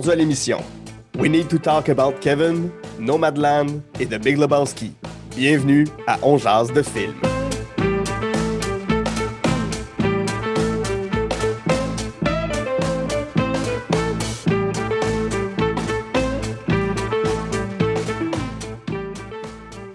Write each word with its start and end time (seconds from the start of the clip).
Aujourd'hui 0.00 0.14
à 0.14 0.16
l'émission, 0.16 0.64
We 1.18 1.30
Need 1.30 1.48
to 1.48 1.58
Talk 1.58 1.90
About 1.90 2.14
Kevin, 2.22 2.70
Nomadland 2.98 3.82
et 4.00 4.06
The 4.06 4.18
Big 4.18 4.38
Lebowski. 4.38 4.94
Bienvenue 5.36 5.86
à 6.06 6.18
On 6.22 6.38
Jazz 6.38 6.72
de 6.72 6.80
film. 6.80 7.12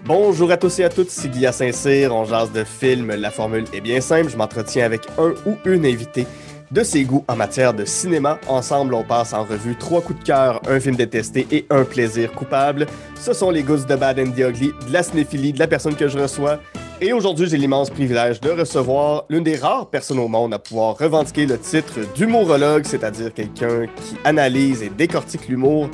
Bonjour 0.04 0.52
à 0.52 0.56
tous 0.56 0.78
et 0.78 0.84
à 0.84 0.88
toutes, 0.88 1.10
c'est 1.10 1.28
Guy 1.30 1.52
Saint-Cyr, 1.52 2.14
on 2.14 2.24
jase 2.24 2.52
de 2.52 2.62
film. 2.62 3.12
La 3.12 3.32
formule 3.32 3.64
est 3.72 3.80
bien 3.80 4.00
simple, 4.00 4.28
je 4.28 4.36
m'entretiens 4.36 4.84
avec 4.84 5.00
un 5.18 5.34
ou 5.44 5.56
une 5.64 5.84
invitée 5.84 6.28
de 6.70 6.82
ses 6.82 7.04
goûts 7.04 7.24
en 7.28 7.36
matière 7.36 7.74
de 7.74 7.84
cinéma. 7.84 8.38
Ensemble, 8.48 8.94
on 8.94 9.04
passe 9.04 9.32
en 9.32 9.44
revue 9.44 9.76
trois 9.76 10.00
coups 10.00 10.20
de 10.20 10.24
cœur, 10.24 10.60
un 10.68 10.80
film 10.80 10.96
détesté 10.96 11.46
et 11.50 11.66
un 11.70 11.84
plaisir 11.84 12.32
coupable. 12.32 12.86
Ce 13.20 13.32
sont 13.32 13.50
les 13.50 13.62
goûts 13.62 13.84
de 13.84 13.96
Bad 13.96 14.18
and 14.18 14.32
the 14.32 14.40
Ugly, 14.40 14.72
de 14.86 14.92
la 14.92 15.02
cinéphilie, 15.02 15.52
de 15.52 15.58
la 15.58 15.66
personne 15.66 15.94
que 15.94 16.08
je 16.08 16.18
reçois. 16.18 16.58
Et 17.00 17.12
aujourd'hui, 17.12 17.46
j'ai 17.46 17.58
l'immense 17.58 17.90
privilège 17.90 18.40
de 18.40 18.50
recevoir 18.50 19.24
l'une 19.28 19.44
des 19.44 19.56
rares 19.56 19.90
personnes 19.90 20.18
au 20.18 20.28
monde 20.28 20.54
à 20.54 20.58
pouvoir 20.58 20.96
revendiquer 20.96 21.44
le 21.44 21.58
titre 21.58 22.00
d'humorologue, 22.14 22.84
c'est-à-dire 22.86 23.34
quelqu'un 23.34 23.86
qui 23.86 24.16
analyse 24.24 24.82
et 24.82 24.88
décortique 24.88 25.48
l'humour 25.48 25.90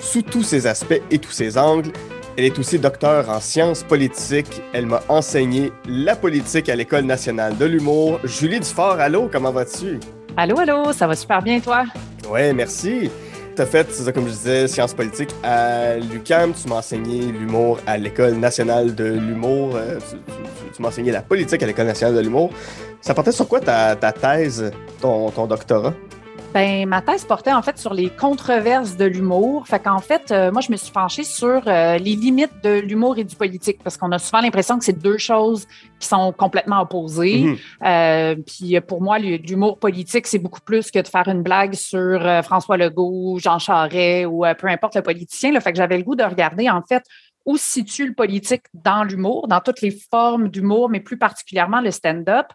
sous 0.00 0.22
tous 0.22 0.42
ses 0.42 0.66
aspects 0.66 1.02
et 1.10 1.18
tous 1.18 1.32
ses 1.32 1.58
angles. 1.58 1.92
Elle 2.38 2.44
est 2.44 2.56
aussi 2.56 2.78
docteur 2.78 3.28
en 3.30 3.40
sciences 3.40 3.82
politiques. 3.82 4.62
Elle 4.72 4.86
m'a 4.86 5.02
enseigné 5.08 5.72
la 5.88 6.14
politique 6.14 6.68
à 6.68 6.76
l'École 6.76 7.02
nationale 7.02 7.58
de 7.58 7.64
l'humour. 7.64 8.20
Julie 8.22 8.60
Dufort, 8.60 9.00
allô, 9.00 9.28
comment 9.28 9.50
vas-tu? 9.50 9.98
Allô, 10.36 10.56
allô, 10.60 10.92
ça 10.92 11.08
va 11.08 11.16
super 11.16 11.42
bien, 11.42 11.58
toi? 11.58 11.86
Ouais, 12.30 12.52
merci. 12.52 13.10
Tu 13.56 13.60
as 13.60 13.66
fait, 13.66 13.90
ça, 13.90 14.12
comme 14.12 14.26
je 14.26 14.34
disais, 14.34 14.68
sciences 14.68 14.94
politiques 14.94 15.34
à 15.42 15.96
l'UQAM. 15.96 16.52
Tu 16.54 16.68
m'as 16.68 16.76
enseigné 16.76 17.22
l'humour 17.32 17.80
à 17.88 17.98
l'École 17.98 18.34
nationale 18.34 18.94
de 18.94 19.14
l'humour. 19.14 19.72
Euh, 19.74 19.98
tu, 20.72 20.80
m'as 20.80 20.90
enseigné 20.90 21.10
la 21.10 21.22
politique 21.22 21.60
à 21.64 21.66
l'École 21.66 21.86
nationale 21.86 22.14
de 22.14 22.20
l'humour. 22.20 22.52
Ça 23.00 23.14
portait 23.14 23.32
sur 23.32 23.48
quoi 23.48 23.58
ta, 23.58 23.96
thèse, 24.12 24.70
ton, 25.00 25.32
ton 25.32 25.48
doctorat? 25.48 25.92
Ben, 26.54 26.88
ma 26.88 27.02
thèse 27.02 27.26
portait 27.26 27.52
en 27.52 27.60
fait 27.60 27.76
sur 27.78 27.92
les 27.92 28.08
controverses 28.08 28.96
de 28.96 29.04
l'humour. 29.04 29.66
Fait 29.68 29.78
qu'en 29.78 29.98
fait, 29.98 30.30
euh, 30.30 30.50
moi, 30.50 30.62
je 30.62 30.72
me 30.72 30.76
suis 30.76 30.92
penchée 30.92 31.24
sur 31.24 31.62
euh, 31.66 31.98
les 31.98 32.16
limites 32.16 32.64
de 32.64 32.78
l'humour 32.80 33.18
et 33.18 33.24
du 33.24 33.36
politique 33.36 33.78
parce 33.84 33.98
qu'on 33.98 34.10
a 34.12 34.18
souvent 34.18 34.40
l'impression 34.40 34.78
que 34.78 34.84
c'est 34.84 34.98
deux 34.98 35.18
choses 35.18 35.66
qui 36.00 36.08
sont 36.08 36.32
complètement 36.32 36.80
opposées. 36.80 37.42
Mhm. 37.42 37.56
Euh, 37.84 38.36
puis 38.46 38.80
pour 38.80 39.02
moi, 39.02 39.18
l'humour 39.18 39.78
politique, 39.78 40.26
c'est 40.26 40.38
beaucoup 40.38 40.62
plus 40.62 40.90
que 40.90 40.98
de 40.98 41.08
faire 41.08 41.28
une 41.28 41.42
blague 41.42 41.74
sur 41.74 42.20
François 42.44 42.78
Legault, 42.78 43.38
Jean 43.38 43.58
Charest 43.58 44.26
ou 44.26 44.44
peu 44.58 44.68
importe 44.68 44.96
le 44.96 45.02
politicien. 45.02 45.52
Là. 45.52 45.60
Fait 45.60 45.72
que 45.72 45.76
j'avais 45.76 45.98
le 45.98 46.04
goût 46.04 46.16
de 46.16 46.24
regarder 46.24 46.70
en 46.70 46.82
fait 46.82 47.02
où 47.48 47.56
se 47.56 47.70
situe 47.70 48.06
le 48.06 48.12
politique 48.12 48.64
dans 48.74 49.04
l'humour, 49.04 49.48
dans 49.48 49.60
toutes 49.60 49.80
les 49.80 49.90
formes 49.90 50.50
d'humour, 50.50 50.90
mais 50.90 51.00
plus 51.00 51.16
particulièrement 51.16 51.80
le 51.80 51.90
stand-up. 51.90 52.46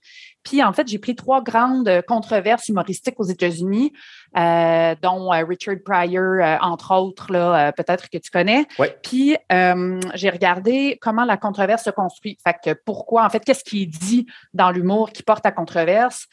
Puis, 0.43 0.63
en 0.63 0.73
fait, 0.73 0.87
j'ai 0.87 0.99
pris 0.99 1.15
trois 1.15 1.41
grandes 1.41 2.01
controverses 2.07 2.67
humoristiques 2.67 3.19
aux 3.19 3.25
États-Unis, 3.25 3.93
euh, 4.37 4.95
dont 5.01 5.33
euh, 5.33 5.45
Richard 5.45 5.77
Pryor, 5.85 6.41
euh, 6.41 6.57
entre 6.61 6.93
autres, 6.95 7.31
là, 7.31 7.71
peut-être 7.71 8.09
que 8.09 8.17
tu 8.17 8.29
connais. 8.31 8.65
Puis, 9.01 9.37
j'ai 9.49 10.29
regardé 10.29 10.97
comment 11.01 11.25
la 11.25 11.37
controverse 11.37 11.83
se 11.83 11.89
construit. 11.89 12.37
Fait 12.43 12.55
que 12.63 12.79
pourquoi, 12.85 13.25
en 13.25 13.29
fait, 13.29 13.43
qu'est-ce 13.43 13.63
qui 13.63 13.83
est 13.83 13.85
dit 13.85 14.25
dans 14.53 14.71
l'humour 14.71 15.11
qui 15.11 15.23
porte 15.23 15.45
à 15.45 15.51
controverse, 15.51 16.27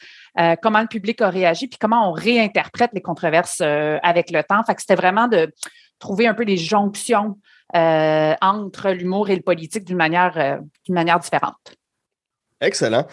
comment 0.61 0.81
le 0.81 0.87
public 0.87 1.21
a 1.21 1.29
réagi, 1.29 1.67
puis 1.67 1.77
comment 1.79 2.09
on 2.09 2.11
réinterprète 2.11 2.91
les 2.93 3.01
controverses 3.01 3.61
avec 3.61 4.31
le 4.31 4.43
temps. 4.43 4.63
Fait 4.63 4.75
que 4.75 4.81
c'était 4.81 4.95
vraiment 4.95 5.27
de 5.27 5.51
trouver 5.99 6.27
un 6.27 6.33
peu 6.33 6.45
des 6.45 6.57
jonctions 6.57 7.37
euh, 7.75 8.33
entre 8.41 8.89
l'humour 8.89 9.29
et 9.29 9.35
le 9.35 9.41
politique 9.41 9.85
d'une 9.85 9.95
manière, 9.95 10.37
euh, 10.37 10.57
manière 10.89 11.19
différente. 11.19 11.77
Excellent. 12.59 13.07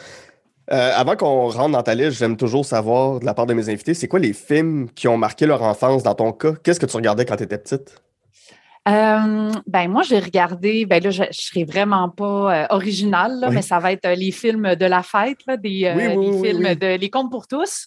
Euh, 0.70 0.92
avant 0.94 1.16
qu'on 1.16 1.48
rentre 1.48 1.70
dans 1.70 1.82
ta 1.82 1.94
liste, 1.94 2.18
j'aime 2.18 2.36
toujours 2.36 2.64
savoir 2.64 3.20
de 3.20 3.24
la 3.24 3.32
part 3.32 3.46
de 3.46 3.54
mes 3.54 3.70
invités, 3.70 3.94
c'est 3.94 4.08
quoi 4.08 4.18
les 4.18 4.34
films 4.34 4.88
qui 4.94 5.08
ont 5.08 5.16
marqué 5.16 5.46
leur 5.46 5.62
enfance 5.62 6.02
dans 6.02 6.14
ton 6.14 6.32
cas? 6.32 6.52
Qu'est-ce 6.62 6.78
que 6.78 6.86
tu 6.86 6.96
regardais 6.96 7.24
quand 7.24 7.36
tu 7.36 7.44
étais 7.44 7.58
petite? 7.58 8.02
ben 8.86 9.86
moi, 9.88 10.02
j'ai 10.02 10.18
regardé, 10.18 10.86
ben 10.86 11.02
là, 11.02 11.10
je, 11.10 11.24
ne 11.24 11.28
serai 11.30 11.64
vraiment 11.64 12.08
pas 12.08 12.68
originale, 12.70 13.50
mais 13.52 13.60
ça 13.60 13.78
va 13.80 13.92
être 13.92 14.08
les 14.08 14.30
films 14.30 14.76
de 14.76 14.86
la 14.86 15.02
fête, 15.02 15.40
des, 15.62 15.92
films 16.42 16.74
de 16.74 16.96
Les 16.96 17.10
Contes 17.10 17.30
pour 17.30 17.46
tous. 17.46 17.86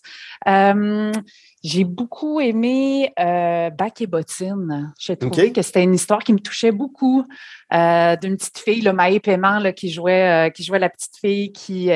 J'ai 1.63 1.83
beaucoup 1.83 2.39
aimé 2.39 3.13
euh, 3.19 3.69
Bac 3.69 4.01
et 4.01 4.07
Bottine. 4.07 4.91
J'ai 4.99 5.15
trouvé 5.15 5.51
que 5.51 5.61
c'était 5.61 5.83
une 5.83 5.93
histoire 5.93 6.23
qui 6.23 6.33
me 6.33 6.39
touchait 6.39 6.71
beaucoup 6.71 7.23
euh, 7.71 8.15
d'une 8.15 8.35
petite 8.35 8.57
fille, 8.57 8.81
le 8.81 8.93
Maë 8.93 9.19
Paiement, 9.19 9.59
là, 9.59 9.71
qui 9.71 9.91
jouait, 9.91 10.47
euh, 10.47 10.49
qui 10.49 10.63
jouait 10.63 10.79
la 10.79 10.89
petite 10.89 11.17
fille 11.21 11.51
qui, 11.51 11.91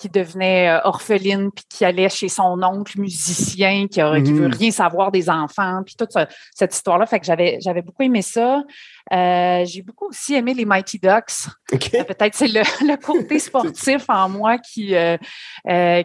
qui 0.00 0.08
devenait 0.08 0.80
orpheline 0.82 1.50
puis 1.52 1.64
qui 1.68 1.84
allait 1.84 2.08
chez 2.08 2.28
son 2.28 2.60
oncle 2.62 3.00
musicien 3.00 3.86
qui, 3.86 4.00
ne 4.00 4.32
veut 4.32 4.48
mmh. 4.48 4.54
rien 4.54 4.70
savoir 4.72 5.12
des 5.12 5.30
enfants 5.30 5.82
puis 5.86 5.94
toute 5.96 6.14
cette 6.54 6.74
histoire-là. 6.74 7.06
Fait 7.06 7.20
que 7.20 7.26
j'avais, 7.26 7.58
j'avais 7.60 7.82
beaucoup 7.82 8.02
aimé 8.02 8.22
ça. 8.22 8.64
Euh, 9.12 9.64
j'ai 9.64 9.82
beaucoup 9.82 10.08
aussi 10.08 10.34
aimé 10.34 10.54
les 10.54 10.64
Mighty 10.64 10.98
Ducks. 10.98 11.48
Euh, 11.72 12.04
peut-être 12.04 12.34
c'est 12.34 12.48
le, 12.48 12.96
côté 13.02 13.38
sportif 13.38 14.04
en 14.08 14.28
moi 14.28 14.58
qui, 14.58 14.94
euh, 14.94 15.16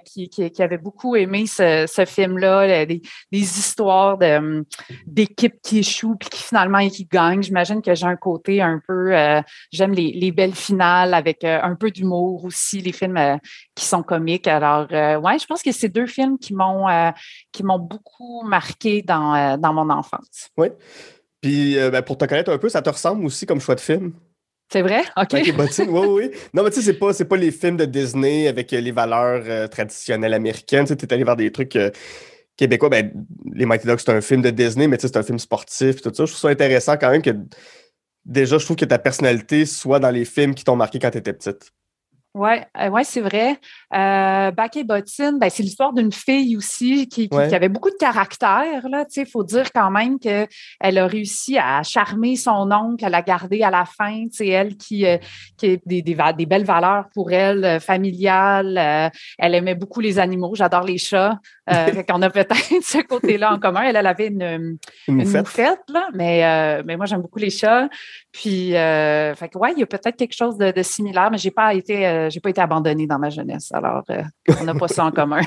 qui, 0.05 0.29
qui, 0.29 0.63
avait 0.63 0.77
beaucoup 0.77 1.15
aimé 1.15 1.45
ce, 1.45 2.05
film-là, 2.07 2.85
des, 2.85 3.01
histoires 3.31 4.17
de, 4.17 4.65
d'équipes 5.05 5.61
qui 5.61 5.79
échouent 5.79 6.15
puis 6.15 6.29
qui 6.29 6.43
finalement 6.43 6.87
qui 6.87 7.05
gagnent. 7.05 7.43
J'imagine 7.43 7.81
que 7.81 7.93
j'ai 7.93 8.05
un 8.05 8.15
côté 8.15 8.61
un 8.61 8.79
peu, 8.85 9.13
j'aime 9.71 9.91
les, 9.93 10.31
belles 10.31 10.55
finales 10.55 11.13
avec 11.13 11.43
un 11.43 11.75
peu 11.75 11.91
d'humour 11.91 12.45
aussi, 12.45 12.81
les 12.81 12.91
films 12.91 13.39
qui 13.75 13.85
sont 13.85 14.01
comiques. 14.03 14.47
Alors, 14.47 14.89
ouais, 14.89 15.39
je 15.39 15.45
pense 15.45 15.61
que 15.61 15.71
c'est 15.71 15.89
deux 15.89 16.07
films 16.07 16.37
qui 16.37 16.53
m'ont, 16.53 16.87
qui 17.51 17.63
m'ont 17.63 17.79
beaucoup 17.79 18.43
marqué 18.43 19.01
dans, 19.01 19.57
dans 19.57 19.73
mon 19.73 19.89
enfance. 19.89 20.49
Oui. 20.57 20.69
Puis 21.43 21.77
euh, 21.77 21.91
ben, 21.91 22.01
pour 22.01 22.17
te 22.17 22.23
connaître 22.23 22.51
un 22.51 22.57
peu, 22.57 22.69
ça 22.69 22.81
te 22.81 22.89
ressemble 22.89 23.25
aussi 23.25 23.45
comme 23.45 23.59
choix 23.59 23.75
de 23.75 23.81
film. 23.81 24.13
C'est 24.71 24.81
vrai? 24.81 25.03
OK. 25.17 25.33
oui, 25.33 25.51
oui. 25.89 26.31
Non, 26.53 26.63
mais 26.63 26.69
tu 26.69 26.77
sais, 26.77 26.81
c'est 26.81 26.93
pas, 26.93 27.13
pas 27.13 27.35
les 27.35 27.51
films 27.51 27.75
de 27.75 27.85
Disney 27.85 28.47
avec 28.47 28.71
euh, 28.71 28.79
les 28.79 28.91
valeurs 28.91 29.43
euh, 29.45 29.67
traditionnelles 29.67 30.33
américaines. 30.33 30.85
Tu 30.85 30.93
es 30.93 31.13
allé 31.13 31.25
voir 31.25 31.35
des 31.35 31.51
trucs 31.51 31.77
québécois. 32.55 32.89
Ben, 32.89 33.11
les 33.53 33.65
Mighty 33.65 33.85
Dogs, 33.85 33.99
c'est 33.99 34.11
un 34.11 34.21
film 34.21 34.41
de 34.41 34.51
Disney, 34.51 34.87
mais 34.87 34.97
tu 34.97 35.01
sais, 35.01 35.09
c'est 35.09 35.19
un 35.19 35.23
film 35.23 35.37
sportif 35.37 36.01
tout 36.01 36.11
ça. 36.13 36.25
Je 36.25 36.31
trouve 36.31 36.41
ça 36.41 36.47
intéressant 36.47 36.95
quand 36.95 37.11
même 37.11 37.21
que 37.21 37.31
déjà, 38.25 38.57
je 38.57 38.63
trouve 38.63 38.77
que 38.77 38.85
ta 38.85 38.97
personnalité 38.97 39.65
soit 39.65 39.99
dans 39.99 40.11
les 40.11 40.23
films 40.23 40.55
qui 40.55 40.63
t'ont 40.63 40.77
marqué 40.77 40.97
quand 40.97 41.11
tu 41.11 41.17
étais 41.17 41.33
petite. 41.33 41.73
Oui, 42.35 42.49
euh, 42.81 42.89
ouais, 42.89 43.03
c'est 43.03 43.21
vrai. 43.21 43.59
Euh, 43.93 44.49
Bac 44.49 44.75
et 44.75 44.83
Bottine, 44.83 45.37
ben, 45.39 45.51
c'est 45.51 45.61
l'histoire 45.61 45.93
d'une 45.93 46.11
fille 46.11 46.57
aussi 46.57 47.07
qui, 47.07 47.29
qui, 47.29 47.37
avait 47.37 47.69
beaucoup 47.69 47.91
de 47.91 47.95
caractère. 47.95 48.87
Il 49.15 49.25
faut 49.27 49.43
dire 49.43 49.71
quand 49.71 49.91
même 49.91 50.17
qu'elle 50.17 50.47
a 50.81 51.05
réussi 51.05 51.59
à 51.59 51.83
charmer 51.83 52.35
son 52.35 52.71
oncle, 52.71 53.05
à 53.05 53.09
la 53.09 53.21
garder 53.21 53.61
à 53.61 53.69
la 53.69 53.85
fin. 53.85 54.25
C'est 54.31 54.47
elle 54.47 54.77
qui, 54.77 55.05
euh, 55.05 55.19
qui 55.57 55.73
a 55.73 55.77
des, 55.85 56.01
des, 56.01 56.15
des, 56.35 56.45
belles 56.47 56.65
valeurs 56.65 57.05
pour 57.13 57.31
elle, 57.31 57.63
euh, 57.63 57.79
familiales. 57.79 59.11
elle 59.37 59.53
aimait 59.53 59.75
beaucoup 59.75 59.99
les 59.99 60.17
animaux. 60.17 60.55
J'adore 60.55 60.85
les 60.85 60.97
chats. 60.97 61.37
On 61.67 62.21
a 62.21 62.29
peut-être 62.31 62.55
ce 62.81 63.05
côté-là 63.05 63.53
en 63.53 63.59
commun. 63.59 63.83
Elle, 63.83 63.95
elle 63.95 64.07
avait 64.07 64.27
une, 64.27 64.79
une, 65.07 65.15
moufette. 65.17 65.81
là, 65.87 66.09
mais, 66.15 66.81
mais 66.83 66.97
moi, 66.97 67.05
j'aime 67.05 67.21
beaucoup 67.21 67.39
les 67.39 67.51
chats. 67.51 67.89
Puis, 68.31 68.71
fait 68.71 69.49
que, 69.51 69.57
ouais, 69.59 69.73
il 69.73 69.79
y 69.79 69.83
a 69.83 69.85
peut-être 69.85 70.15
quelque 70.15 70.35
chose 70.35 70.57
de, 70.57 70.71
de 70.71 70.81
similaire, 70.81 71.29
mais 71.31 71.37
j'ai 71.37 71.51
pas 71.51 71.75
été 71.75 72.22
j'ai 72.29 72.39
pas 72.39 72.49
été 72.49 72.61
abandonnée 72.61 73.07
dans 73.07 73.19
ma 73.19 73.29
jeunesse. 73.29 73.71
Alors, 73.73 74.03
euh, 74.09 74.23
on 74.59 74.63
n'a 74.63 74.73
pas 74.73 74.87
ça 74.87 75.05
en 75.05 75.11
commun. 75.11 75.41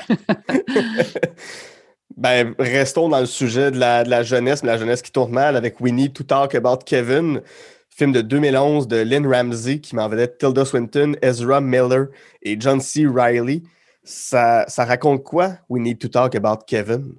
ben, 2.17 2.55
restons 2.59 3.09
dans 3.09 3.19
le 3.19 3.25
sujet 3.25 3.71
de 3.71 3.79
la, 3.79 4.23
jeunesse, 4.23 4.63
mais 4.63 4.69
la 4.69 4.77
jeunesse 4.77 5.01
qui 5.01 5.11
tourne 5.11 5.31
mal 5.31 5.55
avec 5.55 5.79
We 5.79 5.93
Need 5.93 6.13
to 6.13 6.23
Talk 6.23 6.55
About 6.55 6.79
Kevin, 6.85 7.41
film 7.89 8.11
de 8.11 8.21
2011 8.21 8.87
de 8.87 8.97
Lynn 8.97 9.27
Ramsey 9.27 9.79
qui 9.79 9.95
m'en 9.95 10.07
vedait 10.07 10.27
Tilda 10.27 10.65
Swinton, 10.65 11.13
Ezra 11.21 11.61
Miller 11.61 12.07
et 12.41 12.59
John 12.59 12.79
C. 12.79 13.05
Riley. 13.07 13.63
Ça 14.03 14.65
raconte 14.77 15.23
quoi, 15.23 15.53
We 15.69 15.81
Need 15.81 15.99
to 15.99 16.07
Talk 16.07 16.35
About 16.35 16.63
Kevin? 16.65 17.15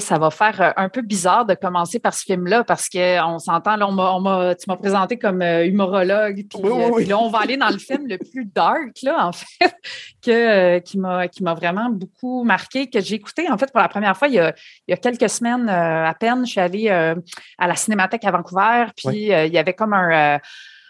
Ça 0.00 0.18
va 0.18 0.30
faire 0.30 0.60
euh, 0.60 0.70
un 0.76 0.90
peu 0.90 1.00
bizarre 1.00 1.46
de 1.46 1.54
commencer 1.54 1.98
par 1.98 2.12
ce 2.12 2.24
film-là 2.24 2.62
parce 2.62 2.90
qu'on 2.90 3.38
s'entend, 3.38 3.76
là, 3.76 3.88
on 3.88 4.54
tu 4.54 4.64
m'as 4.68 4.76
présenté 4.76 5.18
comme 5.18 5.40
euh, 5.40 5.66
humorologue, 5.66 6.44
euh, 6.56 6.90
puis, 6.94 7.06
là, 7.06 7.18
on 7.18 7.30
va 7.30 7.38
aller 7.40 7.56
dans 7.56 7.70
le 7.70 7.78
film 7.78 8.06
le 8.06 8.18
plus 8.18 8.44
dark, 8.44 9.00
là, 9.02 9.26
en 9.26 9.32
fait, 9.32 9.74
que, 10.22 10.78
qui 10.80 10.98
m'a 10.98 11.54
vraiment 11.54 11.88
beaucoup 11.88 12.44
marqué, 12.44 12.90
que 12.90 13.00
j'ai 13.00 13.14
écouté, 13.14 13.50
en 13.50 13.56
fait, 13.56 13.72
pour 13.72 13.80
la 13.80 13.88
première 13.88 14.16
fois 14.16 14.28
il 14.28 14.34
y 14.34 14.40
a, 14.40 14.96
quelques 14.96 15.30
semaines 15.30 15.68
à 15.68 16.14
peine. 16.18 16.44
Je 16.44 16.50
suis 16.50 16.60
allée 16.60 16.88
à 16.90 17.66
la 17.66 17.76
Cinémathèque 17.76 18.24
à 18.24 18.30
Vancouver, 18.30 18.86
puis 18.96 19.28
il 19.28 19.52
y 19.52 19.58
avait 19.58 19.74
comme 19.74 19.94
un 19.94 20.38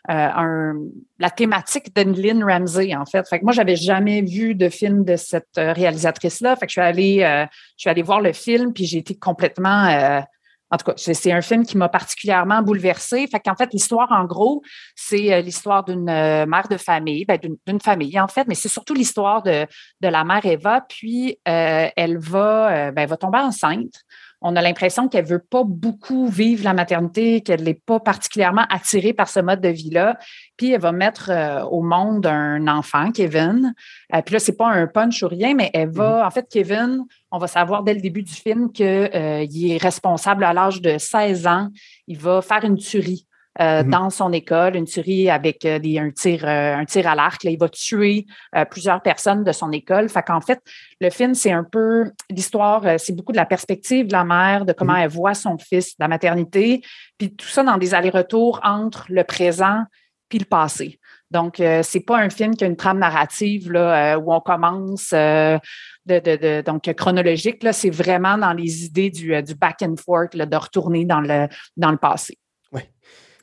un, 0.09 0.75
la 1.19 1.31
thématique 1.31 1.95
de 1.95 2.03
Lynn 2.03 2.43
Ramsey, 2.43 2.95
en 2.95 3.05
fait. 3.05 3.29
Fait 3.29 3.39
que 3.39 3.45
moi, 3.45 3.53
j'avais 3.53 3.77
jamais 3.77 4.23
vu 4.23 4.55
de 4.55 4.69
film 4.69 5.05
de 5.05 5.17
cette 5.17 5.59
euh, 5.59 5.73
réalisatrice-là. 5.73 6.57
Fait 6.57 6.67
que 6.67 6.71
je 6.71 6.81
suis 6.81 6.81
allée, 6.81 7.23
euh, 7.23 7.45
je 7.77 7.83
suis 7.83 7.91
allée 7.91 8.03
voir 8.03 8.21
le 8.21 8.33
film, 8.33 8.73
puis 8.73 8.87
j'ai 8.87 8.99
été 8.99 9.15
complètement 9.15 10.23
en 10.71 10.77
tout 10.77 10.85
cas, 10.85 10.93
c'est 10.97 11.33
un 11.33 11.41
film 11.41 11.65
qui 11.65 11.79
m'a 11.79 11.89
particulièrement 11.89 12.63
bouleversée. 12.63 13.27
Fait 13.27 13.41
fait, 13.57 13.73
l'histoire, 13.73 14.13
en 14.13 14.25
gros, 14.25 14.63
c'est 14.95 15.33
euh, 15.33 15.41
l'histoire 15.41 15.85
d'une 15.85 16.09
euh, 16.11 16.45
mère 16.45 16.69
de 16.69 16.77
famille, 16.77 17.25
ben, 17.25 17.39
d'une 17.67 17.81
famille, 17.81 18.21
en 18.21 18.29
fait, 18.29 18.47
mais 18.47 18.55
c'est 18.55 18.69
surtout 18.69 18.93
l'histoire 18.93 19.43
de, 19.43 19.67
la 20.03 20.25
mère 20.25 20.45
Eva. 20.45 20.85
Puis, 20.87 21.39
euh, 21.49 21.89
elle, 21.97 22.19
va, 22.19 22.93
ben, 22.93 23.03
elle 23.03 23.09
va 23.09 23.17
tomber 23.17 23.39
enceinte 23.39 23.95
on 24.41 24.55
a 24.55 24.63
l'impression 24.63 25.09
qu'elle 25.09 25.25
veut 25.25 25.39
pas 25.41 25.65
beaucoup 25.65 26.29
vivre 26.29 26.63
la 26.65 26.73
maternité, 26.73 27.41
qu'elle 27.41 27.65
n'est 27.65 27.75
pas 27.75 27.99
particulièrement 27.99 28.65
attirée 28.71 29.13
par 29.13 29.29
ce 29.29 29.41
mode 29.41 29.61
de 29.61 29.69
vie-là. 29.69 30.17
Puis 30.57 30.73
elle 30.73 30.81
va 30.81 30.93
mettre 30.93 31.31
euh, 31.31 31.65
au 31.65 31.83
monde 31.83 32.27
un 32.27 32.69
enfant, 32.69 33.11
Kevin. 33.11 33.75
Euh, 34.15 34.23
puis 34.23 34.35
là, 34.35 34.39
c'est 34.39 34.57
pas 34.57 34.69
un 34.69 34.87
punch 34.87 35.23
ou 35.23 35.29
rien, 35.29 35.55
mais 35.55 35.71
elle 35.75 35.91
va, 35.91 36.23
mm-hmm. 36.23 36.27
en 36.27 36.31
fait, 36.31 36.47
Kevin, 36.51 37.05
on 37.33 37.39
va 37.39 37.49
savoir 37.49 37.83
dès 37.83 37.95
le 37.95 38.01
début 38.01 38.23
du 38.23 38.33
film 38.33 38.71
qu'il 38.71 38.87
euh, 38.87 39.47
est 39.51 39.83
responsable 39.83 40.45
à 40.45 40.53
l'âge 40.53 40.81
de 40.81 40.99
16 40.99 41.47
ans. 41.47 41.69
Il 42.07 42.19
va 42.19 42.41
faire 42.41 42.65
une 42.65 42.77
tuerie. 42.77 43.27
Euh, 43.61 43.83
mhm. 43.83 43.91
dans 43.91 44.11
son 44.11 44.33
école, 44.33 44.77
une 44.77 44.85
tuerie 44.85 45.29
avec 45.29 45.65
euh, 45.65 45.81
des, 45.81 45.99
un, 45.99 46.13
tir, 46.13 46.45
euh, 46.45 46.77
un 46.77 46.85
tir 46.85 47.09
à 47.09 47.17
l'arc. 47.17 47.43
Il 47.43 47.59
va 47.59 47.69
tuer 47.69 48.27
plusieurs 48.71 49.03
personnes 49.03 49.43
de 49.43 49.51
son 49.51 49.73
école. 49.73 50.09
Fait 50.09 50.23
qu'en 50.23 50.41
fait, 50.41 50.61
le 51.01 51.11
film, 51.11 51.35
c'est 51.35 51.51
un 51.51 51.65
peu 51.65 52.05
l'histoire, 52.31 52.85
c'est 52.99 53.15
beaucoup 53.15 53.33
de 53.33 53.37
la 53.37 53.47
perspective 53.47 54.07
de 54.07 54.13
la 54.13 54.25
mère, 54.25 54.65
de 54.65 54.73
comment 54.73 54.93
mhm. 54.93 55.01
elle 55.01 55.11
voit 55.11 55.35
son 55.35 55.59
fils, 55.59 55.97
de 55.99 56.05
la 56.05 56.09
maternité, 56.09 56.83
puis 57.19 57.35
tout 57.35 57.49
ça 57.49 57.63
dans 57.65 57.79
des 57.79 57.95
allers-retours 57.95 58.61
entre 58.63 59.07
le 59.09 59.25
présent 59.25 59.83
puis 60.29 60.39
le 60.39 60.45
passé. 60.45 61.01
Donc, 61.31 61.57
c'est 61.83 62.01
pas 62.01 62.19
un 62.19 62.31
film 62.31 62.55
qui 62.55 62.65
a 62.65 62.67
une 62.67 62.77
trame 62.77 62.99
narrative 62.99 63.73
là, 63.73 64.19
où 64.19 64.33
on 64.33 64.41
commence 64.41 65.11
de, 65.13 65.59
de, 66.07 66.63
donc 66.63 66.83
chronologique. 66.95 67.63
Là, 67.63 67.73
c'est 67.73 67.91
vraiment 67.91 68.39
dans 68.39 68.53
les 68.53 68.85
idées 68.85 69.11
du, 69.11 69.43
du 69.43 69.55
back 69.55 69.83
and 69.83 69.97
forth, 70.03 70.35
là, 70.35 70.47
de 70.47 70.57
retourner 70.57 71.05
dans 71.05 71.21
le, 71.21 71.49
dans 71.77 71.91
le 71.91 71.99
passé. 71.99 72.39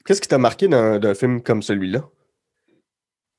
Qu'est-ce 0.06 0.22
qui 0.22 0.28
t'a 0.28 0.38
marqué 0.38 0.68
d'un 0.68 1.14
film 1.16 1.42
comme 1.42 1.62
celui-là? 1.62 2.04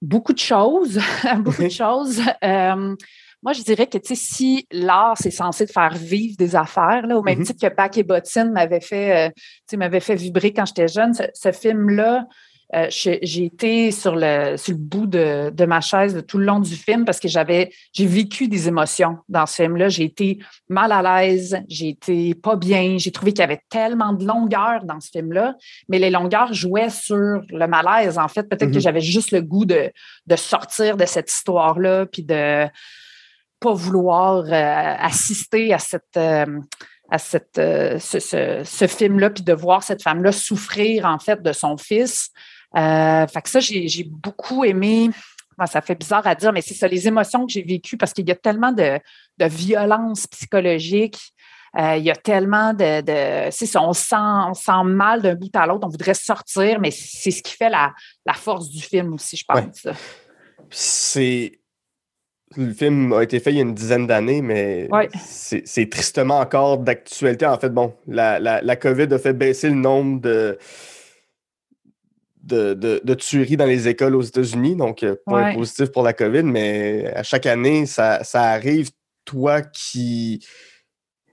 Beaucoup 0.03 0.33
de 0.33 0.39
choses. 0.39 1.01
beaucoup 1.39 1.63
de 1.63 1.69
choses. 1.69 2.21
Euh, 2.43 2.97
moi, 3.43 3.53
je 3.53 3.63
dirais 3.63 3.87
que 3.87 3.99
si 4.03 4.67
l'art, 4.73 5.17
c'est 5.17 5.31
censé 5.31 5.67
te 5.67 5.73
faire 5.73 5.95
vivre 5.95 6.37
des 6.37 6.57
affaires, 6.57 7.07
là, 7.07 7.17
au 7.17 7.23
même 7.23 7.41
mm-hmm. 7.41 7.47
titre 7.47 7.69
que 7.69 7.75
Bac 7.75 7.97
et 7.97 8.03
Bottine 8.03 8.51
m'avait 8.51 8.81
fait, 8.81 9.29
euh, 9.29 9.77
m'avait 9.77 10.01
fait 10.01 10.17
vibrer 10.17 10.53
quand 10.53 10.67
j'étais 10.67 10.89
jeune, 10.89 11.13
ce 11.15 11.53
film-là, 11.53 12.27
euh, 12.75 12.87
j'ai 12.91 13.45
été 13.45 13.93
sur 13.93 14.17
le, 14.17 14.57
sur 14.57 14.73
le 14.73 14.79
bout 14.79 15.07
de, 15.07 15.51
de, 15.51 15.65
ma 15.67 15.81
chaise 15.81 16.21
tout 16.27 16.39
le 16.39 16.47
long 16.47 16.59
du 16.59 16.75
film 16.75 17.05
parce 17.05 17.21
que 17.21 17.29
j'avais, 17.29 17.71
j'ai 17.93 18.07
vécu 18.07 18.49
des 18.49 18.67
émotions 18.67 19.19
dans 19.29 19.47
ce 19.47 19.63
film-là. 19.63 19.89
J'ai 19.89 20.03
été 20.03 20.39
mal 20.69 20.91
à 20.91 21.01
l'aise, 21.23 21.57
j'ai 21.69 21.91
été 21.91 22.35
pas 22.35 22.57
bien, 22.57 22.97
j'ai 22.99 23.13
trouvé 23.13 23.33
qu'il 23.33 23.43
y 23.43 23.45
avait 23.45 23.63
tellement 23.71 24.13
de 24.13 24.27
longueur 24.27 24.85
dans 24.85 24.99
ce 24.99 25.11
film-là, 25.11 25.55
mais 25.89 26.01
les 26.01 26.11
longueurs 26.11 26.53
jouaient 26.55 26.91
sur 26.91 27.41
le 27.49 27.67
malaise. 27.69 28.19
En 28.19 28.27
fait, 28.27 28.43
peut-être 28.43 28.73
que 28.73 28.79
mm-hmm. 28.79 28.81
j'avais 28.81 29.01
juste 29.01 29.31
le 29.31 29.43
goût 29.43 29.65
de, 29.65 29.93
de 30.27 30.37
sortir 30.37 30.97
de 30.97 31.07
cette 31.07 31.31
histoire-là, 31.31 32.07
puis 32.07 32.25
de 32.25 32.67
pas 33.61 33.73
vouloir 33.73 34.45
euh, 34.45 34.95
assister 34.99 35.73
à 35.73 35.79
cette 35.79 36.17
euh, 36.17 36.47
à 37.09 37.19
cette, 37.19 37.55
ce, 37.55 38.19
ce, 38.19 38.63
ce 38.65 38.87
film-là, 38.89 39.31
puis 39.31 39.45
de 39.45 39.53
voir 39.53 39.85
cette 39.85 40.03
femme-là 40.03 40.33
souffrir 40.33 41.05
en 41.05 41.21
fait 41.21 41.41
de 41.41 41.53
son 41.53 41.77
fils. 41.77 42.33
Euh, 42.75 43.27
fait 43.27 43.43
que 43.43 43.49
ça, 43.49 43.61
j'ai 43.61 44.05
beaucoup 44.05 44.65
aimé. 44.65 45.11
ça 45.67 45.81
fait 45.81 45.95
bizarre 45.95 46.27
à 46.27 46.35
dire, 46.35 46.53
mais 46.53 46.63
c'est 46.63 46.75
ça, 46.75 46.89
les 46.89 47.07
émotions 47.07 47.47
que 47.47 47.53
j'ai 47.53 47.63
vécues 47.63 47.97
parce 47.97 48.13
qu'il 48.13 48.29
y 48.29 48.33
a 48.33 48.37
tellement 48.37 48.73
de, 48.73 48.99
violence 49.41 50.27
psychologique. 50.27 51.19
Euh, 51.79 51.97
il 51.97 52.05
y 52.05 52.11
a 52.11 52.17
tellement 52.17 52.73
de. 52.73 53.03
de 53.03 53.51
ça, 53.51 53.83
on 53.83 53.93
sent, 53.93 54.17
on 54.17 54.55
sent 54.55 54.85
mal 54.85 55.21
d'un 55.21 55.35
bout 55.35 55.55
à 55.55 55.67
l'autre, 55.67 55.87
on 55.87 55.91
voudrait 55.91 56.15
sortir, 56.15 56.81
mais 56.81 56.91
c'est 56.91 57.31
ce 57.31 57.43
qui 57.43 57.55
fait 57.55 57.69
la, 57.69 57.93
force 58.35 58.71
du 58.71 58.81
film 58.81 59.13
aussi, 59.15 59.37
je 59.37 59.45
pense. 59.47 59.87
C'est. 60.71 61.61
Le 62.57 62.73
film 62.73 63.13
a 63.13 63.23
été 63.23 63.41
fait 63.41 63.51
il 63.51 63.57
y 63.57 63.59
a 63.59 63.63
une 63.63 63.75
dizaine 63.75 64.07
d'années, 64.07 64.41
mais 64.41 64.89
c'est 65.19 65.91
tristement 65.91 66.39
encore 66.39 66.79
d'actualité. 66.79 67.45
En 67.45 67.59
fait, 67.59 67.71
bon, 67.71 67.95
la, 68.07 68.39
la, 68.39 68.77
COVID 68.77 69.13
a 69.13 69.19
fait 69.19 69.35
baisser 69.35 69.69
le 69.69 69.75
nombre 69.75 70.21
de, 70.21 70.57
de, 72.47 73.15
tueries 73.15 73.57
dans 73.57 73.67
les 73.67 73.89
écoles 73.89 74.15
aux 74.15 74.23
États-Unis, 74.23 74.77
donc 74.77 75.03
euh, 75.03 75.17
pas 75.27 75.53
positif 75.55 75.91
pour 75.91 76.03
la 76.03 76.13
COVID, 76.13 76.43
mais 76.43 77.13
à 77.15 77.23
chaque 77.23 77.47
année, 77.47 77.87
ça, 77.87 78.21
arrive. 78.35 78.91
Toi 79.25 79.61
qui, 79.61 80.47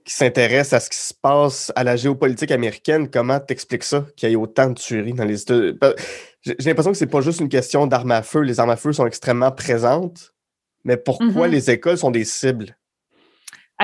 qui 0.04 0.12
s'intéresse 0.12 0.72
à 0.72 0.80
ce 0.80 0.90
qui 0.90 0.98
se 0.98 1.14
passe 1.14 1.70
à 1.76 1.84
la 1.84 1.94
géopolitique 1.94 2.50
américaine, 2.50 3.08
comment 3.08 3.38
t'expliques 3.38 3.84
ça, 3.84 4.04
qu'il 4.16 4.28
y 4.28 4.32
ait 4.32 4.36
autant 4.36 4.70
de 4.70 4.74
tueries 4.74 5.12
dans 5.12 5.24
les 5.24 5.42
États-Unis? 5.42 5.78
J'ai 6.42 6.56
l'impression 6.58 6.90
que 6.90 6.98
c'est 6.98 7.06
pas 7.06 7.20
juste 7.20 7.38
une 7.38 7.48
question 7.48 7.86
d'armes 7.86 8.10
à 8.10 8.22
feu. 8.22 8.40
Les 8.40 8.58
armes 8.58 8.70
à 8.70 8.76
feu 8.76 8.92
sont 8.92 9.06
extrêmement 9.06 9.52
présentes, 9.52 10.34
mais 10.82 10.96
pourquoi 10.96 11.46
mm-hmm. 11.46 11.50
les 11.50 11.70
écoles 11.70 11.96
sont 11.96 12.10
des 12.10 12.24
cibles? 12.24 12.76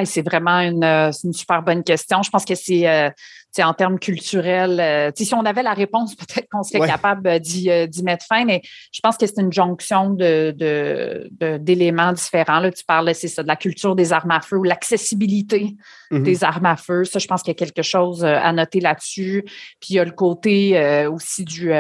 c'est 0.05 0.23
vraiment 0.23 0.61
une, 0.61 0.85
euh, 0.85 1.11
une, 1.25 1.33
super 1.33 1.63
bonne 1.63 1.83
question. 1.83 2.23
Je 2.23 2.31
pense 2.31 2.45
que 2.45 2.55
c'est 2.55 2.89
euh, 2.89 3.11
en 3.59 3.75
termes 3.75 3.99
culturels. 3.99 4.81
Euh, 4.81 5.11
si 5.15 5.35
on 5.35 5.45
avait 5.45 5.63
la 5.63 5.75
réponse, 5.75 6.15
peut-être 6.17 6.49
qu'on 6.51 6.63
serait 6.63 6.87
capable 6.87 7.41
d'y 7.41 8.03
mettre 8.03 8.25
fin, 8.27 8.45
mais 8.45 8.63
je 8.93 9.01
pense 9.01 9.17
que 9.17 9.27
c'est 9.27 9.41
une 9.41 9.53
jonction 9.53 10.11
d'éléments 10.11 11.39
de, 11.39 11.59
de, 11.59 12.15
différents. 12.15 12.61
Là, 12.61 12.71
tu 12.71 12.85
parlais, 12.85 13.15
c'est 13.15 13.29
ça, 13.29 13.43
de 13.43 13.49
la 13.49 13.57
culture 13.57 13.95
des 13.95 14.13
armes 14.13 14.31
à 14.31 14.41
feu 14.41 14.57
ou 14.57 14.63
l'accessibilité 14.63 15.77
mm-hmm. 16.11 16.23
des 16.23 16.45
armes 16.45 16.67
à 16.67 16.77
feu. 16.77 17.05
Ça, 17.05 17.19
je 17.19 17.27
pense 17.27 17.43
qu'il 17.43 17.51
y 17.51 17.57
a 17.57 17.59
quelque 17.59 17.83
chose 17.83 18.25
à 18.25 18.53
noter 18.53 18.81
là-dessus. 18.81 19.43
Puis 19.81 19.91
il 19.91 19.95
y 19.95 19.99
a 19.99 20.05
le 20.05 20.13
côté 20.13 21.07
aussi 21.07 21.45
du, 21.45 21.73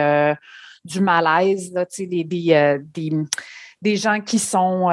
du 0.84 1.00
malaise, 1.00 1.72
là, 1.72 1.86
des, 1.98 2.24
des, 2.24 2.24
des, 2.24 3.12
des 3.82 3.96
gens 3.96 4.20
qui 4.20 4.38
sont 4.38 4.88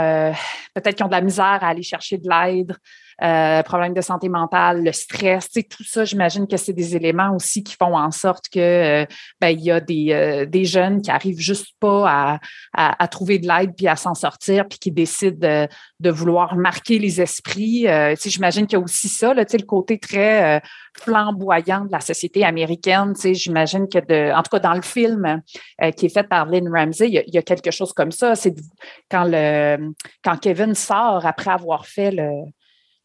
peut-être 0.73 0.95
qui 0.95 1.03
ont 1.03 1.07
de 1.07 1.11
la 1.11 1.21
misère 1.21 1.59
à 1.61 1.67
aller 1.67 1.83
chercher 1.83 2.17
de 2.17 2.29
l'aide. 2.29 2.75
Euh, 3.23 3.63
problèmes 3.63 3.95
de 3.95 4.01
santé 4.01 4.29
mentale, 4.29 4.83
le 4.83 4.91
stress, 4.91 5.49
tout 5.49 5.83
ça, 5.83 6.05
j'imagine 6.05 6.47
que 6.47 6.55
c'est 6.55 6.73
des 6.73 6.95
éléments 6.95 7.33
aussi 7.35 7.63
qui 7.63 7.75
font 7.75 7.97
en 7.97 8.11
sorte 8.11 8.45
que 8.47 8.59
euh, 8.59 9.05
ben, 9.41 9.49
il 9.49 9.61
y 9.61 9.71
a 9.71 9.79
des, 9.79 10.09
euh, 10.11 10.45
des 10.45 10.65
jeunes 10.65 11.01
qui 11.01 11.09
arrivent 11.09 11.39
juste 11.39 11.73
pas 11.79 12.05
à, 12.07 12.39
à, 12.73 13.07
trouver 13.07 13.39
de 13.39 13.47
l'aide 13.47 13.73
puis 13.75 13.87
à 13.87 13.95
s'en 13.95 14.13
sortir 14.13 14.67
puis 14.67 14.77
qui 14.77 14.91
décident 14.91 15.37
de, 15.39 15.67
de 15.99 16.09
vouloir 16.11 16.55
marquer 16.55 16.99
les 16.99 17.19
esprits. 17.19 17.87
j'imagine 18.23 18.67
qu'il 18.67 18.77
y 18.77 18.81
a 18.81 18.83
aussi 18.83 19.07
ça, 19.07 19.33
là, 19.33 19.43
le 19.51 19.65
côté 19.65 19.97
très 19.97 20.61
flamboyant 20.93 21.85
de 21.85 21.91
la 21.91 21.99
société 21.99 22.43
américaine. 22.43 23.13
J'imagine 23.15 23.87
que, 23.87 23.97
de, 23.97 24.31
en 24.31 24.43
tout 24.43 24.49
cas, 24.51 24.59
dans 24.59 24.73
le 24.73 24.81
film 24.81 25.41
qui 25.95 26.05
est 26.05 26.13
fait 26.13 26.27
par 26.27 26.45
Lynn 26.45 26.69
Ramsey, 26.71 27.09
il 27.09 27.33
y 27.33 27.37
a, 27.37 27.41
quelque 27.41 27.71
chose 27.71 27.93
comme 27.93 28.11
ça. 28.11 28.35
C'est 28.35 28.53
quand, 29.09 29.23
le, 29.25 29.93
quand 30.23 30.37
Kevin 30.37 30.75
sort 30.75 31.25
après 31.25 31.51
avoir 31.51 31.87
fait 31.87 32.11
le, 32.11 32.29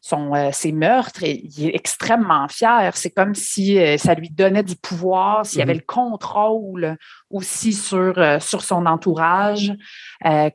son, 0.03 0.35
euh, 0.35 0.49
ses 0.51 0.73
meurtres, 0.73 1.23
et 1.23 1.45
il 1.45 1.69
est 1.69 1.75
extrêmement 1.75 2.49
fier. 2.49 2.91
C'est 2.93 3.09
comme 3.09 3.33
si 3.33 3.79
euh, 3.79 3.97
ça 3.97 4.13
lui 4.15 4.29
donnait 4.29 4.61
du 4.61 4.75
pouvoir, 4.75 5.45
s'il 5.45 5.59
y 5.59 5.61
avait 5.61 5.75
mhm. 5.75 5.79
le 5.79 5.85
contrôle 5.85 6.97
aussi 7.29 7.71
sur, 7.71 8.17
euh, 8.17 8.37
sur 8.41 8.63
son 8.63 8.85
entourage, 8.85 9.71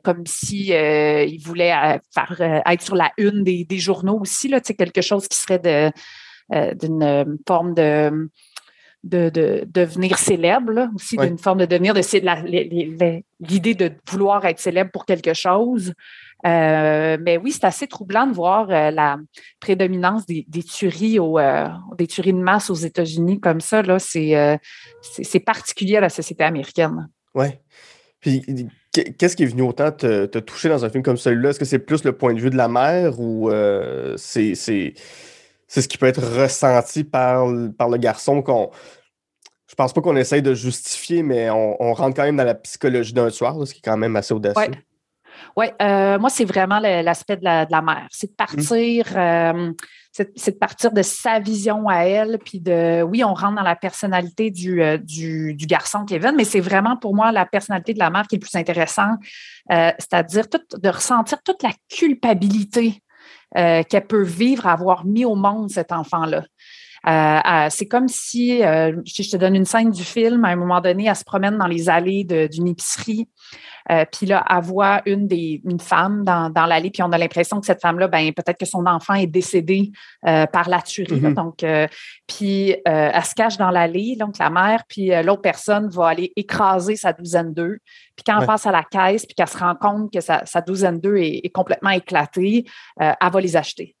comme 0.03 0.23
si 0.27 0.67
il 0.67 1.41
voulait 1.43 1.99
faire, 2.13 2.61
être 2.65 2.81
sur 2.81 2.95
la 2.95 3.11
une 3.17 3.43
des, 3.43 3.65
des 3.65 3.79
journaux 3.79 4.19
aussi, 4.19 4.49
là, 4.49 4.61
quelque 4.61 5.01
chose 5.01 5.27
qui 5.27 5.37
serait 5.37 5.59
de, 5.59 5.91
d'une 6.75 7.37
forme 7.47 7.73
de 7.73 8.29
de, 9.03 9.29
de, 9.29 9.63
devenir 9.65 10.17
célèbre, 10.17 10.89
aussi 10.93 11.15
d'une 11.15 11.37
forme 11.37 11.59
de 11.59 11.65
devenir 11.65 11.93
de 11.93 12.01
l'idée 13.39 13.73
de 13.73 13.91
vouloir 14.09 14.43
être 14.45 14.59
célèbre 14.59 14.91
pour 14.91 15.05
quelque 15.05 15.33
chose. 15.33 15.93
Euh, 16.45 17.17
mais 17.19 17.37
oui, 17.37 17.51
c'est 17.51 17.65
assez 17.65 17.87
troublant 17.87 18.25
de 18.25 18.33
voir 18.33 18.69
euh, 18.69 18.91
la 18.91 19.17
prédominance 19.59 20.25
des, 20.25 20.45
tueries 20.63 21.19
au, 21.19 21.37
euh, 21.37 21.67
des 21.97 22.07
tueries 22.07 22.33
de 22.33 22.39
masse 22.39 22.69
aux 22.69 22.75
États-Unis 22.75 23.39
comme 23.39 23.59
ça. 23.59 23.81
Là, 23.81 23.99
c'est, 23.99 24.59
c'est, 25.01 25.39
particulier 25.39 25.97
à 25.97 26.01
la 26.01 26.09
société 26.09 26.43
américaine. 26.43 27.09
Oui. 27.35 27.47
Puis 28.21 28.41
qu'est-ce 29.17 29.35
qui 29.35 29.43
est 29.43 29.47
venu 29.47 29.63
autant 29.63 29.91
te, 29.91 30.25
toucher 30.39 30.69
dans 30.69 30.85
un 30.85 30.89
film 30.89 31.03
comme 31.03 31.17
celui-là? 31.17 31.49
Est-ce 31.49 31.59
que 31.59 31.65
c'est 31.65 31.79
plus 31.79 32.03
le 32.03 32.13
point 32.13 32.33
de 32.33 32.39
vue 32.39 32.49
de 32.49 32.57
la 32.57 32.67
mère 32.67 33.19
ou 33.19 33.51
c'est, 34.15 34.55
c'est, 34.55 34.93
ce 35.67 35.87
qui 35.87 35.97
peut 35.97 36.07
être 36.07 36.21
ressenti 36.21 37.03
par, 37.03 37.47
par 37.77 37.89
le 37.89 37.97
garçon 37.97 38.41
qu'on. 38.41 38.71
Je 39.67 39.75
pense 39.75 39.93
pas 39.93 40.01
qu'on 40.01 40.15
essaye 40.15 40.41
de 40.41 40.53
justifier, 40.53 41.21
mais 41.21 41.49
on, 41.49 41.93
rentre 41.93 42.15
quand 42.15 42.23
même 42.23 42.37
dans 42.37 42.43
la 42.43 42.55
psychologie 42.55 43.13
d'un 43.13 43.29
soir, 43.29 43.55
ce 43.67 43.73
qui 43.73 43.79
est 43.79 43.83
quand 43.83 43.97
même 43.97 44.15
assez 44.15 44.33
audacieux. 44.33 44.71
Oui, 45.55 45.67
euh, 45.81 46.19
moi, 46.19 46.29
c'est 46.29 46.45
vraiment 46.45 46.79
l'aspect 46.79 47.37
de 47.37 47.43
la, 47.43 47.65
de 47.65 47.71
la 47.71 47.81
mère. 47.81 48.07
C'est 48.11 48.27
de 48.27 48.35
partir, 48.35 49.05
euh, 49.15 49.71
c'est 50.11 50.51
de 50.51 50.57
partir 50.57 50.91
de 50.91 51.01
sa 51.01 51.39
vision 51.39 51.87
à 51.87 52.03
elle, 52.05 52.39
puis 52.43 52.59
de, 52.59 53.01
oui, 53.01 53.23
on 53.23 53.33
rentre 53.33 53.55
dans 53.55 53.63
la 53.63 53.75
personnalité 53.75 54.51
du, 54.51 54.81
euh, 54.81 54.97
du, 54.97 55.53
du, 55.53 55.65
garçon 55.65 56.05
Kevin, 56.05 56.33
mais 56.35 56.45
c'est 56.45 56.59
vraiment 56.59 56.97
pour 56.97 57.15
moi 57.15 57.31
la 57.31 57.45
personnalité 57.45 57.93
de 57.93 57.99
la 57.99 58.09
mère 58.09 58.27
qui 58.27 58.35
est 58.35 58.39
le 58.39 58.47
plus 58.47 58.57
intéressant, 58.57 59.15
c'est-à-dire 59.69 60.45
de 60.77 60.89
ressentir 60.89 61.41
toute 61.43 61.61
la 61.63 61.71
culpabilité 61.89 63.01
qu'elle 63.55 64.07
peut 64.07 64.23
vivre 64.23 64.67
à 64.67 64.73
avoir 64.73 65.05
mis 65.05 65.25
au 65.25 65.35
monde 65.35 65.69
cet 65.69 65.91
enfant-là. 65.91 66.43
C'est 67.05 67.87
comme 67.87 68.07
si, 68.07 68.59
je 68.59 69.31
te 69.31 69.37
donne 69.37 69.55
une 69.55 69.65
scène 69.65 69.91
du 69.91 70.03
film, 70.03 70.45
à 70.45 70.49
un 70.49 70.55
moment 70.55 70.81
donné, 70.81 71.05
elle 71.05 71.15
se 71.15 71.23
promène 71.23 71.57
dans 71.57 71.67
les 71.67 71.89
allées 71.89 72.23
d'une 72.23 72.67
épicerie. 72.67 73.27
Euh, 73.91 74.05
puis 74.11 74.25
là, 74.25 74.45
elle 74.49 74.61
voit 74.61 75.01
une 75.05 75.27
des 75.27 75.61
une 75.65 75.79
femme 75.79 76.23
dans, 76.23 76.49
dans 76.49 76.65
l'allée, 76.65 76.91
puis 76.91 77.01
on 77.01 77.11
a 77.11 77.17
l'impression 77.17 77.59
que 77.59 77.65
cette 77.65 77.81
femme-là, 77.81 78.07
ben 78.07 78.31
peut-être 78.33 78.57
que 78.57 78.65
son 78.65 78.85
enfant 78.85 79.15
est 79.15 79.27
décédé 79.27 79.91
euh, 80.27 80.45
par 80.45 80.69
la 80.69 80.81
tuerie. 80.81 81.19
Mm-hmm. 81.19 81.33
Donc, 81.33 81.63
euh, 81.63 81.87
puis 82.27 82.75
elle 82.85 83.25
se 83.25 83.33
cache 83.33 83.57
dans 83.57 83.71
l'allée, 83.71 84.15
donc 84.19 84.37
la 84.37 84.49
mère, 84.49 84.83
puis 84.87 85.11
l'autre 85.23 85.41
personne 85.41 85.89
va 85.89 86.07
aller 86.09 86.31
écraser 86.35 86.95
sa 86.95 87.13
douzaine 87.13 87.53
d'œufs. 87.53 87.79
Puis 88.15 88.23
quand 88.25 88.39
elle 88.39 88.45
passe 88.45 88.65
à 88.67 88.71
la 88.71 88.83
caisse, 88.83 89.25
puis 89.25 89.33
qu'elle 89.33 89.47
se 89.47 89.57
rend 89.57 89.75
compte 89.75 90.11
que 90.13 90.19
sa, 90.21 90.61
douzaine 90.65 90.99
d'œufs 90.99 91.19
est, 91.19 91.49
complètement 91.49 91.89
éclatée, 91.89 92.65
elle 92.99 93.31
va 93.31 93.41
les 93.41 93.55
acheter. 93.55 93.95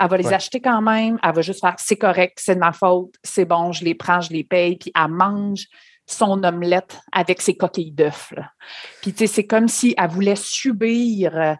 Elle 0.00 0.08
va 0.08 0.16
les 0.16 0.32
acheter 0.32 0.60
quand 0.60 0.80
même. 0.80 1.18
Elle 1.22 1.34
va 1.34 1.42
juste 1.42 1.60
faire 1.60 1.74
c'est 1.78 1.96
correct, 1.96 2.38
c'est 2.40 2.54
de 2.54 2.60
ma 2.60 2.72
faute, 2.72 3.14
c'est 3.22 3.44
bon, 3.44 3.72
je 3.72 3.84
les 3.84 3.94
prends, 3.94 4.20
je 4.20 4.32
les 4.32 4.44
paye, 4.44 4.76
puis 4.76 4.92
elle 4.96 5.08
mange 5.08 5.66
son 6.12 6.42
omelette 6.42 6.98
avec 7.12 7.40
ses 7.40 7.56
coquilles 7.56 7.92
d'œufs. 7.92 8.34
Puis, 9.00 9.12
tu 9.12 9.18
sais, 9.18 9.26
c'est 9.26 9.46
comme 9.46 9.68
si 9.68 9.94
elle 9.96 10.10
voulait 10.10 10.36
subir, 10.36 11.36
euh, 11.36 11.54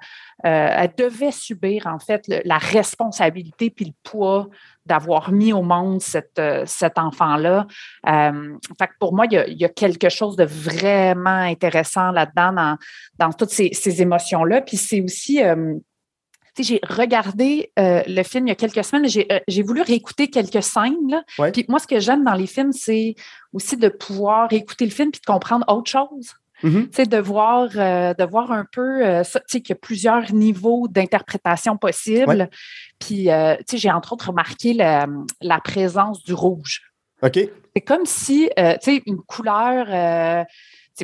euh, 0.44 0.68
elle 0.76 0.92
devait 0.97 1.30
subir, 1.30 1.87
en 1.87 1.99
fait, 1.99 2.25
la 2.44 2.59
responsabilité 2.59 3.70
puis 3.70 3.87
le 3.87 3.92
poids 4.02 4.49
d'avoir 4.87 5.30
mis 5.30 5.52
au 5.52 5.62
monde 5.62 6.00
euh, 6.38 6.64
cet 6.66 6.99
enfant-là. 6.99 7.66
fait 8.04 8.87
que 8.88 8.92
pour 8.99 9.14
moi, 9.14 9.26
il 9.30 9.56
y, 9.56 9.64
a, 9.64 9.68
quelque 9.68 10.09
chose 10.09 10.37
de 10.37 10.44
vraiment 10.44 11.30
intéressant 11.30 12.11
là-dedans, 12.11 12.52
dans, 12.52 12.76
dans 13.18 13.32
toutes 13.32 13.50
ces, 13.50 13.70
ces 13.73 14.02
émotions-là. 14.02 14.62
Puis 14.62 14.76
c'est 14.76 15.00
aussi 15.00 15.40
j'ai 16.62 16.81
regardé 16.88 17.73
euh, 17.79 18.02
le 18.07 18.23
film 18.23 18.47
il 18.47 18.50
y 18.50 18.52
a 18.52 18.57
quelques 18.57 18.85
semaines, 18.85 19.09
j'ai, 19.09 19.31
euh, 19.33 19.40
j'ai 19.49 19.62
voulu 19.62 19.83
réécouter 19.83 20.29
quelques 20.29 20.62
scènes. 20.62 21.23
Puis 21.52 21.64
moi, 21.69 21.79
ce 21.79 21.87
que 21.87 22.00
j'aime 22.00 22.25
dans 22.25 22.35
les 22.35 22.47
films, 22.47 22.73
c'est 22.73 23.14
aussi 23.52 23.76
de 23.76 23.88
pouvoir 23.88 24.50
réécouter 24.50 24.85
le 24.85 24.90
film 24.90 25.11
puis 25.11 25.21
de 25.21 25.26
comprendre 25.26 25.64
autre 25.69 25.90
chose. 25.90 26.35
Mm-hmm. 26.62 27.09
De, 27.09 27.17
voir, 27.17 27.71
euh, 27.75 28.12
de 28.12 28.25
voir 28.25 28.52
un 28.52 28.67
peu 28.71 29.00
qu'il 29.49 29.62
y 29.71 29.73
a 29.73 29.76
plusieurs 29.76 30.31
niveaux 30.35 30.88
d'interprétation 30.88 31.79
possibles. 31.79 32.50
Puis 32.99 33.29
j'ai 33.73 33.90
entre 33.90 34.12
autres 34.12 34.29
remarqué 34.29 34.75
la, 34.75 35.07
la 35.40 35.59
présence 35.61 36.23
du 36.23 36.35
rouge. 36.35 36.83
OK. 37.23 37.38
C'est 37.75 37.83
comme 37.83 38.05
si, 38.05 38.50
tu 38.57 38.62
sais, 38.83 39.02
une 39.07 39.23
couleur 39.23 40.45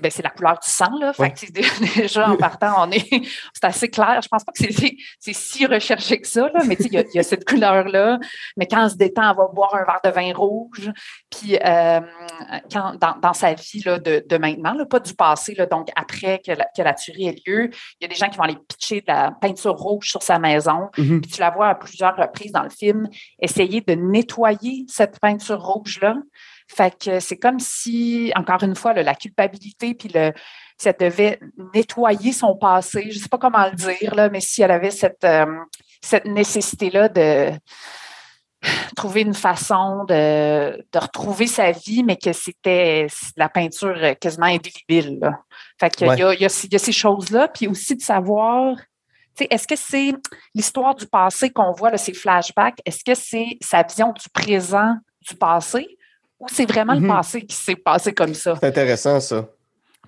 ben, 0.02 0.11
c'est 0.11 0.23
la 0.23 0.31
couleur 0.31 0.59
du 0.59 0.71
sang. 0.71 0.90
Là. 1.00 1.12
Fait 1.12 1.31
que, 1.33 1.47
déjà, 2.00 2.28
en 2.28 2.37
partant, 2.37 2.87
on 2.87 2.90
est, 2.90 3.09
c'est 3.55 3.64
assez 3.64 3.88
clair. 3.88 4.21
Je 4.23 4.28
pense 4.28 4.45
pas 4.45 4.52
que 4.52 4.64
c'est, 4.73 5.33
si 5.33 5.66
recherché 5.66 6.21
que 6.21 6.26
ça, 6.26 6.49
là, 6.52 6.62
mais 6.66 6.76
il 6.81 6.93
y, 6.93 7.19
a 7.19 7.23
cette 7.23 7.49
couleur-là. 7.49 8.19
Mais 8.57 8.66
quand 8.66 8.85
elle 8.85 8.90
se 8.90 8.97
détend, 8.97 9.31
elle 9.31 9.37
va 9.37 9.49
boire 9.52 9.75
un 9.75 9.85
verre 9.85 10.00
de 10.05 10.11
vin 10.11 10.33
rouge. 10.35 10.90
Puis, 11.31 11.57
euh, 11.57 12.00
quand, 12.71 12.97
dans, 12.99 13.33
sa 13.33 13.55
vie 13.55 13.83
là, 13.85 13.99
de, 13.99 14.25
de 14.26 14.37
maintenant, 14.38 14.75
là, 14.75 14.87
pas 14.87 15.00
du 15.00 15.14
passé, 15.14 15.55
là, 15.55 15.66
donc 15.66 15.88
après 15.97 16.40
que 16.45 16.52
la, 16.52 16.66
que 16.76 16.83
la 16.83 16.95
tuerie 16.95 17.28
ait 17.28 17.43
lieu, 17.47 17.71
il 18.00 18.02
y 18.02 18.05
a 18.05 18.09
des 18.09 18.14
gens 18.14 18.28
qui 18.28 18.37
vont 18.37 18.45
aller 18.45 18.59
pitcher 18.69 19.00
de 19.00 19.07
la 19.09 19.33
peinture 19.33 19.75
rouge 19.75 20.11
sur 20.11 20.23
sa 20.23 20.38
maison. 20.38 20.88
Mm-hmm. 20.97 21.21
Puis 21.21 21.31
tu 21.33 21.40
la 21.40 21.50
vois 21.50 21.69
à 21.69 21.75
plusieurs 21.75 22.16
reprises 22.16 22.52
dans 22.52 22.62
le 22.62 22.71
film 22.71 23.09
essayer 23.40 23.81
de 23.81 23.95
nettoyer 23.95 24.85
cette 24.88 25.19
peinture 25.21 25.61
rouge-là. 25.61 26.16
Fait 26.68 26.96
que 26.99 27.20
c'est 27.20 27.37
comme 27.37 27.61
si, 27.61 28.32
encore 28.35 28.62
une 28.62 28.75
fois, 28.75 28.92
la 28.92 29.14
culpabilité, 29.14 29.94
puis 29.94 30.11
le, 30.12 30.32
ça 30.78 30.92
devait 30.92 31.38
nettoyer 31.75 32.32
son 32.32 32.56
passé. 32.56 33.08
Je 33.11 33.18
ne 33.18 33.23
sais 33.23 33.28
pas 33.28 33.38
comment 33.38 33.66
le 33.66 33.76
dire, 33.76 34.14
là, 34.14 34.28
mais 34.28 34.40
si 34.40 34.62
elle 34.62 34.73
avait 34.73 34.90
cette, 34.90 35.25
euh, 35.25 35.46
cette 36.02 36.26
nécessité-là 36.26 37.08
de 37.08 37.52
trouver 38.96 39.23
une 39.23 39.35
façon 39.35 40.04
de, 40.04 40.85
retrouver 40.94 41.46
sa 41.46 41.70
vie, 41.70 42.02
mais 42.02 42.16
que 42.16 42.32
c'était 42.32 43.06
la 43.37 43.49
peinture 43.49 44.18
quasiment 44.20 44.46
indélébile. 44.46 45.20
Fait 45.78 45.90
qu'il 45.90 46.06
y, 46.06 46.23
a, 46.23 46.35
il 46.35 46.40
y, 46.40 46.44
a, 46.44 46.49
ces 46.49 46.92
choses-là, 46.92 47.49
puis 47.49 47.68
aussi 47.68 47.96
de 47.96 48.02
savoir 48.02 48.76
est-ce 49.38 49.68
que 49.68 49.76
c'est 49.76 50.14
l'histoire 50.54 50.94
du 50.94 51.06
passé 51.06 51.50
qu'on 51.50 51.73
voit, 51.73 51.90
là, 51.90 51.99
ces 51.99 52.14
flashbacks, 52.14 52.80
est-ce 52.85 53.04
que 53.04 53.14
c'est 53.14 53.58
sa 53.61 53.82
vision 53.82 54.12
du 54.12 54.28
présent 54.30 54.96
du 55.28 55.37
passé? 55.37 55.96
Ou 56.38 56.47
c'est 56.49 56.66
vraiment 56.66 56.95
le 56.95 57.00
mhm. 57.00 57.09
passé 57.09 57.43
qui 57.43 57.57
s'est 57.57 57.76
passé 57.76 58.12
comme 58.12 58.35
ça? 58.35 58.57
C'est 58.61 58.66
intéressant, 58.66 59.21
ça. 59.21 59.47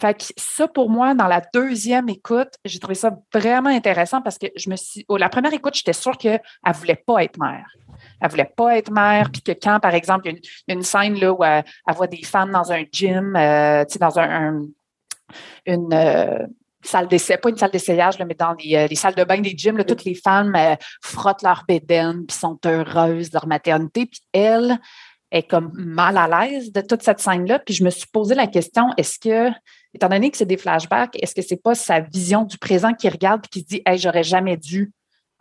Fait 0.01 0.15
que 0.15 0.25
ça, 0.37 0.69
pour 0.69 0.91
moi, 0.91 1.15
dans 1.15 1.27
la 1.27 1.43
deuxième 1.53 2.09
écoute, 2.09 2.51
j'ai 2.65 2.79
trouvé 2.79 2.95
ça 2.95 3.19
vraiment 3.35 3.71
intéressant 3.71 4.23
parce 4.23 4.39
que 4.39 4.47
je 4.55 4.71
me 4.71 4.77
suis. 4.77 5.05
Oh, 5.09 5.17
la 5.17 5.29
première 5.29 5.53
écoute, 5.53 5.75
j'étais 5.75 5.93
sûre 5.93 6.17
qu'elle 6.17 6.41
ne 6.65 6.73
voulait 6.73 7.03
pas 7.05 7.25
être 7.25 7.39
mère. 7.39 7.67
Elle 8.21 8.29
ne 8.29 8.31
voulait 8.31 8.53
pas 8.57 8.77
être 8.79 8.93
mère, 8.93 9.31
puis 9.33 9.43
que 9.43 9.53
quand, 9.53 9.81
par 9.81 9.95
exemple, 9.95 10.29
il 10.29 10.35
y 10.69 10.71
a 10.71 10.75
une, 10.75 10.83
scène 10.83 11.19
là, 11.19 11.33
où 11.33 11.43
elle, 11.43 11.65
voit 11.89 12.07
des 12.07 12.23
femmes 12.23 12.53
dans 12.53 12.71
un 12.71 12.85
gym, 12.93 13.35
euh, 13.35 13.85
dans 13.99 14.19
un, 14.19 14.63
une. 15.67 15.93
Euh, 15.93 16.47
salle 16.81 17.09
d'essai, 17.09 17.37
pas 17.37 17.51
une 17.51 17.57
salle 17.57 17.73
d'essayage, 17.73 18.15
mais 18.21 18.35
dans 18.35 18.55
les, 18.55 18.77
euh, 18.77 18.95
salles 18.95 19.17
de 19.17 19.25
bain 19.25 19.41
des 19.41 19.51
gyms, 19.51 19.83
toutes 19.85 20.05
les 20.05 20.15
femmes 20.15 20.57
frottent 21.03 21.43
leur 21.43 21.65
bédaine, 21.67 22.25
puis 22.25 22.37
sont 22.37 22.57
heureuses 22.65 23.31
de 23.31 23.35
leur 23.35 23.49
maternité. 23.49 24.07
Puis 24.07 24.21
elle, 24.33 24.79
est 25.31 25.43
comme 25.43 25.73
mal 25.75 26.17
à 26.17 26.27
l'aise 26.27 26.73
de 26.73 26.81
toute 26.81 27.03
cette 27.03 27.21
scène-là. 27.21 27.59
Puis 27.59 27.75
je 27.75 27.85
me 27.85 27.91
suis 27.91 28.07
posé 28.07 28.35
la 28.35 28.47
question, 28.47 28.91
est-ce 28.97 29.19
que, 29.19 29.51
étant 29.95 30.09
donné 30.09 30.31
que 30.31 30.37
c'est 30.37 30.47
des 30.47 30.57
flashbacks, 30.57 31.17
est-ce 31.21 31.35
que 31.35 31.43
c'est 31.43 31.63
pas 31.63 31.75
sa 31.75 32.01
vision 32.01 32.45
du 32.45 32.59
présent 32.59 32.95
qui 32.95 33.09
regarde 33.09 33.45
et 33.45 33.49
qui 33.49 33.61
se 33.61 33.67
dit, 33.67 33.83
hey, 33.85 33.99
j'aurais 33.99 34.25
jamais 34.25 34.57
dû 34.57 34.93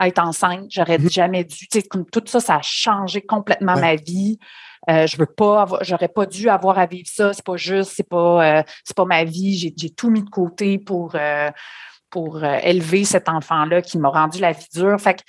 être 0.02 0.20
enceinte, 0.20 0.66
j'aurais 0.70 0.98
mm-hmm. 0.98 1.12
jamais 1.12 1.44
dû, 1.44 1.68
tu 1.68 1.80
sais, 1.80 1.82
comme 1.82 2.06
tout 2.06 2.24
ça, 2.26 2.40
ça 2.40 2.56
a 2.58 2.62
changé 2.62 3.22
complètement 3.22 3.76
ma 3.76 3.96
vie. 3.96 4.38
Euh, 4.90 5.08
je 5.08 5.18
veux 5.18 5.26
pas 5.26 5.66
j'aurais 5.82 6.08
pas 6.08 6.26
dû 6.26 6.50
avoir 6.50 6.78
à 6.80 6.86
vivre 6.86 7.08
ça, 7.12 7.34
c'est 7.34 7.44
pas 7.44 7.58
juste, 7.58 7.94
c'est 7.96 8.08
pas, 8.08 8.60
euh, 8.60 8.64
c'est 8.86 8.96
pas 8.96 9.06
ma 9.06 9.24
vie, 9.24 9.58
j'ai, 9.58 9.90
tout 9.90 10.10
mis 10.10 10.24
de 10.24 10.30
côté 10.30 10.78
pour, 10.78 11.16
euh, 11.16 11.50
pour 12.10 12.44
élever 12.44 13.04
cet 13.04 13.28
enfant-là 13.28 13.82
qui 13.82 13.98
m'a 13.98 14.10
rendu 14.10 14.40
la 14.40 14.52
vie 14.54 14.68
dure. 14.74 15.00
Fait 15.00 15.16
que 15.16 15.24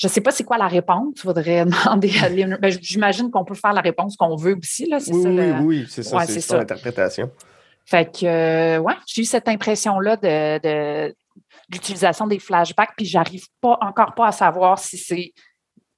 je 0.00 0.06
ne 0.06 0.10
sais 0.10 0.22
pas 0.22 0.30
c'est 0.30 0.44
quoi 0.44 0.56
la 0.56 0.66
réponse. 0.66 1.12
Il 1.16 1.20
faudrait 1.20 1.64
demander 1.66 2.10
à 2.22 2.30
ben, 2.30 2.70
J'imagine 2.80 3.30
qu'on 3.30 3.44
peut 3.44 3.54
faire 3.54 3.74
la 3.74 3.82
réponse 3.82 4.16
qu'on 4.16 4.34
veut 4.34 4.56
aussi. 4.56 4.86
Là. 4.86 4.98
Oui, 5.06 5.26
oui, 5.26 5.50
oui, 5.62 5.86
c'est 5.90 6.02
ça, 6.02 6.24
c'est 6.26 6.40
ça 6.40 6.56
l'interprétation. 6.56 7.30
Fait 7.84 8.10
que, 8.10 8.24
euh, 8.24 8.78
ouais, 8.78 8.94
j'ai 9.06 9.22
eu 9.22 9.24
cette 9.26 9.48
impression-là 9.48 10.16
de, 10.16 11.14
l'utilisation 11.70 12.26
des 12.26 12.38
flashbacks, 12.38 12.92
puis 12.96 13.04
j'arrive 13.04 13.44
pas 13.60 13.76
encore 13.82 14.14
pas 14.14 14.28
à 14.28 14.32
savoir 14.32 14.78
si 14.78 14.96
c'est 14.96 15.32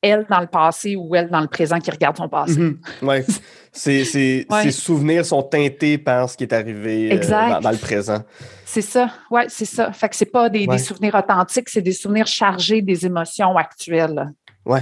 elle 0.03 0.27
dans 0.29 0.41
le 0.41 0.49
passé 0.49 0.97
ou 0.97 1.15
elle 1.15 1.31
dans 1.31 1.41
le 1.41 1.47
présent 1.47 1.79
qui 1.79 1.91
regarde 1.91 2.17
son 2.17 2.29
passé. 2.29 2.75
Oui. 3.01 3.17
Ses, 3.73 4.45
souvenirs 4.71 5.25
sont 5.25 5.43
teintés 5.43 5.97
par 5.97 6.29
ce 6.29 6.37
qui 6.37 6.45
est 6.45 6.53
arrivé 6.53 7.11
euh, 7.11 7.61
dans, 7.61 7.71
le 7.71 7.79
présent. 7.79 8.23
C'est 8.67 8.83
ça, 8.83 9.11
oui, 9.31 9.43
c'est 9.49 9.65
ça. 9.65 9.93
Fait 9.93 10.11
que 10.11 10.17
c'est 10.17 10.27
pas 10.27 10.51
des, 10.51 10.67
souvenirs 10.77 11.15
authentiques, 11.15 11.71
c'est 11.71 11.81
des 11.81 11.93
souvenirs 11.93 12.27
chargés 12.27 12.83
des 12.83 13.07
émotions 13.07 13.57
actuelles. 13.57 14.31
Oui. 14.67 14.81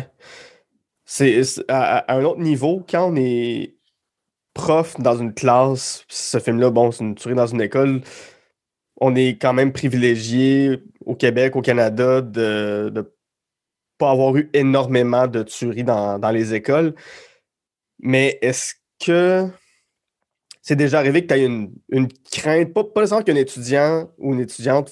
C'est 1.05 1.41
à, 1.69 2.13
un 2.13 2.25
autre 2.25 2.41
niveau, 2.41 2.85
quand 2.89 3.13
on 3.13 3.17
est 3.17 3.77
prof 4.55 4.97
dans 4.99 5.17
une 5.17 5.35
classe, 5.35 6.05
ce 6.09 6.41
film-là, 6.41 6.71
bon, 6.71 6.91
c'est 6.91 7.05
une 7.05 7.15
tuerie 7.15 7.37
dans 7.37 7.47
une 7.47 7.61
école, 7.61 8.01
on 9.01 9.15
est 9.15 9.41
quand 9.41 9.53
même 9.53 9.73
privilégié 9.73 10.83
au 11.07 11.15
Québec, 11.15 11.55
au 11.55 11.63
Canada, 11.63 12.21
de 12.21 13.15
pas 14.01 14.11
avoir 14.11 14.35
eu 14.37 14.51
énormément 14.55 15.29
de 15.29 15.43
tueries 15.43 15.85
dans, 15.85 16.19
dans 16.19 16.31
les 16.31 16.55
écoles. 16.55 16.95
Mais 18.01 18.39
est-ce 18.41 18.75
que 19.05 19.47
c'est 20.63 20.77
déjà 20.77 20.99
arrivé 20.99 21.23
que 21.23 21.29
tu 21.29 21.35
as 21.35 21.39
une, 21.39 21.73
une 21.91 22.09
crainte, 22.33 22.73
pas, 22.73 22.83
pas 22.83 23.03
nécessairement 23.03 23.25
qu'un 23.25 23.37
étudiant 23.37 24.11
ou 24.19 24.33
une 24.35 24.41
étudiante 24.41 24.91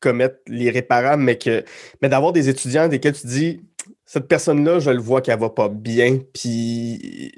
commette 0.00 0.40
l'irréparable, 0.46 1.22
mais 1.22 1.38
que 1.38 1.64
mais 2.00 2.08
d'avoir 2.08 2.32
des 2.32 2.48
étudiants 2.48 2.88
desquels 2.88 3.14
tu 3.14 3.26
dis 3.26 3.60
cette 4.04 4.28
personne-là, 4.28 4.80
je 4.80 4.90
le 4.90 5.00
vois 5.00 5.20
qu'elle 5.20 5.38
va 5.38 5.50
pas 5.50 5.68
bien, 5.68 6.18
puis 6.34 7.32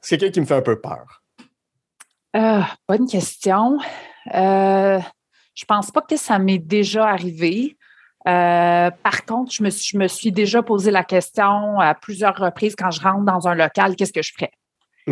c'est 0.00 0.16
quelqu'un 0.16 0.32
qui 0.32 0.40
me 0.40 0.46
fait 0.46 0.54
un 0.54 0.62
peu 0.62 0.80
peur. 0.80 1.22
Euh, 2.36 2.60
bonne 2.88 3.06
question. 3.06 3.78
Euh, 4.34 5.00
je 5.54 5.64
pense 5.64 5.90
pas 5.90 6.02
que 6.02 6.16
ça 6.16 6.38
m'est 6.38 6.58
déjà 6.58 7.06
arrivé. 7.08 7.76
Euh, 8.26 8.90
par 9.02 9.24
contre, 9.24 9.52
je 9.52 9.62
me, 9.62 9.70
je 9.70 9.96
me, 9.96 10.08
suis 10.08 10.32
déjà 10.32 10.62
posé 10.62 10.90
la 10.90 11.04
question 11.04 11.78
à 11.78 11.94
plusieurs 11.94 12.36
reprises 12.36 12.74
quand 12.76 12.90
je 12.90 13.00
rentre 13.00 13.24
dans 13.24 13.46
un 13.46 13.54
local, 13.54 13.94
qu'est-ce 13.94 14.12
que 14.12 14.22
je 14.22 14.32
ferais? 14.32 14.50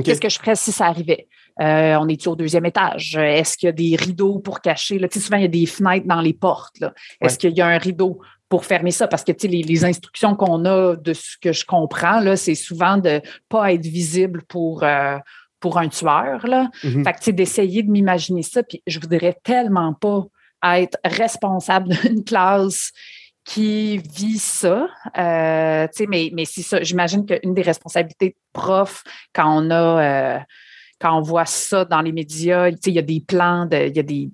Qu'est-ce 0.03 0.21
que 0.21 0.29
je 0.29 0.39
ferais 0.39 0.57
si 0.57 0.73
ça 0.73 0.87
arrivait? 0.87 1.29
Euh, 1.61 1.97
on 2.01 2.09
est 2.09 2.27
au 2.27 2.35
deuxième 2.35 2.67
étage? 2.67 3.17
Est-ce 3.17 3.57
qu'il 3.57 3.69
y 3.69 3.71
a 3.71 3.73
des 3.73 3.95
rideaux 3.95 4.41
pour 4.41 4.61
cacher? 4.61 4.99
Là? 4.99 5.07
Tu 5.07 5.21
sais, 5.21 5.27
souvent, 5.27 5.37
il 5.37 5.43
y 5.43 5.47
a 5.47 5.49
des 5.49 5.67
fenêtres 5.67 6.09
dans 6.09 6.21
les 6.21 6.33
portes. 6.33 6.83
Est-ce 7.21 7.39
qu'il 7.39 7.53
y 7.53 7.61
a 7.61 7.67
un 7.69 7.79
rideau 7.79 8.21
pour 8.49 8.65
fermer 8.65 8.91
ça? 8.91 9.07
Parce 9.07 9.23
que 9.23 9.31
tu 9.31 9.43
sais, 9.43 9.49
les, 9.49 9.63
les 9.63 9.85
instructions 9.85 10.35
qu'on 10.35 10.65
a 10.65 10.97
de 10.97 11.13
ce 11.13 11.37
que 11.41 11.53
je 11.53 11.65
comprends, 11.65 12.19
là, 12.19 12.37
c'est 12.37 12.57
souvent 12.57 12.97
de 12.97 13.11
ne 13.11 13.21
pas 13.49 13.73
être 13.73 13.87
visible 13.87 14.43
pour, 14.49 14.83
euh, 14.83 15.17
pour 15.61 15.79
un 15.79 15.89
tueur. 15.89 16.45
Là. 16.45 16.71
Mm-hmm. 16.83 17.05
Fait 17.05 17.13
que 17.13 17.31
d'essayer 17.31 17.85
de 17.85 17.91
m'imaginer 17.91 18.43
ça, 18.43 18.65
puis 18.65 18.83
je 18.89 18.99
voudrais 18.99 19.39
tellement 19.45 19.95
pas 19.95 20.25
être 20.65 20.99
responsable 21.05 21.95
d'une 22.03 22.25
classe 22.25 22.93
qui 23.45 23.99
vit 23.99 24.39
ça. 24.39 24.89
Euh, 25.19 25.87
mais 26.09 26.31
mais 26.33 26.45
c'est 26.45 26.63
ça. 26.63 26.83
J'imagine 26.83 27.27
qu'une 27.27 27.55
des 27.55 27.63
responsabilités 27.63 28.31
de 28.31 28.37
prof, 28.53 29.05
quand 29.33 29.63
on 29.63 29.71
a. 29.71 30.03
Euh, 30.03 30.39
quand 31.01 31.19
on 31.19 31.21
voit 31.21 31.45
ça 31.45 31.85
dans 31.85 32.01
les 32.01 32.13
médias, 32.13 32.71
il 32.71 32.93
y 32.93 32.99
a 32.99 33.03
des 33.03 33.21
plans, 33.21 33.69
il 33.71 33.95
y 33.95 33.99
a 33.99 34.03
des, 34.03 34.31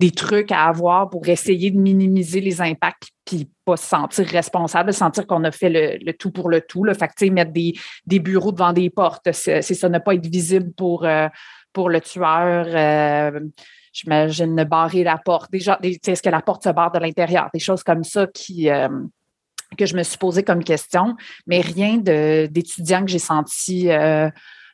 des, 0.00 0.10
trucs 0.10 0.52
à 0.52 0.64
avoir 0.64 1.08
pour 1.08 1.26
essayer 1.28 1.70
de 1.70 1.78
minimiser 1.78 2.40
les 2.40 2.60
impacts 2.60 3.08
puis 3.24 3.48
pas 3.64 3.76
se 3.78 3.86
sentir 3.86 4.26
responsable, 4.26 4.92
sentir 4.92 5.26
qu'on 5.26 5.44
a 5.44 5.50
fait 5.50 5.70
le, 5.70 6.12
tout 6.12 6.30
pour 6.30 6.50
le 6.50 6.60
tout. 6.60 6.84
Fait 6.92 7.08
que, 7.08 7.30
mettre 7.30 7.52
des, 7.52 7.72
des, 8.06 8.18
bureaux 8.18 8.52
devant 8.52 8.74
des 8.74 8.90
portes, 8.90 9.32
c'est 9.32 9.62
ça, 9.62 9.88
ne 9.88 9.98
pas 9.98 10.14
être 10.14 10.26
visible 10.26 10.72
pour, 10.74 11.06
euh, 11.06 11.28
pour 11.72 11.88
le 11.88 12.00
tueur. 12.02 12.66
Euh, 13.94 14.28
j'imagine 14.28 14.64
barrer 14.64 15.04
la 15.04 15.18
porte. 15.18 15.50
Déjà, 15.50 15.78
est-ce 15.82 16.22
que 16.22 16.30
la 16.30 16.42
porte 16.42 16.64
se 16.64 16.70
barre 16.70 16.92
de 16.92 16.98
l'intérieur? 16.98 17.50
Des 17.52 17.60
choses 17.60 17.82
comme 17.82 18.04
ça 18.04 18.26
qui, 18.26 18.70
euh, 18.70 18.88
que 19.78 19.86
je 19.86 19.96
me 19.96 20.02
suis 20.02 20.18
posé 20.18 20.42
comme 20.42 20.64
question, 20.64 21.16
mais 21.46 21.60
rien 21.60 21.98
d'étudiants 21.98 23.04
que 23.04 23.10
j'ai 23.10 23.18
senti 23.18 23.88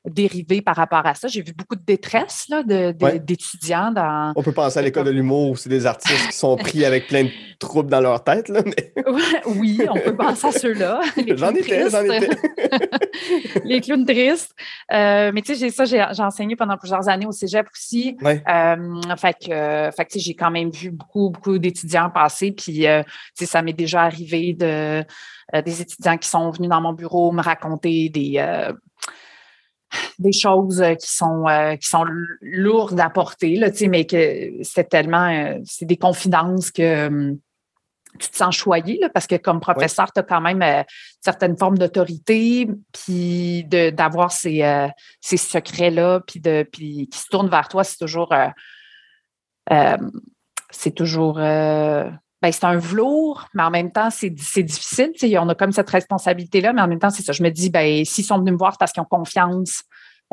dérivé 0.08 0.62
par 0.62 0.76
rapport 0.76 1.04
à 1.04 1.14
ça. 1.14 1.28
J'ai 1.28 1.42
vu 1.42 1.52
beaucoup 1.52 1.76
de 1.76 1.84
détresse 1.84 2.48
d'étudiants 2.66 3.92
dans. 3.92 4.32
On 4.34 4.42
peut 4.42 4.52
penser 4.52 4.78
à 4.78 4.82
l'école 4.82 5.04
de 5.04 5.10
l'humour 5.10 5.50
où 5.50 5.56
c'est 5.56 5.68
des 5.68 5.86
artistes 5.86 6.28
qui 6.28 6.36
sont 6.36 6.56
pris 6.56 6.84
avec 6.84 7.08
plein 7.08 7.24
de 7.24 7.30
troubles 7.58 7.90
dans 7.90 8.00
leur 8.00 8.24
tête. 8.24 8.48
Là, 8.48 8.62
oui, 9.46 9.80
on 9.88 9.98
peut 9.98 10.16
penser 10.16 10.46
à 10.46 10.52
ceux-là. 10.52 11.00
J'en 11.36 11.54
étais, 11.54 11.90
j'en 11.90 12.02
étais. 12.04 12.30
les 13.64 13.80
clowns 13.80 14.06
tristes. 14.06 14.54
Euh, 14.92 15.30
mais 15.34 15.42
tu 15.42 15.54
sais, 15.54 15.70
ça, 15.70 15.84
j'ai 15.84 16.22
enseigné 16.22 16.56
pendant 16.56 16.76
plusieurs 16.78 17.08
années 17.08 17.26
au 17.26 17.32
cégep 17.32 17.66
aussi. 17.72 18.16
Euh, 18.24 19.16
fait 19.16 19.34
que, 19.34 19.90
fait 19.94 20.04
que 20.06 20.18
j'ai 20.18 20.34
quand 20.34 20.50
même 20.50 20.70
vu 20.70 20.90
beaucoup, 20.90 21.30
beaucoup 21.30 21.58
d'étudiants 21.58 22.10
passer. 22.10 22.52
Puis, 22.52 22.86
euh, 22.86 23.02
ça 23.34 23.62
m'est 23.62 23.72
déjà 23.72 24.02
arrivé 24.02 24.54
de 24.54 25.04
des 25.64 25.82
étudiants 25.82 26.16
qui 26.16 26.28
sont 26.28 26.48
venus 26.50 26.70
dans 26.70 26.80
mon 26.80 26.92
bureau 26.92 27.32
me 27.32 27.42
raconter 27.42 28.08
des, 28.08 28.38
des 30.18 30.32
choses 30.32 30.80
euh, 30.80 30.94
qui 30.94 31.10
sont 31.10 31.46
euh, 31.48 31.76
qui 31.76 31.88
sont 31.88 32.04
lourdes 32.40 33.00
à 33.00 33.10
porter, 33.10 33.56
là, 33.56 33.68
mais 33.88 34.06
que 34.06 34.62
c'est 34.62 34.88
tellement 34.88 35.28
euh, 35.28 35.58
c'est 35.64 35.86
des 35.86 35.96
confidences 35.96 36.70
que 36.70 37.06
hum, 37.06 37.38
tu 38.18 38.28
te 38.28 38.36
sens 38.36 38.56
choyé 38.56 38.98
là, 39.00 39.08
parce 39.08 39.26
que 39.26 39.36
comme 39.36 39.60
professeur, 39.60 40.12
tu 40.12 40.20
as 40.20 40.24
quand 40.24 40.40
même 40.40 40.84
certaines 41.20 41.56
formes 41.56 41.78
d'autorité, 41.78 42.68
puis 42.92 43.64
d'avoir 43.64 44.32
ces, 44.32 44.88
ces 45.20 45.36
secrets-là, 45.36 46.18
puis 46.26 46.40
de 46.40 46.66
puis 46.70 47.08
qui 47.08 47.18
se 47.18 47.28
tournent 47.28 47.48
vers 47.48 47.68
toi, 47.68 47.84
c'est 47.84 47.98
toujours 47.98 48.34
c'est 50.72 50.90
toujours 50.90 51.38
c'est 52.42 52.64
un 52.64 52.76
velours, 52.76 53.46
mais 53.54 53.62
en 53.62 53.70
même 53.70 53.92
temps, 53.92 54.08
c'est 54.10 54.30
difficile. 54.30 55.12
On 55.38 55.48
a 55.48 55.54
comme 55.54 55.72
cette 55.72 55.90
responsabilité-là, 55.90 56.72
mais 56.72 56.80
en 56.80 56.88
même 56.88 56.98
temps, 56.98 57.10
c'est 57.10 57.22
ça. 57.22 57.32
Je 57.32 57.42
me 57.42 57.50
dis, 57.50 57.70
ben, 57.70 58.04
s'ils 58.04 58.24
sont 58.24 58.38
venus 58.38 58.52
me 58.52 58.58
voir, 58.58 58.72
c'est 58.72 58.78
parce 58.78 58.92
qu'ils 58.92 59.02
ont 59.02 59.06
confiance. 59.06 59.84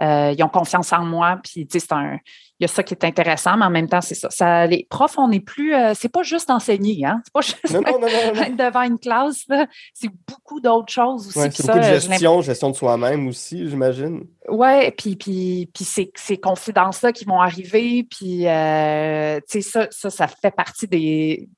Euh, 0.02 0.34
ils 0.38 0.44
ont 0.44 0.50
confiance 0.50 0.94
en 0.94 1.04
moi. 1.04 1.40
Puis, 1.44 1.68
c'est 1.70 1.92
un. 1.92 2.20
Il 2.60 2.64
y 2.64 2.66
a 2.66 2.68
ça 2.68 2.82
qui 2.82 2.94
est 2.94 3.04
intéressant, 3.04 3.58
mais 3.58 3.66
en 3.66 3.70
même 3.70 3.88
temps, 3.88 4.02
c'est 4.02 4.16
ça. 4.16 4.30
ça. 4.32 4.66
Les 4.66 4.88
profs, 4.90 5.18
on 5.18 5.28
n'est 5.28 5.40
plus. 5.40 5.76
Euh, 5.76 5.94
c'est 5.96 6.10
pas 6.10 6.24
juste 6.24 6.50
enseigner, 6.50 7.06
hein? 7.06 7.22
C'est 7.26 7.34
pas 7.34 7.42
juste 7.42 7.66
être 7.66 8.56
devant 8.56 8.82
une 8.82 9.00
classe. 9.00 9.46
C'est 9.94 10.10
beaucoup 10.28 10.60
d'autres 10.60 10.92
choses 10.92 11.28
aussi. 11.28 11.52
c'est 11.52 11.66
beaucoup 11.66 11.80
de 11.80 11.84
gestion, 11.84 12.42
gestion 12.42 12.70
de 12.70 12.76
soi-même 12.76 13.28
aussi, 13.28 13.68
j'imagine. 13.68 14.24
Oui, 14.50 14.92
puis, 14.92 15.16
puis, 15.16 15.70
puis 15.74 15.84
ces, 15.84 16.12
ces 16.16 16.38
confidences-là 16.38 17.12
qui 17.12 17.26
vont 17.26 17.42
arriver, 17.42 18.04
puis, 18.04 18.48
euh, 18.48 19.39
tu 19.50 19.62
sais, 19.62 19.70
ça, 19.70 19.88
ça, 19.91 20.10
ça 20.10 20.28
fait 20.28 20.52
partie 20.52 20.88
des, 20.88 21.50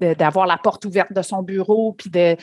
d'avoir 0.00 0.46
la 0.46 0.58
porte 0.58 0.84
ouverte 0.84 1.12
de 1.12 1.22
son 1.22 1.42
bureau, 1.42 1.92
puis 1.92 2.10
de 2.10 2.36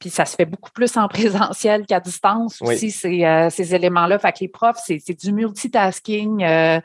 puis 0.00 0.08
ça 0.08 0.24
se 0.24 0.34
fait 0.34 0.46
beaucoup 0.46 0.70
plus 0.72 0.96
en 0.96 1.06
présentiel 1.08 1.86
qu'à 1.86 2.00
distance 2.00 2.60
aussi, 2.62 3.24
euh, 3.24 3.50
ces, 3.50 3.74
éléments-là. 3.74 4.18
Fait 4.18 4.32
que 4.32 4.38
les 4.40 4.48
profs, 4.48 4.80
c'est 4.84 5.14
du 5.20 5.32
multitasking 5.32 6.42
euh, 6.42 6.80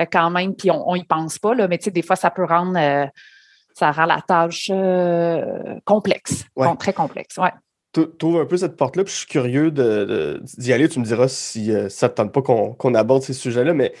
euh, 0.00 0.04
quand 0.10 0.30
même, 0.30 0.54
puis 0.54 0.70
on 0.70 0.94
n'y 0.94 1.04
pense 1.04 1.38
pas, 1.38 1.54
là, 1.54 1.68
mais 1.68 1.76
tu 1.76 1.84
sais, 1.84 1.90
des 1.90 2.02
fois, 2.02 2.16
ça 2.16 2.30
peut 2.30 2.44
rendre 2.44 2.78
ça 3.74 3.90
rend 3.90 4.04
la 4.04 4.20
tâche 4.20 4.70
complexe, 5.84 6.44
très 6.78 6.92
complexe. 6.92 7.36
Ouais. 7.38 7.50
Tu 7.92 8.06
ouvres 8.22 8.40
un 8.40 8.46
peu 8.46 8.56
cette 8.56 8.76
porte-là, 8.76 9.04
puis 9.04 9.12
je 9.12 9.18
suis 9.18 9.26
curieux 9.26 9.70
d'y 9.70 10.72
aller. 10.72 10.88
Tu 10.88 10.98
me 11.00 11.04
diras 11.04 11.28
si 11.28 11.72
ça 11.88 12.06
ne 12.06 12.10
te 12.12 12.16
tente 12.16 12.32
pas 12.32 12.42
qu'on 12.42 12.94
aborde 12.94 13.22
ces 13.22 13.32
sujets-là, 13.32 13.74
mais 13.74 13.92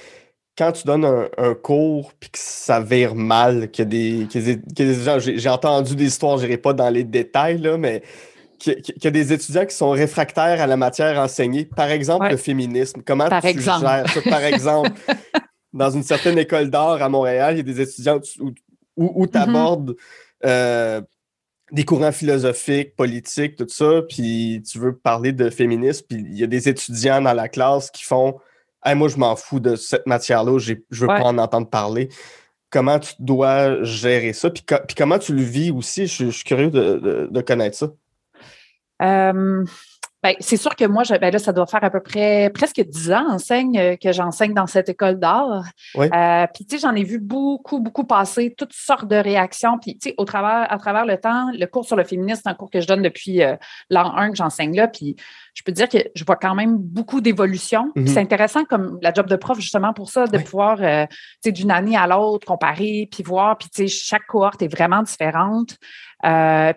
quand 0.56 0.72
tu 0.72 0.84
donnes 0.84 1.04
un, 1.04 1.54
cours 1.54 2.12
puis 2.18 2.30
que 2.30 2.38
ça 2.38 2.80
vire 2.80 3.14
mal, 3.14 3.70
que 3.70 3.82
des, 3.82 4.28
gens, 4.30 5.18
j'ai 5.18 5.48
entendu 5.48 5.96
des 5.96 6.06
histoires, 6.06 6.38
je 6.38 6.44
n'irai 6.44 6.58
pas 6.58 6.72
dans 6.72 6.90
les 6.90 7.04
détails, 7.04 7.58
là, 7.58 7.78
mais 7.78 8.02
qu'il 8.58 8.82
y 9.02 9.06
a 9.06 9.10
des 9.10 9.32
étudiants 9.32 9.66
qui 9.66 9.74
sont 9.74 9.90
réfractaires 9.90 10.60
à 10.60 10.66
la 10.66 10.76
matière 10.76 11.18
enseignée. 11.18 11.64
Par 11.64 11.90
exemple, 11.90 12.28
le 12.28 12.36
féminisme. 12.36 13.02
Comment 13.04 13.28
tu 13.28 13.60
gères 13.60 13.80
ça? 13.80 14.04
Par 14.28 14.44
exemple, 14.44 14.90
dans 15.72 15.90
une 15.90 16.02
certaine 16.02 16.38
école 16.38 16.70
d'art 16.70 17.02
à 17.02 17.08
Montréal, 17.08 17.54
il 17.54 17.56
y 17.58 17.60
a 17.60 17.74
des 17.74 17.80
étudiants 17.80 18.20
où, 18.96 19.26
tu 19.26 19.38
abordes 19.38 19.90
mm-hmm. 19.90 20.46
euh, 20.46 21.00
des 21.72 21.84
courants 21.84 22.12
philosophiques, 22.12 22.94
politiques, 22.94 23.56
tout 23.56 23.66
ça, 23.68 24.02
puis 24.08 24.62
tu 24.70 24.78
veux 24.78 24.94
parler 24.94 25.32
de 25.32 25.48
féminisme, 25.50 26.04
puis 26.08 26.18
il 26.18 26.38
y 26.38 26.44
a 26.44 26.46
des 26.46 26.68
étudiants 26.68 27.22
dans 27.22 27.32
la 27.32 27.48
classe 27.48 27.90
qui 27.90 28.04
font 28.04 28.38
moi, 28.94 29.08
je 29.08 29.16
m'en 29.16 29.36
fous 29.36 29.60
de 29.60 29.76
cette 29.76 30.06
matière-là, 30.06 30.58
je 30.58 30.74
veux 30.90 31.06
pas 31.06 31.22
en 31.22 31.38
entendre 31.38 31.68
parler. 31.68 32.08
Comment 32.70 32.98
tu 32.98 33.12
dois 33.18 33.82
gérer 33.82 34.32
ça? 34.32 34.50
Puis, 34.50 34.64
comment 34.96 35.18
tu 35.18 35.34
le 35.34 35.42
vis 35.42 35.70
aussi? 35.70 36.06
Je, 36.06 36.30
suis 36.30 36.44
curieux 36.44 36.70
de, 36.70 37.40
connaître 37.42 37.76
ça. 37.76 37.88
Euh, 39.02 39.64
ben, 40.22 40.36
c'est 40.38 40.56
sûr 40.56 40.76
que 40.76 40.84
moi, 40.84 41.02
ben 41.20 41.32
là, 41.32 41.38
ça 41.40 41.52
doit 41.52 41.66
faire 41.66 41.82
à 41.82 41.90
peu 41.90 42.00
près 42.00 42.48
presque 42.54 42.80
dix 42.80 43.10
ans 43.10 43.26
enseigne, 43.28 43.76
euh, 43.78 43.96
que 43.96 44.12
j'enseigne 44.12 44.54
dans 44.54 44.68
cette 44.68 44.88
école 44.88 45.18
d'art. 45.18 45.64
Euh, 45.96 46.46
puis, 46.54 46.64
tu 46.64 46.76
sais, 46.76 46.82
j'en 46.82 46.94
ai 46.94 47.02
vu 47.02 47.18
beaucoup, 47.18 47.80
beaucoup 47.80 48.04
passer, 48.04 48.54
toutes 48.56 48.72
sortes 48.72 49.08
de 49.08 49.16
réactions. 49.16 49.78
Puis, 49.78 49.98
tu 49.98 50.10
sais, 50.10 50.14
au 50.18 50.24
travers, 50.24 50.70
à 50.70 50.78
travers 50.78 51.06
le 51.06 51.16
temps, 51.18 51.50
le 51.52 51.66
cours 51.66 51.84
sur 51.84 51.96
le 51.96 52.04
féminisme, 52.04 52.42
c'est 52.44 52.50
un 52.50 52.54
cours 52.54 52.70
que 52.70 52.80
je 52.80 52.86
donne 52.86 53.02
depuis 53.02 53.40
l'an 53.90 54.16
1 54.16 54.30
que 54.30 54.36
j'enseigne 54.36 54.76
là. 54.76 54.86
Puis, 54.86 55.16
je 55.54 55.62
peux 55.64 55.72
dire 55.72 55.88
que 55.88 55.98
je 56.14 56.24
vois 56.24 56.36
quand 56.36 56.54
même 56.54 56.76
beaucoup 56.78 57.20
d'évolution. 57.20 57.90
Mm-hmm. 57.96 58.06
C'est 58.06 58.20
intéressant 58.20 58.64
comme 58.64 58.98
la 59.02 59.12
job 59.12 59.26
de 59.26 59.36
prof, 59.36 59.58
justement, 59.58 59.92
pour 59.92 60.08
ça, 60.08 60.26
de 60.28 60.38
pouvoir, 60.38 60.78
tu 60.78 61.16
sais, 61.42 61.52
d'une 61.52 61.72
année 61.72 61.96
à 61.96 62.06
l'autre, 62.06 62.46
comparer, 62.46 63.08
puis 63.10 63.24
voir. 63.24 63.58
Puis, 63.58 63.68
tu 63.70 63.88
sais, 63.88 63.88
chaque 63.88 64.26
cohorte 64.28 64.62
est 64.62 64.72
vraiment 64.72 65.02
différente. 65.02 65.78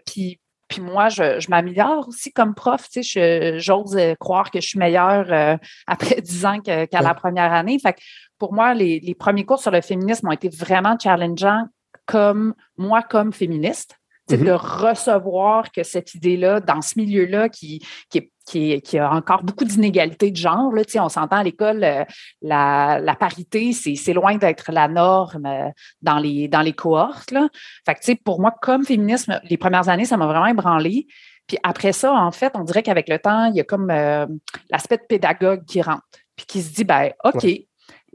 puis, 0.05 0.39
puis 0.67 0.81
moi, 0.81 1.09
je, 1.09 1.49
m'améliore 1.49 2.07
aussi 2.07 2.31
comme 2.31 2.55
prof. 2.55 2.89
Tu 2.89 3.03
sais, 3.03 3.59
j'ose 3.59 3.95
euh, 3.97 4.15
croire 4.15 4.49
que 4.49 4.59
je 4.59 4.67
suis 4.67 4.79
meilleure 4.79 5.31
euh, 5.31 5.57
après 5.85 6.15
dix 6.21 6.45
ans 6.45 6.59
qu'à 6.59 6.87
la 6.91 7.13
première 7.13 7.53
année. 7.53 7.77
Fait 7.79 7.93
que 7.93 7.99
pour 8.39 8.53
moi, 8.53 8.73
les, 8.73 9.15
premiers 9.17 9.45
cours 9.45 9.59
sur 9.59 9.71
le 9.71 9.81
féminisme 9.81 10.27
ont 10.27 10.31
été 10.31 10.49
vraiment 10.49 10.97
challengeants 11.01 11.67
comme 12.05 12.53
moi, 12.77 13.01
comme 13.01 13.31
féministe. 13.33 13.97
De 14.27 14.51
recevoir 14.51 15.71
que 15.71 15.83
cette 15.83 16.15
idée-là, 16.15 16.59
dans 16.59 16.81
ce 16.81 16.97
milieu-là, 16.97 17.47
qui, 17.49 17.85
qui 18.09 18.17
est 18.17 18.31
qui, 18.45 18.97
a 18.97 19.11
encore 19.11 19.43
beaucoup 19.43 19.65
d'inégalités 19.65 20.31
de 20.31 20.35
genre. 20.35 20.71
Là. 20.71 20.83
On 20.97 21.09
s'entend 21.09 21.37
à 21.37 21.43
l'école, 21.43 21.83
euh, 21.83 22.03
la, 22.41 23.15
parité, 23.19 23.73
c'est 23.73 24.13
loin 24.13 24.37
d'être 24.37 24.71
la 24.71 24.87
norme 24.87 25.45
euh, 25.45 25.69
dans 26.01 26.19
les, 26.19 26.47
dans 26.47 26.61
les 26.61 26.73
cohortes. 26.73 27.31
Là. 27.31 27.49
Fait 27.85 27.95
que, 27.95 28.23
pour 28.23 28.39
moi, 28.39 28.53
comme 28.61 28.85
féminisme, 28.85 29.39
les 29.49 29.57
premières 29.57 29.89
années, 29.89 30.05
ça 30.05 30.17
m'a 30.17 30.27
vraiment 30.27 30.47
ébranlé. 30.47 31.07
Puis 31.47 31.57
après 31.63 31.91
ça, 31.91 32.13
en 32.13 32.31
fait, 32.31 32.53
on 32.55 32.63
dirait 32.63 32.83
qu'avec 32.83 33.07
le 33.09 33.19
temps, 33.19 33.45
il 33.45 33.55
y 33.55 33.59
a 33.59 33.63
comme 33.63 33.89
euh, 33.89 34.25
l'aspect 34.69 34.97
de 34.97 35.03
pédagogue 35.07 35.63
qui 35.65 35.81
rentre, 35.81 36.03
puis 36.35 36.45
qui 36.45 36.61
se 36.61 36.73
dit, 36.73 36.83
ben 36.83 37.11
OK, 37.23 37.45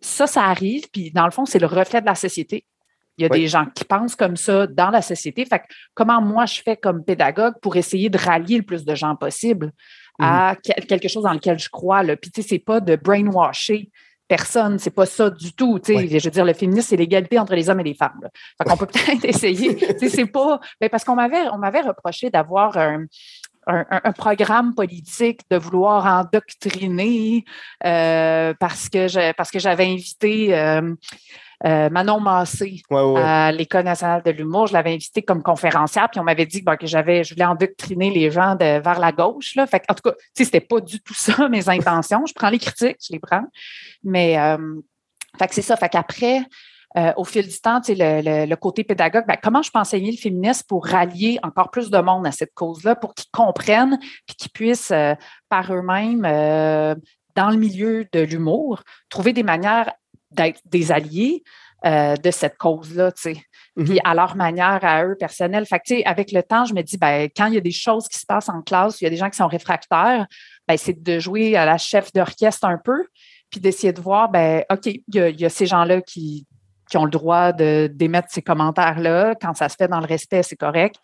ça, 0.03 0.27
ça 0.27 0.45
arrive, 0.45 0.89
puis 0.91 1.11
dans 1.13 1.25
le 1.25 1.31
fond, 1.31 1.45
c'est 1.45 1.59
le 1.59 1.67
reflet 1.67 2.01
de 2.01 2.07
la 2.07 2.15
société. 2.15 2.65
Il 3.21 3.25
y 3.25 3.27
a 3.27 3.29
des 3.29 3.49
gens 3.49 3.67
qui 3.67 3.85
pensent 3.85 4.17
comme 4.17 4.37
ça 4.37 4.67
dans 4.67 4.91
la 4.91 5.03
société. 5.03 5.45
Fait 5.45 5.59
que 5.59 5.65
comment 5.95 6.23
moi 6.23 6.47
je 6.47 6.63
fais 6.63 6.77
comme 6.77 7.05
pédagogue 7.05 7.55
pour 7.61 7.77
essayer 7.77 8.09
de 8.09 8.17
rallier 8.17 8.57
le 8.57 8.63
plus 8.63 8.85
de 8.85 8.95
gens 8.95 9.15
possible? 9.15 9.73
à 10.23 10.53
mhm. 10.53 10.85
quelque 10.87 11.09
chose 11.09 11.23
dans 11.23 11.33
lequel 11.33 11.59
je 11.59 11.71
crois. 11.71 12.03
Là. 12.03 12.15
Puis, 12.15 12.31
tu 12.31 12.43
sais, 12.43 12.49
c'est 12.49 12.59
pas 12.59 12.81
de 12.81 12.95
brainwasher 12.95 13.91
personne, 14.29 14.79
c'est 14.79 14.95
pas 14.95 15.07
ça 15.07 15.29
du 15.29 15.55
tout. 15.55 15.81
Tu 15.81 15.95
sais, 15.95 16.19
Je 16.19 16.25
veux 16.25 16.31
dire, 16.31 16.45
le 16.45 16.53
féminisme, 16.53 16.89
c'est 16.91 16.97
l'égalité 16.97 17.39
entre 17.39 17.55
les 17.55 17.69
hommes 17.69 17.81
et 17.81 17.85
les 17.85 17.95
femmes. 17.95 18.21
Fait 18.57 18.65
qu'on 18.65 18.77
peut 18.77 18.87
peut-être 18.87 19.25
essayer. 19.25 19.77
c'est 19.99 20.27
pas. 20.27 20.61
Ben, 20.81 20.89
parce 20.89 21.05
qu'on 21.05 21.17
m'avait, 21.17 21.49
on 21.53 21.59
m'avait 21.59 21.81
reproché 21.81 22.31
d'avoir 22.31 22.77
un, 22.77 23.07
un, 23.67 24.13
programme 24.13 24.75
politique, 24.75 25.41
de 25.51 25.57
vouloir 25.57 26.07
endoctriner 26.07 27.45
euh, 27.85 28.55
parce 28.59 28.89
que 28.89 29.33
parce 29.33 29.51
que 29.51 29.59
j'avais 29.59 29.87
invité 29.87 30.57
euh, 30.57 30.95
euh, 31.65 31.91
Manon 31.91 32.21
Massé 32.21 32.83
à 33.17 33.53
l'École 33.53 33.85
nationale 33.85 34.23
de 34.23 34.31
l'humour. 34.31 34.67
Je 34.67 34.73
l'avais 34.73 34.93
invité 34.93 35.23
comme 35.23 35.43
conférencière, 35.43 36.09
puis 36.11 36.21
on 36.21 36.25
m'avait 36.25 36.47
dit 36.47 36.65
que 36.65 36.87
j'avais, 36.87 37.25
je 37.25 37.35
voulais 37.35 37.47
endoctriner 37.47 38.11
les 38.11 38.31
gens 38.31 38.55
de, 38.55 38.81
vers 38.81 38.99
la 38.99 39.13
gauche. 39.13 39.55
Là. 39.57 39.67
Fait 39.67 39.83
en 39.89 39.95
tout 39.95 40.09
cas, 40.11 40.17
c'était 40.35 40.61
pas 40.61 40.81
du 40.81 41.01
tout 41.01 41.15
ça 41.15 41.49
mes 41.51 41.69
intentions. 41.69 42.25
Je 42.27 42.35
prends 42.35 42.51
les 42.51 42.59
critiques, 42.59 42.99
je 43.07 43.13
les 43.13 43.21
prends. 43.21 43.45
Mais 44.05 44.37
fait 45.39 45.49
que 45.49 45.55
c'est 45.55 45.63
ça. 45.63 45.77
Fait 45.77 45.89
qu'après, 45.89 46.43
euh, 46.97 47.13
au 47.17 47.25
fil 47.25 47.47
du 47.47 47.61
temps, 47.61 47.81
le, 47.89 48.47
le, 48.47 48.57
côté 48.57 48.83
pédagogue, 48.83 49.25
ben, 49.27 49.37
comment 49.41 49.63
je 49.63 49.71
peux 49.71 49.79
enseigner 49.79 50.11
le 50.11 50.17
féminisme 50.17 50.67
pour 50.69 50.87
rallier 50.87 51.39
encore 51.45 51.71
plus 51.71 51.89
de 51.89 51.99
monde 51.99 52.27
à 52.27 52.33
cette 52.33 52.53
cause-là, 52.53 52.97
pour 52.97 53.15
qu'ils 53.15 53.31
comprennent 53.33 53.97
et 54.29 54.35
qu'ils 54.35 54.51
puissent 54.51 54.91
euh, 54.91 55.15
par 55.49 55.73
eux-mêmes, 55.73 56.25
euh, 56.25 56.97
dans 57.37 57.51
le 57.51 57.57
milieu 57.57 58.09
de 58.13 58.21
l'humour, 58.21 58.83
trouver 59.09 59.33
des 59.33 59.45
manières 59.45 59.93
d'être 60.31 60.61
des 60.65 60.93
alliés 60.93 61.43
de 61.85 62.31
cette 62.31 62.59
cause-là, 62.59 63.11
tu 63.13 63.23
sais. 63.23 63.43
Mm-hmm. 63.77 63.85
Puis 63.85 64.01
à 64.05 64.15
leur 64.15 64.37
manière, 64.37 64.81
à 64.83 65.05
eux, 65.05 65.17
personnels. 65.19 65.67
Fait 65.67 65.81
que, 65.81 66.09
avec 66.09 66.33
le 66.33 66.43
temps, 66.43 66.65
je 66.65 66.75
me 66.75 66.83
dis, 66.83 66.99
ben, 66.99 67.29
quand 67.35 67.47
il 67.47 67.55
y 67.55 67.59
a 67.59 67.63
des 67.63 67.71
choses 67.71 68.09
qui 68.09 68.19
se 68.19 68.27
passent 68.27 68.49
en 68.49 68.63
classe, 68.63 69.01
il 69.01 69.05
y 69.05 69.07
a 69.07 69.11
des 69.11 69.17
gens 69.17 69.31
qui 69.31 69.37
sont 69.37 69.47
réfractaires, 69.47 70.27
ben, 70.69 70.77
c'est 70.77 71.03
de 71.03 71.19
jouer 71.19 71.57
à 71.57 71.65
la 71.65 71.79
chef 71.79 72.13
d'orchestre 72.13 72.67
un 72.67 72.79
peu, 72.79 73.07
puis 73.51 73.61
d'essayer 73.61 73.93
de 73.93 74.01
voir, 74.01 74.31
ben, 74.31 74.65
OK, 74.71 74.87
il 74.87 75.05
y, 75.41 75.45
a 75.45 75.49
ces 75.49 75.67
gens-là 75.67 76.01
qui, 76.03 76.47
qui 76.91 76.97
ont 76.97 77.05
le 77.05 77.11
droit 77.11 77.53
d'émettre 77.53 78.29
ces 78.31 78.43
commentaires-là. 78.43 79.35
Quand 79.41 79.55
ça 79.55 79.69
se 79.69 79.77
fait 79.77 79.89
dans 79.89 80.01
le 80.01 80.07
respect, 80.07 80.43
c'est 80.43 80.57
correct. 80.57 80.97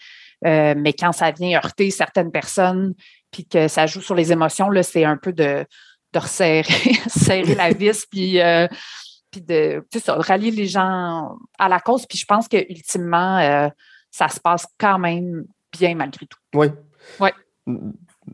Euh, 0.45 0.75
mais 0.77 0.93
quand 0.93 1.13
ça 1.13 1.31
vient 1.31 1.57
heurter 1.57 1.91
certaines 1.91 2.31
personnes, 2.31 2.95
puis 3.31 3.47
que 3.47 3.69
ça 3.69 3.87
joue 3.87 4.01
sur 4.01 4.15
les 4.15 4.33
émotions, 4.33 4.69
là, 4.69 4.83
c'est 4.83 5.05
un 5.05 5.17
peu 5.17 5.33
de, 5.33 5.65
de 6.13 6.19
resserrer 6.19 6.95
serrer 7.09 7.55
la 7.55 7.71
vis, 7.71 8.07
puis, 8.11 8.41
euh, 8.41 8.69
puis 9.31 9.41
de 9.43 9.83
ça, 9.99 10.15
rallier 10.15 10.51
les 10.51 10.67
gens 10.67 11.37
à 11.59 11.69
la 11.69 11.81
cause. 11.81 12.07
Puis 12.07 12.19
je 12.19 12.25
pense 12.27 12.49
que 12.49 12.57
ultimement, 12.71 13.39
euh, 13.39 13.69
ça 14.11 14.29
se 14.29 14.41
passe 14.41 14.67
quand 14.79 14.99
même 14.99 15.45
bien 15.79 15.95
malgré 15.95 16.27
tout. 16.27 16.39
Oui. 16.55 16.69
Oui. 17.21 17.31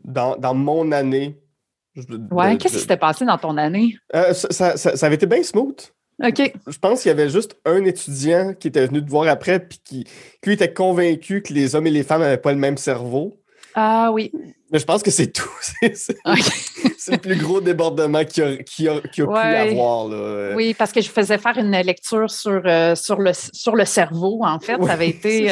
Dans, 0.03 0.37
dans 0.37 0.53
mon 0.53 0.91
année. 0.91 1.39
Oui, 2.31 2.57
qu'est-ce 2.57 2.73
qui 2.73 2.79
s'était 2.79 2.97
passé 2.97 3.25
dans 3.25 3.37
ton 3.37 3.57
année? 3.57 3.95
ça, 4.11 4.77
ça, 4.77 5.05
avait 5.05 5.15
été 5.15 5.27
bien 5.27 5.43
smooth. 5.43 5.93
OK. 6.23 6.53
Je 6.67 6.77
pense 6.77 7.01
qu'il 7.01 7.09
y 7.09 7.11
avait 7.11 7.29
juste 7.29 7.57
un 7.65 7.83
étudiant 7.85 8.53
qui 8.53 8.67
était 8.67 8.85
venu 8.85 9.03
te 9.03 9.09
voir 9.09 9.27
après, 9.27 9.59
puis 9.59 9.79
qui, 9.83 10.07
lui 10.45 10.53
était 10.53 10.73
convaincu 10.73 11.41
que 11.41 11.53
les 11.53 11.75
hommes 11.75 11.87
et 11.87 11.91
les 11.91 12.03
femmes 12.03 12.21
n'avaient 12.21 12.37
pas 12.37 12.51
le 12.51 12.59
même 12.59 12.77
cerveau. 12.77 13.42
Ah 13.75 14.11
oui. 14.11 14.31
Mais 14.71 14.79
je 14.79 14.85
pense 14.85 15.03
que 15.03 15.11
c'est 15.11 15.31
tout. 15.31 15.49
c'est 15.81 17.11
le 17.11 17.17
plus 17.17 17.35
gros 17.35 17.61
débordement 17.61 18.25
qu'il 18.25 18.63
y 18.79 18.87
a, 18.87 19.01
pu 19.01 19.21
avoir. 19.23 20.07
Là. 20.07 20.53
Oui, 20.55 20.73
parce 20.73 20.91
que 20.91 21.01
je 21.01 21.09
faisais 21.09 21.37
faire 21.37 21.57
une 21.57 21.71
lecture 21.71 22.29
sur, 22.31 22.61
euh, 22.65 22.95
sur, 22.95 23.19
le, 23.19 23.31
sur 23.33 23.75
le 23.75 23.85
cerveau, 23.85 24.41
en 24.43 24.59
fait. 24.59 24.81
ça 24.83 24.93
avait 24.93 25.09
été. 25.09 25.47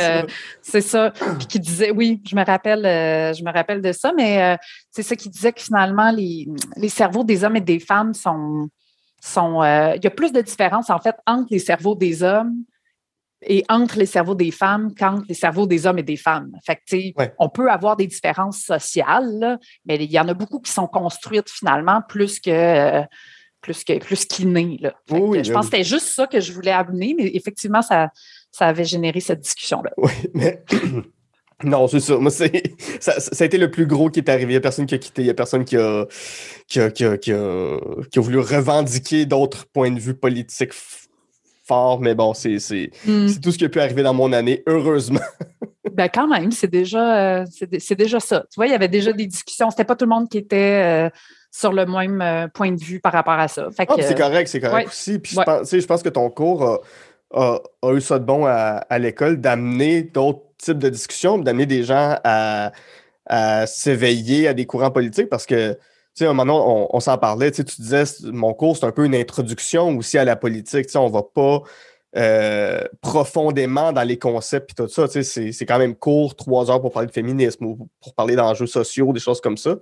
C'est 0.61 0.81
ça. 0.81 1.05
Euh, 1.05 1.35
puis 1.37 1.47
qui 1.47 1.59
disait, 1.59 1.91
oui, 1.91 2.21
je 2.27 2.35
me 2.35 2.43
rappelle, 2.43 2.85
euh, 2.85 3.33
je 3.33 3.43
me 3.43 3.51
rappelle 3.51 3.81
de 3.81 3.91
ça, 3.91 4.11
mais 4.15 4.57
c'est 4.89 5.03
ça 5.03 5.15
qui 5.15 5.29
disait 5.29 5.53
que 5.53 5.61
finalement, 5.61 6.11
les, 6.11 6.47
les 6.77 6.89
cerveaux 6.89 7.23
des 7.23 7.43
hommes 7.43 7.55
et 7.55 7.61
des 7.61 7.79
femmes 7.79 8.13
sont 8.13 8.69
sont. 9.21 9.61
Euh, 9.61 9.93
il 9.95 10.03
y 10.03 10.07
a 10.07 10.11
plus 10.11 10.31
de 10.31 10.41
différence, 10.41 10.89
en 10.89 10.99
fait, 10.99 11.15
entre 11.25 11.47
les 11.51 11.59
cerveaux 11.59 11.95
des 11.95 12.23
hommes 12.23 12.55
et 13.43 13.63
entre 13.69 13.97
les 13.97 14.05
cerveaux 14.05 14.35
des 14.35 14.51
femmes 14.51 14.93
qu'entre 14.93 15.25
les 15.27 15.33
cerveaux 15.33 15.65
des 15.65 15.85
hommes 15.85 15.99
et 15.99 16.03
des 16.03 16.17
femmes. 16.17 16.51
Fait 16.65 16.75
que, 16.75 17.31
on 17.39 17.49
peut 17.49 17.69
avoir 17.69 17.95
des 17.95 18.07
différences 18.07 18.59
sociales, 18.59 19.59
mais 19.85 19.95
il 19.95 20.11
y 20.11 20.19
en 20.19 20.27
a 20.27 20.33
beaucoup 20.33 20.59
qui 20.59 20.71
sont 20.71 20.87
construites 20.87 21.49
finalement 21.49 22.01
plus 22.07 22.39
que. 22.39 23.01
plus 23.61 23.83
que 23.83 23.97
plus 23.99 24.25
qu'innées. 24.25 24.79
je 25.09 25.51
pense 25.51 25.69
que 25.69 25.77
c'était 25.77 25.83
juste 25.83 26.07
ça 26.07 26.27
que 26.27 26.39
je 26.39 26.51
voulais 26.51 26.71
amener, 26.71 27.15
mais 27.17 27.31
effectivement, 27.33 27.81
ça, 27.81 28.09
ça 28.51 28.67
avait 28.67 28.85
généré 28.85 29.19
cette 29.19 29.41
discussion-là. 29.41 29.91
Oui, 29.97 30.11
mais 30.33 30.63
non, 31.63 31.87
c'est 31.87 31.99
ça. 31.99 32.17
Moi, 32.17 32.31
c'est, 32.31 32.75
ça, 32.99 33.19
ça, 33.19 33.43
a 33.43 33.45
été 33.45 33.57
le 33.57 33.71
plus 33.71 33.87
gros 33.87 34.09
qui 34.09 34.19
est 34.19 34.29
arrivé. 34.29 34.51
Il 34.51 34.55
n'y 34.55 34.57
a 34.57 34.61
personne 34.61 34.85
qui 34.85 34.95
a 34.95 34.97
quitté. 34.97 35.21
Il 35.21 35.25
n'y 35.25 35.31
a 35.31 35.35
personne 35.35 35.65
qui 35.65 35.77
a, 35.77 36.05
qui 36.67 36.79
a, 36.79 36.91
qui 36.91 37.05
a, 37.05 37.17
qui 37.17 37.31
a, 37.31 38.21
voulu 38.21 38.39
revendiquer 38.39 39.25
d'autres 39.25 39.65
points 39.65 39.91
de 39.91 39.99
vue 39.99 40.15
politiques 40.15 40.73
Mais 41.99 42.15
bon, 42.15 42.33
c'est, 42.33 42.57
hmm. 43.05 43.27
c'est 43.27 43.39
tout 43.41 43.51
ce 43.51 43.57
qui 43.57 43.65
a 43.65 43.69
pu 43.69 43.79
arriver 43.79 44.03
dans 44.03 44.13
mon 44.13 44.33
année, 44.33 44.63
heureusement. 44.67 45.19
ben, 45.93 46.09
quand 46.13 46.27
même, 46.27 46.51
c'est 46.51 46.69
déjà, 46.69 47.41
euh, 47.41 47.45
c'est, 47.79 47.95
déjà 47.95 48.19
ça. 48.19 48.45
Tu 48.51 48.55
vois, 48.57 48.67
il 48.67 48.71
y 48.71 48.75
avait 48.75 48.87
déjà 48.87 49.13
des 49.13 49.25
discussions. 49.25 49.69
C'était 49.69 49.85
pas 49.85 49.95
tout 49.95 50.05
le 50.05 50.09
monde 50.09 50.29
qui 50.29 50.37
était. 50.37 51.07
Euh, 51.07 51.09
sur 51.53 51.73
le 51.73 51.85
même 51.85 52.21
euh, 52.21 52.47
point 52.47 52.71
de 52.71 52.81
vue 52.81 53.01
par 53.01 53.11
rapport 53.11 53.33
à 53.33 53.49
ça. 53.49 53.67
Ah, 53.77 53.83
c'est 53.99 54.17
correct, 54.17 54.47
c'est 54.47 54.61
correct 54.61 54.87
aussi. 54.87 55.19
Puis 55.19 55.35
je, 55.35 55.41
pense, 55.41 55.69
je 55.69 55.85
pense 55.85 56.01
que 56.01 56.07
ton 56.07 56.29
cours 56.29 56.79
a, 57.33 57.59
a, 57.81 57.93
eu 57.93 57.99
ça 57.99 58.19
de 58.19 58.23
bon 58.23 58.45
à, 58.45 58.85
à 58.89 58.99
l'école 58.99 59.41
d'amener 59.41 60.01
d'autres 60.01 60.45
type 60.61 60.77
de 60.77 60.89
discussion, 60.89 61.37
d'amener 61.37 61.65
des 61.65 61.83
gens 61.83 62.17
à, 62.23 62.71
s'éveiller 63.65 64.47
à 64.47 64.53
des 64.53 64.65
courants 64.65 64.91
politiques 64.91 65.29
parce 65.29 65.45
que, 65.45 65.77
tu 66.15 66.23
sais, 66.23 66.25
un 66.25 66.33
moment, 66.33 66.95
on, 66.95 66.99
s'en 66.99 67.17
parlait, 67.17 67.51
tu 67.51 67.63
disais, 67.63 68.03
mon 68.23 68.53
cours, 68.53 68.75
c'est 68.75 68.85
un 68.85 68.91
peu 68.91 69.05
une 69.05 69.15
introduction 69.15 69.97
aussi 69.97 70.17
à 70.17 70.25
la 70.25 70.35
politique, 70.35 70.87
tu 70.87 70.91
sais, 70.91 70.97
on 70.97 71.07
va 71.07 71.23
pas 71.23 71.61
euh, 72.17 72.81
profondément 72.99 73.93
dans 73.93 74.03
les 74.03 74.19
concepts 74.19 74.71
et 74.71 74.73
tout 74.75 74.89
ça, 74.89 75.07
tu 75.07 75.23
sais, 75.23 75.51
c'est 75.53 75.65
quand 75.65 75.79
même 75.79 75.95
court, 75.95 76.35
trois 76.35 76.69
heures 76.69 76.81
pour 76.81 76.91
parler 76.91 77.07
de 77.07 77.13
féminisme 77.13 77.65
ou 77.65 77.89
pour 78.01 78.13
parler 78.13 78.35
d'enjeux 78.35 78.67
sociaux, 78.67 79.13
des 79.13 79.21
choses 79.21 79.39
comme 79.39 79.57
ça. 79.57 79.77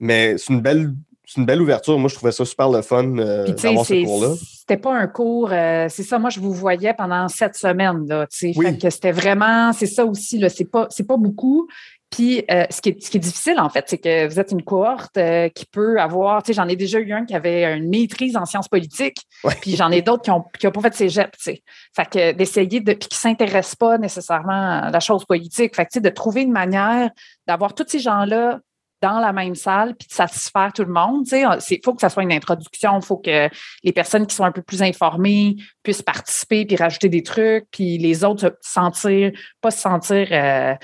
Mais 0.00 0.38
c'est 0.38 0.52
une 0.52 0.60
belle 0.60 0.94
c'est 1.26 1.40
une 1.40 1.46
belle 1.46 1.62
ouverture. 1.62 1.98
Moi, 1.98 2.08
je 2.08 2.14
trouvais 2.14 2.32
ça 2.32 2.44
super 2.44 2.68
le 2.68 2.82
fun 2.82 3.16
euh, 3.16 3.46
d'avoir 3.46 3.86
ce 3.86 4.04
cours-là. 4.04 4.34
C'était 4.38 4.76
pas 4.76 4.94
un 4.94 5.06
cours, 5.06 5.50
euh, 5.52 5.86
c'est 5.88 6.02
ça, 6.02 6.18
moi, 6.18 6.30
je 6.30 6.40
vous 6.40 6.52
voyais 6.52 6.94
pendant 6.94 7.28
sept 7.28 7.54
semaines. 7.54 8.06
Là, 8.06 8.26
oui. 8.56 8.78
que 8.78 8.90
c'était 8.90 9.12
vraiment, 9.12 9.72
c'est 9.72 9.86
ça 9.86 10.04
aussi, 10.04 10.38
là, 10.38 10.48
c'est 10.48 10.64
pas, 10.64 10.86
c'est 10.90 11.06
pas 11.06 11.16
beaucoup. 11.16 11.68
Puis, 12.14 12.44
euh, 12.48 12.64
ce, 12.70 12.80
qui 12.80 12.90
est, 12.90 13.02
ce 13.02 13.10
qui 13.10 13.16
est 13.16 13.20
difficile, 13.20 13.58
en 13.58 13.68
fait, 13.68 13.86
c'est 13.88 13.98
que 13.98 14.28
vous 14.28 14.38
êtes 14.38 14.52
une 14.52 14.62
cohorte 14.62 15.18
qui 15.52 15.66
peut 15.66 16.00
avoir, 16.00 16.44
tu 16.44 16.48
sais, 16.48 16.52
j'en 16.52 16.68
ai 16.68 16.76
déjà 16.76 17.00
eu 17.00 17.12
un 17.12 17.24
qui 17.24 17.34
avait 17.34 17.76
une 17.76 17.88
maîtrise 17.88 18.36
en 18.36 18.44
sciences 18.44 18.68
politiques, 18.68 19.18
puis 19.60 19.74
j'en 19.74 19.90
ai 19.90 20.00
d'autres 20.00 20.22
qui 20.22 20.30
n'ont 20.30 20.44
qui 20.56 20.68
ont 20.68 20.70
pas 20.70 20.82
fait 20.82 20.90
de 20.90 20.94
cégep, 20.94 21.36
tu 21.36 21.42
sais. 21.42 21.62
Fait 21.96 22.08
que 22.08 22.32
d'essayer 22.32 22.78
de, 22.78 22.92
puis 22.92 23.08
qui 23.08 23.18
s'intéressent 23.18 23.74
pas 23.74 23.98
nécessairement 23.98 24.82
à 24.84 24.90
la 24.90 25.00
chose 25.00 25.24
politique. 25.24 25.74
Fait 25.74 25.86
que, 25.86 25.90
tu 25.90 25.94
sais, 25.94 26.00
de 26.00 26.08
trouver 26.08 26.42
une 26.42 26.52
manière 26.52 27.10
d'avoir 27.48 27.74
tous 27.74 27.86
ces 27.88 27.98
gens-là 27.98 28.60
dans 29.02 29.18
la 29.18 29.32
même 29.32 29.54
salle 29.54 29.94
puis 29.96 30.08
de 30.08 30.14
satisfaire 30.14 30.72
tout 30.72 30.84
le 30.84 30.92
monde. 30.92 31.26
Il 31.30 31.80
faut 31.84 31.94
que 31.94 32.00
ça 32.00 32.08
soit 32.08 32.22
une 32.22 32.32
introduction, 32.32 32.98
il 33.00 33.04
faut 33.04 33.18
que 33.18 33.50
les 33.82 33.92
personnes 33.92 34.26
qui 34.26 34.34
sont 34.34 34.44
un 34.44 34.52
peu 34.52 34.62
plus 34.62 34.82
informées 34.82 35.56
puissent 35.82 36.00
participer 36.00 36.64
puis 36.64 36.76
rajouter 36.76 37.10
des 37.10 37.22
trucs, 37.22 37.66
puis 37.70 37.98
les 37.98 38.24
autres 38.24 38.56
se 38.62 38.70
sentir, 38.72 39.32
pas 39.60 39.70
se 39.70 39.80
sentir 39.80 40.28
euh, 40.30 40.74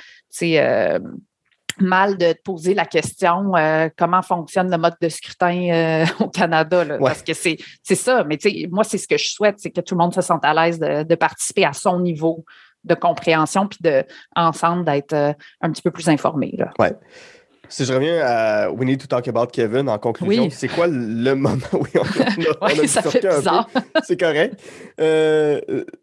euh, 0.42 0.98
mal 1.78 2.16
de 2.16 2.32
te 2.32 2.42
poser 2.42 2.74
la 2.74 2.84
question 2.84 3.54
euh, 3.56 3.88
comment 3.96 4.22
fonctionne 4.22 4.70
le 4.70 4.78
mode 4.78 4.96
de 5.00 5.08
scrutin 5.08 6.04
au 6.20 6.28
Canada. 6.28 6.84
Parce 6.98 7.22
que 7.22 7.32
c'est 7.34 7.58
ça. 7.94 8.24
Mais 8.24 8.38
moi, 8.70 8.84
c'est 8.84 8.98
ce 8.98 9.08
que 9.08 9.18
je 9.18 9.28
souhaite, 9.28 9.56
c'est 9.58 9.70
que 9.70 9.80
tout 9.80 9.94
le 9.94 10.00
monde 10.00 10.14
se 10.14 10.20
sente 10.20 10.44
à 10.44 10.54
l'aise 10.54 10.78
de, 10.78 11.04
de, 11.04 11.14
participer 11.14 11.64
à 11.64 11.72
son 11.72 12.00
niveau 12.00 12.44
de 12.84 12.94
compréhension 12.94 13.66
puis 13.66 13.78
de 13.82 14.04
ensemble 14.34 14.84
d'être 14.84 15.14
un 15.14 15.70
petit 15.70 15.82
peu 15.82 15.90
plus 15.90 16.08
informé. 16.08 16.56
Oui. 16.78 16.88
Si 17.70 17.84
je 17.84 17.92
reviens 17.92 18.20
à 18.20 18.70
We 18.70 18.84
Need 18.84 19.00
to 19.00 19.06
Talk 19.06 19.28
About 19.28 19.46
Kevin 19.46 19.88
en 19.88 19.98
conclusion, 19.98 20.48
c'est 20.50 20.68
quoi 20.68 20.88
le 20.88 21.34
moment. 21.34 21.56
Oui, 21.72 21.88
on, 22.60 22.66
a, 22.66 22.86
ça 22.86 23.02
fait 23.02 23.24
bizarre. 23.24 23.68
C'est 24.04 24.18
correct. 24.18 24.60
Euh, 25.00 25.60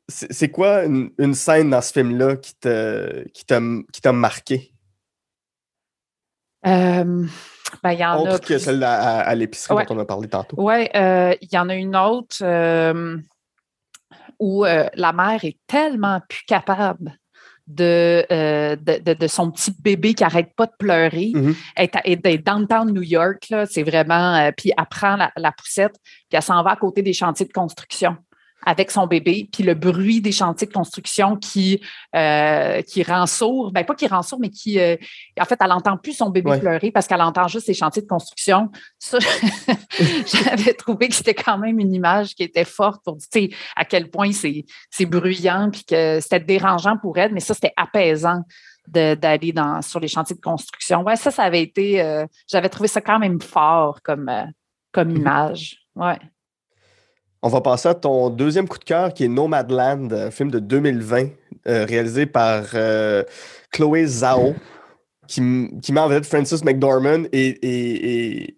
c'est 0.08 0.50
quoi 0.50 0.86
une, 0.86 1.34
scène 1.34 1.72
dans 1.72 1.82
ce 1.82 1.92
film-là 1.92 2.38
qui 2.38 2.56
t'a 3.46 4.12
marqué? 4.14 4.74
Euh, 6.66 7.26
ben, 7.84 7.92
y 7.92 8.06
en 8.06 8.22
autre 8.22 8.36
a 8.36 8.40
que 8.40 8.58
celle 8.58 8.82
à, 8.84 9.36
l'épicerie 9.36 9.86
dont 9.86 9.96
on 9.96 10.00
a 10.00 10.06
parlé 10.06 10.30
tantôt. 10.30 10.56
Oui, 10.60 10.88
euh, 10.96 11.36
il 11.42 11.50
y 11.52 11.58
en 11.58 11.68
a 11.68 11.76
une 11.76 11.96
autre 11.96 12.38
où 14.40 14.64
la 14.64 15.14
mère 15.14 15.44
est 15.44 15.58
tellement 15.68 16.22
plus 16.30 16.46
capable 16.48 17.18
euh, 17.80 18.76
de, 18.78 19.14
de, 19.14 19.28
son 19.28 19.52
petit 19.52 19.72
bébé 19.80 20.14
qui 20.14 20.24
arrête 20.24 20.54
pas 20.56 20.66
de 20.66 20.72
pleurer. 20.78 21.32
Mm 21.34 21.54
est, 21.76 22.38
downtown 22.38 22.92
New 22.92 23.04
York, 23.04 23.54
c'est 23.70 23.84
vraiment. 23.84 24.36
Euh, 24.36 24.52
puis 24.56 24.72
elle 24.78 24.86
prend 24.90 25.16
la, 25.16 25.32
la 25.36 25.52
poussette, 25.52 26.00
puis 26.02 26.38
elle 26.38 26.42
s'en 26.42 26.64
va 26.64 26.72
à 26.72 26.76
côté 26.76 27.02
des 27.02 27.14
chantiers 27.14 27.46
de 27.46 27.54
construction 27.54 28.18
avec 28.66 28.92
son 28.92 29.08
bébé, 29.08 29.50
puis 29.52 29.64
le 29.64 29.76
bruit 29.76 30.20
des 30.20 30.32
chantiers 30.32 30.68
de 30.68 30.74
construction 30.74 31.36
qui, 31.38 31.82
euh, 32.16 32.82
qui 32.82 33.04
rend 33.04 33.26
sourd, 33.26 33.72
ben 33.72 33.86
pas 33.86 33.96
qui 33.96 34.08
rend 34.08 34.24
sourd, 34.24 34.40
mais 34.40 34.50
qui, 34.50 34.80
euh, 34.80 34.96
en 35.40 35.46
fait, 35.46 35.58
elle 35.62 35.70
n'entend 35.70 35.98
plus 35.98 36.14
son 36.14 36.30
bébé 36.30 36.60
pleurer 36.60 36.92
parce 36.92 37.08
qu'elle 37.08 37.22
entend 37.22 37.48
juste 37.48 37.68
les 37.68 37.74
chantiers 37.74 38.02
de 38.02 38.08
construction. 38.08 38.70
Ça, 39.00 39.20
j'avais 40.26 40.74
trouvé 40.74 41.08
que 41.08 41.16
c'était 41.16 41.34
quand 41.34 41.58
même 41.58 41.80
une 41.80 41.94
image 41.94 42.36
qui 42.36 42.44
était 42.44 42.66
forte 42.66 43.04
pour 43.04 43.16
dire 43.16 43.50
à 43.76 43.86
quel 43.86 44.10
point 44.10 44.32
c'est 44.32 45.06
bruyant, 45.06 45.70
puis 45.72 45.84
que 45.86 46.20
c'était 46.20 46.40
dérangeant 46.40 46.98
pour 46.98 47.18
elle, 47.18 47.34
mais 47.34 47.40
ça, 47.40 47.54
c'était 47.54 47.74
apaisant 47.78 48.42
d'aller 48.88 49.52
dans 49.52 49.82
sur 49.82 50.00
les 50.00 50.08
chantiers 50.08 50.36
de 50.36 50.42
construction. 50.42 51.04
Ouais, 51.04 51.18
ça, 51.18 51.30
ça 51.30 51.44
avait 51.44 51.62
été, 51.62 52.02
euh, 52.02 52.26
j'avais 52.50 52.70
trouvé 52.70 52.88
ça 52.88 53.02
quand 53.02 53.20
même 53.20 53.42
fort 53.42 54.02
comme, 54.02 54.32
comme 54.94 55.10
mm-hmm. 55.10 55.18
image. 55.18 55.78
Ouais. 55.96 56.18
On 57.44 57.50
va 57.50 57.62
passer 57.62 57.90
à 57.90 57.94
ton 57.94 58.30
deuxième 58.30 58.68
coup 58.68 58.80
de 58.80 58.84
cœur 58.84 59.14
qui 59.14 59.26
est 59.26 59.28
Nomadland, 59.28 60.12
un 60.12 60.32
film 60.32 60.50
de 60.50 60.60
2020 60.60 61.28
euh, 61.68 61.86
réalisé 61.86 62.26
par 62.26 62.64
euh, 62.74 63.24
Chloé 63.72 64.06
Zhao 64.06 64.56
qui, 65.28 65.42
met 65.42 66.00
en 66.00 66.08
vedette 66.08 66.26
Francis 66.26 66.64
McDormand 66.64 67.26
et, 67.34 68.56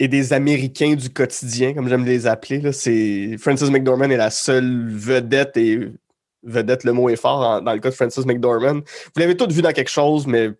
des 0.00 0.32
Américains 0.32 0.94
du 0.94 1.08
quotidien, 1.10 1.72
comme 1.72 1.88
j'aime 1.88 2.04
les 2.04 2.26
appeler. 2.26 2.72
C'est 2.72 3.36
Francis 3.38 3.70
McDormand 3.70 4.10
est 4.10 4.16
la 4.16 4.30
seule 4.30 4.88
vedette 4.90 5.56
et 5.56 5.88
vedette, 6.42 6.84
le 6.84 6.92
mot 6.92 7.08
est 7.08 7.16
fort 7.16 7.62
dans 7.62 7.72
le 7.72 7.78
cas 7.80 7.88
de 7.88 7.94
Francis 7.94 8.26
McDormand. 8.26 8.80
Vous 8.82 9.20
l'avez 9.20 9.36
tous 9.36 9.48
vu 9.48 9.62
dans 9.62 9.72
quelque 9.72 9.90
chose, 9.90 10.26
mais 10.26 10.50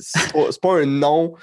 c'est 0.00 0.32
pas, 0.32 0.48
pas, 0.60 0.80
un 0.80 0.86
nom. 0.86 1.34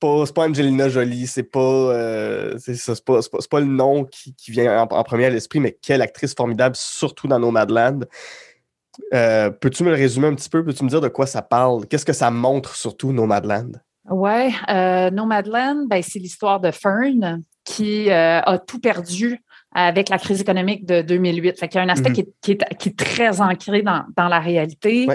C'est 0.00 0.32
pas, 0.34 0.42
pas 0.42 0.48
Angelina 0.48 0.88
Jolie, 0.88 1.26
c'est 1.26 1.42
pas, 1.42 1.58
euh, 1.60 2.56
c'est 2.58 3.04
pas, 3.04 3.18
pas, 3.50 3.60
le 3.60 3.66
nom 3.66 4.04
qui, 4.04 4.32
vient 4.48 4.82
en, 4.82 5.02
premier 5.02 5.24
à 5.24 5.30
l'esprit, 5.30 5.58
mais 5.58 5.76
quelle 5.82 6.02
actrice 6.02 6.34
formidable, 6.34 6.76
surtout 6.76 7.26
dans 7.26 7.40
Nomadland. 7.40 8.04
Euh, 9.12 9.50
Peux-tu 9.50 9.82
me 9.82 9.90
le 9.90 9.96
résumer 9.96 10.28
un 10.28 10.34
petit 10.34 10.48
peu? 10.48 10.64
Peux-tu 10.64 10.84
me 10.84 10.88
dire 10.88 11.00
de 11.00 11.08
quoi 11.08 11.26
ça 11.26 11.42
parle? 11.42 11.86
Qu'est-ce 11.86 12.04
que 12.04 12.12
ça 12.12 12.30
montre 12.30 12.76
surtout, 12.76 13.12
Nomadland? 13.12 13.72
Oui, 14.10 14.54
euh, 14.70 15.10
Nomadland, 15.10 15.86
ben, 15.88 16.02
c'est 16.02 16.18
l'histoire 16.18 16.60
de 16.60 16.70
Fern 16.70 17.42
qui 17.64 18.10
euh, 18.10 18.40
a 18.40 18.58
tout 18.58 18.80
perdu 18.80 19.42
avec 19.74 20.08
la 20.08 20.18
crise 20.18 20.40
économique 20.40 20.86
de 20.86 21.02
2008. 21.02 21.58
Fait 21.58 21.68
qu'il 21.68 21.78
y 21.78 21.82
a 21.82 21.84
un 21.84 21.90
aspect 21.90 22.10
mm-hmm. 22.10 22.26
qui, 22.40 22.52
est, 22.52 22.76
qui, 22.78 22.88
est, 22.88 22.98
très 22.98 23.40
ancré 23.40 23.82
dans, 23.82 24.04
dans 24.16 24.28
la 24.28 24.40
réalité. 24.40 25.06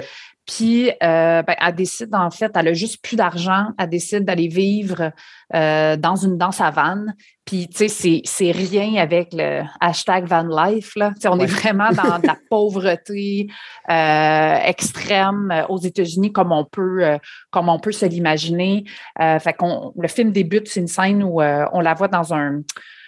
Puis, 0.46 0.90
euh, 1.02 1.42
ben, 1.42 1.54
elle 1.58 1.74
décide, 1.74 2.14
en 2.14 2.30
fait, 2.30 2.52
elle 2.54 2.68
a 2.68 2.72
juste 2.74 3.02
plus 3.02 3.16
d'argent, 3.16 3.68
elle 3.78 3.88
décide 3.88 4.26
d'aller 4.26 4.48
vivre 4.48 5.10
euh, 5.54 5.96
dans 5.96 6.16
une 6.16 6.36
danse 6.36 6.60
à 6.60 6.70
vanne. 6.70 7.14
Puis, 7.46 7.68
tu 7.68 7.88
sais, 7.88 8.20
c'est 8.24 8.50
rien 8.50 8.96
avec 9.00 9.30
le 9.32 9.62
hashtag 9.80 10.26
van 10.26 10.42
life, 10.42 10.92
là. 10.96 11.12
on 11.26 11.38
est 11.40 11.46
vraiment 11.46 11.90
dans 11.92 12.18
de 12.18 12.26
la 12.26 12.36
pauvreté 12.50 13.46
euh, 13.90 14.56
extrême 14.66 15.64
aux 15.70 15.78
États-Unis, 15.78 16.32
comme 16.32 16.52
on 16.52 16.64
peut, 16.64 17.18
comme 17.50 17.70
on 17.70 17.78
peut 17.78 17.92
se 17.92 18.04
l'imaginer. 18.04 18.84
fait 19.18 19.54
qu'on, 19.56 19.92
le 19.98 20.08
film 20.08 20.30
débute, 20.30 20.68
c'est 20.68 20.80
une 20.80 20.88
scène 20.88 21.22
où 21.22 21.40
on 21.40 21.80
la 21.80 21.94
voit 21.94 22.08
dans 22.08 22.34
un 22.34 22.60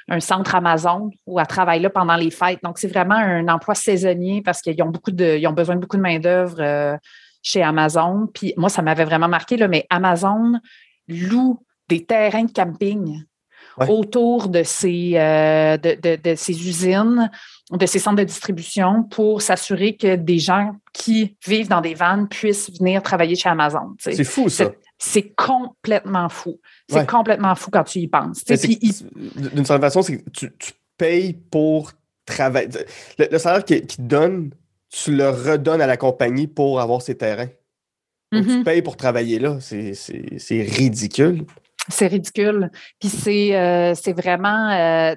un 0.08 0.20
centre 0.20 0.54
Amazon 0.54 1.10
où 1.26 1.40
elle 1.40 1.46
travaille 1.48 1.80
là 1.80 1.90
pendant 1.90 2.14
les 2.14 2.30
fêtes. 2.30 2.60
Donc, 2.62 2.78
c'est 2.78 2.86
vraiment 2.86 3.16
un 3.16 3.48
emploi 3.48 3.74
saisonnier 3.74 4.40
parce 4.40 4.62
qu'ils 4.62 4.80
ont 4.80 4.90
beaucoup 4.90 5.10
de, 5.10 5.36
ils 5.36 5.48
ont 5.48 5.52
besoin 5.52 5.74
de 5.74 5.80
beaucoup 5.80 5.96
de 5.96 6.02
main-d'œuvre 6.02 6.60
chez 7.46 7.62
Amazon. 7.62 8.28
Puis 8.34 8.52
moi, 8.56 8.68
ça 8.68 8.82
m'avait 8.82 9.04
vraiment 9.04 9.28
marqué, 9.28 9.56
là, 9.56 9.68
mais 9.68 9.86
Amazon 9.88 10.54
loue 11.06 11.62
des 11.88 12.04
terrains 12.04 12.44
de 12.44 12.52
camping 12.52 13.22
autour 13.88 14.48
de 14.48 14.62
ces, 14.64 15.12
euh, 15.14 15.76
de, 15.76 16.34
ces 16.34 16.68
usines, 16.68 17.30
de 17.70 17.86
ces 17.86 17.98
centres 17.98 18.16
de 18.16 18.24
distribution 18.24 19.04
pour 19.04 19.42
s'assurer 19.42 19.96
que 19.96 20.16
des 20.16 20.38
gens 20.38 20.72
qui 20.92 21.36
vivent 21.46 21.68
dans 21.68 21.82
des 21.82 21.94
vannes 21.94 22.26
puissent 22.26 22.70
venir 22.78 23.02
travailler 23.02 23.36
chez 23.36 23.48
Amazon. 23.48 23.94
C'est 23.98 24.24
fou, 24.24 24.48
ça. 24.48 24.72
C'est 24.98 25.34
complètement 25.36 26.28
fou. 26.28 26.58
C'est 26.88 27.06
complètement 27.06 27.54
fou 27.54 27.70
quand 27.70 27.84
tu 27.84 28.00
y 28.00 28.08
penses. 28.08 28.44
D'une 28.44 29.64
certaine 29.64 29.80
façon, 29.80 30.02
c'est 30.02 30.18
que 30.18 30.30
tu, 30.30 30.72
payes 30.96 31.34
pour 31.34 31.92
travailler. 32.24 32.70
Le, 33.18 33.38
salaire 33.38 33.62
qui, 33.62 33.82
qui 33.82 34.00
donne 34.00 34.50
tu 35.02 35.14
le 35.14 35.28
redonnes 35.28 35.82
à 35.82 35.86
la 35.86 35.96
compagnie 35.96 36.46
pour 36.46 36.80
avoir 36.80 37.02
ses 37.02 37.16
terrains. 37.16 37.48
Donc, 38.32 38.44
tu 38.44 38.50
mm-hmm. 38.50 38.64
payes 38.64 38.82
pour 38.82 38.96
travailler 38.96 39.38
là. 39.38 39.58
C'est 39.60 40.62
ridicule. 40.62 41.44
C'est 41.88 42.06
ridicule. 42.06 42.70
Puis 42.98 43.08
c'est 43.08 43.56
euh, 43.56 43.92
vraiment. 44.16 44.70
Euh, 44.70 45.14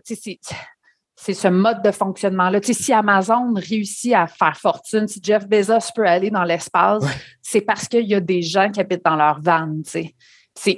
c'est 1.15 1.33
ce 1.33 1.47
mode 1.47 1.81
de 1.81 1.91
fonctionnement-là. 1.91 2.59
si 2.61 2.93
Amazon 2.93 3.53
réussit 3.55 4.13
à 4.13 4.27
faire 4.27 4.57
fortune, 4.57 5.07
si 5.07 5.19
Jeff 5.21 5.47
Bezos 5.47 5.91
peut 5.95 6.05
aller 6.05 6.29
dans 6.29 6.43
l'espace, 6.43 7.03
c'est 7.41 7.61
parce 7.61 7.87
qu'il 7.87 8.07
y 8.07 8.15
a 8.15 8.21
des 8.21 8.41
gens 8.41 8.69
qui 8.69 8.79
habitent 8.79 9.03
dans 9.03 9.15
leur 9.15 9.41
van. 9.41 9.67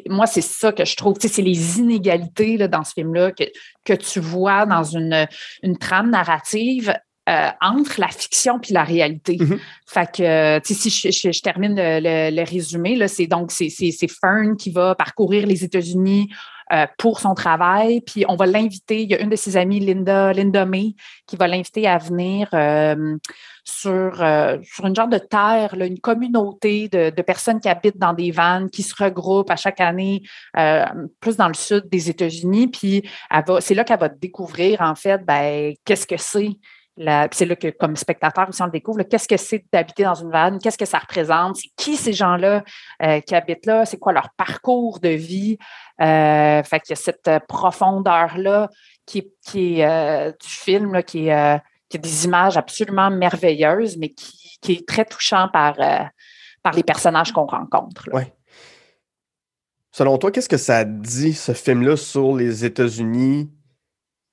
Moi, 0.09 0.25
c'est 0.27 0.41
ça 0.41 0.71
que 0.71 0.85
je 0.85 0.95
trouve. 0.95 1.17
C'est 1.19 1.41
les 1.41 1.79
inégalités 1.79 2.57
là, 2.57 2.67
dans 2.67 2.83
ce 2.83 2.93
film-là 2.93 3.31
que, 3.31 3.43
que 3.83 3.93
tu 3.93 4.19
vois 4.19 4.65
dans 4.65 4.83
une, 4.83 5.27
une 5.63 5.77
trame 5.77 6.11
narrative 6.11 6.93
euh, 7.29 7.49
entre 7.61 7.99
la 7.99 8.07
fiction 8.07 8.57
puis 8.57 8.73
la 8.73 8.83
réalité. 8.83 9.37
Mm-hmm. 9.37 9.59
Fait 9.85 10.11
que, 10.11 10.59
si 10.73 10.89
je, 10.89 11.41
termine 11.43 11.75
le, 11.75 12.43
résumé, 12.43 13.07
c'est 13.07 13.27
donc 13.27 13.51
c'est 13.51 14.07
Fern 14.07 14.57
qui 14.57 14.71
va 14.71 14.95
parcourir 14.95 15.45
les 15.45 15.63
États-Unis 15.63 16.29
euh, 16.73 16.87
pour 16.97 17.19
son 17.19 17.35
travail, 17.35 18.01
puis 18.01 18.25
on 18.27 18.35
va 18.35 18.47
l'inviter. 18.47 19.03
Il 19.03 19.11
y 19.11 19.13
a 19.13 19.21
une 19.21 19.29
de 19.29 19.35
ses 19.35 19.55
amies, 19.55 19.79
Linda, 19.79 20.33
Linda 20.33 20.65
May, 20.65 20.95
qui 21.27 21.35
va 21.35 21.47
l'inviter 21.47 21.87
à 21.87 21.99
venir 21.99 22.49
euh, 22.55 23.17
sur, 23.63 24.15
sur 24.63 24.87
une 24.87 24.95
genre 24.95 25.07
de 25.07 25.19
terre, 25.19 25.75
une 25.75 25.99
communauté 25.99 26.89
de, 26.89 27.21
personnes 27.21 27.59
qui 27.59 27.69
habitent 27.69 27.99
dans 27.99 28.13
des 28.13 28.31
vannes, 28.31 28.71
qui 28.71 28.81
se 28.81 28.95
regroupent 28.95 29.51
à 29.51 29.57
chaque 29.57 29.79
année, 29.79 30.23
plus 31.19 31.37
dans 31.37 31.49
le 31.49 31.53
sud 31.53 31.87
des 31.87 32.09
États-Unis. 32.09 32.69
Puis 32.69 33.07
c'est 33.59 33.75
là 33.75 33.83
qu'elle 33.83 33.99
va 33.99 34.09
découvrir, 34.09 34.81
en 34.81 34.95
fait, 34.95 35.23
ben, 35.23 35.75
qu'est-ce 35.85 36.07
que 36.07 36.17
c'est 36.17 36.57
c'est 36.97 37.45
là 37.45 37.55
que, 37.55 37.69
comme 37.69 37.95
spectateur 37.95 38.49
on 38.59 38.65
le 38.65 38.71
découvre, 38.71 39.01
qu'est-ce 39.03 39.27
que 39.27 39.37
c'est 39.37 39.63
d'habiter 39.71 40.03
dans 40.03 40.15
une 40.15 40.29
vanne, 40.29 40.59
qu'est-ce 40.59 40.77
que 40.77 40.85
ça 40.85 40.99
représente, 40.99 41.55
c'est 41.55 41.69
qui 41.77 41.95
ces 41.95 42.13
gens-là 42.13 42.63
euh, 43.01 43.21
qui 43.21 43.33
habitent 43.33 43.65
là, 43.65 43.85
c'est 43.85 43.97
quoi 43.97 44.13
leur 44.13 44.29
parcours 44.37 44.99
de 44.99 45.09
vie. 45.09 45.57
Euh, 46.01 46.63
fait 46.63 46.79
qu'il 46.81 46.91
y 46.91 46.93
a 46.93 47.01
cette 47.01 47.27
euh, 47.27 47.39
profondeur-là 47.47 48.69
qui, 49.05 49.19
est 49.55 49.85
euh, 49.85 50.31
du 50.31 50.49
film, 50.49 51.03
qui, 51.03 51.27
est, 51.27 51.31
a 51.31 51.61
des 51.93 52.25
images 52.25 52.57
absolument 52.57 53.09
merveilleuses, 53.09 53.97
mais 53.97 54.09
qui, 54.09 54.73
est 54.73 54.87
très 54.87 55.05
touchant 55.05 55.47
par, 55.51 55.75
par 56.61 56.73
les 56.73 56.83
personnages 56.83 57.31
qu'on 57.31 57.47
rencontre. 57.47 58.07
Oui. 58.13 58.23
Selon 59.91 60.17
toi, 60.17 60.31
qu'est-ce 60.31 60.47
que 60.47 60.57
ça 60.57 60.85
dit, 60.85 61.33
ce 61.33 61.53
film-là, 61.53 61.97
sur 61.97 62.35
les 62.35 62.63
États-Unis 62.63 63.49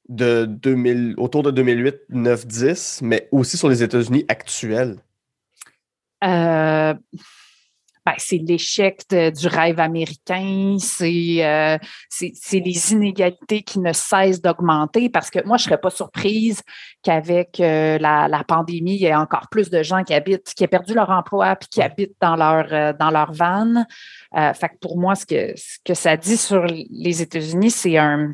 de 0.08 0.46
2000, 0.46 1.14
autour 1.18 1.42
de 1.42 1.50
2008, 1.50 1.96
9, 2.10 2.46
10, 2.46 3.00
mais 3.02 3.28
aussi 3.30 3.56
sur 3.56 3.68
les 3.68 3.82
États-Unis 3.82 4.24
actuels? 4.28 4.96
Euh, 6.24 6.94
ben, 8.06 8.14
c'est 8.16 8.38
l'échec 8.38 9.02
du 9.10 9.46
rêve 9.48 9.78
américain, 9.78 10.76
euh, 11.02 11.78
c'est 12.08 12.60
les 12.60 12.92
inégalités 12.92 13.62
qui 13.62 13.80
ne 13.80 13.92
cessent 13.92 14.40
d'augmenter 14.40 15.10
parce 15.10 15.30
que 15.30 15.44
moi, 15.44 15.58
je 15.58 15.64
ne 15.64 15.64
serais 15.66 15.80
pas 15.80 15.90
surprise 15.90 16.62
qu'avec 17.02 17.60
euh, 17.60 17.98
la, 17.98 18.42
pandémie, 18.48 18.94
il 18.94 19.02
y 19.02 19.06
ait 19.06 19.14
encore 19.14 19.48
plus 19.50 19.68
de 19.68 19.82
gens 19.82 20.02
qui 20.04 20.14
habitent, 20.14 20.54
qui 20.54 20.64
aient 20.64 20.68
perdu 20.68 20.94
leur 20.94 21.10
emploi 21.10 21.54
puis 21.56 21.68
qui 21.68 21.82
habitent 21.82 22.16
dans 22.20 22.34
leur, 22.34 22.94
dans 22.94 23.10
leur 23.10 23.32
van. 23.32 23.84
fait 24.54 24.68
que 24.70 24.78
pour 24.80 24.98
moi, 24.98 25.14
ce 25.14 25.26
que, 25.26 25.52
ce 25.56 25.76
que 25.84 25.92
ça 25.92 26.16
dit 26.16 26.38
sur 26.38 26.64
les 26.64 27.20
États-Unis, 27.20 27.70
c'est 27.70 27.98
un 27.98 28.32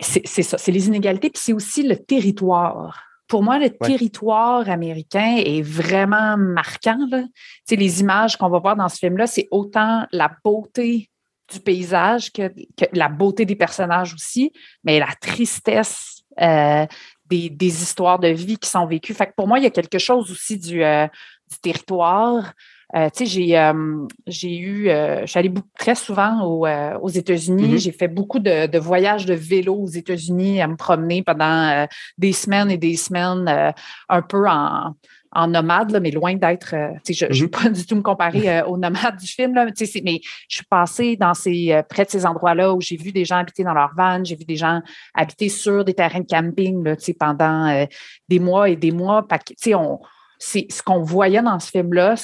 c'est 0.00 0.42
ça, 0.42 0.58
c'est 0.58 0.72
les 0.72 0.86
inégalités, 0.86 1.30
puis 1.30 1.42
c'est 1.42 1.52
aussi 1.52 1.82
le 1.82 1.96
territoire. 1.96 3.04
Pour 3.26 3.42
moi, 3.42 3.58
le 3.58 3.70
territoire 3.70 4.68
américain 4.70 5.36
est 5.36 5.60
vraiment 5.60 6.36
marquant. 6.38 6.98
Là. 7.10 7.24
Les 7.70 8.00
images 8.00 8.36
qu'on 8.36 8.48
va 8.48 8.58
voir 8.58 8.76
dans 8.76 8.88
ce 8.88 8.98
film-là, 8.98 9.26
c'est 9.26 9.48
autant 9.50 10.06
la 10.12 10.30
beauté 10.42 11.10
du 11.52 11.60
paysage 11.60 12.32
que, 12.32 12.50
la 12.92 13.08
beauté 13.08 13.44
des 13.44 13.56
personnages 13.56 14.14
aussi, 14.14 14.52
mais 14.84 14.98
la 14.98 15.14
tristesse 15.20 16.22
euh, 16.40 16.86
des, 17.26 17.82
histoires 17.82 18.18
de 18.18 18.28
vie 18.28 18.56
qui 18.56 18.68
sont 18.68 18.86
vécues. 18.86 19.14
Fait 19.14 19.26
que 19.26 19.34
pour 19.36 19.46
moi, 19.46 19.58
il 19.58 19.64
y 19.64 19.66
a 19.66 19.70
quelque 19.70 19.98
chose 19.98 20.30
aussi 20.30 20.58
du, 20.58 20.82
euh, 20.82 21.06
du 21.50 21.58
territoire. 21.58 22.52
Euh, 22.96 23.10
tu 23.10 23.18
sais, 23.18 23.26
j'ai, 23.26 23.58
euh, 23.58 24.06
j'ai 24.26 24.56
eu, 24.56 24.88
euh, 24.88 25.20
je 25.22 25.26
suis 25.26 25.38
allée 25.38 25.52
très 25.78 25.94
souvent 25.94 26.42
aux 26.42 27.08
États-Unis. 27.08 27.74
Mm-hmm. 27.74 27.78
J'ai 27.78 27.92
fait 27.92 28.08
beaucoup 28.08 28.38
de, 28.38 28.78
voyages 28.78 29.26
de 29.26 29.34
vélo 29.34 29.74
aux 29.74 29.88
États-Unis 29.88 30.62
à 30.62 30.68
me 30.68 30.76
promener 30.76 31.22
pendant 31.22 31.86
des 32.16 32.32
semaines 32.32 32.70
et 32.70 32.78
des 32.78 32.96
semaines, 32.96 33.74
un 34.08 34.22
peu 34.22 34.48
en, 34.48 34.94
en 35.32 35.46
nomade, 35.48 35.98
mais 36.00 36.10
loin 36.10 36.34
d'être. 36.34 36.74
je 37.06 37.26
ne 37.26 37.30
mm-hmm. 37.30 37.50
pas 37.50 37.68
du 37.70 37.84
tout 37.84 37.96
me 37.96 38.00
comparer 38.00 38.62
aux 38.66 38.78
nomades 38.78 39.18
du 39.18 39.26
film, 39.26 39.54
là, 39.54 39.66
mais 39.66 39.72
je 39.76 40.56
suis 40.56 40.64
passée 40.70 41.16
dans 41.16 41.34
ces, 41.34 41.82
près 41.90 42.06
de 42.06 42.10
ces 42.10 42.24
endroits-là 42.24 42.72
où 42.72 42.80
j'ai 42.80 42.96
vu 42.96 43.12
des 43.12 43.26
gens 43.26 43.36
habiter 43.36 43.64
dans 43.64 43.74
leur 43.74 43.90
van, 43.94 44.24
j'ai 44.24 44.36
vu 44.36 44.44
des 44.44 44.56
gens 44.56 44.80
habiter 45.14 45.50
sur 45.50 45.84
des 45.84 45.92
terrains 45.92 46.20
de 46.20 46.26
camping 46.26 46.82
là, 46.82 46.96
pendant 47.20 47.86
des 48.28 48.38
mois 48.38 48.70
et 48.70 48.76
des 48.76 48.92
mois. 48.92 49.26
On, 49.74 49.98
c'est 50.38 50.66
ce 50.70 50.82
qu'on 50.82 51.02
voyait 51.02 51.42
dans 51.42 51.58
ce 51.58 51.70
film-là, 51.70 52.14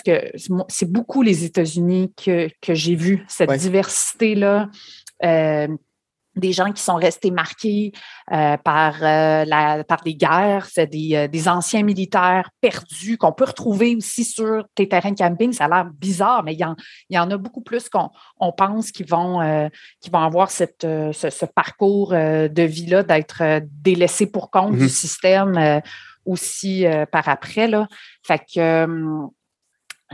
c'est 0.69 0.91
beaucoup 0.91 1.23
les 1.23 1.45
États-Unis 1.45 2.13
que, 2.17 2.49
j'ai 2.69 2.95
vu, 2.95 3.25
cette 3.29 3.53
diversité-là. 3.53 4.69
Euh, 5.25 5.69
des 6.37 6.51
gens 6.51 6.73
qui 6.73 6.83
sont 6.83 6.97
restés 6.97 7.31
marqués 7.31 7.93
euh, 8.33 8.57
par, 8.57 8.97
euh, 9.05 9.45
la, 9.45 9.85
par 9.85 10.03
des 10.03 10.17
guerres, 10.17 10.67
c'est 10.69 10.89
des, 10.89 11.49
anciens 11.49 11.85
militaires 11.85 12.51
perdus 12.61 13.17
qu'on 13.19 13.31
peut 13.31 13.45
retrouver 13.45 13.95
aussi 13.95 14.25
sur 14.25 14.65
tes 14.75 14.89
terrains 14.89 15.13
de 15.13 15.17
camping. 15.17 15.53
Ça 15.53 15.67
a 15.67 15.69
l'air 15.69 15.85
bizarre, 15.85 16.43
mais 16.43 16.55
il 16.55 16.75
y 17.11 17.19
en, 17.19 17.31
a 17.31 17.37
beaucoup 17.37 17.61
plus 17.61 17.89
qu'on 17.89 18.11
on 18.41 18.51
pense 18.51 18.91
qui 18.91 19.05
vont, 19.05 19.69
qui 20.01 20.11
vont 20.11 20.23
avoir 20.23 20.51
cette, 20.51 20.81
ce, 20.83 21.45
parcours 21.47 22.11
de 22.11 22.63
vie-là, 22.63 23.05
d'être 23.05 23.61
délaissés 23.71 24.27
pour 24.27 24.51
compte 24.51 24.73
du 24.73 24.87
mm-hmm. 24.87 24.89
système 24.89 25.83
aussi 26.25 26.87
euh, 26.87 27.07
par 27.07 27.29
après. 27.29 27.69
Là. 27.69 27.89
Fait 28.27 28.39
que. 28.39 28.59
Euh, 28.59 29.27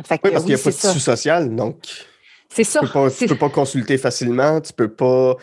fait 0.05 0.19
que 0.19 0.29
oui, 0.29 0.33
parce 0.33 0.45
qu'il 0.45 0.55
n'y 0.55 0.61
a 0.61 0.65
pas 0.65 0.71
de 0.71 0.77
tissu 0.77 1.01
social, 1.01 1.55
donc. 1.55 1.87
C'est 2.49 2.65
ça. 2.65 2.81
Tu 2.81 3.25
ne 3.25 3.29
peux, 3.29 3.37
pas 3.37 3.49
consulter 3.49 3.97
facilement, 3.97 4.61
tu 4.61 4.73
peux 4.73 4.93
pas. 4.93 5.37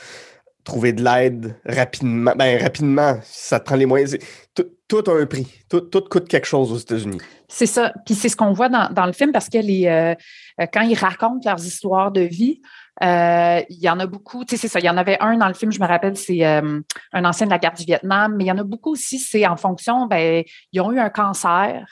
trouver 0.64 0.92
de 0.92 1.04
l'aide 1.04 1.56
rapidement. 1.66 2.34
Ben, 2.36 2.62
rapidement, 2.62 3.20
ça 3.24 3.60
te 3.60 3.66
prend 3.66 3.76
les 3.76 3.86
moyens. 3.86 4.18
Tout, 4.54 5.04
a 5.08 5.12
un 5.12 5.26
prix. 5.26 5.48
Tout, 5.70 5.90
coûte 6.10 6.28
quelque 6.28 6.48
chose 6.48 6.72
aux 6.72 6.78
États-Unis. 6.78 7.20
C'est 7.48 7.66
ça. 7.66 7.94
Puis 8.06 8.16
c'est 8.16 8.30
ce 8.30 8.36
qu'on 8.36 8.52
voit 8.52 8.68
dans, 8.68 9.06
le 9.06 9.14
film 9.14 9.32
parce 9.32 9.48
que 9.48 9.58
les, 9.58 9.88
euh, 9.88 10.66
quand 10.74 10.82
ils 10.82 10.98
racontent 10.98 11.42
leurs 11.46 11.66
histoires 11.66 12.12
de 12.12 12.22
vie, 12.22 12.62
euh, 13.04 13.62
il 13.70 13.80
y 13.80 13.90
en 13.90 14.00
a 14.00 14.08
beaucoup, 14.08 14.44
tu 14.44 14.56
sais, 14.56 14.62
c'est 14.62 14.68
ça. 14.68 14.80
Il 14.80 14.86
y 14.86 14.90
en 14.90 14.98
avait 14.98 15.18
un 15.20 15.38
dans 15.38 15.48
le 15.48 15.54
film, 15.54 15.72
je 15.72 15.80
me 15.80 15.88
rappelle, 15.88 16.18
c'est 16.18 16.46
euh, 16.46 16.80
un 17.14 17.26
ancien 17.26 17.46
de 17.46 17.52
la 17.52 17.60
guerre 17.60 17.74
du 17.74 17.84
Vietnam, 17.84 18.36
mais 18.36 18.46
il 18.46 18.48
y 18.48 18.52
en 18.52 18.58
a 18.58 18.64
beaucoup 18.64 18.92
aussi, 18.92 19.20
c'est 19.20 19.46
en 19.46 19.58
fonction, 19.58 20.08
ben, 20.08 20.44
ils 20.72 20.82
ont 20.82 20.92
eu 20.92 21.00
un 21.00 21.10
cancer. 21.10 21.86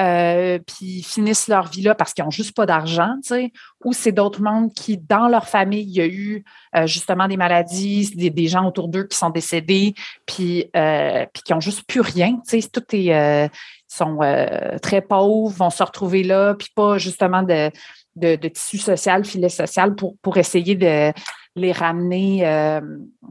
Euh, 0.00 0.58
puis 0.66 1.04
finissent 1.04 1.46
leur 1.46 1.68
vie 1.68 1.82
là 1.82 1.94
parce 1.94 2.12
qu'ils 2.12 2.24
n'ont 2.24 2.32
juste 2.32 2.56
pas 2.56 2.66
d'argent, 2.66 3.14
tu 3.22 3.28
sais, 3.28 3.52
ou 3.84 3.92
c'est 3.92 4.10
d'autres 4.10 4.42
mondes 4.42 4.72
qui, 4.74 4.98
dans 4.98 5.28
leur 5.28 5.46
famille, 5.46 5.84
il 5.84 5.94
y 5.94 6.00
a 6.00 6.06
eu 6.06 6.44
justement 6.86 7.28
des 7.28 7.36
maladies, 7.36 8.10
des, 8.16 8.48
gens 8.48 8.66
autour 8.66 8.88
d'eux 8.88 9.04
qui 9.04 9.16
sont 9.16 9.30
décédés, 9.30 9.94
puis, 10.26 10.68
puis 10.72 11.42
qui 11.44 11.52
n'ont 11.52 11.60
juste 11.60 11.84
plus 11.86 12.00
rien, 12.00 12.40
tu 12.48 12.60
sais, 12.60 12.68
tout 12.68 12.82
est, 12.92 13.50
sont 13.86 14.18
très 14.82 15.00
pauvres, 15.00 15.54
vont 15.56 15.70
se 15.70 15.84
retrouver 15.84 16.24
là, 16.24 16.54
puis 16.54 16.70
pas 16.74 16.98
justement 16.98 17.44
de, 17.44 17.70
de, 18.18 18.48
tissu 18.48 18.78
social, 18.78 19.24
filet 19.24 19.48
social 19.48 19.94
pour, 19.94 20.16
pour 20.22 20.36
essayer 20.36 20.74
de 20.74 21.12
les 21.58 21.72
ramener 21.72 22.46
euh, 22.46 22.80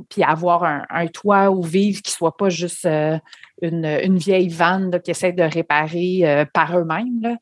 puis 0.10 0.24
avoir 0.24 0.64
un, 0.64 1.08
toit 1.08 1.50
où 1.50 1.64
vivre 1.64 2.02
qui 2.02 2.12
ne 2.12 2.16
soit 2.16 2.38
pas 2.38 2.50
juste 2.50 2.86
euh, 2.86 3.18
une, 3.62 4.18
vieille 4.18 4.50
vanne 4.50 5.00
qui 5.02 5.12
essaie 5.12 5.32
de 5.32 5.44
réparer 5.44 6.20
euh, 6.24 6.46
par 6.54 6.78
eux-mêmes. 6.78 7.38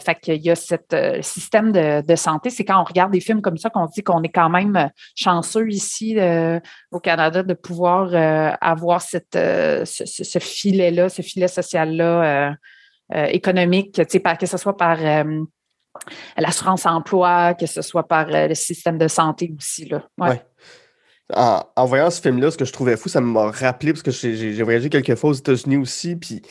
fait 0.00 0.14
qu'il 0.20 0.42
y 0.42 0.50
a 0.50 0.54
ce 0.54 0.76
système 1.20 1.72
de, 1.72 2.16
santé. 2.16 2.50
C'est 2.50 2.64
quand 2.64 2.80
on 2.80 2.84
regarde 2.84 3.12
des 3.12 3.20
films 3.20 3.42
comme 3.42 3.58
ça 3.58 3.70
qu'on 3.70 3.86
dit 3.86 4.02
qu'on 4.02 4.22
est 4.22 4.30
quand 4.30 4.50
même 4.50 4.90
chanceux 5.14 5.68
ici 5.70 6.16
au 6.90 7.00
Canada 7.00 7.42
de 7.42 7.54
pouvoir 7.54 8.10
avoir 8.60 9.02
cette, 9.02 9.34
ce, 9.34 10.38
filet-là, 10.38 11.08
ce 11.08 11.22
filet 11.22 11.48
social-là 11.48 12.54
économique, 13.12 14.00
que 14.04 14.46
ce 14.46 14.56
soit 14.56 14.76
par 14.76 14.98
l'assurance 16.36 16.86
emploi, 16.86 17.54
que 17.54 17.66
ce 17.66 17.82
soit 17.82 18.06
par 18.06 18.28
euh, 18.28 18.48
le 18.48 18.54
système 18.54 18.98
de 18.98 19.08
santé 19.08 19.52
aussi. 19.56 19.86
Là. 19.86 20.02
Ouais. 20.18 20.42
En, 21.32 21.86
voyant 21.86 22.10
ce 22.10 22.20
film-là, 22.20 22.50
ce 22.50 22.56
que 22.56 22.64
je 22.64 22.72
trouvais 22.72 22.96
fou, 22.96 23.08
ça 23.08 23.20
m'a 23.20 23.50
rappelé, 23.50 23.92
parce 23.92 24.02
que 24.02 24.10
j'ai 24.10 24.62
voyagé 24.62 24.88
quelques 24.88 25.14
fois 25.14 25.30
aux 25.30 25.34
États-Unis 25.34 25.76
aussi, 25.76 26.16
puis 26.16 26.42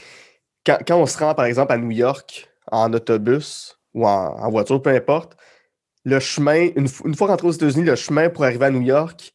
quand, 0.65 0.79
on 0.91 1.05
se 1.05 1.17
rend, 1.17 1.33
par 1.35 1.45
exemple, 1.45 1.73
à 1.73 1.77
New 1.77 1.91
York 1.91 2.49
en 2.71 2.93
autobus 2.93 3.77
ou 3.93 4.07
en, 4.07 4.49
voiture, 4.49 4.81
peu 4.81 4.91
importe, 4.91 5.35
le 6.05 6.19
chemin, 6.19 6.69
une, 6.75 6.87
fois 6.87 7.27
rentré 7.27 7.47
aux 7.47 7.51
États-Unis, 7.51 7.83
le 7.83 7.95
chemin 7.95 8.29
pour 8.29 8.45
arriver 8.45 8.67
à 8.67 8.71
New 8.71 8.81
York, 8.81 9.33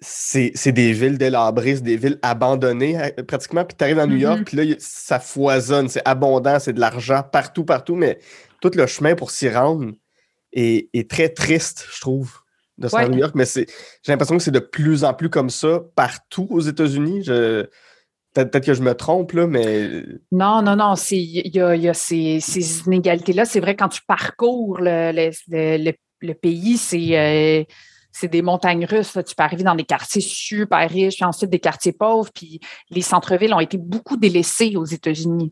c'est 0.00 0.72
des 0.72 0.92
villes 0.92 1.18
délabrées, 1.18 1.80
des 1.80 1.96
villes 1.96 2.18
abandonnées 2.22 2.98
euh, 2.98 3.22
pratiquement. 3.22 3.64
Puis 3.64 3.76
tu 3.76 3.84
arrives 3.84 3.98
à 3.98 4.06
New 4.06 4.16
York, 4.16 4.40
mm-hmm. 4.40 4.44
puis 4.44 4.56
là, 4.56 4.74
ça 4.78 5.18
foisonne, 5.18 5.88
c'est 5.88 6.02
abondant, 6.04 6.58
c'est 6.58 6.74
de 6.74 6.80
l'argent 6.80 7.22
partout, 7.22 7.64
partout, 7.64 7.94
mais 7.94 8.18
tout 8.70 8.78
le 8.78 8.86
chemin 8.86 9.14
pour 9.14 9.30
s'y 9.30 9.48
rendre 9.48 9.92
est, 10.52 11.10
très 11.10 11.28
triste, 11.28 11.86
je 11.92 12.00
trouve, 12.00 12.32
de 12.78 12.88
se 12.88 12.94
rendre 12.94 13.08
à 13.08 13.10
New 13.10 13.18
York. 13.18 13.34
Mais 13.34 13.44
j'ai 13.46 13.66
l'impression 14.08 14.36
que 14.36 14.42
c'est 14.42 14.50
de 14.50 14.58
plus 14.60 15.04
en 15.04 15.14
plus 15.14 15.30
comme 15.30 15.50
ça 15.50 15.80
partout 15.94 16.46
aux 16.50 16.60
États-Unis. 16.60 17.24
Peut-être 18.34 18.66
que 18.66 18.74
je 18.74 18.82
me 18.82 18.94
trompe, 18.94 19.32
là, 19.32 19.46
mais. 19.46 20.02
Non, 20.32 20.62
non, 20.62 20.76
non. 20.76 20.94
Il 21.10 21.54
y 21.54 21.88
a, 21.88 21.94
ces, 21.94 22.82
inégalités-là. 22.86 23.44
C'est 23.44 23.60
vrai, 23.60 23.76
quand 23.76 23.88
tu 23.88 24.02
parcours 24.06 24.78
le, 24.80 25.92
pays, 26.32 26.76
c'est. 26.76 27.18
Euh, 27.18 27.64
c'est 28.14 28.28
des 28.28 28.42
montagnes 28.42 28.86
russes. 28.86 29.18
Tu 29.26 29.34
peux 29.34 29.42
arriver 29.42 29.64
dans 29.64 29.74
des 29.74 29.84
quartiers 29.84 30.20
super 30.20 30.88
riches, 30.88 31.16
puis 31.16 31.24
ensuite 31.24 31.50
des 31.50 31.58
quartiers 31.58 31.92
pauvres. 31.92 32.30
Puis 32.32 32.60
les 32.90 33.02
centres-villes 33.02 33.52
ont 33.52 33.60
été 33.60 33.76
beaucoup 33.76 34.16
délaissés 34.16 34.76
aux 34.76 34.84
États-Unis. 34.84 35.50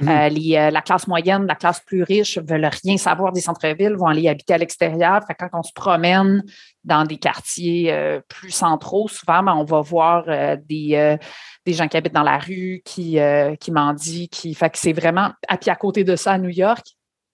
Mmh. 0.00 0.08
Euh, 0.08 0.30
euh, 0.30 0.70
la 0.70 0.82
classe 0.82 1.08
moyenne, 1.08 1.46
la 1.46 1.56
classe 1.56 1.80
plus 1.80 2.04
riche 2.04 2.38
veulent 2.38 2.70
rien 2.84 2.96
savoir 2.96 3.32
des 3.32 3.40
centres-villes, 3.40 3.96
vont 3.96 4.06
aller 4.06 4.28
habiter 4.28 4.54
à 4.54 4.58
l'extérieur. 4.58 5.22
quand 5.36 5.48
on 5.52 5.64
se 5.64 5.72
promène 5.72 6.44
dans 6.84 7.02
des 7.02 7.16
quartiers 7.16 7.92
euh, 7.92 8.20
plus 8.28 8.52
centraux, 8.52 9.08
souvent, 9.08 9.42
ben, 9.42 9.54
on 9.54 9.64
va 9.64 9.80
voir 9.80 10.26
des, 10.58 11.16
des 11.64 11.72
gens 11.72 11.88
qui 11.88 11.96
habitent 11.96 12.14
dans 12.14 12.22
la 12.22 12.38
rue, 12.38 12.82
qui, 12.84 13.18
qui 13.58 13.72
mendient, 13.72 14.28
qui. 14.28 14.54
Fait 14.54 14.70
que 14.70 14.78
c'est 14.78 14.92
vraiment. 14.92 15.32
Et 15.52 15.56
puis 15.56 15.70
à 15.70 15.76
côté 15.76 16.04
de 16.04 16.14
ça, 16.14 16.34
à 16.34 16.38
New 16.38 16.50
York, 16.50 16.86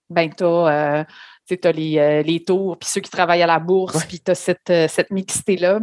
ben, 0.09 0.31
tu 0.35 0.45
as 0.45 1.07
tu 1.49 1.59
as 1.65 1.73
les, 1.73 2.23
les, 2.23 2.43
tours, 2.43 2.79
puis 2.79 2.89
ceux 2.89 3.01
qui 3.01 3.11
travaillent 3.11 3.43
à 3.43 3.47
la 3.47 3.59
bourse, 3.59 4.05
puis 4.07 4.21
tu 4.21 4.31
as 4.31 4.35
cette, 4.35 4.71
euh, 4.71 4.89
cette 4.89 5.11
mixité-là. 5.11 5.81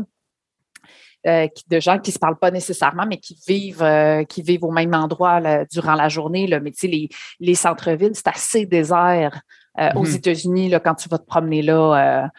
Euh, 1.28 1.48
de 1.68 1.80
gens 1.82 2.00
qui 2.00 2.12
ne 2.12 2.14
se 2.14 2.20
parlent 2.20 2.40
pas 2.40 2.50
nécessairement, 2.50 3.06
mais 3.06 3.18
qui 3.18 3.38
vivent, 3.46 3.84
euh, 3.84 4.24
qui 4.24 4.42
vivent 4.42 4.64
au 4.64 4.72
même 4.72 4.94
endroit 4.94 5.66
durant 5.66 5.96
la 5.96 6.08
journée. 6.08 6.48
Là. 6.48 6.62
Mais 6.62 6.72
tu 6.72 6.80
sais, 6.80 6.88
les, 6.88 7.10
les 7.42 7.56
centres-villes, 7.56 8.14
c'est 8.14 8.30
assez 8.30 8.66
désert 8.66 9.42
aux 9.78 9.82
mm-hmm. 9.82 10.16
États-Unis 10.16 10.74
quand 10.84 10.96
tu 10.96 11.10
vas 11.10 11.18
te 11.18 11.26
promener 11.26 11.62
là. 11.62 12.30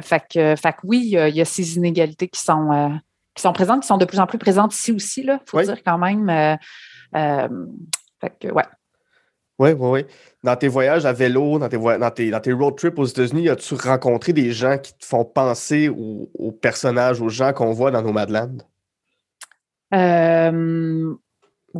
fait, 0.00 0.22
que, 0.30 0.54
fait 0.54 0.72
que 0.72 0.78
oui, 0.84 1.10
il 1.12 1.36
y, 1.36 1.40
a 1.40 1.44
ces 1.44 1.76
inégalités 1.76 2.28
qui 2.28 2.40
sont, 2.40 3.00
qui 3.34 3.42
sont 3.42 3.52
présentes, 3.52 3.82
qui 3.82 3.88
sont 3.88 3.98
de 3.98 4.04
plus 4.04 4.20
en 4.20 4.26
plus 4.26 4.38
présentes 4.38 4.74
ici 4.74 4.92
aussi, 4.92 5.22
il 5.22 5.40
faut 5.44 5.60
dire 5.60 5.82
quand 5.84 5.98
même. 5.98 6.28
fait 7.12 8.32
que, 8.40 8.48
ouais. 8.52 8.64
Oui, 9.58 9.70
oui, 9.72 9.88
oui. 9.90 10.04
Dans 10.44 10.54
tes 10.54 10.68
voyages 10.68 11.04
à 11.04 11.12
vélo, 11.12 11.58
dans 11.58 11.68
tes, 11.68 11.78
dans 11.78 12.10
tes, 12.10 12.30
dans 12.30 12.40
tes 12.40 12.52
road 12.52 12.76
trips 12.76 12.98
aux 12.98 13.04
États-Unis, 13.04 13.48
as-tu 13.48 13.74
rencontré 13.74 14.32
des 14.32 14.52
gens 14.52 14.78
qui 14.78 14.92
te 14.96 15.04
font 15.04 15.24
penser 15.24 15.88
aux, 15.88 16.52
personnages, 16.52 17.20
aux 17.20 17.28
gens 17.28 17.52
qu'on 17.52 17.72
voit 17.72 17.90
dans 17.90 18.02
nos 18.02 18.12
Madlands? 18.12 18.58
Euh, 19.94 21.14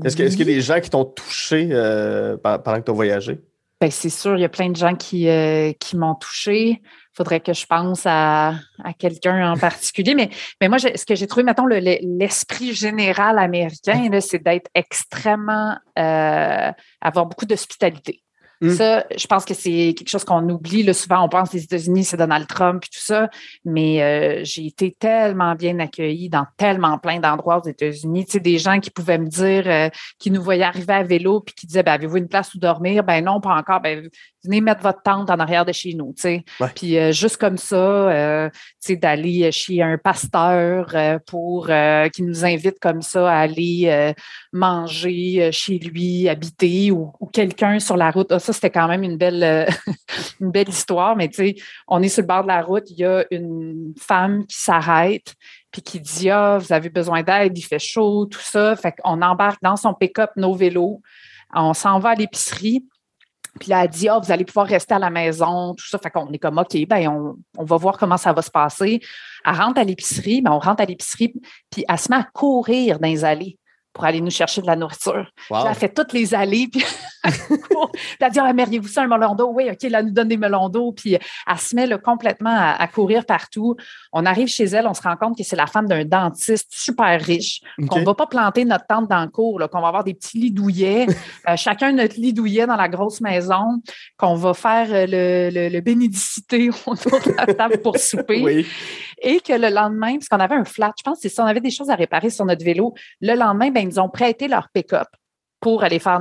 est-ce, 0.04 0.16
qu'il 0.16 0.38
y 0.38 0.42
a 0.42 0.44
des 0.44 0.60
gens 0.60 0.80
qui 0.80 0.90
t'ont 0.90 1.04
touché 1.04 1.68
euh, 1.70 2.36
pendant 2.36 2.80
que 2.80 2.84
tu 2.84 2.90
as 2.90 2.94
voyagé? 2.94 3.40
Bien, 3.80 3.90
c'est 3.90 4.10
sûr, 4.10 4.36
il 4.36 4.40
y 4.40 4.44
a 4.44 4.48
plein 4.48 4.70
de 4.70 4.76
gens 4.76 4.96
qui, 4.96 5.28
euh, 5.28 5.72
qui 5.78 5.96
m'ont 5.96 6.16
touché 6.16 6.82
faudrait 7.18 7.40
que 7.40 7.52
je 7.52 7.66
pense 7.66 8.02
à, 8.06 8.54
quelqu'un 8.98 9.52
en 9.52 9.56
particulier. 9.56 10.14
Mais, 10.14 10.30
mais 10.60 10.68
moi, 10.68 10.78
ce 10.78 11.04
que 11.04 11.14
j'ai 11.14 11.26
trouvé, 11.26 11.42
mettons, 11.42 11.66
l'esprit 11.66 12.72
général 12.72 13.38
américain, 13.38 14.08
c'est 14.20 14.42
d'être 14.42 14.70
extrêmement, 14.74 15.76
euh, 15.98 16.72
avoir 17.00 17.26
beaucoup 17.26 17.44
d'hospitalité. 17.44 18.22
Mm. 18.60 18.70
Ça, 18.70 19.04
je 19.16 19.26
pense 19.26 19.44
que 19.44 19.54
c'est 19.54 19.94
quelque 19.96 20.08
chose 20.08 20.24
qu'on 20.24 20.48
oublie. 20.48 20.82
Là, 20.82 20.92
souvent, 20.92 21.24
on 21.24 21.28
pense 21.28 21.52
les 21.52 21.62
États-Unis, 21.62 22.04
c'est 22.04 22.16
Donald 22.16 22.46
Trump 22.46 22.82
et 22.84 22.88
tout 22.88 23.02
ça, 23.02 23.30
mais 23.64 24.02
euh, 24.02 24.40
j'ai 24.44 24.66
été 24.66 24.96
tellement 24.98 25.54
bien 25.54 25.78
accueillie 25.78 26.28
dans 26.28 26.46
tellement 26.56 26.98
plein 26.98 27.20
d'endroits 27.20 27.58
aux 27.58 27.68
États-Unis. 27.68 28.26
Tu 28.26 28.32
sais, 28.32 28.40
des 28.40 28.58
gens 28.58 28.80
qui 28.80 28.90
pouvaient 28.90 29.18
me 29.18 29.28
dire, 29.28 29.64
euh, 29.66 29.88
qui 30.18 30.30
nous 30.30 30.42
voyaient 30.42 30.64
arriver 30.64 30.92
à 30.92 31.02
vélo 31.04 31.40
puis 31.40 31.54
qui 31.54 31.66
disaient, 31.66 31.84
ben, 31.84 31.92
avez-vous 31.92 32.16
une 32.16 32.28
place 32.28 32.52
où 32.54 32.58
dormir? 32.58 33.04
Ben 33.04 33.24
non, 33.24 33.40
pas 33.40 33.54
encore. 33.54 33.80
Ben, 33.80 34.08
venez 34.48 34.60
mettre 34.60 34.82
votre 34.82 35.02
tente 35.02 35.30
en 35.30 35.38
arrière 35.38 35.64
de 35.64 35.72
chez 35.72 35.94
nous. 35.94 36.12
Tu 36.16 36.22
sais. 36.22 36.44
Puis 36.74 36.98
euh, 36.98 37.12
juste 37.12 37.36
comme 37.36 37.58
ça, 37.58 38.50
tu 38.52 38.58
sais, 38.80 38.96
d'aller 38.96 39.52
chez 39.52 39.82
un 39.82 39.98
pasteur 39.98 40.94
pour 41.26 41.70
qui 42.12 42.22
nous 42.22 42.44
invite 42.44 42.80
comme 42.80 43.02
ça 43.02 43.30
à 43.30 43.38
aller 43.38 44.14
manger 44.52 45.50
chez 45.52 45.78
lui, 45.78 46.28
habiter 46.28 46.90
ou, 46.90 47.12
quelqu'un 47.32 47.78
sur 47.78 47.96
la 47.96 48.10
route. 48.10 48.32
Ah, 48.32 48.38
ça, 48.38 48.52
c'était 48.52 48.70
quand 48.70 48.88
même 48.88 49.02
une 49.02 49.16
belle, 49.16 49.42
euh, 49.42 49.66
une 50.40 50.50
belle 50.50 50.68
histoire. 50.68 51.16
Mais 51.16 51.28
tu 51.28 51.36
sais, 51.36 51.54
on 51.86 52.02
est 52.02 52.08
sur 52.08 52.22
le 52.22 52.28
bord 52.28 52.42
de 52.42 52.48
la 52.48 52.62
route, 52.62 52.90
il 52.90 52.98
y 52.98 53.04
a 53.04 53.24
une 53.30 53.94
femme 53.98 54.46
qui 54.46 54.56
s'arrête 54.56 55.34
puis 55.70 55.82
qui 55.82 56.00
dit 56.00 56.30
Ah, 56.30 56.58
vous 56.58 56.72
avez 56.72 56.88
besoin 56.88 57.22
d'aide, 57.22 57.56
il 57.56 57.62
fait 57.62 57.78
chaud, 57.78 58.26
tout 58.26 58.40
ça. 58.40 58.76
Fait 58.76 58.92
qu'on 58.92 59.20
embarque 59.22 59.62
dans 59.62 59.76
son 59.76 59.94
pick-up 59.94 60.30
nos 60.36 60.54
vélos, 60.54 61.02
on 61.54 61.74
s'en 61.74 61.98
va 61.98 62.10
à 62.10 62.14
l'épicerie. 62.14 62.84
Puis 63.58 63.70
là, 63.70 63.84
elle 63.84 63.90
dit, 63.90 64.08
ah, 64.08 64.18
vous 64.22 64.32
allez 64.32 64.44
pouvoir 64.44 64.66
rester 64.66 64.94
à 64.94 64.98
la 64.98 65.10
maison, 65.10 65.74
tout 65.74 65.86
ça. 65.86 65.98
Fait 65.98 66.10
qu'on 66.10 66.30
est 66.32 66.38
comme, 66.38 66.58
OK, 66.58 66.76
ben, 66.86 67.08
on, 67.08 67.36
on, 67.56 67.64
va 67.64 67.76
voir 67.76 67.98
comment 67.98 68.16
ça 68.16 68.32
va 68.32 68.42
se 68.42 68.50
passer. 68.50 69.00
Elle 69.44 69.54
rentre 69.54 69.80
à 69.80 69.84
l'épicerie, 69.84 70.42
ben, 70.42 70.52
on 70.52 70.58
rentre 70.58 70.82
à 70.82 70.86
l'épicerie, 70.86 71.34
puis 71.70 71.84
elle 71.88 71.98
se 71.98 72.10
met 72.10 72.16
à 72.16 72.24
courir 72.32 72.98
dans 72.98 73.08
les 73.08 73.24
allées 73.24 73.58
pour 73.92 74.04
aller 74.04 74.20
nous 74.20 74.30
chercher 74.30 74.60
de 74.60 74.66
la 74.66 74.76
nourriture. 74.76 75.26
elle 75.50 75.56
a 75.56 75.74
fait 75.74 75.88
toutes 75.88 76.12
les 76.12 76.34
allées, 76.34 76.68
puis 76.70 76.84
elle 77.24 78.26
a 78.26 78.30
dit 78.30 78.38
Ah, 78.38 78.52
vous 78.80 78.88
ça, 78.88 79.02
un 79.02 79.08
melon 79.08 79.34
d'eau? 79.34 79.50
Oui, 79.52 79.68
OK, 79.70 79.82
là, 79.90 80.00
elle 80.00 80.06
nous 80.06 80.12
donne 80.12 80.28
des 80.28 80.36
melons 80.36 80.68
d'eau, 80.68 80.92
puis 80.92 81.14
elle 81.14 81.58
se 81.58 81.74
met 81.74 81.88
complètement 81.98 82.54
à, 82.78 82.86
courir 82.86 83.24
partout. 83.26 83.76
On 84.12 84.24
arrive 84.24 84.48
chez 84.48 84.64
elle, 84.64 84.86
on 84.86 84.94
se 84.94 85.02
rend 85.02 85.16
compte 85.16 85.36
que 85.36 85.42
c'est 85.42 85.56
la 85.56 85.66
femme 85.66 85.86
d'un 85.86 86.04
dentiste 86.04 86.68
super 86.70 87.20
riche, 87.20 87.60
qu'on 87.88 88.00
ne 88.00 88.04
va 88.04 88.14
pas 88.14 88.26
planter 88.26 88.64
notre 88.64 88.86
tente 88.86 89.08
dans 89.08 89.22
le 89.22 89.28
cours, 89.28 89.60
qu'on 89.70 89.80
va 89.80 89.88
avoir 89.88 90.04
des 90.04 90.14
petits 90.14 90.38
lits 90.38 90.52
douillets, 90.52 91.06
euh, 91.48 91.56
chacun 91.56 91.92
notre 91.92 92.16
lit 92.16 92.32
douillet 92.32 92.66
dans 92.66 92.76
la 92.76 92.88
grosse 92.88 93.20
maison, 93.20 93.82
qu'on 94.16 94.34
va 94.34 94.54
faire 94.54 94.88
euh, 94.90 95.06
le, 95.08 95.68
le, 95.68 95.80
bénédicité 95.80 96.70
autour 96.86 97.20
de 97.20 97.36
la 97.36 97.46
table 97.46 97.78
pour 97.78 97.96
souper. 97.96 98.66
Et 99.22 99.40
que 99.40 99.52
le 99.52 99.68
lendemain, 99.68 100.14
parce 100.14 100.28
qu'on 100.28 100.40
avait 100.40 100.54
un 100.54 100.64
flat, 100.64 100.92
je 100.98 101.02
pense 101.02 101.18
que 101.18 101.22
c'est 101.22 101.34
ça, 101.34 101.44
on 101.44 101.46
avait 101.46 101.60
des 101.60 101.70
choses 101.70 101.90
à 101.90 101.94
réparer 101.94 102.30
sur 102.30 102.44
notre 102.44 102.64
vélo. 102.64 102.94
Le 103.20 103.34
lendemain, 103.34 103.70
ben, 103.70 103.80
ils 103.80 103.88
nous 103.88 103.98
ont 103.98 104.08
prêté 104.08 104.48
leur 104.48 104.68
pick-up. 104.72 105.08
pour 105.60 105.82
aller 105.82 105.98
faire 105.98 106.20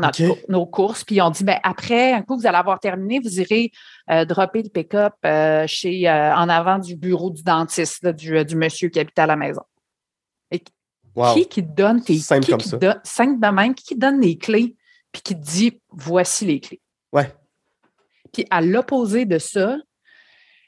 nos 0.50 0.66
courses. 0.66 1.04
Puis 1.04 1.22
on 1.22 1.30
dit, 1.30 1.44
ben, 1.44 1.60
après, 1.62 2.14
un 2.14 2.24
coup, 2.24 2.38
vous 2.38 2.48
allez 2.48 2.58
avoir 2.58 2.80
terminé, 2.80 3.20
vous 3.20 3.40
irez 3.40 3.72
euh, 4.10 4.26
dropper 4.26 4.64
le 4.64 4.70
pick-up 4.70 5.14
euh, 5.26 5.66
chez 5.68 6.10
euh, 6.10 6.36
en 6.36 6.50
avant 6.50 6.80
du 6.80 6.96
bureau 6.96 7.30
du 7.30 7.44
dentiste, 7.44 8.08
du, 8.08 8.44
du, 8.46 8.56
monsieur 8.56 8.90
qui 8.90 9.00
habite 9.00 9.20
à 9.20 9.28
la 9.28 9.36
maison. 9.36 9.62
Et 10.50 10.64
Qui 11.34 11.48
qui 11.48 11.62
donne 11.62 12.02
tes 12.02 12.18
Simple 12.18 12.46
qui, 12.46 12.52
comme 12.52 12.62
qui 12.62 12.70
ça. 12.70 12.78
Donne, 12.78 13.00
simple 13.04 13.40
de 13.40 13.52
même, 13.54 13.76
qui 13.76 13.96
donne 13.96 14.22
les 14.22 14.38
clés, 14.40 14.76
puis 15.12 15.22
qui 15.22 15.36
te 15.36 15.46
dit 15.46 15.80
voici 15.90 16.46
les 16.46 16.60
clés. 16.60 16.82
Ouais. 17.14 17.32
Puis 18.34 18.46
à 18.50 18.62
l'opposé 18.62 19.26
de 19.26 19.38
ça, 19.38 19.78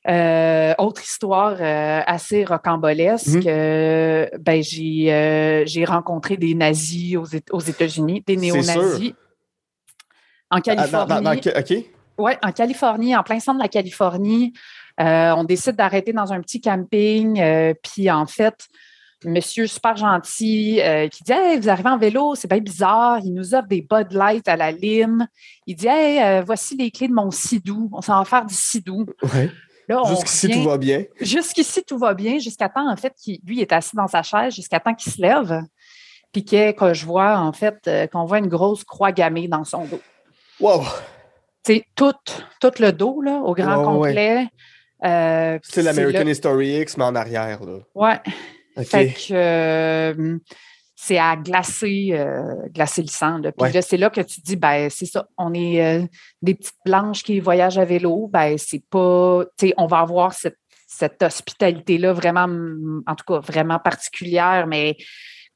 euh, 0.08 0.74
autre 0.78 1.04
histoire 1.04 1.58
euh, 1.60 2.02
assez 2.08 2.46
rocambolesque, 2.46 3.28
Mhm. 3.46 4.30
ben, 4.40 4.62
j'ai, 4.64 5.86
rencontré 5.86 6.38
des 6.38 6.56
nazis 6.56 7.18
aux, 7.18 7.26
aux 7.52 7.60
États-Unis, 7.60 8.24
des 8.26 8.38
néo-nazis. 8.38 9.14
En 10.52 10.58
Ah, 10.58 10.62
Californie. 10.62 11.08
dans- 11.08 11.22
dans- 11.22 11.22
dans- 11.22 11.60
OK. 11.60 11.74
Oui, 12.18 12.32
en 12.44 12.52
Californie, 12.52 13.16
en 13.16 13.24
plein 13.24 13.40
centre 13.40 13.60
de 13.60 13.64
la 13.64 13.70
Californie. 13.70 14.54
Euh, 15.00 15.32
on 15.38 15.44
décide 15.44 15.76
d'arrêter 15.76 16.12
dans 16.12 16.34
un 16.34 16.42
petit 16.42 16.60
camping. 16.60 17.40
euh, 17.40 17.74
puis 17.82 18.10
en 18.12 18.26
fait, 18.26 18.68
monsieur 19.24 19.68
super 19.68 19.96
gentil 19.96 20.82
euh, 20.82 21.08
qui 21.08 21.24
dit 21.24 21.32
Hey, 21.32 21.60
vous 21.60 21.70
arrivez 21.70 21.90
en 21.90 21.98
vélo, 21.98 22.36
c'est 22.36 22.50
bien 22.50 22.60
bizarre. 22.60 23.20
Il 23.24 23.34
nous 23.34 23.54
offre 23.56 23.68
des 23.68 23.82
Bud 23.82 24.12
Light 24.12 24.48
à 24.50 24.58
la 24.58 24.72
lime. 24.72 25.28
Il 25.68 25.76
dit 25.76 25.88
Hey, 25.88 26.22
euh, 26.22 26.42
voici 26.46 26.76
les 26.76 26.90
clés 26.92 27.08
de 27.08 27.14
mon 27.14 27.32
sidou. 27.32 27.90
On 27.94 28.02
s'en 28.02 28.18
va 28.20 28.26
faire 28.26 28.46
du 28.46 28.54
sidou. 28.56 29.06
Ouais. 29.34 29.50
Jusqu'ici, 30.10 30.50
tout 30.52 30.64
va 30.64 30.78
bien. 30.78 31.04
Jusqu'ici, 31.20 31.84
tout 31.84 31.98
va 31.98 32.14
bien, 32.14 32.38
jusqu'à 32.40 32.70
temps, 32.70 32.90
en 32.90 32.96
fait, 32.96 33.14
qu'il, 33.22 33.40
lui, 33.46 33.58
il 33.58 33.62
est 33.62 33.72
assis 33.72 33.96
dans 33.96 34.08
sa 34.08 34.24
chaise, 34.24 34.54
jusqu'à 34.54 34.80
temps 34.80 34.94
qu'il 34.94 35.12
se 35.12 35.22
lève, 35.22 35.64
puis 36.32 36.46
que, 36.46 36.72
que 36.72 36.94
je 36.94 37.06
vois, 37.06 37.38
en 37.40 37.52
fait, 37.54 37.78
euh, 37.88 38.08
qu'on 38.08 38.26
voit 38.26 38.38
une 38.40 38.48
grosse 38.48 38.84
croix 38.84 39.12
gammée 39.12 39.48
dans 39.48 39.64
son 39.64 39.86
dos. 39.86 40.02
Wow. 40.60 40.84
Sais, 41.66 41.86
tout, 41.96 42.14
tout 42.62 42.72
le 42.80 42.92
dos, 42.92 43.22
là, 43.22 43.42
au 43.44 43.54
grand 43.54 43.78
Ouais, 43.84 44.00
ouais, 44.00 44.08
complet. 44.10 44.48
euh, 45.06 45.60
C'est 45.64 45.82
l'American 45.82 46.28
History 46.28 46.82
X, 46.82 46.98
mais 46.98 47.04
en 47.06 47.16
arrière. 47.16 47.64
Là. 47.64 47.80
Ouais. 47.96 48.20
OK. 48.78 48.86
Fait 48.86 49.08
que 49.10 49.34
euh, 49.34 50.38
c'est 51.02 51.18
à 51.18 51.38
glacer, 51.38 52.10
euh, 52.12 52.68
glacer 52.74 53.02
le 53.02 53.08
sang. 53.08 53.38
là. 53.38 53.54
Puis 53.54 53.64
Ouais. 53.64 53.72
là, 53.72 53.82
c'est 53.82 53.96
là 53.96 54.10
que 54.10 54.20
tu 54.20 54.42
dis, 54.42 54.58
ben 54.58 54.90
c'est 54.90 55.06
ça, 55.06 55.30
on 55.38 55.54
est 55.54 55.82
euh, 55.82 56.06
des 56.42 56.56
petites 56.56 56.76
blanches 56.86 57.24
qui 57.24 57.40
voyagent 57.40 57.78
à 57.78 57.86
vélo, 57.86 58.28
ben 58.28 58.58
c'est 58.58 58.84
pas, 58.90 59.46
tu 59.58 59.68
sais, 59.70 59.74
on 59.78 59.88
va 59.88 60.00
avoir 60.00 60.34
cette, 60.34 60.58
cette 60.88 61.24
hospitalité-là 61.24 62.12
vraiment, 62.12 62.48
en 63.08 63.16
tout 63.16 63.24
cas, 63.26 63.40
vraiment 63.40 63.80
particulière, 63.80 64.68
mais 64.68 64.98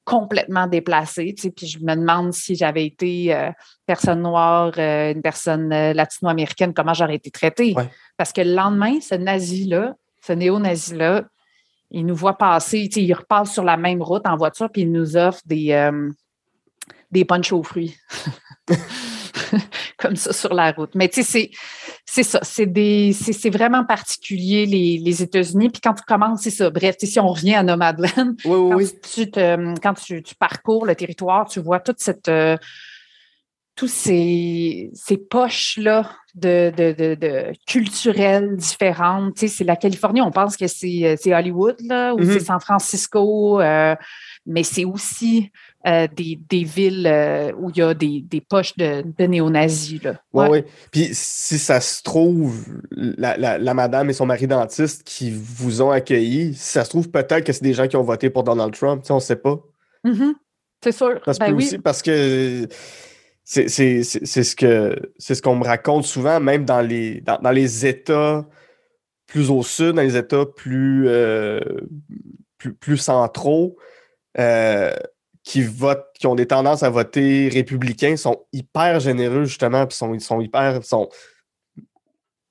complètement 0.06 0.66
déplacée. 0.68 1.34
Tu 1.36 1.41
sais. 1.44 1.52
Puis 1.52 1.68
je 1.68 1.80
me 1.80 1.94
demande 1.94 2.32
si 2.32 2.56
j'avais 2.56 2.86
été 2.86 3.36
euh, 3.36 3.52
personne 3.86 4.22
noire, 4.22 4.72
une 4.78 5.22
personne 5.22 5.68
latino-américaine, 5.70 6.74
comment 6.74 6.94
j'aurais 6.94 7.16
été 7.16 7.32
traitée? 7.32 7.74
Ouais. 7.76 7.89
Parce 8.16 8.32
que 8.32 8.39
le 8.39 8.56
lendemain, 8.56 9.02
ce 9.02 9.16
nazi-là, 9.16 9.94
ce 10.26 10.32
néo-nazi-là, 10.32 11.24
il 11.94 12.06
nous 12.06 12.16
voit 12.16 12.38
passer, 12.38 12.89
il 12.96 13.14
repasse 13.14 13.54
sur 13.54 13.64
la 13.64 13.78
même 13.78 14.02
route 14.02 14.26
en 14.26 14.36
voiture, 14.36 14.70
puis 14.72 14.82
il 14.82 14.91
nous 14.91 15.16
offre 15.16 15.39
des, 15.46 15.72
euh, 15.72 16.10
des 17.12 17.24
punch 17.24 17.52
aux 17.54 17.64
fruits. 17.64 17.96
Comme 19.98 20.16
ça 20.16 20.34
sur 20.34 20.54
la 20.54 20.72
route. 20.72 20.96
Mais 20.96 21.08
tu 21.08 21.24
sais, 21.24 21.52
c'est, 22.06 22.24
ça. 22.24 22.39
C'est, 22.41 22.66
des, 22.66 23.14
c'est, 23.14 23.34
c'est 23.34 23.50
vraiment 23.50 23.86
particulier, 23.86 24.66
les, 24.66 24.98
les 24.98 25.22
États-Unis. 25.24 25.70
Puis 25.70 25.82
quand 25.82 25.94
tu 25.94 26.04
commences, 26.04 26.41
c'est 26.41 26.50
ça. 26.50 26.70
Bref, 26.70 26.96
si 27.00 27.20
on 27.20 27.28
revient 27.28 27.56
à 27.56 27.64
Nomadland, 27.64 28.36
Oui, 28.46 28.56
oui, 28.56 28.70
quand 28.70 28.76
oui. 28.78 28.89
tu, 29.14 29.32
te- 29.32 29.80
quand 29.80 29.94
tu, 29.94 30.24
tu 30.24 30.36
parcours 30.36 30.86
le 30.86 30.96
territoire, 30.96 31.48
tu 31.48 31.60
vois 31.62 31.80
toute 31.80 32.00
cette. 32.00 32.28
euh, 32.30 32.58
tous 33.76 33.88
ces, 33.88 34.91
ces 34.93 35.17
poches-là 35.17 36.11
de, 36.36 36.71
de, 36.76 36.91
de, 36.93 37.15
de 37.15 37.53
culturelles 37.65 38.55
différentes. 38.55 39.34
Tu 39.36 39.41
sais, 39.41 39.47
c'est 39.47 39.63
la 39.63 39.76
Californie, 39.76 40.21
on 40.21 40.32
pense 40.32 40.57
que 40.57 40.67
c'est, 40.67 41.15
c'est 41.19 41.34
Hollywood, 41.34 41.78
là, 41.82 42.13
ou 42.13 42.19
Mhm. 42.19 42.32
c'est 42.34 42.39
San 42.39 42.59
Francisco, 42.59 43.59
euh, 43.61 43.95
mais 44.45 44.61
c'est 44.63 44.86
aussi 44.86 45.51
euh, 45.88 46.07
des, 46.15 46.39
des 46.49 46.63
villes 46.63 47.07
euh, 47.07 47.51
où 47.59 47.69
il 47.71 47.78
y 47.78 47.82
a 47.82 47.93
des, 47.95 48.21
des 48.21 48.41
poches 48.41 48.76
de, 48.78 49.03
de 49.17 49.26
néo-nazis. 49.26 50.01
Là. 50.03 50.13
Oui, 50.34 50.43
Ouais. 50.47 50.49
oui. 50.49 50.71
Puis 50.91 51.09
si 51.13 51.57
ça 51.57 51.82
se 51.82 52.01
trouve, 52.03 52.65
la, 52.91 53.38
la- 53.38 53.57
la 53.57 53.74
madame 53.74 54.09
et 54.09 54.13
son 54.13 54.26
mari 54.28 54.47
dentiste 54.47 55.03
qui 55.03 55.32
vous 55.32 55.82
ont 55.82 55.89
accueilli, 55.91 56.53
si 56.53 56.69
ça 56.69 56.86
se 56.86 56.89
trouve 56.91 57.09
peut-être 57.09 57.43
que 57.43 57.51
c'est 57.53 57.63
des 57.63 57.74
gens 57.74 57.88
qui 57.88 57.95
ont 57.97 58.03
voté 58.03 58.30
pour 58.30 58.43
Donald 58.43 58.74
Trump. 58.74 59.01
Tu 59.01 59.07
sais, 59.07 59.13
on 59.13 59.17
ne 59.17 59.21
sait 59.21 59.36
pas. 59.36 59.59
Mhm. 60.03 60.36
C'est 60.84 60.91
sûr. 60.91 61.19
Ça 61.26 61.34
se 61.34 61.39
Ben 61.39 61.47
peut 61.47 61.53
oui. 61.53 61.65
aussi 61.65 61.78
parce 61.80 62.01
que 62.01 62.67
c'est 63.44 63.68
ce 63.70 64.56
que 64.56 64.96
c'est 65.18 65.36
ce 65.36 65.41
qu'on 65.41 65.56
me 65.56 65.66
raconte 65.66 66.06
souvent, 66.06 66.39
même 66.39 66.66
dans 66.66 66.82
les, 66.82 67.22
dans, 67.22 67.38
dans 67.39 67.52
les 67.52 67.86
États 67.86 68.46
plus 69.28 69.50
au 69.50 69.64
sud, 69.64 69.96
dans 69.96 70.02
les 70.02 70.16
États 70.18 70.46
plus, 70.46 71.08
euh, 71.08 71.60
plus, 72.58 72.74
plus 72.74 72.98
centraux, 72.98 73.78
euh, 74.38 74.94
qui 75.44 75.62
votent, 75.64 76.08
qui 76.18 76.28
ont 76.28 76.36
des 76.36 76.46
tendances 76.46 76.84
à 76.84 76.89
voter 76.89 77.50
républicains, 77.52 78.16
sont 78.16 78.46
hyper 78.54 79.00
généreux, 79.00 79.46
justement, 79.46 79.86
puis 79.88 79.98
sont, 79.98 80.14
ils 80.14 80.22
sont 80.22 80.39
hyper 80.39 80.84
sont 80.86 81.10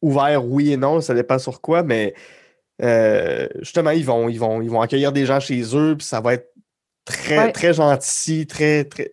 ouverts, 0.02 0.44
oui 0.44 0.72
et 0.72 0.76
non, 0.76 1.00
ça 1.00 1.14
dépend 1.14 1.38
sur 1.38 1.60
quoi, 1.60 1.82
mais 1.82 2.14
euh, 2.82 3.48
justement, 3.60 3.90
ils 3.90 4.04
vont, 4.04 4.28
ils, 4.28 4.38
vont, 4.38 4.60
ils 4.60 4.70
vont 4.70 4.80
accueillir 4.80 5.12
des 5.12 5.24
gens 5.24 5.40
chez 5.40 5.62
eux, 5.76 5.94
puis 5.96 6.06
ça 6.06 6.20
va 6.20 6.34
être 6.34 6.52
très, 7.04 7.38
Ouais. 7.38 7.52
très 7.52 7.72
gentil, 7.74 8.46
très, 8.46 8.84
très. 8.84 9.12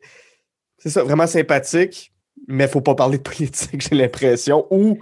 C'est 0.80 0.90
ça, 0.90 1.04
vraiment 1.04 1.28
sympathique, 1.28 2.14
mais 2.48 2.68
faut 2.68 2.82
pas 2.82 2.96
parler 2.96 3.18
de 3.18 3.24
politique, 3.24 3.82
j'ai 3.90 3.96
l'impression. 3.96 4.66
Ou 4.72 5.00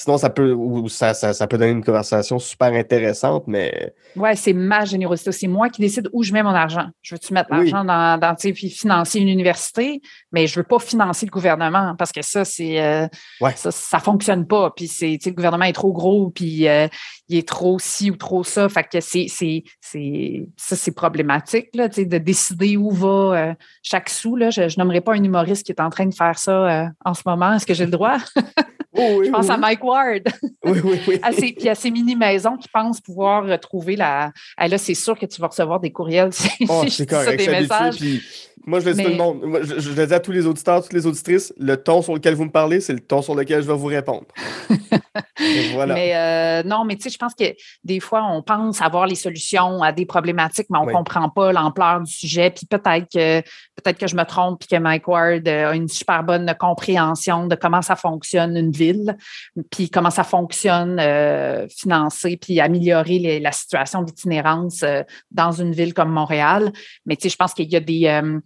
sinon, 0.00 0.16
ça 0.16 0.30
peut, 0.30 0.52
ou 0.52 0.88
ça, 0.88 1.12
ça, 1.12 1.32
ça 1.32 1.48
peut 1.48 1.58
donner 1.58 1.72
une 1.72 1.82
conversation 1.84 2.38
super 2.38 2.72
intéressante, 2.72 3.44
mais 3.48 3.92
Ouais, 4.14 4.36
c'est 4.36 4.52
ma 4.52 4.84
générosité. 4.84 5.32
C'est 5.32 5.48
moi 5.48 5.70
qui 5.70 5.80
décide 5.80 6.08
où 6.12 6.22
je 6.22 6.32
mets 6.32 6.44
mon 6.44 6.54
argent. 6.54 6.86
Je 7.02 7.16
veux-tu 7.16 7.34
mettre 7.34 7.48
Oui. 7.50 7.68
l'argent 7.68 7.84
dans, 7.84 8.16
dans 8.20 8.34
tu 8.36 8.42
sais, 8.48 8.52
puis 8.52 8.70
financer 8.70 9.18
une 9.18 9.28
université, 9.28 10.00
mais 10.30 10.46
je 10.46 10.54
veux 10.60 10.62
pas 10.62 10.78
financer 10.78 11.26
le 11.26 11.32
gouvernement 11.32 11.96
parce 11.98 12.12
que 12.12 12.22
ça, 12.22 12.44
c'est 12.44 12.80
euh, 12.80 13.08
Ouais. 13.40 13.52
ça, 13.56 13.72
ça 13.72 13.98
fonctionne 13.98 14.46
pas. 14.46 14.70
Puis 14.76 14.86
c'est, 14.86 15.16
tu 15.18 15.24
sais, 15.24 15.30
le 15.30 15.34
gouvernement 15.34 15.64
est 15.64 15.72
trop 15.72 15.92
gros, 15.92 16.30
puis 16.30 16.68
euh, 16.68 16.86
il 17.28 17.36
est 17.36 17.48
trop 17.48 17.80
ci 17.80 18.12
ou 18.12 18.16
trop 18.16 18.44
ça. 18.44 18.68
Fait 18.68 18.84
que 18.84 19.00
c'est, 19.00 19.26
c'est, 19.28 19.64
c'est, 19.80 20.46
ça, 20.56 20.76
c'est 20.76 20.92
problématique, 20.94 21.70
là, 21.74 21.88
tu 21.88 21.96
sais, 21.96 22.04
de 22.06 22.18
décider 22.18 22.76
où 22.76 22.92
va 22.92 23.08
euh, 23.36 23.54
chaque 23.82 24.10
sou. 24.10 24.36
Là. 24.36 24.50
Je, 24.50 24.68
je 24.68 24.78
nommerai 24.78 25.00
pas 25.00 25.14
un 25.14 25.24
humoriste 25.24 25.66
qui 25.66 25.72
est 25.72 25.80
en 25.80 25.90
train 25.90 26.06
de 26.06 26.14
faire 26.14 26.38
ça 26.38 26.88
en 27.04 27.14
ce 27.14 27.22
moment. 27.26 27.54
Est-ce 27.54 27.66
que 27.66 27.74
j'ai 27.74 27.84
le 27.84 27.90
droit? 27.90 28.18
Oh, 28.98 29.16
oui, 29.18 29.26
je 29.26 29.30
pense 29.30 29.46
oui, 29.46 29.52
à 29.52 29.56
Mike 29.56 29.84
Ward 29.84 30.22
oui, 30.64 30.80
oui, 30.84 31.00
oui. 31.06 31.18
à 31.22 31.32
ces, 31.32 31.52
puis 31.52 31.68
à 31.68 31.74
ces 31.74 31.90
mini-maisons 31.90 32.56
qui 32.56 32.68
pensent 32.68 33.00
pouvoir 33.00 33.46
retrouver 33.46 33.96
la. 33.96 34.32
Ah, 34.56 34.66
là, 34.68 34.76
c'est 34.76 34.94
sûr 34.94 35.18
que 35.18 35.26
tu 35.26 35.40
vas 35.40 35.46
recevoir 35.46 35.78
des 35.80 35.92
courriels 35.92 36.32
si, 36.32 36.50
Oh, 36.68 36.82
si 36.84 36.90
c'est 36.90 37.06
correct, 37.06 37.38
des 37.38 37.48
messages. 37.48 37.96
puis 37.96 38.20
moi, 38.66 38.80
je 38.80 38.86
le 38.86 38.94
dis 38.94 39.00
à 39.00 39.04
tout 39.04 39.10
le 39.10 39.16
monde. 39.16 39.42
Moi, 39.44 39.60
je, 39.62 39.78
je 39.78 39.90
le 39.92 40.06
dis 40.06 40.14
à 40.14 40.20
tous 40.20 40.32
les 40.32 40.46
auditeurs, 40.46 40.82
toutes 40.82 40.92
les 40.92 41.06
auditrices, 41.06 41.52
le 41.58 41.76
ton 41.76 42.02
sur 42.02 42.14
lequel 42.14 42.34
vous 42.34 42.44
me 42.44 42.50
parlez, 42.50 42.80
c'est 42.80 42.92
le 42.92 43.00
ton 43.00 43.22
sur 43.22 43.34
lequel 43.34 43.62
je 43.62 43.66
vais 43.68 43.74
vous 43.76 43.86
répondre. 43.86 44.26
Voilà. 45.72 45.94
Mais 45.94 46.14
euh, 46.16 46.62
non, 46.68 46.84
mais 46.84 46.96
tu 46.96 47.02
sais, 47.02 47.10
je 47.10 47.18
pense 47.18 47.34
que 47.34 47.44
des 47.84 48.00
fois, 48.00 48.24
on 48.30 48.42
pense 48.42 48.82
avoir 48.82 49.06
les 49.06 49.14
solutions 49.14 49.82
à 49.82 49.92
des 49.92 50.04
problématiques, 50.06 50.66
mais 50.70 50.78
on 50.78 50.82
ne 50.82 50.86
Oui. 50.88 50.92
comprend 50.94 51.28
pas 51.28 51.52
l'ampleur 51.52 52.00
du 52.02 52.12
sujet. 52.12 52.50
Puis 52.50 52.66
peut-être 52.66 53.06
que 53.12 53.40
peut-être 53.40 53.98
que 53.98 54.06
je 54.08 54.16
me 54.16 54.24
trompe, 54.24 54.60
puis 54.60 54.68
que 54.68 54.76
Mike 54.76 55.06
Ward 55.06 55.46
a 55.48 55.74
une 55.74 55.88
super 55.88 56.22
bonne 56.24 56.52
compréhension 56.58 57.46
de 57.46 57.54
comment 57.54 57.82
ça 57.82 57.94
fonctionne 57.96 58.56
une 58.56 58.72
ville, 58.72 59.16
puis 59.70 59.90
comment 59.90 60.10
ça 60.10 60.24
fonctionne 60.24 60.98
euh, 61.00 61.66
financer, 61.68 62.36
puis 62.36 62.60
améliorer 62.60 63.18
les- 63.18 63.40
la 63.40 63.52
situation 63.52 64.02
d'itinérance 64.02 64.82
euh, 64.82 65.02
dans 65.30 65.52
une 65.52 65.72
ville 65.72 65.94
comme 65.94 66.10
Montréal. 66.10 66.72
Mais 67.06 67.16
tu 67.16 67.22
sais, 67.22 67.28
je 67.30 67.36
pense 67.36 67.54
qu'il 67.54 67.70
y 67.70 67.76
a 67.76 67.80
des 67.80 68.06
euh, 68.06 68.40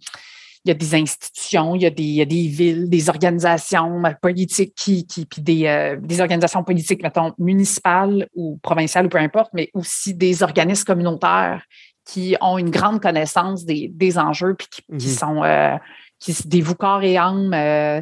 il 0.65 0.69
y 0.69 0.71
a 0.71 0.75
des 0.75 0.95
institutions, 0.95 1.75
il 1.75 1.81
y 1.81 1.85
a 1.85 1.89
des, 1.89 2.03
il 2.03 2.15
y 2.15 2.21
a 2.21 2.25
des 2.25 2.47
villes, 2.47 2.89
des 2.89 3.09
organisations 3.09 4.01
politiques 4.21 4.73
qui, 4.75 5.05
qui 5.05 5.25
puis 5.25 5.41
des, 5.41 5.67
euh, 5.67 5.97
des 6.01 6.21
organisations 6.21 6.63
politiques, 6.63 7.03
mettons, 7.03 7.33
municipales 7.37 8.27
ou 8.33 8.57
provinciales 8.63 9.07
ou 9.07 9.09
peu 9.09 9.17
importe, 9.17 9.51
mais 9.53 9.69
aussi 9.73 10.13
des 10.13 10.41
organismes 10.41 10.85
communautaires 10.85 11.63
qui 12.05 12.35
ont 12.41 12.57
une 12.57 12.69
grande 12.69 13.01
connaissance 13.01 13.65
des, 13.65 13.89
des 13.93 14.17
enjeux 14.17 14.55
puis 14.55 14.67
qui, 14.71 14.81
qui 14.97 15.07
Mhm. 15.07 15.13
sont 15.13 15.43
euh, 15.43 15.75
qui 16.19 16.33
se 16.33 16.47
dévouent 16.47 16.75
corps 16.75 17.03
et 17.03 17.17
âme 17.17 17.53
euh, 17.53 18.01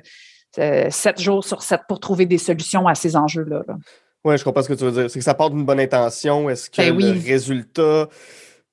euh, 0.59 0.87
sept 0.91 1.19
jours 1.19 1.43
sur 1.43 1.63
sept 1.63 1.81
pour 1.87 1.99
trouver 1.99 2.27
des 2.27 2.37
solutions 2.37 2.87
à 2.87 2.93
ces 2.93 3.15
enjeux-là. 3.15 3.63
là. 3.67 3.75
Oui, 4.23 4.37
je 4.37 4.43
comprends 4.43 4.61
ce 4.61 4.67
que 4.67 4.73
tu 4.75 4.83
veux 4.83 4.91
dire. 4.91 5.09
C'est 5.09 5.17
que 5.17 5.25
ça 5.25 5.33
part 5.33 5.49
d'une 5.49 5.65
bonne 5.65 5.79
intention. 5.79 6.47
Est-ce 6.47 6.69
que 6.69 6.77
Ben 6.77 6.95
oui. 6.95 7.11
le 7.11 7.19
résultat, 7.27 8.07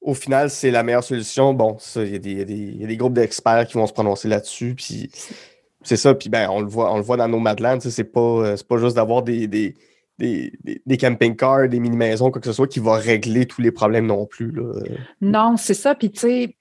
au 0.08 0.14
final, 0.14 0.48
c'est 0.48 0.70
la 0.70 0.82
meilleure 0.82 1.04
solution? 1.04 1.52
Bon, 1.52 1.76
ça, 1.78 2.02
il 2.02 2.12
y, 2.12 2.14
a 2.14 2.18
des- 2.18 2.54
y 2.54 2.78
y 2.78 2.92
a 2.92 2.96
groupes 2.96 3.12
d'experts 3.12 3.66
qui 3.66 3.74
vont 3.74 3.86
se 3.86 3.92
prononcer 3.92 4.26
là-dessus. 4.26 4.74
Puis 4.74 5.10
c'est 5.82 5.98
ça. 5.98 6.14
Puis 6.14 6.30
ben, 6.30 6.48
on 6.48 6.60
le 6.60 6.66
voit, 6.66 6.90
on 6.90 6.96
le 6.96 7.02
voit 7.02 7.18
dans 7.18 7.28
nos 7.28 7.38
Madlands. 7.38 7.78
C'est 7.80 8.04
pas, 8.04 8.20
euh, 8.20 8.56
pas 8.66 8.78
juste 8.78 8.96
d'avoir 8.96 9.22
des, 9.22 9.46
des, 9.46 9.74
des, 10.18 10.50
des, 10.86 10.96
camping-cars, 10.96 11.68
des 11.68 11.78
mini-maisons, 11.78 12.30
quoi 12.30 12.40
que 12.40 12.46
ce 12.46 12.54
soit, 12.54 12.66
qui 12.66 12.80
va 12.80 12.96
régler 12.96 13.44
tous 13.44 13.60
les 13.60 13.70
problèmes 13.70 14.06
non 14.06 14.24
plus. 14.24 14.50
Non, 15.20 15.58
c'est 15.58 15.74
ça. 15.74 15.94
Puis, 15.94 16.10
tu 16.10 16.20
sais, 16.20 16.56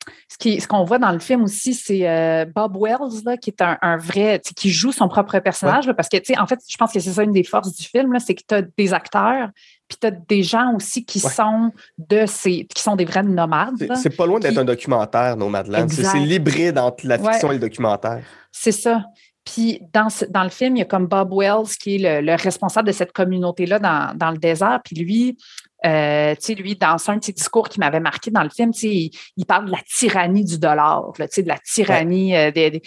ce 0.59 0.67
qu'on 0.67 0.83
voit 0.83 0.99
dans 0.99 1.13
le 1.13 1.19
film 1.19 1.43
aussi, 1.43 1.73
c'est 1.73 2.05
euh, 2.05 2.43
Bob 2.53 2.75
Wells, 2.77 3.23
là, 3.23 3.37
qui 3.37 3.51
est 3.51 3.61
un, 3.61 3.97
vrai, 3.97 4.41
qui 4.57 4.69
joue 4.71 4.91
son 4.91 5.07
propre 5.07 5.39
personnage. 5.39 5.89
parce 5.93 6.09
que, 6.09 6.17
tu 6.17 6.33
sais, 6.33 6.37
en 6.37 6.47
fait, 6.47 6.59
je 6.67 6.75
pense 6.75 6.91
que 6.91 6.99
c'est 6.99 7.11
ça 7.11 7.23
une 7.23 7.31
des 7.31 7.45
forces 7.45 7.73
du 7.73 7.83
film, 7.85 8.13
c'est 8.19 8.35
que 8.35 8.43
tu 8.45 8.55
as 8.55 8.61
des 8.61 8.93
acteurs, 8.93 9.51
puis 9.87 9.97
tu 9.99 10.07
as 10.07 10.11
des 10.11 10.43
gens 10.43 10.73
aussi 10.75 11.05
qui 11.05 11.19
sont 11.19 11.71
de 11.97 12.25
ces, 12.25 12.65
qui 12.65 12.81
sont 12.81 12.95
des 12.95 13.05
vrais 13.05 13.23
nomades. 13.23 13.87
C'est 13.95 14.15
pas 14.15 14.25
loin 14.25 14.39
d'être 14.39 14.57
un 14.57 14.65
documentaire, 14.65 15.37
Nomadland. 15.37 15.89
C'est 15.89 16.19
l'hybride 16.19 16.77
entre 16.77 17.07
la 17.07 17.17
fiction 17.17 17.51
et 17.51 17.55
le 17.55 17.61
documentaire. 17.61 18.23
C'est 18.51 18.71
ça. 18.71 19.03
Puis 19.45 19.81
dans, 19.93 20.09
dans, 20.29 20.43
le 20.43 20.49
film, 20.49 20.75
il 20.75 20.79
y 20.79 20.81
a 20.81 20.85
comme 20.85 21.07
Bob 21.07 21.31
Wells 21.31 21.69
qui 21.79 21.95
est 21.95 22.21
le, 22.21 22.35
responsable 22.35 22.87
de 22.87 22.91
cette 22.91 23.13
communauté-là 23.13 23.79
dans, 23.79 24.13
dans, 24.13 24.31
le 24.31 24.37
désert. 24.37 24.81
Puis 24.83 24.97
lui, 24.97 25.37
euh, 25.85 26.33
lui, 26.57 26.75
dans 26.75 26.97
un 27.09 27.17
de 27.17 27.23
ses 27.23 27.33
discours 27.33 27.69
qui 27.69 27.79
m'avait 27.79 27.99
marqué 27.99 28.31
dans 28.31 28.43
le 28.43 28.49
film, 28.49 28.71
il, 28.81 29.11
il 29.35 29.45
parle 29.45 29.65
de 29.65 29.71
la 29.71 29.81
tyrannie 29.87 30.43
du 30.43 30.57
dollar, 30.57 31.11
là, 31.19 31.27
de 31.27 31.47
la 31.47 31.59
tyrannie 31.59 32.35
euh, 32.35 32.51
du, 32.51 32.79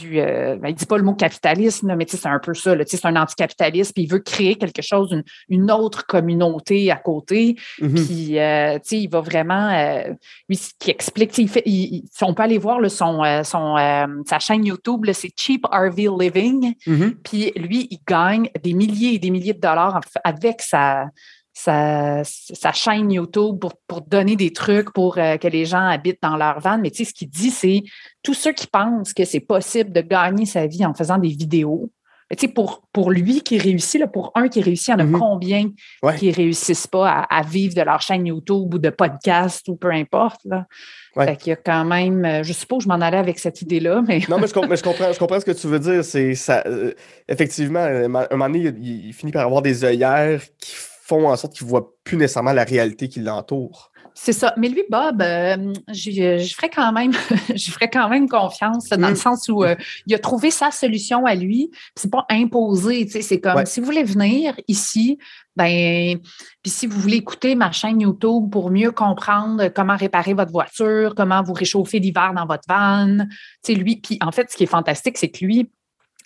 du 0.00 0.20
euh, 0.20 0.56
ben, 0.56 0.68
il 0.68 0.74
dit 0.74 0.84
pas 0.84 0.98
le 0.98 1.02
mot 1.02 1.14
capitalisme, 1.14 1.94
mais 1.96 2.04
c'est 2.06 2.26
un 2.26 2.38
peu 2.38 2.52
ça, 2.52 2.74
c'est 2.86 3.06
un 3.06 3.16
anticapitaliste, 3.16 3.94
puis 3.94 4.04
il 4.04 4.10
veut 4.10 4.18
créer 4.18 4.56
quelque 4.56 4.82
chose, 4.82 5.12
une, 5.12 5.24
une 5.48 5.70
autre 5.70 6.06
communauté 6.06 6.90
à 6.90 6.96
côté. 6.96 7.56
Mm-hmm. 7.80 8.06
Puis 8.06 8.38
euh, 8.38 8.78
il 8.90 9.08
va 9.08 9.20
vraiment 9.20 9.72
lui, 10.48 10.56
ce 10.56 10.70
qui 10.78 10.90
explique, 10.90 11.36
il 11.38 11.48
fait, 11.48 11.64
on 12.20 12.34
peut 12.34 12.42
aller 12.42 12.58
voir 12.58 12.78
son, 12.90 13.22
son 13.44 13.76
sa 14.26 14.38
chaîne 14.38 14.64
YouTube, 14.64 15.06
c'est 15.12 15.30
Cheap 15.34 15.64
RV 15.66 16.08
Living. 16.18 16.74
Mm-hmm. 16.86 17.14
Puis 17.24 17.52
lui, 17.56 17.88
il 17.90 17.98
gagne 18.06 18.50
des 18.62 18.74
milliers 18.74 19.14
et 19.14 19.18
des 19.18 19.30
milliers 19.30 19.54
de 19.54 19.60
dollars 19.60 20.00
avec 20.24 20.60
sa 20.60 21.06
sa, 21.56 22.72
chaîne 22.74 23.10
YouTube 23.10 23.58
pour, 23.88 24.00
donner 24.02 24.36
des 24.36 24.52
trucs 24.52 24.92
pour 24.92 25.16
euh, 25.16 25.38
que 25.38 25.48
les 25.48 25.64
gens 25.64 25.86
habitent 25.86 26.22
dans 26.22 26.36
leur 26.36 26.60
van. 26.60 26.78
Mais 26.78 26.90
tu 26.90 26.98
sais, 26.98 27.10
ce 27.10 27.14
qu'il 27.14 27.30
dit, 27.30 27.50
c'est 27.50 27.82
tous 28.22 28.34
ceux 28.34 28.52
qui 28.52 28.66
pensent 28.66 29.14
que 29.14 29.24
c'est 29.24 29.40
possible 29.40 29.90
de 29.90 30.02
gagner 30.02 30.44
sa 30.44 30.66
vie 30.66 30.84
en 30.84 30.92
faisant 30.92 31.18
des 31.18 31.28
vidéos. 31.28 31.90
Mais 32.28 32.36
tu 32.36 32.46
sais, 32.46 32.52
pour, 32.52 32.82
pour 32.92 33.10
lui 33.10 33.40
qui 33.40 33.56
réussit, 33.56 34.00
là, 34.00 34.06
pour 34.08 34.32
un 34.34 34.48
qui 34.48 34.60
réussit, 34.60 34.88
il 34.88 34.90
y 34.90 34.94
en 34.94 34.98
a 34.98 35.04
mm-hmm. 35.04 35.18
combien 35.18 35.70
qui 36.18 36.28
ne 36.28 36.34
réussissent 36.34 36.88
pas 36.88 37.20
à, 37.30 37.42
vivre 37.42 37.74
de 37.74 37.82
leur 37.82 38.02
chaîne 38.02 38.26
YouTube 38.26 38.74
ou 38.74 38.78
de 38.78 38.90
podcast 38.90 39.66
ou 39.68 39.76
peu 39.76 39.92
importe. 39.92 40.40
Là. 40.44 40.66
Fait 41.14 41.36
qu'il 41.36 41.50
y 41.50 41.52
a 41.52 41.56
quand 41.56 41.84
même, 41.84 42.24
euh, 42.24 42.42
je 42.42 42.52
suppose 42.52 42.82
je 42.82 42.88
m'en 42.88 43.00
allais 43.00 43.16
avec 43.16 43.38
cette 43.38 43.62
idée-là, 43.62 44.02
mais. 44.06 44.20
non, 44.28 44.38
mais 44.40 44.48
je, 44.48 44.52
comprends, 44.52 44.76
je 44.76 45.18
comprends 45.18 45.40
ce 45.40 45.46
que 45.46 45.52
tu 45.52 45.68
veux 45.68 45.78
dire. 45.78 46.04
C'est 46.04 46.34
ça. 46.34 46.62
Euh, 46.66 46.92
effectivement, 47.28 47.80
un 47.80 48.08
moment 48.08 48.48
donné, 48.48 48.58
il, 48.58 49.06
il, 49.06 49.12
finit 49.14 49.32
par 49.32 49.46
avoir 49.46 49.62
des 49.62 49.84
œillères 49.84 50.42
qui 50.58 50.74
font 51.06 51.28
en 51.28 51.36
sorte 51.36 51.54
qu'ils 51.54 51.66
ne 51.66 51.70
voient 51.70 51.94
plus 52.04 52.16
nécessairement 52.16 52.52
la 52.52 52.64
réalité 52.64 53.08
qui 53.08 53.20
l'entoure. 53.20 53.90
C'est 54.18 54.32
ça. 54.32 54.54
Mais 54.56 54.70
lui, 54.70 54.82
Bob, 54.88 55.20
euh, 55.20 55.74
je, 55.88 56.54
ferais 56.56 56.70
quand 56.70 56.90
même, 56.90 57.12
je 57.54 57.70
ferais 57.70 57.90
quand 57.90 58.08
même 58.08 58.28
confiance 58.28 58.88
dans 58.88 59.08
le 59.08 59.12
mm. 59.12 59.16
sens 59.16 59.48
où 59.50 59.62
euh, 59.62 59.74
il 60.06 60.14
a 60.14 60.18
trouvé 60.18 60.50
sa 60.50 60.70
solution 60.70 61.26
à 61.26 61.34
lui. 61.34 61.70
C'est 61.94 62.10
pas 62.10 62.24
imposé. 62.30 63.06
C'est 63.08 63.40
comme 63.40 63.66
si 63.66 63.78
vous 63.78 63.86
voulez 63.86 64.04
venir 64.04 64.58
ici, 64.68 65.18
ben, 65.54 66.18
puis 66.62 66.70
si 66.70 66.86
vous 66.86 66.98
voulez 66.98 67.18
écouter 67.18 67.54
ma 67.54 67.72
chaîne 67.72 68.00
YouTube 68.00 68.50
pour 68.50 68.70
mieux 68.70 68.90
comprendre 68.90 69.68
comment 69.68 69.96
réparer 69.96 70.32
votre 70.32 70.50
voiture, 70.50 71.14
comment 71.14 71.42
vous 71.42 71.52
réchauffer 71.52 71.98
l'hiver 71.98 72.32
dans 72.34 72.46
votre 72.46 72.64
van, 72.68 73.18
lui. 73.68 73.96
Puis 73.96 74.18
en 74.22 74.32
fait, 74.32 74.50
ce 74.50 74.56
qui 74.56 74.62
est 74.62 74.66
fantastique, 74.66 75.18
c'est 75.18 75.28
que 75.28 75.44
lui, 75.44 75.70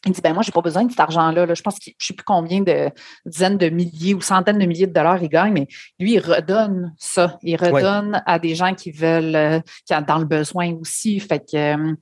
il 0.06 0.12
dit, 0.12 0.20
ben 0.22 0.32
moi, 0.32 0.42
je 0.42 0.48
n'ai 0.48 0.52
pas 0.52 0.62
besoin 0.62 0.84
de 0.84 0.90
cet 0.90 1.00
argent-là. 1.00 1.46
Je 1.52 1.62
pense 1.62 1.78
que 1.78 1.84
je 1.84 1.90
ne 1.90 1.94
sais 1.98 2.14
plus 2.14 2.24
combien 2.24 2.60
de 2.60 2.90
dizaines 3.26 3.58
de 3.58 3.68
milliers 3.68 4.14
ou 4.14 4.20
centaines 4.20 4.58
de 4.58 4.64
milliers 4.64 4.86
de 4.86 4.92
dollars 4.92 5.22
il 5.22 5.28
gagne, 5.28 5.52
mais 5.52 5.66
lui, 5.98 6.14
il 6.14 6.20
redonne 6.20 6.94
ça. 6.98 7.38
Il 7.42 7.56
redonne 7.56 8.22
à 8.24 8.38
des 8.38 8.54
gens 8.54 8.74
qui 8.74 8.92
veulent, 8.92 9.36
euh, 9.36 9.60
qui 9.86 9.94
ont 9.94 10.00
dans 10.00 10.18
le 10.18 10.24
besoin 10.24 10.72
aussi. 10.80 11.20
Fait 11.20 11.40
que, 11.40 11.56
euh, 11.56 11.94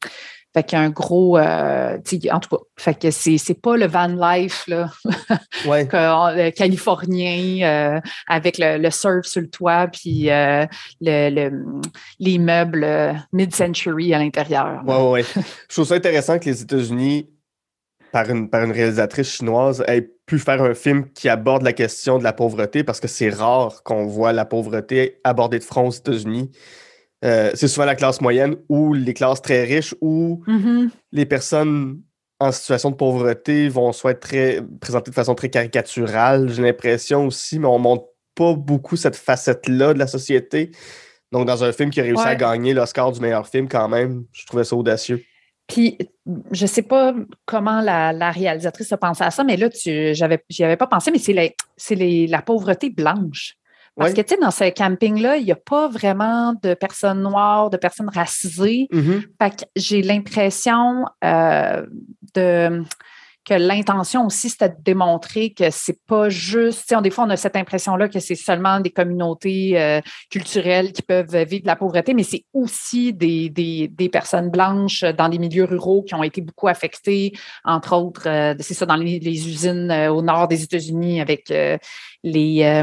fait 0.54 0.62
qu'il 0.62 0.78
y 0.78 0.80
a 0.80 0.84
un 0.84 0.90
gros, 0.90 1.36
euh, 1.38 1.98
en 2.30 2.40
tout 2.40 2.48
cas, 2.48 2.62
fait 2.78 2.94
que 2.94 3.10
c'est, 3.10 3.36
c'est 3.36 3.60
pas 3.60 3.76
le 3.76 3.86
van 3.86 4.06
life 4.06 4.66
là, 4.66 4.90
californien 6.56 8.00
avec 8.26 8.56
le, 8.58 8.90
surf 8.90 9.26
sur 9.26 9.42
le 9.42 9.50
toit 9.50 9.88
puis 9.88 10.28
le, 10.30 11.50
les 12.18 12.38
meubles 12.38 13.14
mid-century 13.32 14.14
à 14.14 14.18
l'intérieur. 14.18 14.80
Oui, 14.86 14.94
oui, 14.98 15.10
ouais. 15.10 15.24
Je 15.68 15.74
trouve 15.74 15.86
ça 15.86 15.96
intéressant 15.96 16.38
que 16.38 16.46
les 16.46 16.62
États-Unis 16.62 17.28
par 18.12 18.30
une, 18.30 18.48
par 18.48 18.64
une 18.64 18.72
réalisatrice 18.72 19.30
chinoise 19.30 19.84
ait 19.86 20.10
pu 20.26 20.38
faire 20.38 20.62
un 20.62 20.74
film 20.74 21.10
qui 21.12 21.28
aborde 21.28 21.62
la 21.62 21.72
question 21.72 22.18
de 22.18 22.24
la 22.24 22.32
pauvreté 22.32 22.84
parce 22.84 23.00
que 23.00 23.08
c'est 23.08 23.30
rare 23.30 23.82
qu'on 23.82 24.06
voit 24.06 24.32
la 24.32 24.44
pauvreté 24.44 25.20
abordée 25.24 25.58
de 25.58 25.64
front 25.64 25.88
aux 25.88 25.92
États-Unis. 25.92 26.50
Euh, 27.24 27.50
c'est 27.54 27.68
souvent 27.68 27.86
la 27.86 27.96
classe 27.96 28.20
moyenne 28.20 28.56
ou 28.68 28.94
les 28.94 29.14
classes 29.14 29.42
très 29.42 29.64
riches 29.64 29.94
ou 30.00 30.42
mm-hmm. 30.46 30.90
les 31.12 31.26
personnes 31.26 32.00
en 32.40 32.52
situation 32.52 32.90
de 32.90 32.96
pauvreté 32.96 33.68
vont 33.68 33.92
soit 33.92 34.12
être 34.12 34.20
très, 34.20 34.62
présentées 34.80 35.10
de 35.10 35.14
façon 35.14 35.34
très 35.34 35.50
caricaturale, 35.50 36.48
j'ai 36.48 36.62
l'impression 36.62 37.26
aussi, 37.26 37.58
mais 37.58 37.66
on 37.66 37.78
montre 37.78 38.06
pas 38.34 38.54
beaucoup 38.54 38.96
cette 38.96 39.16
facette-là 39.16 39.94
de 39.94 39.98
la 39.98 40.06
société. 40.06 40.70
Donc, 41.32 41.46
dans 41.46 41.64
un 41.64 41.72
film 41.72 41.90
qui 41.90 42.00
a 42.00 42.04
réussi 42.04 42.26
à 42.26 42.36
gagner 42.36 42.72
l'Oscar 42.72 43.10
du 43.10 43.20
meilleur 43.20 43.46
film, 43.46 43.68
quand 43.68 43.88
même, 43.88 44.24
je 44.32 44.46
trouvais 44.46 44.64
ça 44.64 44.76
audacieux. 44.76 45.22
Puis, 45.68 45.98
je 46.50 46.64
ne 46.64 46.66
sais 46.66 46.82
pas 46.82 47.14
comment 47.44 47.80
la, 47.80 48.30
réalisatrice 48.30 48.90
a 48.92 48.96
pensé 48.96 49.22
à 49.22 49.30
ça, 49.30 49.44
mais 49.44 49.56
là, 49.56 49.68
je 49.72 50.24
n'y 50.58 50.64
avais 50.64 50.76
pas 50.76 50.86
pensé, 50.86 51.10
mais 51.10 51.18
c'est 51.76 51.94
la 52.26 52.42
pauvreté 52.42 52.90
blanche. 52.90 53.54
Parce 53.96 54.14
que, 54.14 54.20
tu 54.20 54.34
sais, 54.34 54.40
dans 54.40 54.52
ce 54.52 54.70
camping-là, 54.70 55.38
il 55.38 55.44
n'y 55.44 55.52
a 55.52 55.56
pas 55.56 55.88
vraiment 55.88 56.54
de 56.62 56.74
personnes 56.74 57.20
noires, 57.20 57.68
de 57.68 57.76
personnes 57.76 58.08
racisées. 58.08 58.86
Mm-hmm. 58.92 59.22
Fait 59.42 59.50
que 59.50 59.64
j'ai 59.74 60.02
l'impression 60.02 61.04
euh, 61.24 61.84
de 62.34 62.84
que 63.48 63.54
l'intention 63.54 64.26
aussi, 64.26 64.50
c'était 64.50 64.68
de 64.68 64.76
démontrer 64.84 65.54
que 65.54 65.70
c'est 65.70 65.98
pas 66.06 66.28
juste, 66.28 66.94
des 67.02 67.10
fois, 67.10 67.24
on 67.24 67.30
a 67.30 67.36
cette 67.36 67.56
impression-là 67.56 68.08
que 68.08 68.20
c'est 68.20 68.34
seulement 68.34 68.80
des 68.80 68.90
communautés 68.90 69.80
euh, 69.80 70.00
culturelles 70.30 70.92
qui 70.92 71.00
peuvent 71.00 71.34
vivre 71.44 71.62
de 71.62 71.66
la 71.66 71.76
pauvreté, 71.76 72.12
mais 72.12 72.24
c'est 72.24 72.44
aussi 72.52 73.14
des, 73.14 73.48
des, 73.48 74.08
personnes 74.10 74.50
blanches 74.50 75.02
dans 75.16 75.28
des 75.28 75.38
milieux 75.38 75.64
ruraux 75.64 76.02
qui 76.02 76.14
ont 76.14 76.22
été 76.22 76.42
beaucoup 76.42 76.68
affectées, 76.68 77.32
entre 77.64 77.96
autres, 77.96 78.28
euh, 78.28 78.54
c'est 78.60 78.74
ça, 78.74 78.84
dans 78.84 78.96
les, 78.96 79.18
usines 79.48 79.90
euh, 79.90 80.12
au 80.12 80.20
nord 80.20 80.48
des 80.48 80.62
États-Unis 80.62 81.20
avec 81.20 81.52
les 82.22 82.82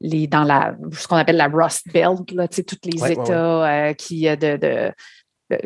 les, 0.00 0.28
dans 0.28 0.44
la, 0.44 0.76
ce 0.92 1.08
qu'on 1.08 1.16
appelle 1.16 1.36
la 1.36 1.48
Rust 1.48 1.88
Belt, 1.92 2.30
là, 2.30 2.46
tous 2.46 2.76
les 2.84 3.12
États 3.12 3.94
qui, 3.94 4.22
de, 4.36 4.92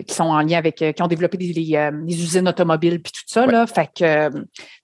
qui 0.07 0.14
sont 0.14 0.24
en 0.24 0.41
lien 0.43 0.59
avec, 0.59 0.80
euh, 0.83 0.93
qui 0.93 1.03
ont 1.03 1.09
développé 1.09 1.37
des, 1.37 1.76
euh, 1.76 1.91
usines 2.07 2.49
automobiles 2.49 3.03
puis 3.03 3.12
tout 3.12 3.22
ça. 3.26 3.47
Là. 3.47 3.66
Fait 3.66 3.91
que, 3.95 4.30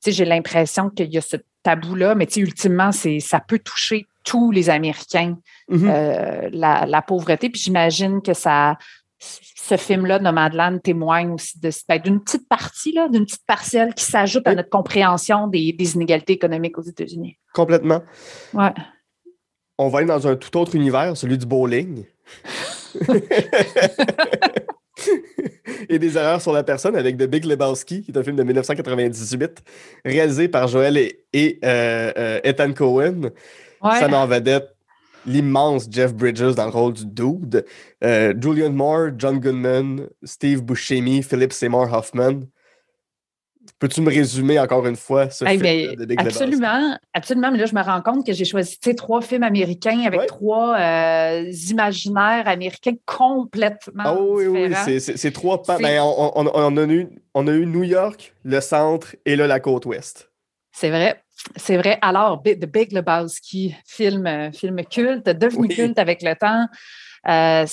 j'ai 0.07 0.25
l'impression 0.25 0.91
qu'il 0.91 1.13
y 1.13 1.19
a 1.19 1.21
ce 1.21 1.37
tabou-là, 1.63 2.15
mais 2.15 2.27
ultimement, 2.37 2.91
ça 2.93 3.41
peut 3.41 3.59
toucher 3.59 4.07
tous 4.25 4.51
les 4.51 4.71
Américains, 4.71 5.39
mm-hmm. 5.71 6.51
la, 6.53 7.03
pauvreté. 7.03 7.51
Puis 7.51 7.61
j'imagine 7.61 8.21
que 8.23 8.35
ça, 8.35 8.77
ce 9.19 9.77
film-là, 9.77 10.19
Nomadland, 10.19 10.81
témoigne 10.83 11.33
aussi 11.33 11.59
ben, 11.89 12.01
d'une 12.01 12.21
petite 12.21 12.49
partie, 12.49 12.95
d'une 13.11 13.25
petite 13.25 13.47
parcelle 13.47 13.95
qui 13.95 14.05
s'ajoute 14.05 14.47
à 14.47 14.55
notre 14.55 14.71
compréhension 14.71 15.47
des, 15.47 15.73
des, 15.73 15.95
inégalités 15.95 16.35
économiques 16.35 16.79
aux 16.79 16.83
États-Unis. 16.83 17.39
Complètement. 17.55 18.03
Ouais. 18.55 18.73
On 19.79 19.89
va 19.89 19.99
aller 19.99 20.09
dans 20.09 20.27
un 20.27 20.37
tout 20.37 20.57
autre 20.59 20.75
univers, 20.75 21.17
celui 21.17 21.39
du 21.39 21.47
bowling. 21.47 22.05
et 25.89 25.99
des 25.99 26.17
erreurs 26.17 26.41
sur 26.41 26.53
la 26.53 26.63
personne 26.63 26.97
avec 26.97 27.17
The 27.17 27.25
Big 27.25 27.45
Lebowski, 27.45 28.03
qui 28.03 28.11
est 28.11 28.19
un 28.19 28.23
film 28.23 28.37
de 28.37 28.43
1998, 28.43 29.63
réalisé 30.05 30.49
par 30.49 30.69
Joel 30.69 30.97
et, 30.97 31.59
euh, 31.65 32.13
euh, 32.17 32.41
Ethan 32.45 32.73
Cohen. 32.73 33.31
Ça 33.83 34.09
en 34.09 34.27
vedette 34.27 34.75
l'immense 35.27 35.87
Jeff 35.91 36.15
Bridges 36.15 36.55
dans 36.55 36.65
le 36.65 36.71
rôle 36.71 36.95
du 36.95 37.07
dude. 37.07 37.65
Euh, 38.03 38.35
Julian 38.41 38.71
Moore, 38.71 39.11
John 39.17 39.39
Goodman, 39.39 40.09
Steve 40.23 40.63
Buscemi, 40.63 41.23
Philip 41.23 41.53
Seymour 41.53 41.93
Hoffman. 41.93 42.41
Peux-tu 43.79 44.01
me 44.01 44.11
résumer 44.11 44.59
encore 44.59 44.85
une 44.87 44.97
fois 44.97 45.31
ce 45.31 45.45
film 45.45 45.61
de 45.61 46.05
Big 46.05 46.21
Absolument, 46.21 46.99
absolument. 47.15 47.53
Mais 47.53 47.59
là, 47.59 47.67
je 47.67 47.75
me 47.75 47.83
rends 47.83 48.03
compte 48.03 48.27
que 48.27 48.33
j'ai 48.33 48.45
choisi 48.45 48.77
trois 48.97 49.21
films 49.21 49.45
américains 49.45 50.01
avec 50.05 50.27
trois 50.27 50.77
euh, 50.77 51.53
imaginaires 51.71 52.49
américains 52.49 52.95
complètement 53.07 54.03
ah, 54.05 54.17
oui, 54.21 54.47
différents. 54.47 54.85
Oui, 54.87 55.01
c'est 55.01 55.31
trois. 55.31 55.63
Ben, 55.81 56.01
on, 56.03 56.33
on, 56.35 56.51
on, 56.53 56.77
a 56.77 56.85
eu, 56.87 57.09
on 57.35 57.47
a 57.47 57.53
eu 57.53 57.67
New 57.67 57.85
York, 57.85 58.35
le 58.43 58.61
centre 58.61 59.15
et 59.25 59.37
là, 59.37 59.47
la 59.47 59.61
côte 59.61 59.87
ouest. 59.87 60.29
C'est 60.73 60.91
vrai. 60.91 61.23
C'est 61.57 61.77
vrai. 61.77 61.99
Alors, 62.03 62.43
The 62.43 62.67
Big 62.67 62.93
Lebowski, 62.93 63.77
film, 63.87 64.27
euh, 64.27 64.51
film 64.53 64.85
culte, 64.85 65.29
devenu 65.29 65.69
culte 65.69 65.99
avec 65.99 66.23
le 66.23 66.35
temps. 66.35 66.67
Euh, 67.27 67.67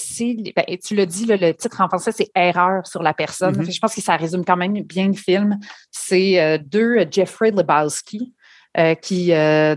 ben, 0.56 0.66
tu 0.84 0.96
l'as 0.96 1.06
dit, 1.06 1.26
le 1.26 1.52
titre 1.54 1.82
en 1.82 1.88
français, 1.88 2.12
c'est 2.12 2.30
Erreur 2.36 2.86
sur 2.88 3.04
la 3.04 3.14
personne. 3.14 3.56
Mm-hmm. 3.56 3.74
Je 3.74 3.80
pense 3.80 3.96
que 3.96 4.02
ça 4.02 4.16
résume 4.16 4.43
quand 4.46 4.58
même 4.58 4.82
bien 4.82 5.08
le 5.08 5.14
film. 5.14 5.60
C'est 5.91 6.41
euh, 6.41 6.58
deux 6.58 7.06
Jeffrey 7.10 7.52
Lebowski. 7.52 8.34
qui, 9.02 9.28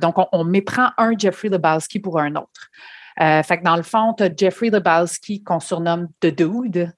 donc, 0.00 0.16
on, 0.32 0.44
méprend 0.44 0.90
un 0.96 1.16
Jeffrey 1.16 1.48
Lebowski 1.48 2.00
pour 2.00 2.18
un 2.18 2.34
autre. 2.34 2.68
fait 3.16 3.58
que 3.58 3.62
dans 3.62 3.76
le 3.76 3.84
fond, 3.84 4.14
tu 4.16 4.24
as 4.24 4.30
Jeffrey 4.36 4.70
Lebowski 4.70 5.44
qu'on 5.44 5.60
surnomme 5.60 6.08
The 6.20 6.34
Dude, 6.34 6.92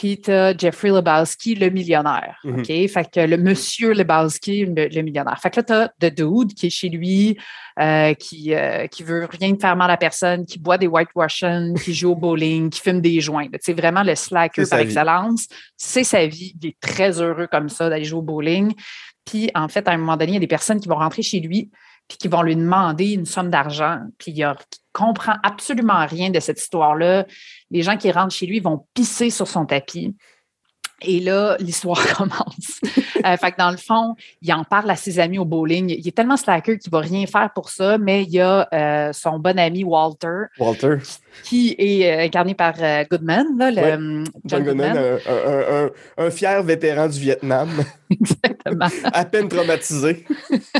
puis 0.00 0.18
tu 0.18 0.30
as 0.30 0.56
Jeffrey 0.56 0.88
Lebowski, 0.88 1.56
le 1.56 1.68
millionnaire. 1.68 2.40
Mm-hmm. 2.42 2.60
OK? 2.60 2.90
Fait 2.90 3.10
que 3.10 3.20
le 3.20 3.36
monsieur 3.36 3.92
Lebowski, 3.92 4.64
le, 4.64 5.02
millionnaire. 5.02 5.38
Fait 5.38 5.50
que 5.50 5.60
là, 5.60 5.62
tu 5.62 5.72
as 5.74 5.88
The 6.10 6.14
Dude 6.14 6.54
qui 6.54 6.68
est 6.68 6.70
chez 6.70 6.88
lui, 6.88 7.36
euh, 7.78 8.14
qui, 8.14 8.54
euh, 8.54 8.86
qui 8.86 9.02
veut 9.02 9.28
rien 9.30 9.54
faire 9.60 9.76
mal 9.76 9.90
à 9.90 9.98
personne, 9.98 10.46
qui 10.46 10.58
boit 10.58 10.78
des 10.78 10.86
White 10.86 11.10
Russian, 11.14 11.74
qui 11.74 11.92
joue 11.92 12.12
au 12.12 12.16
bowling, 12.16 12.70
qui 12.70 12.80
fume 12.80 13.02
des 13.02 13.20
joints. 13.20 13.48
C'est 13.60 13.74
vraiment 13.74 14.02
le 14.02 14.14
slacker 14.14 14.64
par 14.70 14.78
excellence. 14.78 15.48
C'est 15.76 16.04
sa 16.04 16.26
vie. 16.26 16.54
Il 16.62 16.70
est 16.70 16.80
très 16.80 17.20
heureux 17.20 17.46
comme 17.52 17.68
ça 17.68 17.90
d'aller 17.90 18.06
jouer 18.06 18.20
au 18.20 18.22
bowling. 18.22 18.72
Puis, 19.26 19.50
en 19.54 19.68
fait, 19.68 19.86
à 19.86 19.90
un 19.90 19.98
moment 19.98 20.16
donné, 20.16 20.30
il 20.30 20.34
y 20.34 20.38
a 20.38 20.40
des 20.40 20.46
personnes 20.46 20.80
qui 20.80 20.88
vont 20.88 20.96
rentrer 20.96 21.20
chez 21.20 21.40
lui 21.40 21.70
puis 22.10 22.18
qui 22.18 22.26
vont 22.26 22.42
lui 22.42 22.56
demander 22.56 23.12
une 23.12 23.24
somme 23.24 23.50
d'argent, 23.50 24.00
puis 24.18 24.32
il 24.32 24.44
ne 24.44 24.52
comprend 24.92 25.34
absolument 25.44 26.04
rien 26.06 26.30
de 26.30 26.40
cette 26.40 26.60
histoire-là. 26.60 27.24
Les 27.70 27.82
gens 27.82 27.96
qui 27.96 28.10
rentrent 28.10 28.34
chez 28.34 28.46
lui 28.46 28.60
vont 28.60 28.86
pisser 28.94 29.30
sur 29.30 29.46
son 29.48 29.66
tapis. 29.66 30.14
Et 31.02 31.20
là, 31.20 31.56
l'histoire 31.60 32.04
commence. 32.16 32.80
euh, 33.24 33.36
fait 33.36 33.52
que 33.52 33.56
dans 33.56 33.70
le 33.70 33.76
fond, 33.76 34.14
il 34.42 34.52
en 34.52 34.64
parle 34.64 34.90
à 34.90 34.96
ses 34.96 35.18
amis 35.18 35.38
au 35.38 35.44
bowling. 35.44 35.94
Il 35.98 36.06
est 36.06 36.14
tellement 36.14 36.36
slacker 36.36 36.78
qu'il 36.78 36.92
ne 36.92 36.98
va 36.98 37.00
rien 37.02 37.26
faire 37.26 37.50
pour 37.54 37.70
ça, 37.70 37.96
mais 37.96 38.24
il 38.24 38.30
y 38.30 38.40
a 38.40 38.68
euh, 38.72 39.12
son 39.12 39.38
bon 39.38 39.58
ami 39.58 39.82
Walter. 39.84 40.42
Walter. 40.58 40.96
Qui 41.44 41.74
est 41.78 42.06
euh, 42.06 42.24
incarné 42.24 42.54
par 42.54 42.74
euh, 42.80 43.04
Goodman, 43.10 43.46
là, 43.56 43.70
le, 43.70 44.24
John, 44.44 44.62
Goodman. 44.62 44.96
un, 45.26 45.90
un, 46.18 46.30
fier 46.30 46.62
vétéran 46.62 47.08
du 47.08 47.18
Vietnam. 47.18 47.70
Exactement. 48.10 48.88
à 49.12 49.24
peine 49.24 49.48
traumatisé. 49.48 50.26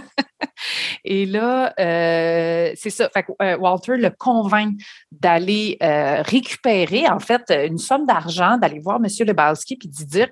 Et 1.13 1.27
là, 1.27 1.75
euh, 1.81 2.71
c'est 2.77 2.91
ça. 2.91 3.11
Euh, 3.43 3.59
Walter 3.59 3.97
le 3.97 4.11
convainc 4.11 4.79
d'aller 5.11 5.77
euh, 5.83 6.23
récupérer, 6.23 7.09
en 7.09 7.19
fait, 7.19 7.51
une 7.51 7.79
somme 7.79 8.07
d'argent, 8.07 8.59
d'aller 8.59 8.79
voir 8.79 9.01
M. 9.05 9.09
Lebowski 9.27 9.75
puis 9.75 9.89
de 9.89 10.05
dire 10.05 10.29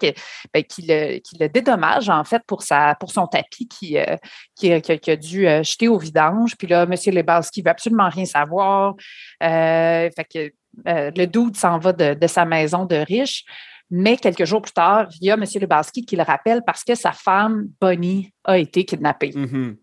ben, 0.55 0.63
qu'il 0.63 0.87
le 0.87 1.49
dédommage, 1.49 2.09
en 2.09 2.23
fait, 2.23 2.45
pour, 2.47 2.63
son 2.63 3.27
tapis 3.27 3.67
qui, 3.67 3.99
a 3.99 5.17
dû 5.17 5.41
jeter 5.65 5.89
au 5.89 5.99
vidange. 5.99 6.57
Puis 6.57 6.69
là, 6.69 6.85
M. 6.85 6.95
Lebowski 7.13 7.61
ne 7.61 7.65
veut 7.65 7.71
absolument 7.71 8.09
rien 8.09 8.25
savoir. 8.25 8.95
le 9.41 11.27
doute 11.27 11.57
s'en 11.57 11.81
va 11.81 11.93
de, 11.93 12.27
sa 12.29 12.45
maison 12.45 12.85
de 12.85 12.95
riche. 12.95 13.43
Mais 13.91 14.17
quelques 14.17 14.45
jours 14.45 14.63
plus 14.63 14.71
tard, 14.71 15.09
il 15.21 15.27
y 15.27 15.31
a 15.33 15.35
M. 15.35 15.43
Lebowski 15.43 16.07
qui 16.07 16.15
le 16.15 16.23
rappelle 16.23 16.63
parce 16.65 16.85
que 16.85 16.95
sa 16.95 17.11
femme, 17.11 17.67
Bonnie, 17.81 18.33
a 18.45 18.59
été 18.59 18.85
kidnappée. 18.85 19.31
Mm-hmm. 19.31 19.77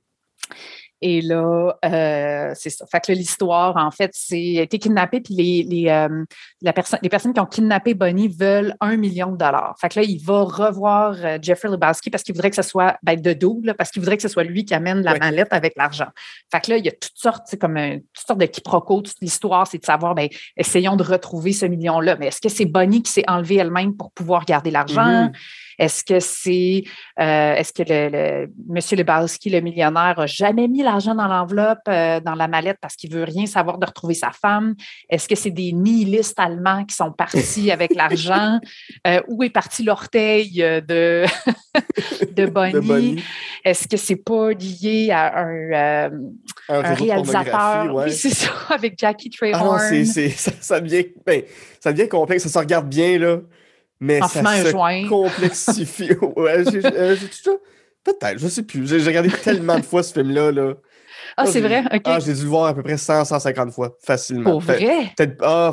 Et 1.01 1.21
là, 1.21 1.77
euh, 1.83 2.51
c'est 2.55 2.69
ça. 2.69 2.85
Fait 2.87 2.99
que 2.99 3.11
l'histoire, 3.11 3.75
en 3.77 3.91
fait, 3.91 4.11
c'est 4.13 4.53
été 4.55 4.79
kidnappé, 4.79 5.19
puis 5.19 5.33
les, 5.33 5.63
les, 5.63 5.89
euh, 5.89 6.23
la 6.61 6.73
les 7.01 7.09
personnes 7.09 7.33
qui 7.33 7.39
ont 7.39 7.45
kidnappé 7.45 7.93
Bonnie 7.93 8.29
veulent 8.29 8.75
un 8.79 8.95
million 8.95 9.31
de 9.31 9.37
dollars. 9.37 9.75
Fait 9.79 9.89
que 9.89 9.99
là, 9.99 10.05
il 10.05 10.23
va 10.23 10.43
revoir 10.43 11.15
euh, 11.23 11.37
Jeffrey 11.41 11.69
Lebowski 11.69 12.09
parce 12.09 12.23
qu'il 12.23 12.33
voudrait 12.33 12.49
que 12.49 12.55
ce 12.55 12.61
soit 12.61 12.97
ben, 13.03 13.19
de 13.19 13.33
double, 13.33 13.73
parce 13.75 13.91
qu'il 13.91 14.01
voudrait 14.01 14.15
que 14.15 14.23
ce 14.23 14.29
soit 14.29 14.43
lui 14.43 14.63
qui 14.63 14.73
amène 14.73 15.01
la 15.01 15.17
mallette 15.17 15.51
avec 15.51 15.73
l'argent. 15.75 16.07
Fait 16.51 16.61
que 16.61 16.71
là, 16.71 16.77
il 16.77 16.85
y 16.85 16.89
a 16.89 16.93
toutes 16.93 17.11
sortes, 17.17 17.43
c'est 17.45 17.57
comme 17.57 17.77
toutes 18.13 18.27
sortes 18.27 18.39
de 18.39 18.45
quiproquos. 18.45 19.01
Toute 19.01 19.21
l'histoire, 19.21 19.67
c'est 19.67 19.79
de 19.79 19.85
savoir, 19.85 20.15
ben, 20.15 20.29
essayons 20.55 20.95
de 20.95 21.03
retrouver 21.03 21.51
ce 21.51 21.65
million-là. 21.65 22.15
Mais 22.19 22.27
est-ce 22.27 22.41
que 22.41 22.49
c'est 22.49 22.65
Bonnie 22.65 23.03
qui 23.03 23.11
s'est 23.11 23.25
enlevé 23.27 23.55
elle-même 23.55 23.95
pour 23.95 24.11
pouvoir 24.11 24.45
garder 24.45 24.71
l'argent? 24.71 25.25
Mm-hmm. 25.25 25.33
Est-ce 25.77 26.03
que 26.03 26.19
c'est 26.19 26.83
euh, 27.19 27.55
est-ce 27.55 27.73
que 27.73 27.83
le, 27.83 28.09
le 28.09 28.77
M. 28.77 28.97
Lebowski, 28.97 29.49
le 29.49 29.61
millionnaire, 29.61 30.19
a 30.19 30.25
jamais 30.25 30.67
mis 30.67 30.83
l'argent 30.83 31.15
dans 31.15 31.27
l'enveloppe, 31.27 31.79
euh, 31.87 32.19
dans 32.19 32.35
la 32.35 32.47
mallette 32.47 32.77
parce 32.81 32.95
qu'il 32.95 33.11
veut 33.11 33.23
rien 33.23 33.45
savoir 33.45 33.77
de 33.77 33.85
retrouver 33.85 34.13
sa 34.13 34.31
femme? 34.31 34.75
Est-ce 35.09 35.27
que 35.27 35.35
c'est 35.35 35.51
des 35.51 35.71
nihilistes 35.71 36.39
allemands 36.39 36.85
qui 36.85 36.95
sont 36.95 37.11
partis 37.11 37.71
avec 37.71 37.93
l'argent? 37.95 38.59
Euh, 39.07 39.21
où 39.27 39.43
est 39.43 39.49
parti 39.49 39.83
l'orteil 39.83 40.55
de, 40.87 41.25
de 42.31 42.45
Bonnie? 42.45 43.23
Est-ce 43.63 43.87
que 43.87 43.97
c'est 43.97 44.15
pas 44.15 44.51
lié 44.51 45.09
à 45.11 45.39
un, 45.39 46.11
un, 46.69 46.93
réalisateur? 46.93 47.95
Oui, 47.95 48.11
c'est 48.11 48.29
ça, 48.29 48.51
avec 48.69 48.97
Jackie 48.97 49.31
ah 49.33 49.37
Trayhorn. 49.37 50.05
Ça, 50.05 50.51
ça, 50.59 50.79
devient, 50.79 51.05
ben, 51.25 51.41
ça 51.79 51.91
devient 51.91 52.07
complexe, 52.07 52.43
ça 52.43 52.49
se 52.49 52.59
regarde 52.59 52.87
bien, 52.87 53.17
là. 53.17 53.39
Mais 53.99 54.19
ça 54.19 54.27
se 54.27 55.07
complexifie. 55.09 56.13
ouais, 56.35 56.63
euh, 56.85 57.15
Peut-être, 58.03 58.37
je 58.37 58.47
sais 58.47 58.63
plus. 58.63 58.87
J'ai 58.87 58.99
regardé 59.07 59.29
tellement 59.29 59.79
de 59.79 59.85
fois 59.85 60.03
ce 60.03 60.13
film-là. 60.13 60.51
Là. 60.51 60.73
Ah, 61.37 61.45
c'est 61.45 61.61
vrai? 61.61 61.83
OK. 61.93 62.01
Ah, 62.05 62.19
j'ai 62.19 62.33
dû 62.33 62.43
le 62.43 62.49
voir 62.49 62.65
à 62.67 62.73
peu 62.73 62.83
près 62.83 62.97
100, 62.97 63.25
150 63.25 63.71
fois, 63.71 63.97
facilement. 64.01 64.51
Pour 64.51 64.59
vrai? 64.61 65.11
Peut-être. 65.17 65.37
Ah, 65.41 65.71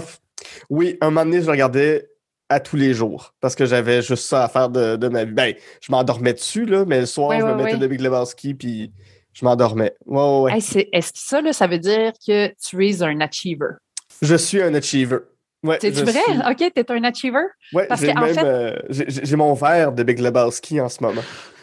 oui, 0.71 0.97
un 1.01 1.11
moment 1.11 1.25
donné, 1.25 1.41
je 1.41 1.47
le 1.47 1.53
regardais 1.53 2.09
à 2.49 2.61
tous 2.61 2.77
les 2.77 2.95
jours 2.95 3.35
parce 3.41 3.55
que 3.55 3.65
j'avais 3.65 4.03
juste 4.03 4.25
ça 4.25 4.45
à 4.45 4.49
faire 4.49 4.69
de, 4.69 4.97
de 4.97 5.09
ma 5.09 5.25
vie. 5.25 5.33
Ben, 5.33 5.55
je 5.81 5.93
m'endormais 5.93 6.33
dessus, 6.35 6.67
là, 6.67 6.85
mais 6.87 7.01
le 7.01 7.07
soir, 7.07 7.39
je 7.39 7.45
me 7.45 7.55
mettais 7.55 7.77
de 7.79 7.87
Big 7.87 8.01
Lebowski 8.01 8.55
puis 8.55 8.93
je 9.33 9.45
m'endormais. 9.45 9.95
Ouais, 10.07 10.41
ouais, 10.41 10.59
Est-ce 10.59 11.13
que 11.13 11.19
ça, 11.19 11.41
là, 11.41 11.53
ça 11.53 11.67
veut 11.67 11.79
dire 11.79 12.13
que 12.27 12.49
tu 12.49 12.87
es 12.87 13.03
un 13.03 13.21
achiever? 13.21 13.75
Je 14.21 14.37
suis 14.37 14.63
un 14.63 14.75
achiever. 14.75 15.19
Ouais, 15.63 15.79
C'est-tu 15.81 16.03
vrai? 16.03 16.21
Suis... 16.21 16.67
OK, 16.67 16.73
t'es 16.75 16.91
un 16.91 17.05
achiever? 17.05 17.47
Oui, 17.73 17.85
j'ai 18.01 18.13
même 18.15 18.35
fait... 18.35 18.45
euh, 18.45 18.77
j'ai 18.91 19.37
mon 19.37 19.55
verre 19.55 19.93
de 19.93 20.03
Big 20.03 20.19
Lebowski 20.19 20.81
en 20.81 20.89
ce 20.89 21.01
moment. 21.03 21.23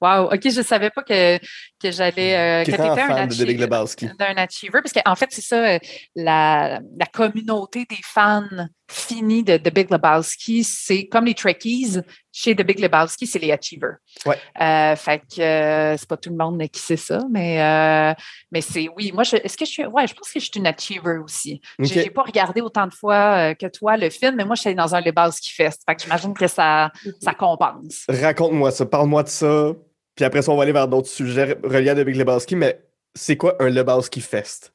wow, 0.00 0.32
OK, 0.32 0.40
je 0.42 0.58
ne 0.58 0.64
savais 0.64 0.90
pas 0.90 1.02
que, 1.02 1.38
que 1.80 1.90
j'allais. 1.90 2.36
Euh, 2.36 2.64
que 2.64 2.70
tu 2.70 2.74
étais 2.74 2.82
un 2.82 3.16
achiever. 3.16 3.54
D'un 4.18 4.36
achiever, 4.36 4.80
parce 4.82 4.92
qu'en 4.92 5.14
fait, 5.14 5.28
c'est 5.30 5.42
ça, 5.42 5.56
euh, 5.56 5.78
la, 6.14 6.80
la 6.98 7.06
communauté 7.06 7.86
des 7.88 8.00
fans 8.02 8.68
fini 8.88 9.42
de 9.42 9.56
The 9.56 9.72
Big 9.74 9.90
Lebowski, 9.90 10.62
c'est 10.62 11.06
comme 11.06 11.24
les 11.24 11.34
Trekkies, 11.34 11.98
chez 12.32 12.54
The 12.54 12.62
Big 12.62 12.78
Lebowski, 12.78 13.26
c'est 13.26 13.38
les 13.38 13.50
Achievers. 13.50 13.96
Ouais. 14.24 14.38
Euh, 14.60 14.94
fait 14.94 15.18
que 15.18 15.40
euh, 15.40 15.96
c'est 15.96 16.08
pas 16.08 16.16
tout 16.16 16.30
le 16.30 16.36
monde 16.36 16.62
qui 16.68 16.80
sait 16.80 16.96
ça, 16.96 17.20
mais, 17.30 17.60
euh, 17.60 18.14
mais 18.52 18.60
c'est 18.60 18.88
oui. 18.96 19.10
Moi, 19.12 19.24
est-ce 19.24 19.56
que 19.56 19.64
je 19.64 19.70
suis. 19.70 19.86
Ouais, 19.86 20.06
je 20.06 20.14
pense 20.14 20.30
que 20.30 20.38
je 20.38 20.44
suis 20.44 20.52
une 20.56 20.66
Achiever 20.66 21.18
aussi. 21.24 21.60
Je 21.78 21.86
J'ai 21.86 22.10
pas 22.10 22.22
regardé 22.22 22.60
autant 22.60 22.86
de 22.86 22.94
fois 22.94 23.54
que 23.54 23.66
toi 23.66 23.96
le 23.96 24.10
film, 24.10 24.36
mais 24.36 24.44
moi, 24.44 24.54
je 24.54 24.62
suis 24.62 24.74
dans 24.74 24.94
un 24.94 25.00
Lebowski 25.00 25.50
Fest. 25.52 25.82
Fait 25.88 25.96
que 25.96 26.02
j'imagine 26.02 26.34
que 26.34 26.46
ça, 26.46 26.92
ça 27.20 27.34
compense. 27.34 28.04
Raconte-moi 28.08 28.70
ça, 28.70 28.86
parle-moi 28.86 29.22
de 29.24 29.28
ça. 29.28 29.72
Puis 30.16 30.24
après 30.24 30.42
ça, 30.42 30.50
on 30.50 30.56
va 30.56 30.62
aller 30.62 30.72
vers 30.72 30.88
d'autres 30.88 31.08
sujets 31.08 31.58
reliés 31.62 31.90
à 31.90 31.94
The 31.94 32.00
Big 32.00 32.16
Lebowski, 32.16 32.56
mais 32.56 32.82
c'est 33.14 33.36
quoi 33.36 33.54
un 33.60 33.68
Lebowski 33.68 34.20
Fest? 34.22 34.72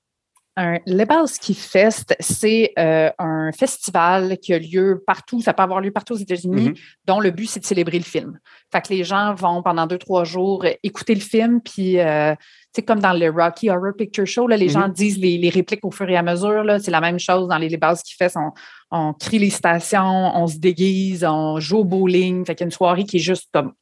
Un 0.58 0.80
Lebowski 0.86 1.54
Fest, 1.54 2.14
c'est 2.20 2.74
euh, 2.78 3.10
un 3.18 3.52
festival 3.54 4.38
qui 4.38 4.54
a 4.54 4.60
lieu 4.60 5.02
partout, 5.08 5.42
ça 5.42 5.54
peut 5.54 5.64
avoir 5.64 5.80
lieu 5.80 5.92
partout 5.92 6.14
aux 6.14 6.18
États-Unis, 6.18 6.72
mm-hmm. 6.72 6.82
dont 7.06 7.20
le 7.22 7.32
but, 7.32 7.48
c'est 7.48 7.62
de 7.62 7.66
célébrer 7.66 7.98
le 7.98 8.04
film. 8.04 8.38
Fait 8.70 8.82
que 8.82 8.90
les 8.90 9.06
gens 9.06 9.34
vont 9.34 9.64
pendant 9.64 9.88
deux, 9.88 9.98
trois 9.98 10.26
jours 10.26 10.66
écouter 10.84 11.16
le 11.16 11.22
film, 11.22 11.62
puis 11.62 12.00
euh, 12.00 12.36
c'est 12.76 12.82
comme 12.82 13.00
dans 13.00 13.14
le 13.14 13.30
Rocky 13.30 13.70
Horror 13.70 13.94
Picture 13.98 14.28
Show, 14.28 14.46
là, 14.46 14.58
les 14.58 14.68
mm-hmm. 14.68 14.74
gens 14.74 14.88
disent 14.90 15.18
les, 15.18 15.50
répliques 15.50 15.86
au 15.86 15.92
fur 15.92 16.10
et 16.10 16.18
à 16.18 16.24
mesure. 16.24 16.66
C'est 16.82 16.92
la 16.92 17.02
même 17.02 17.18
chose 17.18 17.48
dans 17.48 17.58
les 17.58 17.70
Lebowski 17.70 18.16
Fest. 18.16 18.36
On, 18.38 18.52
on 18.92 19.14
crie 19.14 19.40
les 19.40 19.50
stations, 19.50 20.36
on 20.36 20.48
se 20.48 20.58
déguise, 20.58 21.24
on 21.24 21.62
joue 21.62 21.80
au 21.80 21.86
bowling. 21.86 22.46
Fait 22.46 22.56
qu'il 22.56 22.66
y 22.66 22.66
a 22.66 22.68
une 22.68 22.72
soirée 22.72 23.06
qui 23.06 23.18
est 23.18 23.22
juste 23.22 23.48
comme 23.54 23.74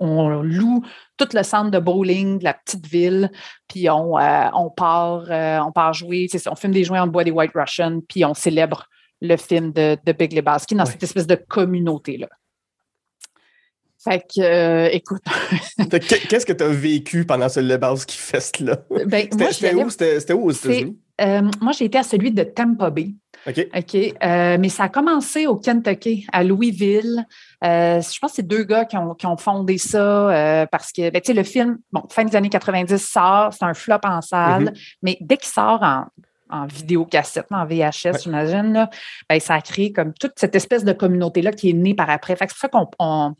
on 0.00 0.42
loue 0.42 0.82
tout 1.16 1.28
le 1.32 1.42
centre 1.42 1.70
de 1.70 1.78
bowling 1.78 2.38
de 2.38 2.44
la 2.44 2.54
petite 2.54 2.86
ville, 2.86 3.30
puis 3.68 3.88
on, 3.90 4.18
euh, 4.18 4.48
on 4.54 4.70
part, 4.70 5.24
euh, 5.30 5.58
on 5.60 5.72
part 5.72 5.92
jouer. 5.92 6.28
On 6.46 6.56
fume 6.56 6.72
des 6.72 6.84
joints, 6.84 7.02
on 7.02 7.06
boit 7.06 7.24
des 7.24 7.30
White 7.30 7.52
Russian, 7.54 8.00
puis 8.08 8.24
on 8.24 8.34
célèbre 8.34 8.88
le 9.20 9.36
film 9.36 9.72
de, 9.72 9.96
de 10.04 10.12
Big 10.12 10.32
Lebowski 10.32 10.74
dans 10.74 10.84
cette 10.84 11.02
espèce 11.02 11.26
de 11.26 11.36
communauté-là. 11.36 12.28
Fait 13.98 14.20
que, 14.20 14.40
euh, 14.40 14.88
écoute. 14.92 15.22
Qu'est-ce 16.28 16.46
que 16.46 16.52
tu 16.52 16.62
as 16.62 16.68
vécu 16.68 17.24
pendant 17.24 17.48
ce 17.48 17.60
Lebowski 17.60 18.16
Fest-là? 18.16 18.78
Ben, 19.06 19.28
C'était 19.32 19.74
où? 19.74 19.90
C'était 19.90 20.32
où 20.32 20.44
aux 20.44 20.50
États-Unis? 20.50 20.98
moi, 21.60 21.72
j'ai 21.72 21.86
été 21.86 21.98
à 21.98 22.02
celui 22.02 22.30
de 22.30 22.42
Tampa 22.42 22.90
Bay. 22.90 23.14
OK. 23.46 23.66
OK. 23.76 23.94
Euh, 23.94 24.56
mais 24.58 24.68
ça 24.68 24.84
a 24.84 24.88
commencé 24.88 25.46
au 25.46 25.56
Kentucky, 25.56 26.26
à 26.32 26.42
Louisville. 26.42 27.24
Euh, 27.64 28.00
je 28.00 28.18
pense 28.18 28.32
que 28.32 28.36
c'est 28.36 28.46
deux 28.46 28.64
gars 28.64 28.84
qui 28.84 28.96
ont, 28.96 29.36
fondé 29.36 29.78
ça 29.78 30.30
euh, 30.30 30.66
parce 30.66 30.92
que, 30.92 31.10
ben, 31.10 31.20
tu 31.20 31.28
sais, 31.28 31.34
le 31.34 31.42
film, 31.42 31.78
bon, 31.92 32.02
fin 32.10 32.24
des 32.24 32.34
années 32.36 32.48
90 32.48 32.96
sort, 32.98 33.52
c'est 33.52 33.64
un 33.64 33.74
flop 33.74 33.98
en 34.04 34.20
salle, 34.20 34.64
mm-hmm. 34.64 34.96
mais 35.02 35.18
dès 35.20 35.36
qu'il 35.36 35.50
sort 35.50 35.82
en, 35.82 36.06
en 36.50 36.66
vidéocassette, 36.66 37.46
en 37.50 37.64
VHS, 37.66 38.22
j'imagine, 38.22 38.88
ben, 39.28 39.40
ça 39.40 39.54
a 39.54 39.60
créé 39.60 39.92
comme 39.92 40.12
toute 40.14 40.32
cette 40.36 40.54
espèce 40.54 40.84
de 40.84 40.92
communauté-là 40.92 41.52
qui 41.52 41.70
est 41.70 41.74
née 41.74 41.94
par 41.94 42.10
après. 42.10 42.36
Fait 42.36 42.46
que 42.46 42.52
c'est 42.52 42.68
pour 42.68 42.80
ça 42.80 42.86
qu'on 42.98 43.34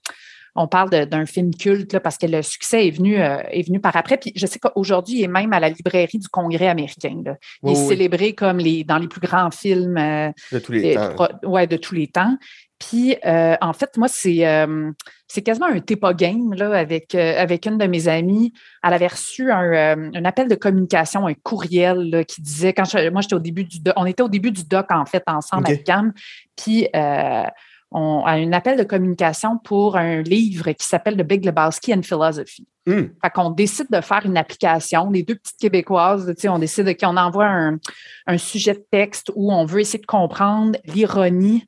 on 0.56 0.68
parle 0.68 0.90
d'un 0.90 1.26
film 1.26 1.54
culte 1.54 1.98
parce 1.98 2.18
que 2.18 2.26
le 2.26 2.42
succès 2.42 2.86
est 2.86 2.90
venu, 2.90 3.20
euh, 3.20 3.38
est 3.50 3.66
venu 3.66 3.80
par 3.80 3.96
après. 3.96 4.16
Puis 4.16 4.32
je 4.34 4.46
sais 4.46 4.58
qu'aujourd'hui, 4.58 5.18
il 5.18 5.24
est 5.24 5.28
même 5.28 5.52
à 5.52 5.60
la 5.60 5.68
librairie 5.68 6.18
du 6.18 6.28
Congrès 6.28 6.68
américain. 6.68 7.22
Il 7.62 7.70
est 7.70 7.74
célébré 7.74 8.34
comme 8.34 8.58
les, 8.58 8.84
dans 8.84 8.98
les 8.98 9.08
plus 9.08 9.20
grands 9.20 9.50
films 9.50 9.96
euh, 9.96 10.30
de 10.52 10.58
tous 10.58 10.72
les 10.72 10.94
temps. 10.94 11.28
Ouais, 11.44 11.66
de 11.66 11.76
tous 11.76 11.94
les 11.94 12.06
temps. 12.08 12.36
Puis, 12.78 13.16
euh, 13.24 13.56
en 13.60 13.72
fait, 13.72 13.96
moi, 13.96 14.08
c'est 14.08 14.44
c'est 15.28 15.42
quasiment 15.42 15.66
un 15.66 15.80
TEPA 15.80 16.14
game 16.14 16.54
là, 16.54 16.78
avec, 16.78 17.14
avec 17.14 17.66
une 17.66 17.78
de 17.78 17.86
mes 17.86 18.06
amies. 18.06 18.52
Elle 18.84 18.92
avait 18.92 19.06
reçu 19.06 19.50
un, 19.50 20.12
un 20.14 20.24
appel 20.24 20.46
de 20.46 20.54
communication, 20.54 21.26
un 21.26 21.34
courriel 21.34 22.24
qui 22.28 22.42
disait, 22.42 22.72
quand 22.72 22.84
moi, 23.10 23.22
j'étais 23.22 23.34
au 23.34 23.40
début 23.40 23.64
du 23.64 23.78
on 23.96 24.06
était 24.06 24.22
au 24.22 24.28
début 24.28 24.52
du 24.52 24.64
doc, 24.64 24.86
en 24.90 25.06
fait, 25.06 25.22
ensemble 25.26 25.66
avec 25.66 25.84
Cam. 25.84 26.12
Puis, 26.54 26.88
on 27.98 28.22
a 28.26 28.32
un 28.32 28.52
appel 28.52 28.76
de 28.76 28.82
communication 28.84 29.56
pour 29.56 29.96
un 29.96 30.20
livre 30.20 30.70
qui 30.72 30.86
s'appelle 30.86 31.16
The 31.16 31.22
Big 31.22 31.46
Lebowski 31.46 31.94
and 31.94 32.02
Philosophy. 32.02 32.68
Mm. 32.84 33.04
Fait 33.22 33.30
qu'on 33.34 33.48
décide 33.48 33.86
de 33.90 34.02
faire 34.02 34.20
une 34.26 34.36
application. 34.36 35.10
Les 35.10 35.22
deux 35.22 35.36
petites 35.36 35.56
Québécoises, 35.58 36.30
on 36.46 36.58
décide 36.58 36.94
qu'on 37.00 37.16
envoie 37.16 37.46
un, 37.46 37.78
sujet 38.36 38.74
de 38.74 38.84
texte 38.90 39.32
où 39.34 39.50
on 39.50 39.64
veut 39.64 39.80
essayer 39.80 39.98
de 39.98 40.06
comprendre 40.06 40.78
l'ironie 40.84 41.64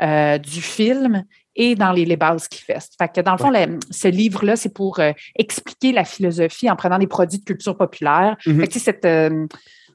euh, 0.00 0.38
du 0.38 0.62
film 0.62 1.24
et 1.54 1.74
dans 1.74 1.92
les 1.92 2.06
Lebowski 2.06 2.62
Fest. 2.62 2.94
Fait 2.98 3.12
que 3.12 3.20
dans 3.20 3.32
le 3.32 3.38
fond, 3.38 3.52
ce 3.90 4.08
livre-là, 4.08 4.56
c'est 4.56 4.72
pour 4.72 4.98
euh, 4.98 5.12
expliquer 5.38 5.92
la 5.92 6.04
philosophie 6.04 6.70
en 6.70 6.76
prenant 6.76 6.98
des 6.98 7.06
produits 7.06 7.38
de 7.38 7.44
culture 7.44 7.76
populaire. 7.76 8.38
Mm-hmm. 8.46 8.60
Fait 8.60 8.68
que, 8.68 8.78
cette, 8.78 9.04
euh, 9.04 9.46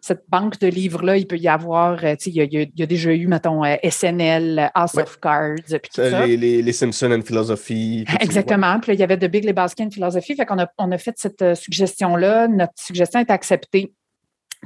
cette 0.01 0.23
banque 0.27 0.59
de 0.59 0.67
livres-là, 0.67 1.17
il 1.17 1.27
peut 1.27 1.37
y 1.37 1.47
avoir, 1.47 2.03
euh, 2.03 2.15
il 2.25 2.33
y, 2.33 2.81
a 2.83 2.85
déjà 2.87 3.13
eu, 3.13 3.27
mettons, 3.27 3.63
euh, 3.63 3.75
SNL, 3.87 4.71
House 4.73 4.95
of 4.95 5.19
Cards, 5.19 5.57
puis 5.67 5.91
tout 5.93 6.01
ça. 6.01 6.25
Les, 6.25 6.63
les, 6.63 6.73
Simpsons 6.73 7.11
and 7.11 7.21
Philosophy. 7.21 8.03
Exactement. 8.19 8.79
Puis 8.79 8.89
là, 8.89 8.93
il 8.95 8.99
y 8.99 9.03
avait 9.03 9.17
The 9.17 9.29
Big 9.29 9.45
Lebowski 9.45 9.83
and 9.83 9.91
Philosophy. 9.91 10.35
Fait 10.35 10.45
qu'on 10.47 10.57
a, 10.57 10.67
on 10.79 10.91
a 10.91 10.97
fait 10.97 11.13
cette 11.17 11.43
euh, 11.43 11.53
suggestion-là. 11.53 12.47
Notre 12.47 12.73
suggestion 12.75 13.19
est 13.19 13.29
acceptée. 13.29 13.93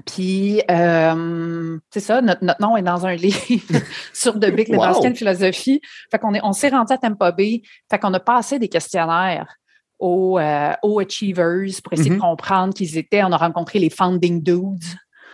Puis, 0.06 0.62
c'est 0.68 2.00
ça, 2.00 2.22
notre, 2.22 2.44
nom 2.62 2.78
est 2.78 2.82
dans 2.82 3.06
un 3.06 3.16
livre 3.16 3.40
sur 4.14 4.36
The 4.36 4.52
Big 4.52 4.70
Lebowski 4.70 5.08
and 5.08 5.16
Philosophy. 5.16 5.82
Fait 6.12 6.18
qu'on 6.18 6.34
est, 6.34 6.42
on 6.44 6.54
s'est 6.54 6.70
rendu 6.70 6.94
à 6.94 6.98
Tampa 6.98 7.34
Bay. 7.34 7.62
Fait 7.92 8.00
qu'on 8.00 8.14
a 8.14 8.22
passé 8.22 8.58
des 8.58 8.70
questionnaires 8.70 9.54
aux, 10.00 10.40
aux 10.82 11.00
Achievers 11.00 11.82
pour 11.84 11.92
essayer 11.94 12.10
de 12.10 12.16
mm-hmm. 12.16 12.20
comprendre 12.20 12.74
qui 12.74 12.86
ils 12.86 12.98
étaient. 12.98 13.24
On 13.24 13.32
a 13.34 13.38
rencontré 13.38 13.80
les 13.80 13.90
Founding 13.90 14.42
Dudes. 14.42 14.84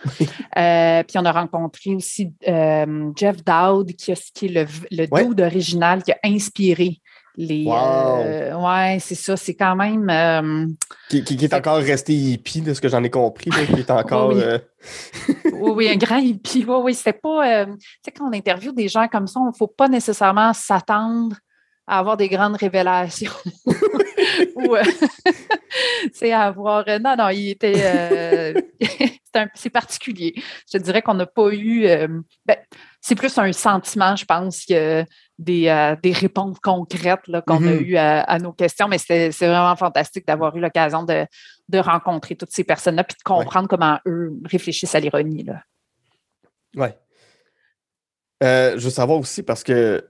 Euh, 0.58 1.02
puis 1.04 1.16
on 1.16 1.24
a 1.24 1.32
rencontré 1.32 1.94
aussi 1.94 2.30
euh, 2.46 3.10
Jeff 3.16 3.42
Dowd, 3.42 3.92
qui, 3.92 4.10
est 4.10 4.34
le, 4.42 4.66
le 4.90 5.06
dude 5.06 5.40
original 5.40 6.02
qui 6.02 6.12
a 6.12 6.18
inspiré 6.24 7.00
les. 7.36 7.64
Euh, 7.66 8.54
ouais, 8.54 8.98
c'est 9.00 9.14
ça. 9.14 9.36
C'est 9.36 9.54
quand 9.54 9.76
même. 9.76 10.76
Qui, 11.08 11.18
est 11.18 11.54
encore 11.54 11.78
resté 11.78 12.12
hippie, 12.12 12.60
de 12.60 12.74
ce 12.74 12.82
que 12.82 12.88
j'en 12.88 13.02
ai 13.02 13.08
compris. 13.08 13.50
qui 13.50 13.80
est 13.80 13.90
encore. 13.90 14.34
oui. 15.52 15.70
oui. 15.74 15.88
un 15.88 15.96
grand 15.96 16.18
hippie. 16.18 16.66
Oui, 16.68 16.76
oui. 16.82 16.94
C'était 16.94 17.18
pas. 17.18 17.64
tu 17.64 17.72
sais, 18.04 18.12
quand 18.12 18.28
on 18.28 18.32
interviewe 18.32 18.72
des 18.72 18.88
gens 18.88 19.08
comme 19.08 19.26
ça, 19.26 19.40
il 19.42 19.46
ne 19.46 19.56
faut 19.56 19.68
pas 19.68 19.88
nécessairement 19.88 20.52
s'attendre 20.52 21.36
à 21.86 21.98
avoir 21.98 22.18
des 22.18 22.28
grandes 22.28 22.56
révélations. 22.56 23.32
Ou, 24.56 24.76
c'est 26.12 26.32
avoir. 26.32 26.84
non, 27.00 27.16
non, 27.16 27.30
il 27.30 27.52
était 27.52 28.54
c'est 29.54 29.70
particulier. 29.70 30.34
Je 30.72 30.78
dirais 30.78 31.02
qu'on 31.02 31.14
n'a 31.14 31.26
pas 31.26 31.52
eu. 31.52 31.86
Euh, 31.86 32.08
ben, 32.46 32.56
c'est 33.00 33.14
plus 33.14 33.36
un 33.38 33.52
sentiment, 33.52 34.16
je 34.16 34.24
pense, 34.24 34.64
que 34.64 35.04
des, 35.38 35.68
euh, 35.68 35.96
des 36.02 36.12
réponses 36.12 36.58
concrètes 36.60 37.20
qu'on 37.46 37.56
a 37.56 37.60
mm-hmm. 37.60 37.82
eues 37.82 37.96
à, 37.96 38.38
nos 38.38 38.52
questions, 38.52 38.88
mais 38.88 38.98
c'est 38.98 39.30
vraiment 39.30 39.76
fantastique 39.76 40.26
d'avoir 40.26 40.56
eu 40.56 40.60
l'occasion 40.60 41.04
de, 41.04 41.26
rencontrer 41.74 42.36
toutes 42.36 42.52
ces 42.52 42.64
personnes-là 42.64 43.02
puis 43.02 43.16
de 43.16 43.22
comprendre 43.22 43.66
comment 43.66 43.98
eux 44.06 44.30
réfléchissent 44.44 44.94
à 44.94 45.00
l'ironie. 45.00 45.46
Oui. 46.76 46.88
Euh, 48.42 48.72
je 48.76 48.84
veux 48.84 48.90
savoir 48.90 49.18
aussi 49.18 49.42
parce 49.42 49.64
que 49.64 50.06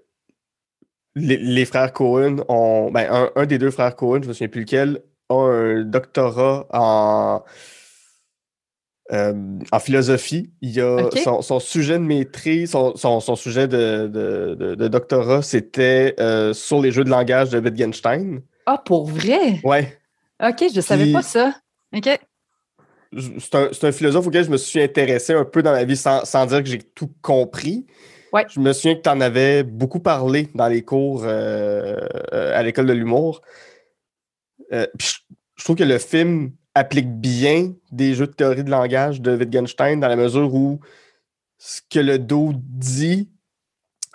les, 1.15 1.65
frères 1.65 1.93
Cohen 1.93 2.45
ont. 2.49 2.91
Ben, 2.91 3.31
un, 3.37 3.47
des 3.47 3.59
deux 3.59 3.71
frères 3.71 3.95
Cohen, 3.95 4.17
je 4.17 4.21
ne 4.23 4.29
me 4.29 4.33
souviens 4.33 4.49
plus 4.49 4.63
lequel, 4.63 5.03
a 5.29 5.35
un 5.35 5.85
doctorat 5.85 6.67
en 6.73 7.43
euh, 9.13 9.59
en 9.71 9.79
philosophie, 9.79 10.51
il 10.63 10.71
y 10.71 10.81
a 10.81 11.11
son, 11.43 11.61
sujet 11.61 11.95
de 11.95 12.05
maîtrise, 12.05 12.71
son, 12.71 13.37
sujet 13.37 13.69
de, 13.69 14.89
doctorat, 14.89 15.43
c'était 15.43 16.15
euh, 16.19 16.55
sur 16.55 16.81
les 16.81 16.93
jeux 16.93 17.05
de 17.05 17.11
langage 17.11 17.51
de 17.51 17.61
Wittgenstein. 17.61 18.41
Ah, 18.65 18.79
pour 18.83 19.07
vrai? 19.07 19.61
Ouais. 19.65 19.99
OK, 20.43 20.65
je 20.71 20.77
ne 20.77 20.81
savais 20.81 21.13
pas 21.13 21.23
ça. 21.23 21.55
OK. 21.95 22.09
C'est 23.39 23.85
un, 23.85 23.93
philosophe 23.93 24.27
auquel 24.27 24.45
je 24.47 24.51
me 24.51 24.57
suis 24.57 24.81
intéressé 24.81 25.35
un 25.35 25.45
peu 25.45 25.63
dans 25.63 25.73
ma 25.73 25.85
vie 25.85 25.97
sans, 25.97 26.47
dire 26.47 26.63
que 26.63 26.69
j'ai 26.69 26.79
tout 26.79 27.11
compris. 27.21 27.87
Ouais. 28.33 28.47
Je 28.49 28.61
me 28.61 28.73
souviens 28.73 28.95
que 28.95 29.03
tu 29.03 29.11
en 29.11 29.21
avais 29.21 29.63
beaucoup 29.63 30.01
parlé 30.01 30.49
dans 30.55 30.69
les 30.69 30.83
cours 30.83 31.25
euh, 31.27 31.99
à 32.31 32.63
l'école 32.63 32.87
de 32.87 32.95
l'humour. 32.95 33.43
je 34.71 35.65
trouve 35.65 35.77
que 35.77 35.85
le 35.85 35.99
film 35.99 36.53
applique 36.75 37.09
bien 37.09 37.73
des 37.91 38.15
jeux 38.15 38.27
de 38.27 38.33
théorie 38.33 38.65
de 38.65 38.71
langage 38.71 39.21
de 39.21 39.37
Wittgenstein 39.37 40.01
dans 40.01 40.09
la 40.09 40.17
mesure 40.17 40.55
où 40.55 40.81
ce 41.59 41.81
que 41.89 41.99
le 41.99 42.19
dos 42.19 42.53
dit, 42.57 43.31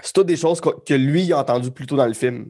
c'est 0.01 0.14
toutes 0.14 0.28
des 0.28 0.36
choses 0.36 0.60
que 0.62 0.93
lui 0.93 1.32
a 1.32 1.39
entendues 1.39 1.72
plus 1.72 1.86
tôt 1.86 1.95
dans 1.95 2.08
le 2.08 2.14
film. 2.14 2.47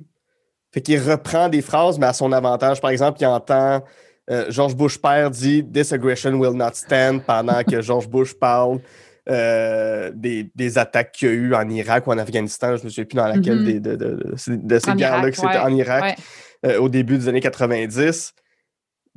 Fait 0.73 0.81
qu'il 0.81 0.99
reprend 0.99 1.49
des 1.49 1.61
phrases, 1.61 1.97
mais 1.99 2.07
à 2.07 2.13
son 2.13 2.31
avantage. 2.31 2.81
Par 2.81 2.89
exemple, 2.89 3.19
il 3.21 3.25
entend 3.25 3.83
euh, 4.29 4.45
George 4.49 4.75
Bush 4.75 4.97
père 4.97 5.31
dit 5.31 5.63
This 5.63 5.93
aggression 5.93 6.33
will 6.33 6.53
not 6.53 6.73
stand 6.73 7.23
pendant 7.23 7.63
que 7.63 7.81
George 7.81 8.09
Bush 8.09 8.33
parle 8.33 8.79
euh, 9.29 10.11
des, 10.13 10.77
attaques 10.77 11.13
qu'il 11.13 11.27
y 11.27 11.31
a 11.31 11.33
eu 11.33 11.55
en 11.55 11.69
Irak 11.69 12.07
ou 12.07 12.11
en 12.11 12.17
Afghanistan. 12.17 12.75
Je 12.75 12.81
ne 12.81 12.85
me 12.85 12.89
souviens 12.89 13.05
plus 13.05 13.15
dans 13.15 13.27
laquelle 13.27 13.59
mm-hmm. 13.59 14.65
de, 14.65 14.79
ces 14.79 14.93
guerres-là 14.93 15.31
que 15.31 15.35
c'était 15.35 15.57
en 15.57 15.73
Irak 15.73 16.17
euh, 16.65 16.79
au 16.79 16.89
début 16.89 17.17
des 17.17 17.27
années 17.27 17.39
90 17.39 18.33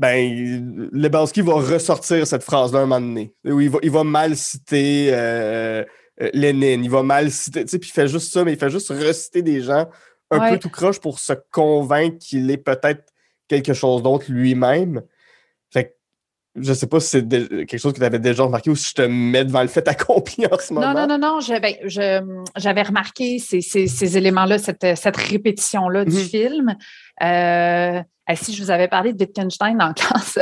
ben, 0.01 0.89
Lebowski 0.93 1.43
va 1.43 1.57
ressortir 1.57 2.27
cette 2.27 2.43
phrase-là 2.43 2.81
un 2.81 2.87
moment 2.87 3.03
donné. 3.03 3.35
Il, 3.45 3.69
va, 3.69 3.79
il 3.83 3.91
va 3.91 4.03
mal 4.03 4.35
citer 4.35 5.11
euh, 5.13 5.85
euh, 6.23 6.31
Lénine, 6.33 6.83
il 6.83 6.91
va 6.91 7.03
mal 7.03 7.31
citer, 7.31 7.65
tu 7.65 7.73
sais, 7.73 7.79
puis 7.79 7.91
il 7.91 7.93
fait 7.93 8.09
juste 8.09 8.33
ça, 8.33 8.43
mais 8.43 8.55
il 8.55 8.59
fait 8.59 8.71
juste 8.71 8.89
reciter 8.89 9.43
des 9.43 9.61
gens 9.61 9.91
un 10.31 10.51
peu 10.51 10.59
tout 10.59 10.71
croche 10.71 11.01
pour 11.01 11.19
se 11.19 11.35
convaincre 11.51 12.17
qu'il 12.17 12.51
est 12.51 12.57
peut-être 12.57 13.13
quelque 13.47 13.75
chose 13.75 14.03
d'autre 14.03 14.25
lui-même. 14.31 15.03
Fait 15.71 15.85
que 15.85 15.91
je 16.57 16.73
sais 16.73 16.87
pas 16.87 16.99
si 16.99 17.09
c'est 17.09 17.29
quelque 17.29 17.79
chose 17.79 17.93
que 17.93 17.99
tu 17.99 18.05
avais 18.05 18.19
déjà 18.19 18.45
remarqué 18.45 18.71
ou 18.71 18.77
si 18.77 18.91
je 18.91 18.95
te 18.95 19.03
mets 19.03 19.45
devant 19.45 19.61
le 19.61 19.69
fait 19.69 19.87
accompli 19.87 20.47
en 20.47 20.59
ce 20.59 20.73
moment. 20.73 20.95
Non, 20.95 21.07
non, 21.07 21.19
non, 21.19 21.41
non. 21.41 21.59
Ben, 21.61 21.75
j'avais 22.57 22.83
remarqué 22.83 23.39
ces, 23.39 23.61
ces, 23.61 24.17
éléments-là, 24.17 24.57
cette, 24.57 24.97
cette 24.97 25.17
répétition-là 25.17 26.07
du 26.07 26.17
mhm. 26.17 26.25
film. 26.25 26.77
Euh, 27.23 28.03
si 28.35 28.55
je 28.55 28.63
vous 28.63 28.71
avais 28.71 28.89
parlé 28.89 29.13
de 29.13 29.19
Wittgenstein 29.19 29.81
en 29.83 29.93
classe, 29.95 30.39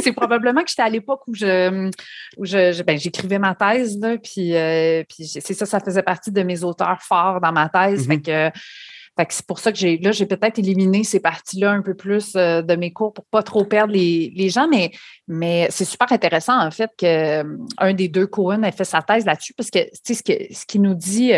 c'est 0.00 0.12
probablement 0.12 0.62
que 0.62 0.68
j'étais 0.70 0.82
à 0.82 0.88
l'époque 0.88 1.22
où 1.26 1.34
je, 1.34 1.90
où 2.36 2.44
je, 2.44 2.82
ben, 2.82 2.98
j'écrivais 2.98 3.38
ma 3.38 3.54
thèse, 3.54 3.98
là, 3.98 4.16
puis, 4.18 4.54
euh, 4.54 5.02
puis 5.08 5.26
c'est 5.26 5.54
ça, 5.54 5.66
ça 5.66 5.80
faisait 5.80 6.02
partie 6.02 6.30
de 6.30 6.42
mes 6.42 6.62
auteurs 6.62 7.02
forts 7.02 7.40
dans 7.40 7.52
ma 7.52 7.68
thèse. 7.68 8.06
Fait 8.06 8.52
mm-hmm. 9.18 9.26
que, 9.26 9.34
c'est 9.34 9.46
pour 9.46 9.58
ça 9.58 9.72
que 9.72 9.78
j'ai 9.78 9.98
là, 9.98 10.12
j'ai 10.12 10.26
peut-être 10.26 10.58
éliminé 10.58 11.04
ces 11.04 11.20
parties-là 11.20 11.72
un 11.72 11.82
peu 11.82 11.94
plus 11.94 12.34
euh, 12.36 12.62
de 12.62 12.74
mes 12.76 12.92
cours 12.92 13.12
pour 13.12 13.24
pas 13.26 13.42
trop 13.42 13.64
perdre 13.64 13.92
les, 13.92 14.32
les 14.34 14.48
gens, 14.48 14.68
mais, 14.68 14.90
mais 15.28 15.68
c'est 15.70 15.84
super 15.84 16.10
intéressant 16.12 16.58
en 16.58 16.70
fait 16.70 16.90
qu'un 16.96 17.44
euh, 17.82 17.92
des 17.92 18.08
deux 18.08 18.26
Cohen 18.26 18.62
ait 18.62 18.72
fait 18.72 18.84
sa 18.84 19.02
thèse 19.02 19.24
là-dessus 19.24 19.54
parce 19.54 19.70
que 19.70 19.80
ce, 19.92 20.14
ce 20.14 20.66
qui 20.66 20.78
nous 20.78 20.94
dit, 20.94 21.32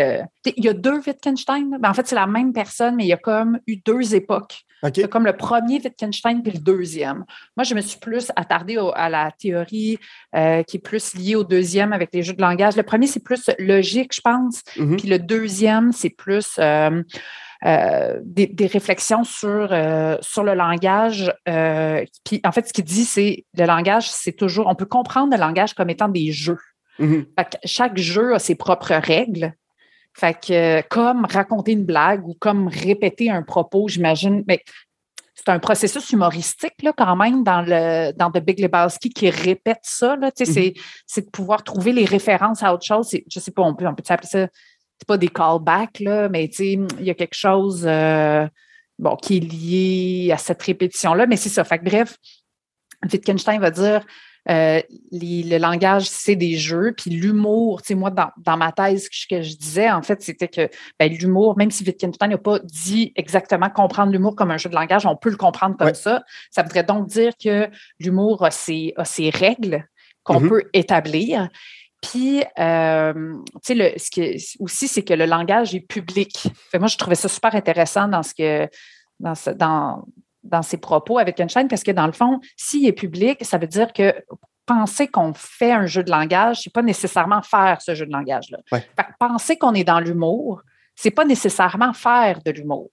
il 0.45 0.63
y 0.63 0.69
a 0.69 0.73
deux 0.73 0.99
Wittgenstein, 1.05 1.77
ben, 1.79 1.89
en 1.89 1.93
fait 1.93 2.07
c'est 2.07 2.15
la 2.15 2.27
même 2.27 2.53
personne, 2.53 2.95
mais 2.95 3.05
il 3.05 3.09
y 3.09 3.13
a 3.13 3.17
comme 3.17 3.59
eu 3.67 3.77
deux 3.77 4.15
époques. 4.15 4.65
C'est 4.93 5.09
comme 5.09 5.25
le 5.25 5.35
premier 5.35 5.81
Wittgenstein 5.83 6.41
puis 6.43 6.51
le 6.51 6.59
deuxième. 6.59 7.25
Moi, 7.57 7.63
je 7.63 7.73
me 7.73 7.81
suis 7.81 7.99
plus 7.99 8.31
attardée 8.35 8.77
à 8.95 9.09
la 9.09 9.31
théorie 9.31 9.97
euh, 10.35 10.63
qui 10.63 10.77
est 10.77 10.79
plus 10.79 11.15
liée 11.15 11.35
au 11.35 11.43
deuxième 11.43 11.93
avec 11.93 12.09
les 12.13 12.23
jeux 12.23 12.33
de 12.33 12.41
langage. 12.41 12.75
Le 12.75 12.83
premier, 12.83 13.07
c'est 13.07 13.23
plus 13.23 13.49
logique, 13.59 14.13
je 14.13 14.21
pense. 14.21 14.61
Mm-hmm. 14.75 14.97
Puis 14.97 15.07
le 15.07 15.19
deuxième, 15.19 15.91
c'est 15.91 16.09
plus 16.09 16.59
euh, 17.63 17.67
euh, 17.67 18.19
des, 18.23 18.67
réflexions 18.67 19.23
sur, 19.23 19.69
sur 20.21 20.43
le 20.43 20.53
langage. 20.53 21.33
puis 21.45 22.41
en 22.43 22.51
fait, 22.51 22.67
ce 22.67 22.73
qu'il 22.73 22.83
dit, 22.83 23.05
c'est 23.05 23.45
le 23.57 23.65
langage, 23.65 24.09
c'est 24.09 24.33
toujours, 24.33 24.67
on 24.67 24.75
peut 24.75 24.85
comprendre 24.85 25.33
le 25.33 25.39
langage 25.39 25.73
comme 25.73 25.89
étant 25.89 26.09
des 26.09 26.31
jeux. 26.31 26.59
Mm-hmm. 26.99 27.25
chaque 27.65 27.97
jeu 27.97 28.35
a 28.35 28.39
ses 28.39 28.55
propres 28.55 28.93
règles. 28.93 29.53
Fait 30.13 30.33
que, 30.33 30.81
comme 30.87 31.25
raconter 31.25 31.73
une 31.73 31.83
blague 31.83 32.25
ou 32.25 32.35
comme 32.39 32.69
répéter 32.69 33.29
un 33.29 33.43
propos, 33.43 33.89
j'imagine, 33.89 34.45
mais 34.47 34.61
c'est 35.33 35.49
un 35.49 35.59
processus 35.59 36.09
humoristique, 36.11 36.81
là, 36.81 36.93
quand 36.95 37.17
même, 37.17 37.43
dans, 37.43 37.61
le, 37.61 38.13
dans 38.13 38.31
The 38.31 38.39
Big 38.39 38.61
Lebowski 38.61 39.09
qui 39.09 39.29
répète 39.29 39.81
ça, 39.83 40.15
là, 40.15 40.29
mm-hmm. 40.29 40.81
c'est, 41.05 41.21
de 41.21 41.29
pouvoir 41.29 41.63
trouver 41.63 41.91
les 41.91 42.05
références 42.05 42.63
à 42.63 42.73
autre 42.73 42.85
chose. 42.85 43.09
Je 43.29 43.39
sais 43.39 43.51
pas, 43.51 43.63
on 43.63 43.75
peut, 43.75 43.85
on 43.85 43.93
peut 43.93 44.03
appeler 44.07 44.29
ça, 44.29 44.47
c'est 44.99 45.07
pas 45.07 45.17
des 45.17 45.27
callbacks, 45.27 45.99
là, 45.99 46.29
mais 46.29 46.45
il 46.45 46.87
y 46.99 47.09
a 47.09 47.13
quelque 47.13 47.35
chose, 47.35 47.85
euh, 47.85 48.47
bon, 48.97 49.15
qui 49.15 49.37
est 49.37 49.39
lié 49.39 50.31
à 50.31 50.37
cette 50.37 50.61
répétition-là, 50.61 51.27
mais 51.27 51.37
c'est 51.37 51.49
ça. 51.49 51.63
Fait 51.63 51.79
que, 51.79 51.85
bref, 51.85 52.17
Wittgenstein 53.11 53.59
va 53.59 53.71
dire 53.71 54.05
euh, 54.49 54.79
le 55.11 55.57
langage, 55.57 56.07
c'est 56.07 56.35
des 56.35 56.55
jeux, 56.55 56.93
puis 56.95 57.09
l'humour, 57.09 57.81
tu 57.81 57.89
sais, 57.89 57.95
moi, 57.95 58.11
dans, 58.11 58.57
ma 58.57 58.71
thèse, 58.71 59.09
ce 59.11 59.25
que 59.27 59.41
je 59.41 59.55
disais, 59.55 59.89
en 59.89 60.03
fait, 60.03 60.21
c'était 60.21 60.47
que 60.47 60.69
ben, 60.99 61.11
l'humour, 61.11 61.57
même 61.57 61.71
si 61.71 61.83
Wittgenstein 61.83 62.29
n'a 62.29 62.37
pas 62.37 62.59
dit 62.59 63.11
exactement 63.15 63.69
comprendre 63.69 64.11
l'humour 64.11 64.35
comme 64.35 64.51
un 64.51 64.57
jeu 64.57 64.69
de 64.69 64.75
langage, 64.75 65.05
on 65.05 65.15
peut 65.15 65.31
le 65.31 65.37
comprendre 65.37 65.75
comme 65.77 65.95
ça. 65.95 66.23
Ça 66.51 66.61
voudrait 66.61 66.83
donc 66.83 67.07
dire 67.07 67.33
que 67.43 67.67
l'humour 67.99 68.45
a 68.45 68.51
ses, 68.51 68.93
règles 69.33 69.87
qu'on 70.23 70.41
mm-hmm. 70.41 70.49
peut 70.49 70.63
établir. 70.73 71.49
Puis, 72.11 72.43
euh, 72.59 73.33
tu 73.63 73.75
sais, 73.75 73.97
ce 73.97 74.09
qui 74.11 74.57
aussi, 74.59 74.87
c'est 74.87 75.03
que 75.03 75.13
le 75.13 75.25
langage 75.25 75.73
est 75.73 75.81
public. 75.81 76.47
moi, 76.73 76.87
je 76.87 76.97
trouvais 76.97 77.15
ça 77.15 77.27
super 77.27 77.55
intéressant 77.55 78.07
dans 78.07 78.23
ce 78.23 78.33
que, 78.33 78.69
dans, 79.19 79.33
dans, 79.55 80.05
dans 80.43 80.61
ses 80.61 80.77
propos 80.77 81.17
avec 81.17 81.39
Einstein 81.39 81.67
parce 81.67 81.83
que 81.83 81.91
dans 81.91 82.05
le 82.05 82.11
fond, 82.11 82.39
s'il 82.57 82.85
est 82.85 82.93
public, 82.93 83.43
ça 83.43 83.57
veut 83.57 83.67
dire 83.67 83.91
que 83.93 84.13
penser 84.65 85.07
qu'on 85.07 85.33
fait 85.33 85.71
un 85.71 85.85
jeu 85.85 86.03
de 86.03 86.11
langage, 86.11 86.61
c'est 86.63 86.73
pas 86.73 86.81
nécessairement 86.81 87.41
faire 87.41 87.81
ce 87.81 87.95
jeu 87.95 88.05
de 88.05 88.11
langage-là. 88.11 88.59
Penser 89.19 89.57
qu'on 89.57 89.73
est 89.73 89.83
dans 89.83 89.99
l'humour, 89.99 90.61
c'est 90.95 91.11
pas 91.11 91.25
nécessairement 91.25 91.93
faire 91.93 92.39
de 92.43 92.51
l'humour 92.51 92.89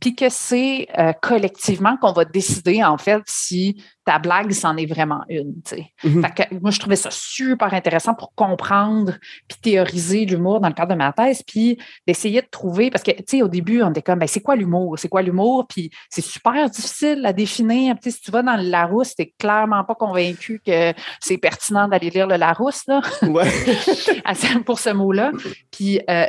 puis 0.00 0.14
que 0.14 0.28
c'est 0.28 0.88
euh, 0.98 1.12
collectivement 1.20 1.96
qu'on 1.96 2.12
va 2.12 2.24
décider, 2.24 2.82
en 2.82 2.98
fait, 2.98 3.22
si 3.26 3.82
ta 4.04 4.18
blague, 4.18 4.50
c'en 4.52 4.76
est 4.76 4.86
vraiment 4.86 5.22
une. 5.28 5.54
Mhm. 6.02 6.24
moi, 6.60 6.70
je 6.70 6.80
trouvais 6.80 6.96
ça 6.96 7.10
super 7.12 7.72
intéressant 7.74 8.14
pour 8.14 8.34
comprendre 8.34 9.12
puis 9.46 9.58
théoriser 9.62 10.24
l'humour 10.24 10.60
dans 10.60 10.68
le 10.68 10.74
cadre 10.74 10.92
de 10.92 10.96
ma 10.96 11.12
thèse, 11.12 11.42
puis 11.42 11.78
d'essayer 12.06 12.40
de 12.40 12.46
trouver, 12.50 12.90
parce 12.90 13.04
que, 13.04 13.12
tu 13.12 13.22
sais, 13.26 13.42
au 13.42 13.48
début, 13.48 13.82
on 13.82 13.90
était 13.90 14.02
comme, 14.02 14.18
ben, 14.18 14.26
c'est 14.26 14.40
quoi 14.40 14.56
l'humour? 14.56 14.98
C'est 14.98 15.08
quoi 15.08 15.22
l'humour? 15.22 15.66
Puis 15.68 15.90
c'est 16.08 16.24
super 16.24 16.68
difficile 16.70 17.24
à 17.24 17.32
définir. 17.32 17.94
Si 18.02 18.20
tu 18.20 18.30
vas 18.30 18.42
dans 18.42 18.56
le 18.56 18.68
Larousse, 18.68 19.14
t'es 19.14 19.32
clairement 19.38 19.84
pas 19.84 19.94
convaincu 19.94 20.60
que 20.64 20.92
c'est 21.20 21.38
pertinent 21.38 21.86
d'aller 21.86 22.10
lire 22.10 22.26
le 22.26 22.36
Larousse, 22.36 22.86
là, 22.88 23.00
pour 24.64 24.78
ce 24.78 24.90
mot-là. 24.90 25.32
Puis 25.70 26.00
euh, 26.08 26.26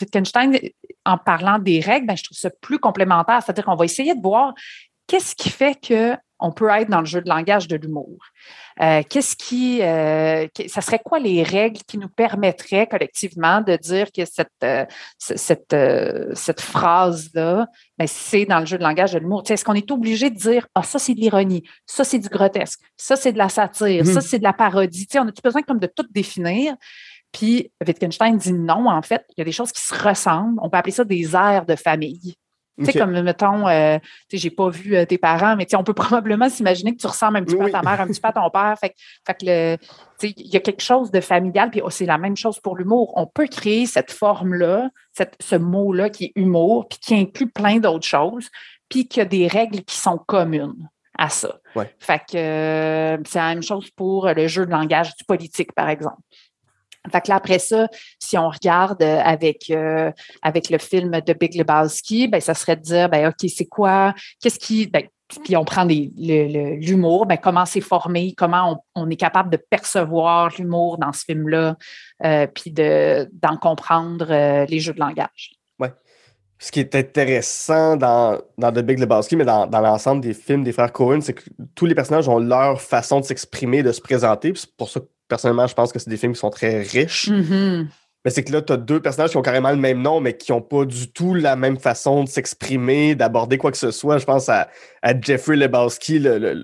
Wittgenstein, 0.00 0.58
en 1.04 1.18
parlant 1.18 1.58
des 1.58 1.80
règles, 1.80 2.06
ben, 2.06 2.16
je 2.16 2.24
trouve 2.24 2.38
ça 2.38 2.50
plus 2.60 2.78
complémentaire. 2.92 3.40
C'est-à-dire 3.42 3.64
qu'on 3.64 3.76
va 3.76 3.84
essayer 3.84 4.14
de 4.14 4.20
voir 4.20 4.54
qu'est-ce 5.06 5.34
qui 5.34 5.50
fait 5.50 5.76
qu'on 5.86 6.52
peut 6.52 6.68
être 6.70 6.88
dans 6.88 7.00
le 7.00 7.06
jeu 7.06 7.20
de 7.20 7.28
langage 7.28 7.68
de 7.68 7.76
l'humour. 7.76 8.18
Euh, 8.80 9.02
qu'est-ce 9.08 9.36
qui, 9.36 9.82
euh, 9.82 10.46
ça 10.66 10.80
serait 10.80 11.00
quoi 11.04 11.18
les 11.18 11.42
règles 11.42 11.80
qui 11.86 11.98
nous 11.98 12.08
permettraient 12.08 12.86
collectivement 12.86 13.60
de 13.60 13.76
dire 13.76 14.10
que 14.10 14.24
cette, 14.24 14.48
euh, 14.64 14.86
cette, 15.18 15.76
cette 16.34 16.60
phrase-là, 16.60 17.66
ben, 17.98 18.06
c'est 18.06 18.46
dans 18.46 18.60
le 18.60 18.66
jeu 18.66 18.78
de 18.78 18.82
langage 18.82 19.12
de 19.12 19.18
l'humour? 19.18 19.42
Est-ce 19.48 19.64
qu'on 19.64 19.74
est 19.74 19.90
obligé 19.90 20.30
de 20.30 20.36
dire, 20.36 20.66
ah, 20.74 20.82
ça 20.82 20.98
c'est 20.98 21.14
de 21.14 21.20
l'ironie, 21.20 21.62
ça 21.86 22.04
c'est 22.04 22.18
du 22.18 22.28
grotesque, 22.28 22.80
ça 22.96 23.16
c'est 23.16 23.32
de 23.32 23.38
la 23.38 23.48
satire, 23.48 24.06
ça 24.06 24.20
mmh. 24.20 24.22
c'est 24.22 24.38
de 24.38 24.44
la 24.44 24.52
parodie? 24.52 25.06
on 25.16 25.28
a 25.28 25.32
besoin 25.44 25.62
comme 25.62 25.78
de 25.78 25.88
tout 25.94 26.06
définir? 26.10 26.74
Puis 27.32 27.70
Wittgenstein 27.86 28.36
dit 28.36 28.52
non, 28.52 28.88
en 28.88 29.02
fait, 29.02 29.24
il 29.30 29.34
y 29.38 29.42
a 29.42 29.44
des 29.44 29.52
choses 29.52 29.72
qui 29.72 29.80
se 29.80 29.94
ressemblent. 29.94 30.58
On 30.62 30.68
peut 30.68 30.76
appeler 30.76 30.92
ça 30.92 31.04
des 31.04 31.34
airs 31.34 31.64
de 31.64 31.76
famille. 31.76 32.36
Tu 32.78 32.86
sais, 32.86 32.98
comme, 32.98 33.20
mettons, 33.20 33.68
euh, 33.68 33.98
tu 34.28 34.36
sais, 34.36 34.38
j'ai 34.38 34.50
pas 34.50 34.70
vu 34.70 34.96
euh, 34.96 35.04
tes 35.04 35.18
parents, 35.18 35.56
mais 35.56 35.66
on 35.74 35.84
peut 35.84 35.92
probablement 35.94 36.48
s'imaginer 36.48 36.94
que 36.94 37.00
tu 37.00 37.06
ressembles 37.06 37.36
un 37.36 37.44
petit 37.44 37.56
peu 37.56 37.64
à 37.64 37.70
ta 37.70 37.82
mère, 37.82 38.00
un 38.00 38.06
petit 38.06 38.20
peu 38.20 38.28
à 38.28 38.32
ton 38.32 38.48
père. 38.50 38.74
Fait, 38.80 38.94
fait 39.26 39.34
que 39.34 39.46
le, 39.46 39.76
il 40.22 40.52
y 40.52 40.56
a 40.56 40.60
quelque 40.60 40.82
chose 40.82 41.10
de 41.10 41.20
familial, 41.20 41.70
puis 41.70 41.82
oh, 41.84 41.90
c'est 41.90 42.06
la 42.06 42.18
même 42.18 42.36
chose 42.36 42.58
pour 42.60 42.76
l'humour. 42.76 43.12
On 43.16 43.26
peut 43.26 43.46
créer 43.46 43.86
cette 43.86 44.10
forme-là, 44.10 44.88
ce 45.40 45.56
mot-là 45.56 46.08
qui 46.08 46.26
est 46.26 46.32
humour, 46.36 46.88
puis 46.88 46.98
qui 46.98 47.14
inclut 47.14 47.50
plein 47.50 47.78
d'autres 47.78 48.06
choses, 48.06 48.48
puis 48.88 49.06
qu'il 49.06 49.20
y 49.20 49.26
a 49.26 49.28
des 49.28 49.46
règles 49.48 49.82
qui 49.82 49.96
sont 49.96 50.18
communes 50.18 50.88
à 51.18 51.28
ça. 51.28 51.58
Fait 51.98 52.18
que 52.18 52.36
euh, 52.36 53.18
c'est 53.26 53.38
la 53.38 53.48
même 53.48 53.62
chose 53.62 53.90
pour 53.90 54.28
le 54.28 54.46
jeu 54.48 54.64
de 54.64 54.70
langage 54.70 55.14
du 55.16 55.24
politique, 55.24 55.72
par 55.72 55.90
exemple. 55.90 56.16
Fait 57.10 57.20
que 57.20 57.28
là, 57.30 57.36
après 57.36 57.58
ça, 57.58 57.88
si 58.18 58.38
on 58.38 58.48
regarde 58.48 59.02
euh, 59.02 59.20
avec, 59.24 59.70
euh, 59.70 60.12
avec 60.40 60.70
le 60.70 60.78
film 60.78 61.20
de 61.20 61.32
Big 61.32 61.56
Lebowski, 61.56 62.28
ben, 62.28 62.40
ça 62.40 62.54
serait 62.54 62.76
de 62.76 62.82
dire, 62.82 63.08
ben, 63.08 63.28
OK, 63.28 63.48
c'est 63.48 63.66
quoi, 63.66 64.14
qu'est-ce 64.40 64.58
qui, 64.58 64.86
ben, 64.86 65.02
puis 65.44 65.56
on 65.56 65.64
prend 65.64 65.84
l'humour, 65.84 67.26
ben, 67.26 67.36
comment 67.36 67.64
c'est 67.64 67.80
formé, 67.80 68.34
comment 68.36 68.84
on, 68.94 69.08
est 69.10 69.16
capable 69.16 69.50
de 69.50 69.56
percevoir 69.56 70.52
l'humour 70.58 70.98
dans 70.98 71.12
ce 71.12 71.24
film-là, 71.24 71.76
euh, 72.24 72.46
puis 72.46 72.70
d'en 72.70 73.56
comprendre 73.56 74.26
les 74.66 74.78
jeux 74.78 74.92
de 74.92 75.00
langage. 75.00 75.52
Oui. 75.80 75.88
Ce 76.58 76.70
qui 76.70 76.80
est 76.80 76.94
intéressant 76.94 77.96
dans, 77.96 78.38
dans 78.58 78.70
The 78.70 78.80
Big 78.80 78.98
Lebowski, 78.98 79.36
mais 79.36 79.46
dans, 79.46 79.66
dans 79.66 79.80
l'ensemble 79.80 80.20
des 80.20 80.34
films 80.34 80.64
des 80.64 80.72
frères 80.72 80.92
Cohen, 80.92 81.20
c'est 81.22 81.32
que 81.32 81.44
tous 81.74 81.86
les 81.86 81.94
personnages 81.94 82.28
ont 82.28 82.38
leur 82.38 82.80
façon 82.80 83.18
de 83.18 83.24
s'exprimer, 83.24 83.82
de 83.82 83.90
se 83.90 84.02
présenter. 84.02 84.52
C'est 84.54 84.76
pour 84.76 84.90
ça 84.90 85.00
personnellement, 85.32 85.66
je 85.66 85.72
pense 85.72 85.94
que 85.94 85.98
c'est 85.98 86.10
des 86.10 86.18
films 86.18 86.34
qui 86.34 86.40
sont 86.40 86.50
très 86.50 86.82
riches. 86.82 87.30
Mm-hmm. 87.30 87.86
Mais 88.22 88.30
c'est 88.30 88.44
que 88.44 88.52
là, 88.52 88.60
tu 88.60 88.70
as 88.70 88.76
deux 88.76 89.00
personnages 89.00 89.30
qui 89.30 89.38
ont 89.38 89.42
carrément 89.42 89.70
le 89.70 89.78
même 89.78 90.02
nom, 90.02 90.20
mais 90.20 90.36
qui 90.36 90.52
n'ont 90.52 90.60
pas 90.60 90.84
du 90.84 91.10
tout 91.10 91.32
la 91.32 91.56
même 91.56 91.78
façon 91.78 92.22
de 92.22 92.28
s'exprimer, 92.28 93.14
d'aborder 93.14 93.56
quoi 93.56 93.72
que 93.72 93.78
ce 93.78 93.90
soit. 93.90 94.18
Je 94.18 94.26
pense 94.26 94.50
à, 94.50 94.68
Jeffrey 95.22 95.56
Lebowski, 95.56 96.18
le, 96.18 96.62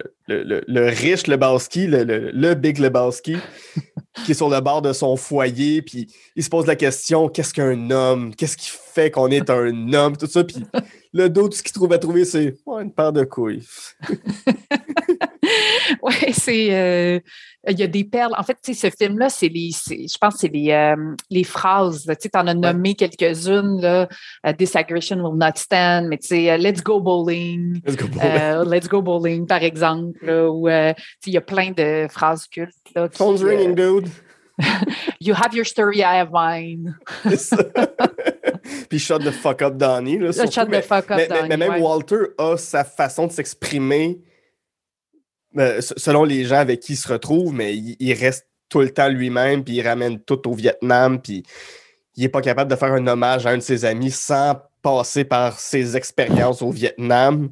riche 0.91 1.27
Lebowski, 1.27 1.87
le, 1.87 2.55
Big 2.55 2.79
Lebowski, 2.79 3.39
qui 4.25 4.33
est 4.33 4.35
sur 4.35 4.51
le 4.51 4.61
bord 4.61 4.83
de 4.83 4.93
son 4.93 5.17
foyer, 5.17 5.81
puis 5.81 6.09
il 6.37 6.45
se 6.45 6.51
pose 6.51 6.67
la 6.67 6.77
question 6.77 7.31
qu'est-ce 7.31 7.55
qu'un 7.55 7.91
homme? 7.91 8.35
Qu'est-ce 8.37 8.59
qui 8.59 8.71
fait 8.71 9.11
qu'on 9.11 9.29
est 9.29 9.49
un 9.49 9.93
homme? 9.95 10.15
Tout 10.19 10.27
ça. 10.27 10.45
Puis 10.45 10.63
le 11.15 11.31
dos, 11.31 11.49
tout 11.49 11.57
ce 11.57 11.63
qu'il 11.63 11.73
trouve 11.73 11.95
à 11.95 11.99
trouver, 11.99 12.27
c'est 12.27 12.55
une 12.67 12.93
paire 12.93 13.15
de 13.15 13.25
couilles. 13.25 13.67
oui, 16.03 16.15
c'est. 16.33 16.69
Euh, 16.71 17.21
il 17.69 17.79
y 17.79 17.83
a 17.83 17.87
des 17.87 18.05
perles. 18.05 18.35
En 18.37 18.43
fait, 18.43 18.59
ce 18.63 18.91
film-là, 18.91 19.29
c'est 19.29 19.49
les. 19.49 19.71
Je 19.71 20.19
pense 20.19 20.35
que 20.35 20.41
c'est 20.41 20.49
les, 20.49 20.71
euh, 20.71 21.15
les 21.31 21.45
phrases. 21.45 22.11
Tu 22.21 22.29
en 22.35 22.47
as 22.47 22.55
nommé 22.55 22.95
quelques-unes. 22.95 23.81
Là, 23.81 24.09
uh, 24.47 24.55
This 24.55 24.75
aggression 24.77 25.17
will 25.21 25.37
not 25.37 25.57
stand, 25.57 26.09
mais 26.09 26.19
tu 26.19 26.29
sais, 26.29 26.59
Let's 26.59 26.83
go 26.83 27.01
bowling. 27.01 27.81
Let's 27.87 27.97
go 27.97 28.09
bowling. 28.09 28.31
Uh, 28.31 28.65
let's 28.65 28.89
go 28.89 29.03
bowling, 29.03 29.47
par 29.47 29.63
exemple. 29.63 30.19
Il 30.25 31.33
y 31.33 31.37
a 31.37 31.41
plein 31.41 31.71
de 31.71 32.07
phrases 32.11 32.47
cultes. 32.47 32.75
Là, 32.95 33.09
Phone's 33.13 33.43
ringing, 33.43 33.75
dude. 33.75 34.09
you 35.21 35.35
have 35.35 35.55
your 35.55 35.65
story, 35.65 36.03
I 36.03 36.17
have 36.17 36.33
mine. 36.33 36.97
Puis 38.89 38.99
shut 38.99 39.23
the 39.23 39.33
fuck 39.33 39.63
up, 39.63 39.79
Donnie. 39.79 40.19
Là, 40.19 40.33
shut 40.33 40.71
the 40.71 40.83
fuck 40.83 41.11
up, 41.11 41.17
mais, 41.17 41.29
mais, 41.49 41.57
même 41.57 41.81
Walter 41.81 42.35
a 42.39 42.57
sa 42.57 42.85
façon 42.85 43.27
de 43.27 43.33
s'exprimer 43.33 44.21
euh, 45.57 45.81
selon 45.81 46.25
les 46.25 46.45
gens 46.45 46.59
avec 46.59 46.81
qui 46.81 46.93
il 46.93 46.97
se 46.97 47.09
retrouve, 47.11 47.55
mais 47.55 47.77
il, 47.77 48.13
reste 48.15 48.47
tout 48.69 48.81
le 48.81 48.91
temps 48.91 49.09
lui-même, 49.09 49.65
puis 49.65 49.77
il 49.77 49.87
ramène 49.87 50.21
tout 50.21 50.47
au 50.49 50.55
Vietnam, 50.55 51.21
puis 51.21 51.43
il 52.17 52.23
n'est 52.23 52.29
pas 52.29 52.43
capable 52.43 52.71
de 52.71 52.77
faire 52.77 52.93
un 52.93 53.07
hommage 53.07 53.47
à 53.47 53.51
un 53.51 53.57
de 53.57 53.63
ses 53.63 53.85
amis 53.85 54.11
sans 54.11 54.61
passer 54.83 55.25
par 55.25 55.59
ses 55.59 55.97
expériences 55.97 56.63
au 56.63 56.71
Vietnam 56.71 57.51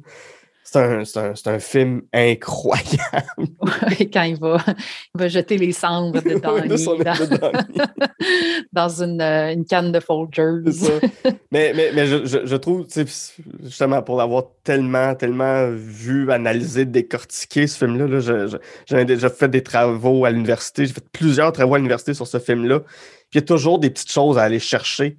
c'est 0.69 1.47
un, 1.47 1.59
film 1.59 2.01
incroyable. 2.13 3.47
quand 4.13 4.23
il 4.23 4.37
va, 4.37 4.57
il 4.67 5.19
va 5.19 5.27
jeter 5.29 5.57
les 5.57 5.71
cendres 5.71 6.21
de 6.21 6.39
Donnie 6.39 6.69
dans, 8.73 9.01
une, 9.01 9.21
euh, 9.21 9.53
une, 9.53 9.65
canne 9.65 9.93
de 9.93 10.01
Folgers. 10.01 10.63
mais, 11.51 11.71
mais, 11.73 11.91
mais 11.93 12.05
je, 12.05 12.25
je, 12.25 12.45
je 12.45 12.55
trouve, 12.57 12.85
justement, 13.63 14.01
pour 14.01 14.17
l'avoir 14.17 14.43
tellement, 14.65 15.15
tellement 15.15 15.69
vu, 15.71 16.29
analysé, 16.31 16.85
décortiqué, 16.85 17.65
ce 17.65 17.77
film-là, 17.77 18.47
j'en 18.87 18.97
ai 18.97 19.05
déjà 19.05 19.29
fait 19.29 19.47
des 19.47 19.63
travaux 19.63 20.25
à 20.25 20.31
l'université. 20.31 20.85
J'ai 20.85 20.93
fait 20.93 21.09
plusieurs 21.11 21.53
travaux 21.53 21.75
à 21.75 21.77
l'université 21.77 22.13
sur 22.13 22.27
ce 22.27 22.39
film-là. 22.39 22.81
Puis 22.81 23.35
il 23.35 23.37
y 23.37 23.43
a 23.43 23.45
toujours 23.45 23.79
des 23.79 23.89
petites 23.89 24.11
choses 24.11 24.37
à 24.37 24.43
aller 24.43 24.59
chercher. 24.59 25.17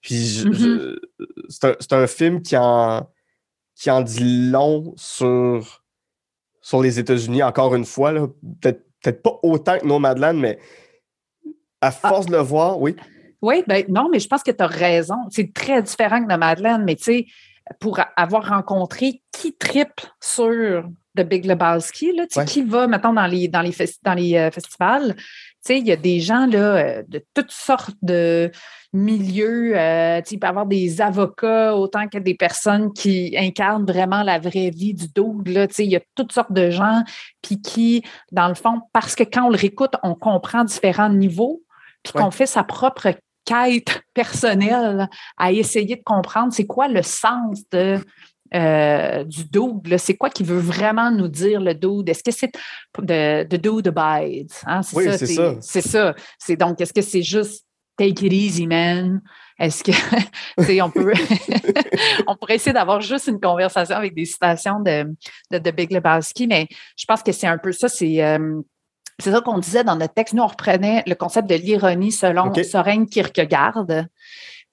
Puis 0.00 0.42
mm-hmm. 0.44 0.96
c'est 1.48 1.92
un, 1.92 2.02
un 2.02 2.06
film 2.08 2.42
qui 2.42 2.56
en 2.56 3.06
qui 3.80 3.90
en 3.90 4.02
dit 4.02 4.50
long 4.50 4.92
sur, 4.96 5.82
sur 6.60 6.82
les 6.82 6.98
États-Unis, 6.98 7.42
encore 7.42 7.74
une 7.74 7.86
fois. 7.86 8.12
Peut-être 8.60 9.22
pas 9.22 9.38
autant 9.42 9.78
que 9.78 9.86
Nomadland, 9.86 10.34
mais 10.34 10.58
à 11.80 11.86
ah. 11.86 11.90
force 11.90 12.26
de 12.26 12.32
le 12.32 12.42
voir, 12.42 12.78
oui. 12.78 12.94
Oui, 13.40 13.64
ben 13.66 13.82
non, 13.88 14.10
mais 14.12 14.18
je 14.18 14.28
pense 14.28 14.42
que 14.42 14.50
tu 14.50 14.62
as 14.62 14.66
raison. 14.66 15.14
C'est 15.30 15.54
très 15.54 15.82
différent 15.82 16.22
que 16.22 16.28
Nomadland, 16.28 16.84
mais 16.84 16.94
tu 16.94 17.04
sais, 17.04 17.26
pour 17.80 17.98
avoir 18.18 18.50
rencontré 18.50 19.22
qui 19.32 19.56
triple 19.56 20.04
sur 20.20 20.84
The 21.16 21.22
Big 21.22 21.46
Lebowski, 21.46 22.12
là, 22.12 22.26
qui 22.44 22.62
va, 22.62 22.86
maintenant 22.86 23.14
dans 23.14 23.26
les, 23.26 23.48
dans 23.48 23.62
les, 23.62 23.74
dans 24.02 24.14
les 24.14 24.36
euh, 24.36 24.50
festivals, 25.62 25.82
il 25.82 25.86
y 25.86 25.92
a 25.92 25.96
des 25.96 26.20
gens 26.20 26.46
là, 26.46 26.76
euh, 26.76 27.02
de 27.08 27.24
toutes 27.34 27.50
sortes 27.50 27.96
de 28.02 28.50
milieux. 28.92 29.72
Euh, 29.76 30.20
il 30.30 30.38
peut 30.38 30.46
y 30.46 30.50
avoir 30.50 30.66
des 30.66 31.00
avocats 31.00 31.76
autant 31.76 32.08
que 32.08 32.18
des 32.18 32.34
personnes 32.34 32.92
qui 32.92 33.34
incarnent 33.36 33.86
vraiment 33.86 34.22
la 34.22 34.38
vraie 34.38 34.70
vie 34.70 34.94
du 34.94 35.08
double. 35.08 35.68
Il 35.78 35.90
y 35.90 35.96
a 35.96 36.00
toutes 36.14 36.32
sortes 36.32 36.52
de 36.52 36.70
gens 36.70 37.02
puis 37.42 37.60
qui, 37.60 38.02
dans 38.32 38.48
le 38.48 38.54
fond, 38.54 38.80
parce 38.92 39.14
que 39.14 39.24
quand 39.24 39.46
on 39.46 39.50
le 39.50 39.56
réécoute, 39.56 39.94
on 40.02 40.14
comprend 40.14 40.64
différents 40.64 41.10
niveaux, 41.10 41.62
puis 42.02 42.12
qu'on 42.14 42.30
fait 42.30 42.46
sa 42.46 42.64
propre 42.64 43.14
quête 43.44 44.02
personnelle 44.14 45.08
à 45.36 45.52
essayer 45.52 45.96
de 45.96 46.02
comprendre 46.04 46.52
c'est 46.52 46.66
quoi 46.66 46.88
le 46.88 47.02
sens 47.02 47.62
de 47.72 47.98
euh, 48.54 49.24
du 49.24 49.44
dude. 49.44 49.96
C'est 49.98 50.16
quoi 50.16 50.30
qui 50.30 50.42
veut 50.42 50.58
vraiment 50.58 51.10
nous 51.10 51.28
dire 51.28 51.60
le 51.60 51.74
dude? 51.74 52.08
Est-ce 52.08 52.22
que 52.22 52.32
c'est 52.32 52.52
de, 52.98 53.44
de 53.44 53.56
dude 53.56 53.88
abides? 53.96 54.52
Hein? 54.66 54.80
Oui, 54.94 55.04
c'est 55.16 55.26
ça. 55.26 55.54
C'est 55.60 55.80
ça. 55.82 56.14
C'est 56.38 56.56
donc, 56.56 56.80
est-ce 56.80 56.92
que 56.92 57.02
c'est 57.02 57.22
juste 57.22 57.64
take 57.96 58.26
it 58.26 58.32
easy, 58.32 58.66
man? 58.66 59.20
Est-ce 59.58 59.84
que, 59.84 59.92
on 60.82 60.90
peut, 60.90 61.12
on 62.26 62.34
pourrait 62.34 62.54
essayer 62.54 62.72
d'avoir 62.72 63.02
juste 63.02 63.26
une 63.26 63.38
conversation 63.38 63.94
avec 63.94 64.14
des 64.14 64.24
citations 64.24 64.80
de, 64.80 65.14
de, 65.50 65.70
Big 65.70 65.92
Lebowski, 65.92 66.46
mais 66.46 66.66
je 66.96 67.04
pense 67.04 67.22
que 67.22 67.32
c'est 67.32 67.46
un 67.46 67.58
peu 67.58 67.70
ça. 67.72 67.88
C'est, 67.88 68.24
euh, 68.24 68.60
c'est 69.18 69.32
ça 69.32 69.42
qu'on 69.42 69.58
disait 69.58 69.84
dans 69.84 69.96
notre 69.96 70.14
texte. 70.14 70.32
Nous, 70.32 70.42
on 70.42 70.46
reprenait 70.46 71.02
le 71.06 71.14
concept 71.14 71.48
de 71.48 71.56
l'ironie 71.56 72.10
selon 72.10 72.52
Soren 72.64 73.06
Kierkegaard. 73.06 73.86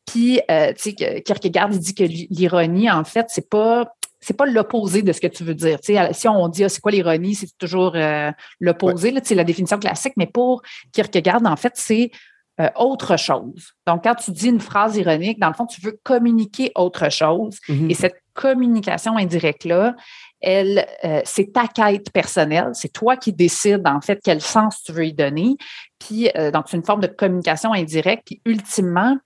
Puis, 0.07 0.39
euh, 0.49 0.73
tu 0.73 0.95
sais, 0.97 1.21
Kierkegaard 1.21 1.69
dit 1.69 1.93
que 1.93 2.03
l'ironie, 2.03 2.89
en 2.89 3.03
fait, 3.03 3.27
c'est 3.29 3.49
pas 3.49 3.93
c'est 4.19 4.35
pas 4.35 4.45
l'opposé 4.45 5.03
de 5.03 5.13
ce 5.13 5.21
que 5.21 5.27
tu 5.27 5.43
veux 5.43 5.53
dire. 5.53 5.79
Tu 5.79 5.93
sais, 5.93 6.13
si 6.13 6.27
on 6.27 6.47
dit 6.47 6.63
ah, 6.63 6.69
c'est 6.69 6.81
quoi 6.81 6.91
l'ironie, 6.91 7.35
c'est 7.35 7.55
toujours 7.57 7.93
euh, 7.95 8.31
l'opposé, 8.59 9.13
c'est 9.23 9.35
la 9.35 9.43
définition 9.43 9.77
classique, 9.77 10.13
mais 10.17 10.25
pour 10.25 10.61
Kierkegaard, 10.91 11.41
en 11.45 11.55
fait, 11.55 11.73
c'est 11.75 12.11
euh, 12.59 12.69
autre 12.75 13.17
chose. 13.17 13.73
Donc, 13.85 14.03
quand 14.03 14.15
tu 14.15 14.31
dis 14.31 14.47
une 14.47 14.59
phrase 14.59 14.97
ironique, 14.97 15.39
dans 15.39 15.49
le 15.49 15.53
fond, 15.53 15.67
tu 15.67 15.79
veux 15.81 15.99
communiquer 16.03 16.71
autre 16.75 17.11
chose. 17.11 17.59
Mm-hmm. 17.69 17.91
Et 17.91 17.93
cette 17.93 18.21
communication 18.33 19.15
indirecte-là, 19.17 19.95
elle, 20.41 20.87
euh, 21.03 21.21
c'est 21.23 21.53
ta 21.53 21.67
quête 21.67 22.11
personnelle. 22.11 22.71
C'est 22.73 22.91
toi 22.91 23.17
qui 23.17 23.31
décides, 23.33 23.87
en 23.87 24.01
fait, 24.01 24.19
quel 24.23 24.41
sens 24.41 24.81
tu 24.83 24.91
veux 24.91 25.05
y 25.05 25.13
donner. 25.13 25.55
Puis, 25.99 26.29
donc, 26.53 26.65
c'est 26.67 26.77
une 26.77 26.85
forme 26.85 27.01
de 27.01 27.07
communication 27.07 27.73
indirecte. 27.73 28.23
Puis, 28.25 28.41
ultimement, 28.45 29.17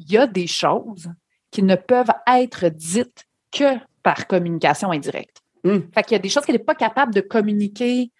il 0.00 0.12
y 0.12 0.18
a 0.18 0.26
des 0.26 0.46
choses 0.46 1.10
qui 1.50 1.62
ne 1.62 1.76
peuvent 1.76 2.12
être 2.26 2.68
dites 2.68 3.24
que 3.52 3.78
par 4.02 4.26
communication 4.26 4.90
indirecte. 4.90 5.42
Mm. 5.64 5.78
Fait 5.94 6.02
qu'il 6.02 6.12
y 6.12 6.16
a 6.16 6.20
des 6.20 6.28
choses 6.28 6.44
qu'elle 6.44 6.56
n'est 6.56 6.64
pas 6.64 6.74
capable 6.74 7.14
de 7.14 7.20
communiquer. 7.20 8.10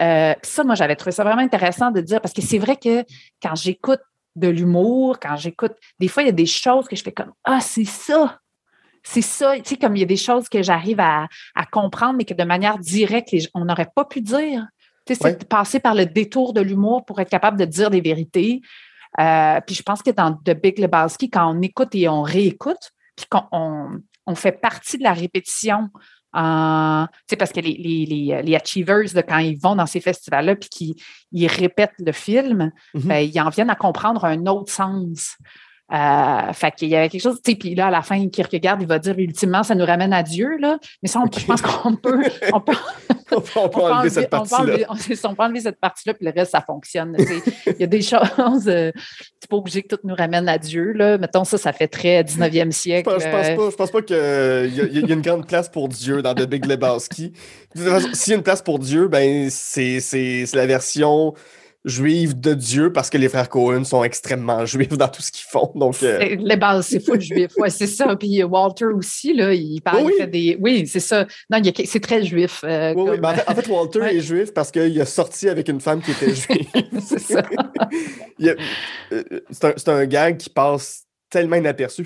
Euh, 0.00 0.34
ça, 0.42 0.64
moi, 0.64 0.74
j'avais 0.74 0.96
trouvé 0.96 1.12
ça 1.12 1.24
vraiment 1.24 1.42
intéressant 1.42 1.90
de 1.90 2.00
dire 2.00 2.20
parce 2.20 2.34
que 2.34 2.42
c'est 2.42 2.58
vrai 2.58 2.76
que 2.76 3.04
quand 3.42 3.54
j'écoute 3.54 4.00
de 4.36 4.48
l'humour, 4.48 5.18
quand 5.18 5.36
j'écoute, 5.36 5.72
des 5.98 6.08
fois, 6.08 6.22
il 6.22 6.26
y 6.26 6.30
a 6.30 6.32
des 6.32 6.46
choses 6.46 6.86
que 6.86 6.96
je 6.96 7.02
fais 7.02 7.12
comme 7.12 7.32
Ah, 7.44 7.60
c'est 7.60 7.84
ça. 7.84 8.38
C'est 9.02 9.22
ça, 9.22 9.56
tu 9.56 9.62
sais, 9.64 9.76
comme 9.76 9.96
il 9.96 10.00
y 10.00 10.02
a 10.02 10.06
des 10.06 10.16
choses 10.16 10.50
que 10.50 10.62
j'arrive 10.62 11.00
à, 11.00 11.26
comprendre, 11.72 12.18
mais 12.18 12.26
que 12.26 12.34
de 12.34 12.44
manière 12.44 12.78
directe, 12.78 13.34
on 13.54 13.64
n'aurait 13.64 13.88
pas 13.94 14.04
pu 14.04 14.20
dire. 14.20 14.66
Tu 15.06 15.14
sais, 15.14 15.20
c'est 15.22 15.40
de 15.40 15.44
passer 15.46 15.80
par 15.80 15.94
le 15.94 16.04
détour 16.04 16.52
de 16.52 16.60
l'humour 16.60 17.06
pour 17.06 17.18
être 17.18 17.30
capable 17.30 17.58
de 17.58 17.64
dire 17.64 17.88
des 17.88 18.02
vérités. 18.02 18.60
Euh, 19.18 19.60
puis 19.66 19.74
je 19.74 19.82
pense 19.82 20.02
que 20.02 20.10
dans 20.10 20.34
The 20.34 20.52
Big 20.52 20.78
Lebowski, 20.78 21.30
quand 21.30 21.54
on 21.54 21.60
écoute 21.62 21.94
et 21.94 22.08
on 22.08 22.22
réécoute, 22.22 22.92
puis 23.16 23.26
qu'on 23.28 24.00
on 24.26 24.34
fait 24.34 24.52
partie 24.52 24.98
de 24.98 25.02
la 25.02 25.12
répétition 25.12 25.88
en, 26.32 27.06
parce 27.38 27.52
que 27.52 27.60
les, 27.60 27.74
les, 27.74 28.42
les, 28.42 28.54
achievers, 28.54 29.02
quand 29.28 29.38
ils 29.38 29.58
vont 29.58 29.74
dans 29.74 29.86
ces 29.86 30.00
festivals-là 30.00 30.54
puis 30.54 30.94
qu'ils 31.32 31.46
répètent 31.48 31.94
le 31.98 32.12
film, 32.12 32.70
mm-hmm. 32.94 33.06
ben, 33.06 33.18
ils 33.18 33.40
en 33.40 33.48
viennent 33.48 33.70
à 33.70 33.74
comprendre 33.74 34.24
un 34.24 34.46
autre 34.46 34.72
sens. 34.72 35.36
Euh, 35.92 36.52
fait 36.52 36.72
qu'il 36.72 36.88
y 36.88 36.94
avait 36.94 37.08
quelque 37.08 37.22
chose, 37.22 37.40
tu 37.44 37.50
sais, 37.50 37.58
puis 37.58 37.74
là, 37.74 37.88
à 37.88 37.90
la 37.90 38.02
fin, 38.02 38.28
Kierkegaard, 38.28 38.78
il 38.80 38.86
va 38.86 39.00
dire, 39.00 39.18
ultimement, 39.18 39.64
ça 39.64 39.74
nous 39.74 39.84
ramène 39.84 40.12
à 40.12 40.22
Dieu, 40.22 40.56
là. 40.58 40.78
Mais 41.02 41.08
ça, 41.08 41.20
je 41.36 41.44
pense 41.44 41.62
qu'on 41.62 41.96
peut, 41.96 42.22
on 42.52 42.60
peut, 42.60 42.72
on 43.56 43.68
peut, 43.68 43.80
enlever, 43.80 44.10
cette 44.10 44.30
partie-là. 44.30 44.60
On, 44.88 45.34
peut 45.34 45.42
enlever 45.42 45.60
cette 45.60 45.80
partie-là, 45.80 46.14
puis 46.14 46.24
le 46.26 46.32
reste, 46.32 46.52
ça 46.52 46.60
fonctionne. 46.60 47.16
Il 47.66 47.80
y 47.80 47.82
a 47.82 47.88
des 47.88 48.02
choses, 48.02 48.68
euh, 48.68 48.92
c'est 49.40 49.50
pas 49.50 49.56
obligé 49.56 49.82
que 49.82 49.96
tout 49.96 50.00
nous 50.04 50.14
ramène 50.14 50.48
à 50.48 50.58
Dieu, 50.58 50.92
là. 50.92 51.18
Mettons, 51.18 51.44
ça, 51.44 51.58
ça 51.58 51.72
fait 51.72 51.88
très 51.88 52.22
19e 52.22 52.70
siècle. 52.70 53.10
Je, 53.18 53.28
pense, 53.28 53.48
pas, 53.48 53.70
je 53.70 53.76
pense 53.76 53.90
pas 53.90 54.02
qu'il 54.02 54.16
y, 54.16 55.00
y, 55.00 55.10
a 55.10 55.14
une 55.14 55.22
grande 55.22 55.48
place 55.48 55.68
pour 55.68 55.88
Dieu 55.88 56.22
dans 56.22 56.34
The 56.34 56.46
Big 56.46 56.66
Lebowski. 56.66 57.32
S'il 58.12 58.30
y 58.30 58.34
a 58.34 58.36
une 58.36 58.44
place 58.44 58.62
pour 58.62 58.78
Dieu, 58.78 59.08
ben, 59.08 59.48
c'est 59.50 60.00
la 60.54 60.66
version 60.66 61.34
juive 61.84 62.38
de 62.38 62.52
Dieu 62.52 62.92
parce 62.92 63.08
que 63.08 63.16
les 63.16 63.28
frères 63.28 63.48
Cohen 63.48 63.84
sont 63.84 64.04
extrêmement 64.04 64.66
juifs 64.66 64.96
dans 64.96 65.08
tout 65.08 65.22
ce 65.22 65.32
qu'ils 65.32 65.48
font. 65.48 65.72
Donc, 65.74 66.02
euh, 66.02 66.36
Les 66.38 66.56
bases, 66.56 66.86
c'est 66.86 67.00
fou 67.00 67.16
de 67.16 67.22
juif. 67.22 67.52
Ouais, 67.56 67.70
c'est 67.70 67.86
ça. 67.86 68.14
Puis 68.16 68.42
Walter 68.44 68.86
aussi, 68.86 69.34
là, 69.34 69.54
il 69.54 69.80
parle 69.80 70.04
oui, 70.04 70.26
des. 70.28 70.58
Oui, 70.60 70.86
c'est 70.86 71.00
ça. 71.00 71.26
Non, 71.50 71.60
c'est 71.84 72.00
très 72.00 72.24
juif. 72.24 72.60
Euh, 72.64 72.92
oui, 72.94 73.10
oui. 73.12 73.18
Ben, 73.18 73.34
en, 73.46 73.54
fait, 73.54 73.68
Walter 73.68 74.00
est 74.10 74.20
juif 74.20 74.52
parce 74.52 74.70
qu'il 74.70 75.00
a 75.00 75.06
sorti 75.06 75.48
avec 75.48 75.68
une 75.68 75.80
femme 75.80 76.02
qui 76.02 76.10
était 76.10 76.34
juive. 76.34 76.66
c'est 77.00 77.20
ça. 77.20 77.42
Euh, 78.42 79.22
c'est 79.50 79.88
un, 79.88 79.96
un, 79.96 80.06
gag 80.06 80.36
qui 80.36 80.50
passe 80.50 81.04
tellement 81.30 81.56
inaperçu 81.56 82.04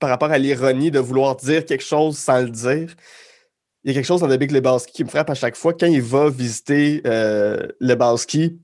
par 0.00 0.08
rapport 0.10 0.30
à 0.30 0.38
l'ironie 0.38 0.90
de 0.90 0.98
vouloir 0.98 1.36
dire 1.36 1.64
quelque 1.64 1.84
chose 1.84 2.16
sans 2.16 2.40
le 2.40 2.50
dire. 2.50 2.94
Il 3.84 3.88
y 3.88 3.90
a 3.90 3.94
quelque 3.94 4.06
chose 4.06 4.20
dans 4.20 4.36
Big 4.36 4.50
Lebowski 4.50 4.92
qui 4.92 5.04
me 5.04 5.10
frappe 5.10 5.28
à 5.28 5.34
chaque 5.34 5.56
fois. 5.56 5.74
Quand 5.74 5.86
il 5.86 6.00
va 6.00 6.30
visiter 6.30 7.02
euh, 7.06 7.66
Lebowski, 7.80 8.58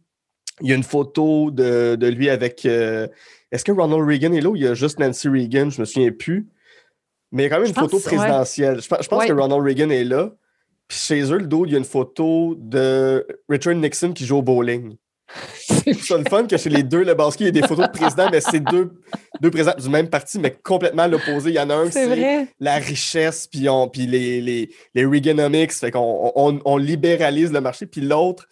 il 0.61 0.69
y 0.69 0.73
a 0.73 0.77
une 0.77 0.83
photo 0.83 1.51
de, 1.51 2.07
lui 2.09 2.29
avec. 2.29 2.67
Euh, 2.67 3.09
est-ce 3.53 3.65
que 3.65 3.73
Ronald 3.73 4.07
Reagan 4.07 4.33
est 4.33 4.41
là 4.41 4.51
ou 4.51 4.57
il 4.57 4.63
y 4.63 4.67
a 4.67 4.75
juste 4.75 4.99
Nancy 4.99 5.29
Reagan? 5.29 5.71
Je 5.71 5.81
me 5.81 5.87
souviens 5.87 6.11
plus. 6.13 6.49
Mais 7.33 7.45
il 7.45 7.47
y 7.47 7.47
a 7.47 7.51
quand 7.51 7.61
même 7.61 7.69
une 7.69 7.75
photo 7.75 7.99
présidentielle. 7.99 8.81
Je, 8.81 8.89
pense 8.89 9.27
que 9.27 9.33
Ronald 9.33 9.63
Reagan 9.63 9.91
est 9.91 10.05
là. 10.05 10.33
Puis 10.89 10.99
chez 10.99 11.23
eux, 11.33 11.39
le 11.39 11.47
dos, 11.47 11.67
il 11.67 11.73
y 11.73 11.75
a 11.77 11.79
une 11.79 11.85
photo 11.85 12.57
de 12.59 13.27
Richard 13.49 13.75
Nixon 13.75 14.13
qui 14.13 14.27
joue 14.27 14.39
au 14.39 14.43
bowling. 14.43 14.97
C'est 15.69 16.19
le 16.19 16.25
fun 16.29 16.45
que 16.47 16.57
chez 16.57 16.71
les 16.71 16.83
deux, 16.83 17.05
le 17.05 17.15
basket, 17.15 17.41
il 17.41 17.57
y 17.57 17.59
a 17.59 17.63
des 17.63 17.67
photos 17.69 17.87
de 17.87 17.93
présidents, 17.93 18.29
mais 18.33 18.41
c'est 18.41 18.59
deux, 18.59 18.91
deux 19.41 19.51
présidents 19.51 19.77
du 19.79 19.89
même 19.89 20.09
parti, 20.09 20.41
mais 20.41 20.51
complètement 20.51 21.07
l'opposé. 21.07 21.51
Il 21.51 21.55
y 21.55 21.61
en 21.61 21.71
a 21.71 21.75
un, 21.75 21.91
c'est 21.91 22.49
la 22.59 22.75
richesse, 22.77 23.47
puis, 23.47 23.69
puis 23.93 24.07
les, 24.07 24.41
les, 24.41 24.71
les 24.95 25.05
Reaganomics, 25.05 25.73
fait 25.73 25.93
qu'on 25.93 26.61
on 26.65 26.77
libéralise 26.77 27.53
le 27.53 27.61
marché, 27.61 27.87
puis 27.87 28.01
l'autre, 28.01 28.49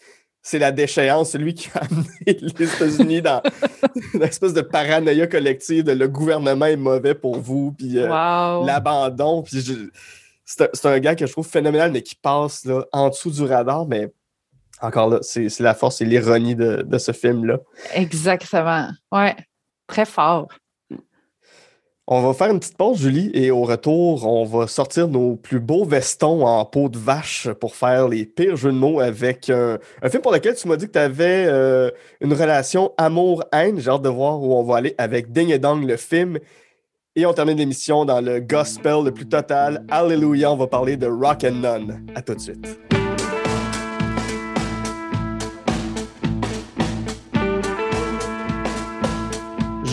c'est 0.48 0.58
la 0.58 0.72
déchéance, 0.72 1.32
celui 1.32 1.52
qui 1.52 1.68
a 1.74 1.82
amené 1.82 2.08
les 2.56 2.74
États-Unis 2.74 3.20
dans 3.20 3.42
une 4.14 4.22
espèce 4.22 4.54
de 4.54 4.62
paranoïa 4.62 5.26
collective 5.26 5.84
de 5.84 5.92
le 5.92 6.08
gouvernement 6.08 6.64
est 6.64 6.76
mauvais 6.76 7.14
pour 7.14 7.38
vous, 7.38 7.72
puis 7.72 7.98
euh, 7.98 8.08
l'abandon. 8.64 9.44
c'est 9.46 10.86
un, 10.86 10.98
gars 11.00 11.14
que 11.14 11.26
je 11.26 11.32
trouve 11.32 11.46
phénoménal, 11.46 11.92
mais 11.92 12.00
qui 12.00 12.14
passe 12.14 12.64
là, 12.64 12.82
en 12.92 13.10
dessous 13.10 13.30
du 13.30 13.42
radar, 13.42 13.86
mais 13.86 14.10
encore 14.80 15.10
là, 15.10 15.18
c'est 15.20 15.60
la 15.60 15.74
force 15.74 16.00
et 16.00 16.06
l'ironie 16.06 16.54
de, 16.54 16.80
de 16.80 16.96
ce 16.96 17.12
film-là. 17.12 17.58
Exactement. 17.92 18.88
Ouais, 19.12 19.36
très 19.86 20.06
fort. 20.06 20.48
On 22.10 22.22
va 22.22 22.32
faire 22.32 22.50
une 22.50 22.58
petite 22.58 22.78
pause, 22.78 23.02
Julie, 23.02 23.30
et 23.34 23.50
au 23.50 23.64
retour, 23.64 24.26
on 24.26 24.42
va 24.46 24.66
sortir 24.66 25.08
nos 25.08 25.36
plus 25.36 25.60
beaux 25.60 25.84
vestons 25.84 26.46
en 26.46 26.64
peau 26.64 26.88
de 26.88 26.96
vache 26.96 27.50
pour 27.60 27.76
faire 27.76 28.08
les 28.08 28.24
pires 28.24 28.56
jeux 28.56 28.72
de 28.72 28.78
mots 28.78 29.00
avec 29.00 29.50
un, 29.50 29.78
film 30.08 30.22
pour 30.22 30.32
lequel 30.32 30.54
tu 30.54 30.68
m'as 30.68 30.76
dit 30.76 30.86
que 30.86 30.92
tu 30.92 30.98
avais 30.98 31.44
euh, 31.46 31.90
une 32.22 32.32
relation 32.32 32.94
amour-haine. 32.96 33.78
J'ai 33.78 33.90
hâte 33.90 34.00
de 34.00 34.08
voir 34.08 34.42
où 34.42 34.54
on 34.54 34.62
va 34.62 34.78
aller 34.78 34.94
avec 34.96 35.32
Ding 35.32 35.52
et 35.52 35.58
Dong, 35.58 35.86
le 35.86 35.98
film. 35.98 36.38
Et 37.14 37.26
on 37.26 37.34
termine 37.34 37.58
l'émission 37.58 38.06
dans 38.06 38.22
le 38.22 38.40
gospel 38.40 39.04
le 39.04 39.12
plus 39.12 39.28
total. 39.28 39.84
Alléluia, 39.90 40.50
on 40.50 40.56
va 40.56 40.66
parler 40.66 40.96
de 40.96 41.08
Rock 41.08 41.44
and 41.44 41.56
None. 41.56 42.06
À 42.14 42.22
tout 42.22 42.34
de 42.34 42.40
suite. 42.40 42.97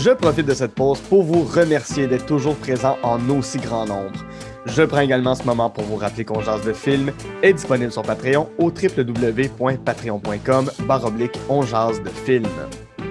Je 0.06 0.12
profite 0.12 0.46
de 0.46 0.54
cette 0.54 0.76
pause 0.76 1.00
pour 1.00 1.24
vous 1.24 1.42
remercier 1.42 2.06
d'être 2.06 2.26
toujours 2.26 2.54
présent 2.54 2.96
en 3.02 3.18
aussi 3.28 3.58
grand 3.58 3.86
nombre. 3.86 4.24
Je 4.64 4.84
prends 4.84 5.00
également 5.00 5.34
ce 5.34 5.42
moment 5.42 5.68
pour 5.68 5.82
vous 5.82 5.96
rappeler 5.96 6.24
qu'on 6.24 6.38
de 6.38 6.72
film 6.72 7.10
est 7.42 7.54
disponible 7.54 7.90
sur 7.90 8.02
Patreon 8.02 8.48
au 8.58 8.66
www.patreon.com 8.66 10.70
baroblique 10.86 11.36
de 11.50 12.10
film. 12.24 12.46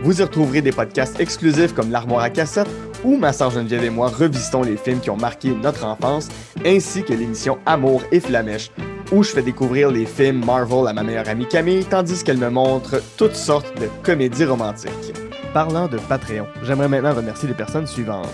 Vous 0.03 0.21
y 0.21 0.23
retrouverez 0.23 0.61
des 0.61 0.71
podcasts 0.71 1.19
exclusifs 1.19 1.73
comme 1.73 1.91
l'armoire 1.91 2.23
à 2.23 2.29
cassette 2.29 2.69
où 3.03 3.17
ma 3.17 3.33
sœur 3.33 3.51
Geneviève 3.51 3.83
et 3.83 3.89
moi 3.89 4.07
revisitons 4.07 4.63
les 4.63 4.77
films 4.77 5.01
qui 5.01 5.09
ont 5.09 5.17
marqué 5.17 5.49
notre 5.49 5.83
enfance, 5.83 6.29
ainsi 6.65 7.03
que 7.03 7.11
l'émission 7.11 7.57
Amour 7.65 8.03
et 8.13 8.21
Flamèche 8.21 8.71
où 9.11 9.21
je 9.21 9.31
fais 9.31 9.41
découvrir 9.41 9.91
les 9.91 10.05
films 10.05 10.45
Marvel 10.45 10.87
à 10.87 10.93
ma 10.93 11.03
meilleure 11.03 11.27
amie 11.27 11.45
Camille, 11.45 11.83
tandis 11.83 12.23
qu'elle 12.23 12.37
me 12.37 12.49
montre 12.49 13.01
toutes 13.17 13.35
sortes 13.35 13.77
de 13.81 13.89
comédies 14.01 14.45
romantiques. 14.45 15.24
Parlant 15.55 15.87
de 15.87 15.97
Patreon, 15.97 16.47
j'aimerais 16.63 16.89
maintenant 16.89 17.13
remercier 17.13 17.47
les 17.47 17.53
personnes 17.53 17.87
suivantes. 17.87 18.27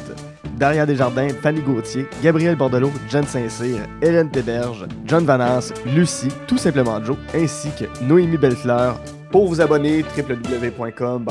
Daria 0.57 0.87
Desjardins, 0.87 1.29
Fanny 1.29 1.61
Gauthier, 1.61 2.07
Gabriel 2.23 2.55
Bordelot, 2.55 2.89
John 3.11 3.27
Saint-Cyr, 3.27 3.81
Hélène 4.01 4.31
Théberge, 4.31 4.87
John 5.05 5.23
Vanasse, 5.23 5.71
Lucie, 5.85 6.33
tout 6.47 6.57
simplement 6.57 6.99
Joe, 7.05 7.17
ainsi 7.35 7.69
que 7.77 7.85
Noémie 8.03 8.39
Bellefleur. 8.39 8.99
Pour 9.29 9.47
vous 9.47 9.61
abonner, 9.61 10.03
www.com 10.17 11.27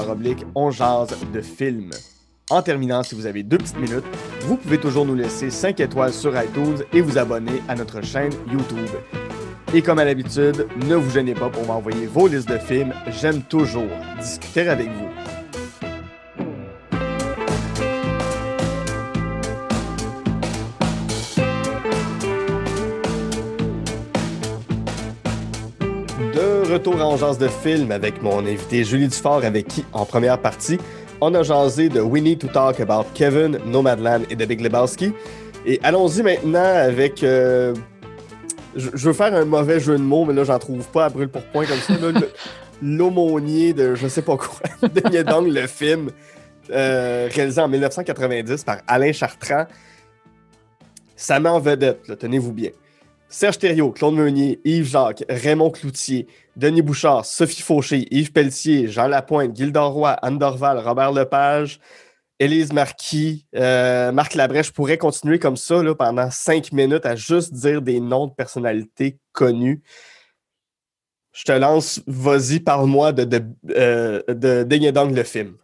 on 0.55 0.71
de 0.71 1.41
film. 1.41 1.91
En 2.51 2.63
terminant, 2.63 3.03
si 3.03 3.17
vous 3.17 3.27
avez 3.27 3.43
deux 3.43 3.59
petites 3.59 3.81
minutes, 3.81 4.05
vous 4.43 4.59
pouvez 4.59 4.79
toujours 4.79 5.07
nous 5.07 5.17
laisser 5.17 5.51
5 5.51 5.81
étoiles 5.81 6.13
sur 6.13 6.41
iTunes 6.41 6.85
et 6.93 7.01
vous 7.01 7.19
abonner 7.19 7.65
à 7.67 7.75
notre 7.75 8.01
chaîne 8.01 8.33
YouTube. 8.49 8.91
Et 9.75 9.83
comme 9.83 9.99
à 9.99 10.05
l'habitude, 10.05 10.69
ne 10.87 10.95
vous 10.95 11.11
gênez 11.11 11.35
pas 11.35 11.49
pour 11.49 11.67
m'envoyer 11.67 12.07
vos 12.07 12.29
listes 12.29 12.49
de 12.49 12.59
films, 12.59 12.93
j'aime 13.09 13.43
toujours 13.43 13.91
discuter 14.21 14.69
avec 14.69 14.87
vous. 14.87 15.40
Retour 26.71 27.03
en 27.05 27.17
Jazz 27.17 27.37
de 27.37 27.49
film 27.49 27.91
avec 27.91 28.23
mon 28.23 28.39
invité 28.47 28.85
Julie 28.85 29.09
Dufort, 29.09 29.45
avec 29.45 29.67
qui, 29.67 29.85
en 29.93 30.05
première 30.05 30.39
partie, 30.39 30.79
on 31.21 31.35
a 31.35 31.43
jasé 31.43 31.89
de 31.89 32.01
We 32.01 32.23
Need 32.23 32.39
to 32.39 32.47
Talk 32.47 32.79
About 32.79 33.07
Kevin, 33.13 33.59
Nomadland 33.67 34.23
et 34.31 34.37
The 34.37 34.47
Big 34.47 34.61
Lebowski. 34.61 35.13
Et 35.67 35.81
allons-y 35.83 36.23
maintenant 36.23 36.63
avec. 36.63 37.25
Euh, 37.25 37.75
je, 38.77 38.89
veux 38.91 39.13
faire 39.13 39.35
un 39.35 39.45
mauvais 39.45 39.81
jeu 39.81 39.99
de 39.99 40.03
mots, 40.03 40.25
mais 40.25 40.33
là, 40.33 40.45
j'en 40.45 40.61
trouve 40.61 40.87
pas 40.89 41.07
à 41.07 41.09
brûle 41.09 41.29
pour 41.29 41.43
point 41.43 41.67
comme 41.67 41.79
ça. 41.79 41.95
L'aumônier 42.83 43.73
de 43.73 43.97
je 43.97 44.07
sais 44.07 44.23
pas 44.23 44.37
quoi, 44.37 44.61
de 44.89 45.23
Dong, 45.23 45.49
le 45.49 45.67
film, 45.67 46.11
euh, 46.71 47.29
réalisé 47.35 47.61
en 47.61 47.69
1990 47.69 48.63
par 48.63 48.79
Alain 48.87 49.13
Chartrand. 49.13 49.67
Ça 51.17 51.41
met 51.41 51.49
en 51.49 51.59
vedette, 51.59 52.17
tenez-vous 52.19 52.53
bien. 52.53 52.71
Serge 53.31 53.59
Thériault, 53.59 53.93
Claude 53.93 54.15
Meunier, 54.15 54.61
Yves 54.65 54.89
Jacques, 54.89 55.25
Raymond 55.29 55.71
Cloutier, 55.71 56.27
Denis 56.57 56.83
Bouchard, 56.83 57.25
Sophie 57.25 57.63
Fauché, 57.63 58.09
Yves 58.11 58.33
Pelletier, 58.33 58.89
Jean 58.89 59.07
Lapointe, 59.07 59.57
Gilles 59.57 59.73
Roy, 59.77 60.17
Anne 60.21 60.39
Dorval, 60.39 60.79
Robert 60.79 61.13
Lepage, 61.13 61.79
Élise 62.41 62.73
Marquis, 62.73 63.47
euh, 63.55 64.11
Marc 64.11 64.35
Labrèche. 64.35 64.69
Je 64.69 64.73
pourrais 64.73 64.99
continuer 64.99 65.39
comme 65.39 65.57
ça 65.57 65.81
pendant 65.97 66.29
cinq 66.31 66.73
minutes 66.73 67.07
à 67.07 67.15
juste 67.15 67.55
dire 67.55 67.81
des 67.83 68.01
noms 68.01 68.27
de 68.27 68.33
personnalités 68.33 69.19
connues. 69.33 69.81
Je 71.33 71.45
te 71.45 71.53
lance, 71.53 72.03
vas-y, 72.09 72.59
parle-moi 72.59 73.13
de, 73.13 73.25
de, 73.25 73.45
euh, 73.71 74.23
le 74.27 75.23
film. 75.23 75.57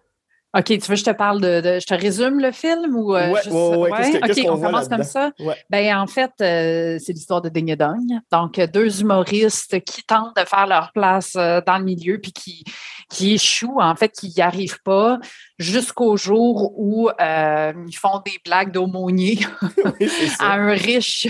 OK, 0.54 0.64
tu 0.64 0.78
veux 0.78 0.94
que 0.94 0.96
je 0.96 1.04
te 1.04 1.10
parle 1.10 1.40
de. 1.40 1.78
je 1.80 1.86
te 1.86 1.94
résume 1.94 2.40
le 2.40 2.50
film 2.50 2.96
ou. 2.96 3.14
Euh, 3.14 3.34
juste... 3.36 3.50
ouais, 3.50 3.90
ouais, 3.90 4.20
OK, 4.22 4.46
on 4.50 4.60
commence 4.60 4.88
comme 4.88 5.02
ça. 5.02 5.30
Ben, 5.68 5.96
en 5.98 6.06
fait, 6.06 6.30
euh, 6.40 6.98
c'est 6.98 7.12
l'histoire 7.12 7.42
de 7.42 7.48
Ding 7.48 7.74
Dong. 7.76 8.06
Donc, 8.32 8.58
deux 8.72 9.00
humoristes 9.02 9.80
qui 9.84 10.02
tentent 10.04 10.34
de 10.36 10.44
faire 10.44 10.66
leur 10.66 10.92
place 10.92 11.34
euh, 11.36 11.60
dans 11.66 11.78
le 11.78 11.84
milieu 11.84 12.18
puis 12.18 12.32
qui, 12.32 12.64
qui 13.10 13.34
échouent, 13.34 13.80
en 13.80 13.94
fait, 13.96 14.08
qui 14.08 14.32
n'y 14.34 14.42
arrivent 14.42 14.80
pas 14.82 15.18
jusqu'au 15.58 16.16
jour 16.16 16.72
où 16.76 17.08
euh, 17.08 17.72
ils 17.86 17.96
font 17.96 18.20
des 18.24 18.38
blagues 18.44 18.72
d'aumônier 18.72 19.38
à 20.38 20.54
un 20.54 20.72
riche, 20.72 21.26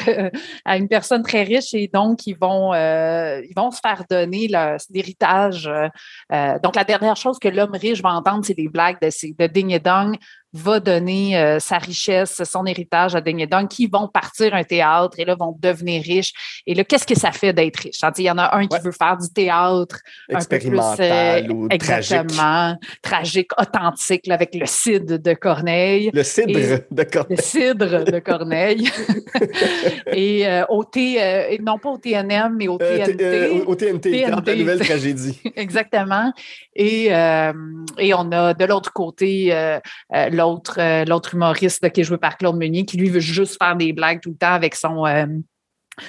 à 0.65 0.77
une 0.77 0.89
personne 0.89 1.23
très 1.23 1.45
riche 1.45 1.75
et 1.75 1.89
donc 1.93 2.27
ils 2.27 2.37
vont, 2.37 2.75
euh, 2.75 3.41
ils 3.49 3.55
vont 3.55 3.71
se 3.71 3.81
faire 3.81 4.05
donner 4.11 4.49
l'héritage. 4.91 5.71
Euh, 6.33 6.59
donc 6.63 6.75
la 6.75 6.85
dernière 6.85 7.17
chose 7.17 7.39
que 7.39 7.49
l'homme 7.49 7.75
riche 7.75 8.03
va 8.03 8.11
entendre, 8.11 8.45
c'est 8.45 8.55
des 8.55 8.69
blagues 8.69 9.01
de, 9.01 9.09
de 9.09 9.47
ding 9.47 9.71
et 9.71 9.79
dong 9.81 10.17
va 10.53 10.81
donner 10.81 11.37
euh, 11.37 11.59
sa 11.59 11.79
richesse, 11.79 12.43
son 12.45 12.67
héritage 12.67 13.15
à 13.15 13.21
Ding 13.21 13.47
Dong, 13.47 13.69
qui 13.69 13.87
vont 13.87 14.09
partir 14.09 14.55
un 14.55 14.65
théâtre 14.65 15.19
et 15.19 15.25
là 15.25 15.35
vont 15.35 15.57
devenir 15.59 16.03
riches. 16.03 16.33
Et 16.67 16.75
là, 16.75 16.85
qu'est-ce 16.85 17.07
que 17.07 17.19
ça 17.19 17.33
fait 17.33 17.53
d'être 17.53 17.77
riche? 17.77 18.01
Il 18.19 18.25
y 18.25 18.31
en 18.31 18.39
a 18.39 18.57
un 18.57 18.67
qui 18.67 18.79
veut 18.83 18.93
faire 18.93 19.17
du 19.17 19.29
théâtre 19.29 19.99
expérimental 20.29 21.13
un 21.13 21.43
peu 21.43 21.45
plus, 21.45 21.55
ou 21.55 21.69
exactement, 21.71 22.77
tragique, 23.03 23.51
authentique, 23.61 24.29
avec 24.29 24.55
le 24.55 24.67
cidre 24.67 25.19
de 25.19 25.35
Corneille. 25.35 26.11
Le 26.13 26.23
cidre 26.23 26.81
de 26.91 27.03
Corneille. 27.03 27.37
Le 27.37 27.43
cidre 27.43 28.05
de 28.05 28.19
Corneille. 28.21 28.91
et 30.13 30.47
euh, 30.47 30.65
au 30.69 30.85
T, 30.85 31.23
euh, 31.23 31.57
non 31.61 31.79
pas 31.79 31.91
au 31.91 31.99
TNM, 31.99 32.57
mais 32.57 32.69
au 32.69 32.79
TNT. 32.79 33.65
au 33.67 33.75
TNT, 33.75 34.11
TNT. 34.11 34.47
la 34.47 34.55
nouvelle 34.57 34.81
tragédie. 34.81 35.41
exactement. 35.57 36.33
Et, 36.75 37.07
et 37.07 38.15
on 38.15 38.33
a 38.33 38.55
de 38.55 38.65
l'autre 38.65 38.93
côté 38.93 39.53
l'autre 40.37 40.79
euh, 40.79 41.05
l'autre 41.05 41.35
humoriste 41.35 41.91
qui 41.91 42.01
est 42.01 42.05
joué 42.05 42.19
par 42.19 42.37
Claude 42.37 42.57
Meunier, 42.57 42.85
qui 42.85 42.97
lui 42.97 43.11
veut 43.11 43.21
juste 43.21 43.57
faire 43.59 43.77
des 43.77 43.93
blagues 43.93 44.21
tout 44.21 44.31
le 44.31 44.37
temps 44.37 44.53
avec 44.53 44.75
son, 44.75 45.07
euh, 45.07 45.27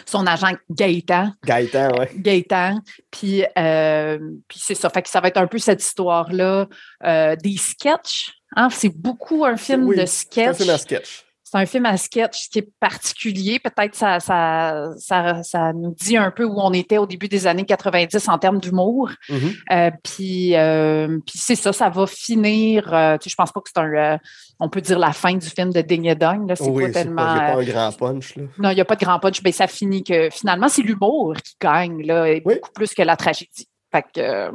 son 0.06 0.28
agent 0.28 0.56
Gaëtan. 0.70 1.32
Gaëtan, 1.46 1.90
oui. 2.00 2.06
Gaëtan. 2.18 2.80
Puis, 3.10 3.44
euh, 3.58 4.20
puis 4.48 4.60
c'est 4.62 4.76
ça. 4.76 4.90
Fait 4.90 5.02
que 5.02 5.10
ça 5.10 5.22
va 5.22 5.30
être 5.30 5.38
un 5.38 5.48
peu 5.48 5.58
cette 5.58 5.84
histoire-là 5.84 6.68
des 7.04 7.58
sketchs. 7.58 8.34
Hein? 8.56 8.70
C'est 8.70 8.96
beaucoup 8.96 9.46
un 9.46 9.58
film 9.58 9.96
de 9.96 10.06
sketch. 10.06 10.34
C'est 10.34 10.48
un 10.48 10.54
film 10.54 10.70
à 10.70 10.78
sketch 10.78 11.27
c'est 11.50 11.58
un 11.58 11.66
film 11.66 11.86
à 11.86 11.96
sketch 11.96 12.50
qui 12.50 12.60
est 12.60 12.70
particulier. 12.78 13.58
Peut-être 13.58 13.96
ça, 13.96 14.20
ça, 14.20 14.90
ça, 14.98 15.44
ça, 15.44 15.72
nous 15.72 15.94
dit 15.94 16.18
un 16.18 16.30
peu 16.30 16.44
où 16.44 16.56
on 16.58 16.74
était 16.74 16.98
au 16.98 17.06
début 17.06 17.30
des 17.30 17.48
années 17.48 17.64
90 17.64 18.28
en 18.28 18.38
termes 18.38 18.60
d'humour. 18.60 19.12
Mm-hmm. 19.30 19.56
Euh, 19.72 19.92
puis, 20.04 20.56
euh, 20.58 21.20
puis 21.26 21.38
c'est 21.38 21.56
ça, 21.56 21.72
ça 21.72 21.88
va 21.88 22.06
finir. 22.06 22.94
Euh, 22.94 23.18
tu 23.18 23.24
sais, 23.24 23.30
je 23.30 23.36
pense 23.36 23.54
pas 23.54 23.62
que 23.62 23.70
c'est 23.74 23.80
un. 23.80 24.20
on 24.60 24.68
peut 24.68 24.82
dire 24.82 25.00
la 25.00 25.14
fin 25.14 25.36
du 25.36 25.48
film 25.48 25.72
de 25.72 25.80
Ding 25.80 26.06
et 26.08 26.16
Dong. 26.16 26.52
C'est 26.54 26.68
oui, 26.68 26.88
pas 26.88 26.92
tellement. 26.92 27.34
Il 27.34 27.34
n'y 27.36 27.40
a 27.40 27.54
pas 27.54 27.62
un 27.62 27.64
grand 27.64 27.92
punch. 27.94 28.36
Là. 28.36 28.44
Non, 28.58 28.70
il 28.72 28.76
n'y 28.76 28.82
a 28.82 28.86
pas 28.86 28.96
de 28.96 29.06
grand 29.06 29.20
punch. 29.20 29.42
Mais 29.42 29.54
ça 29.54 29.68
finit 29.68 30.04
que 30.04 30.30
finalement, 30.30 30.68
c'est 30.68 30.82
l'humour 30.82 31.36
qui 31.38 31.56
gagne, 31.62 32.06
là, 32.06 32.28
beaucoup 32.42 32.74
plus 32.74 32.94
que 32.94 33.04
la 33.04 33.16
tragédie. 33.16 33.70
Fait 33.90 34.04
que 34.14 34.52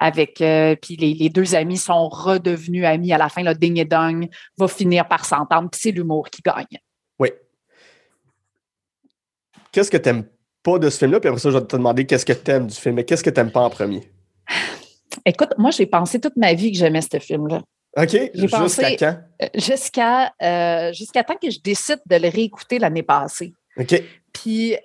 avec 0.00 0.40
euh, 0.40 0.76
puis 0.76 0.96
les, 0.96 1.28
deux 1.28 1.54
amis 1.54 1.76
sont 1.76 2.08
redevenus 2.08 2.84
amis 2.84 3.12
à 3.12 3.18
la 3.18 3.28
fin. 3.28 3.42
Là, 3.42 3.54
Ding 3.54 3.78
et 3.78 3.84
Dong 3.84 4.28
va 4.58 4.68
finir 4.68 5.06
par 5.08 5.24
s'entendre, 5.24 5.70
puis 5.70 5.80
c'est 5.82 5.90
l'humour 5.90 6.28
qui 6.30 6.42
gagne. 6.42 6.78
Oui. 7.18 7.30
Qu'est-ce 9.72 9.90
que 9.90 9.96
tu 9.96 10.08
n'aimes 10.08 10.24
pas 10.62 10.78
de 10.78 10.90
ce 10.90 10.98
film-là? 10.98 11.20
Puis 11.20 11.28
après 11.28 11.40
ça, 11.40 11.50
je 11.50 11.58
vais 11.58 11.64
te 11.64 11.76
demander 11.76 12.06
qu'est-ce 12.06 12.26
que 12.26 12.32
tu 12.32 12.50
aimes 12.50 12.66
du 12.66 12.74
film, 12.74 12.94
mais 12.96 13.04
qu'est-ce 13.04 13.24
que 13.24 13.30
tu 13.30 13.40
n'aimes 13.40 13.52
pas 13.52 13.60
en 13.60 13.70
premier? 13.70 14.02
Écoute, 15.24 15.50
moi, 15.58 15.70
j'ai 15.70 15.86
pensé 15.86 16.20
toute 16.20 16.36
ma 16.36 16.54
vie 16.54 16.72
que 16.72 16.78
j'aimais 16.78 17.02
ce 17.02 17.18
film-là. 17.18 17.62
OK. 17.96 18.30
Jusqu'à 18.34 18.96
quand? 18.96 19.18
Euh, 19.42 19.48
jusqu'à 19.54 20.32
euh, 20.42 21.22
temps 21.26 21.38
que 21.40 21.50
je 21.50 21.60
décide 21.60 22.00
de 22.04 22.16
le 22.16 22.28
réécouter 22.28 22.78
l'année 22.78 23.02
passée. 23.02 23.54
OK. 23.78 24.02
Puis, 24.32 24.76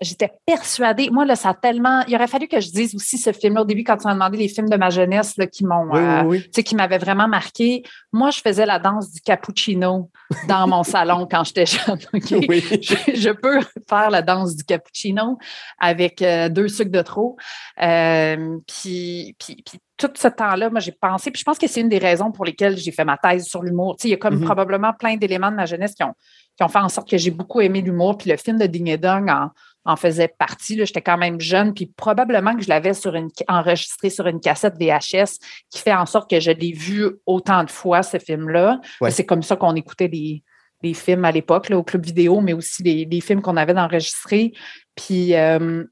j'étais 0.00 0.30
persuadée. 0.46 1.10
Moi, 1.10 1.24
là, 1.24 1.36
ça 1.36 1.50
a 1.50 1.54
tellement. 1.54 2.02
Il 2.06 2.14
aurait 2.14 2.28
fallu 2.28 2.46
que 2.46 2.60
je 2.60 2.70
dise 2.70 2.94
aussi 2.94 3.18
ce 3.18 3.32
film-là 3.32 3.62
au 3.62 3.64
début, 3.64 3.84
quand 3.84 3.96
tu 3.96 4.06
m'as 4.06 4.14
demandé 4.14 4.38
les 4.38 4.48
films 4.48 4.68
de 4.68 4.76
ma 4.76 4.90
jeunesse 4.90 5.36
là, 5.36 5.46
qui 5.46 5.64
m'ont. 5.64 5.94
Euh, 5.94 6.38
tu 6.38 6.48
sais, 6.52 6.62
qui 6.62 6.76
m'avaient 6.76 6.98
vraiment 6.98 7.28
marqué. 7.28 7.82
Moi, 8.12 8.30
je 8.30 8.40
faisais 8.40 8.66
la 8.66 8.78
danse 8.78 9.12
du 9.12 9.20
cappuccino 9.20 10.10
dans 10.46 10.68
mon 10.68 10.82
salon 10.84 11.26
quand 11.30 11.44
j'étais 11.44 11.66
jeune. 11.66 11.98
Je, 12.12 13.32
peux 13.32 13.60
faire 13.88 14.10
la 14.10 14.22
danse 14.22 14.56
du 14.56 14.64
cappuccino 14.64 15.38
avec 15.78 16.22
euh, 16.22 16.48
deux 16.48 16.68
sucres 16.68 16.90
de 16.90 17.02
trop. 17.02 17.36
Euh, 17.82 18.58
puis, 18.66 19.36
puis, 19.38 19.62
puis 19.64 19.80
tout 19.96 20.10
ce 20.14 20.28
temps-là, 20.28 20.70
moi, 20.70 20.80
j'ai 20.80 20.92
pensé, 20.92 21.30
puis 21.30 21.40
je 21.40 21.44
pense 21.44 21.58
que 21.58 21.66
c'est 21.66 21.80
une 21.80 21.88
des 21.88 21.98
raisons 21.98 22.30
pour 22.30 22.44
lesquelles 22.44 22.76
j'ai 22.76 22.92
fait 22.92 23.04
ma 23.04 23.16
thèse 23.16 23.46
sur 23.46 23.62
l'humour. 23.62 23.96
Tu 23.96 24.02
sais, 24.02 24.08
il 24.08 24.10
y 24.12 24.14
a 24.14 24.16
comme 24.16 24.36
mm-hmm. 24.36 24.44
probablement 24.44 24.92
plein 24.92 25.16
d'éléments 25.16 25.50
de 25.50 25.56
ma 25.56 25.66
jeunesse 25.66 25.94
qui 25.94 26.04
ont, 26.04 26.14
qui 26.56 26.62
ont 26.62 26.68
fait 26.68 26.78
en 26.78 26.88
sorte 26.88 27.10
que 27.10 27.18
j'ai 27.18 27.32
beaucoup 27.32 27.60
aimé 27.60 27.80
l'humour. 27.80 28.16
Puis 28.16 28.30
le 28.30 28.36
film 28.36 28.58
de 28.58 28.66
Ding 28.66 28.88
et 28.88 28.96
Dong 28.96 29.28
en, 29.28 29.50
en 29.88 29.96
faisait 29.96 30.28
partie. 30.28 30.78
J'étais 30.84 31.00
quand 31.00 31.16
même 31.16 31.40
jeune, 31.40 31.72
puis 31.72 31.86
probablement 31.86 32.54
que 32.54 32.62
je 32.62 32.68
l'avais 32.68 32.92
sur 32.92 33.14
une, 33.14 33.30
enregistré 33.48 34.10
sur 34.10 34.26
une 34.26 34.38
cassette 34.38 34.74
VHS 34.78 35.38
qui 35.70 35.80
fait 35.80 35.94
en 35.94 36.04
sorte 36.04 36.30
que 36.30 36.38
je 36.40 36.50
l'ai 36.50 36.72
vu 36.72 37.06
autant 37.24 37.64
de 37.64 37.70
fois, 37.70 38.02
ce 38.02 38.18
film-là. 38.18 38.80
C'est 39.08 39.24
comme 39.24 39.42
ça 39.42 39.56
qu'on 39.56 39.74
écoutait 39.74 40.08
les, 40.08 40.94
films 40.94 41.24
à 41.24 41.32
l'époque, 41.32 41.70
au 41.72 41.82
club 41.82 42.04
vidéo, 42.04 42.40
mais 42.40 42.52
aussi 42.52 42.82
les, 42.82 43.20
films 43.22 43.40
qu'on 43.40 43.56
avait 43.56 43.74
d'enregistrer. 43.74 44.52
Puis, 44.94 45.34
euh, 45.34 45.84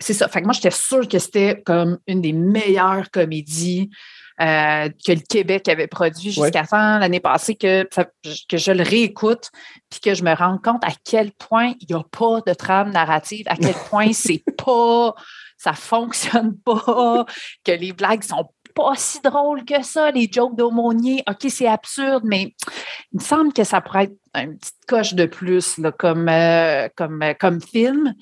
c'est 0.00 0.14
ça. 0.14 0.28
Fait 0.28 0.40
que 0.40 0.44
moi, 0.44 0.52
j'étais 0.52 0.70
sûre 0.70 1.06
que 1.06 1.18
c'était 1.18 1.62
comme 1.64 1.98
une 2.06 2.20
des 2.20 2.32
meilleures 2.32 3.10
comédies 3.10 3.90
euh, 4.40 4.88
que 5.04 5.12
le 5.12 5.20
Québec 5.28 5.68
avait 5.68 5.88
produit 5.88 6.30
jusqu'à 6.30 6.64
temps 6.64 6.98
l'année 6.98 7.18
passée, 7.18 7.56
que, 7.56 7.82
que 8.48 8.56
je 8.56 8.70
le 8.70 8.84
réécoute, 8.84 9.50
puis 9.90 9.98
que 9.98 10.14
je 10.14 10.22
me 10.22 10.32
rends 10.32 10.58
compte 10.58 10.84
à 10.84 10.92
quel 11.04 11.32
point 11.32 11.74
il 11.80 11.86
n'y 11.90 12.00
a 12.00 12.04
pas 12.04 12.40
de 12.46 12.54
trame 12.54 12.92
narrative, 12.92 13.46
à 13.48 13.56
quel 13.56 13.74
point 13.90 14.12
c'est 14.12 14.44
pas, 14.56 15.14
ça 15.56 15.72
fonctionne 15.72 16.56
pas, 16.56 17.26
que 17.64 17.72
les 17.72 17.92
blagues 17.92 18.22
sont 18.22 18.48
pas 18.76 18.92
si 18.94 19.20
drôles 19.20 19.64
que 19.64 19.82
ça, 19.82 20.12
les 20.12 20.28
jokes 20.32 20.54
d'aumônier. 20.54 21.24
OK, 21.28 21.46
c'est 21.48 21.66
absurde, 21.66 22.22
mais 22.24 22.54
il 23.12 23.18
me 23.18 23.24
semble 23.24 23.52
que 23.52 23.64
ça 23.64 23.80
pourrait 23.80 24.04
être 24.04 24.16
une 24.36 24.56
petite 24.56 24.86
coche 24.86 25.14
de 25.14 25.26
plus 25.26 25.78
là, 25.78 25.90
comme, 25.90 26.28
euh, 26.28 26.88
comme, 26.94 27.20
euh, 27.22 27.34
comme 27.34 27.60
film. 27.60 28.14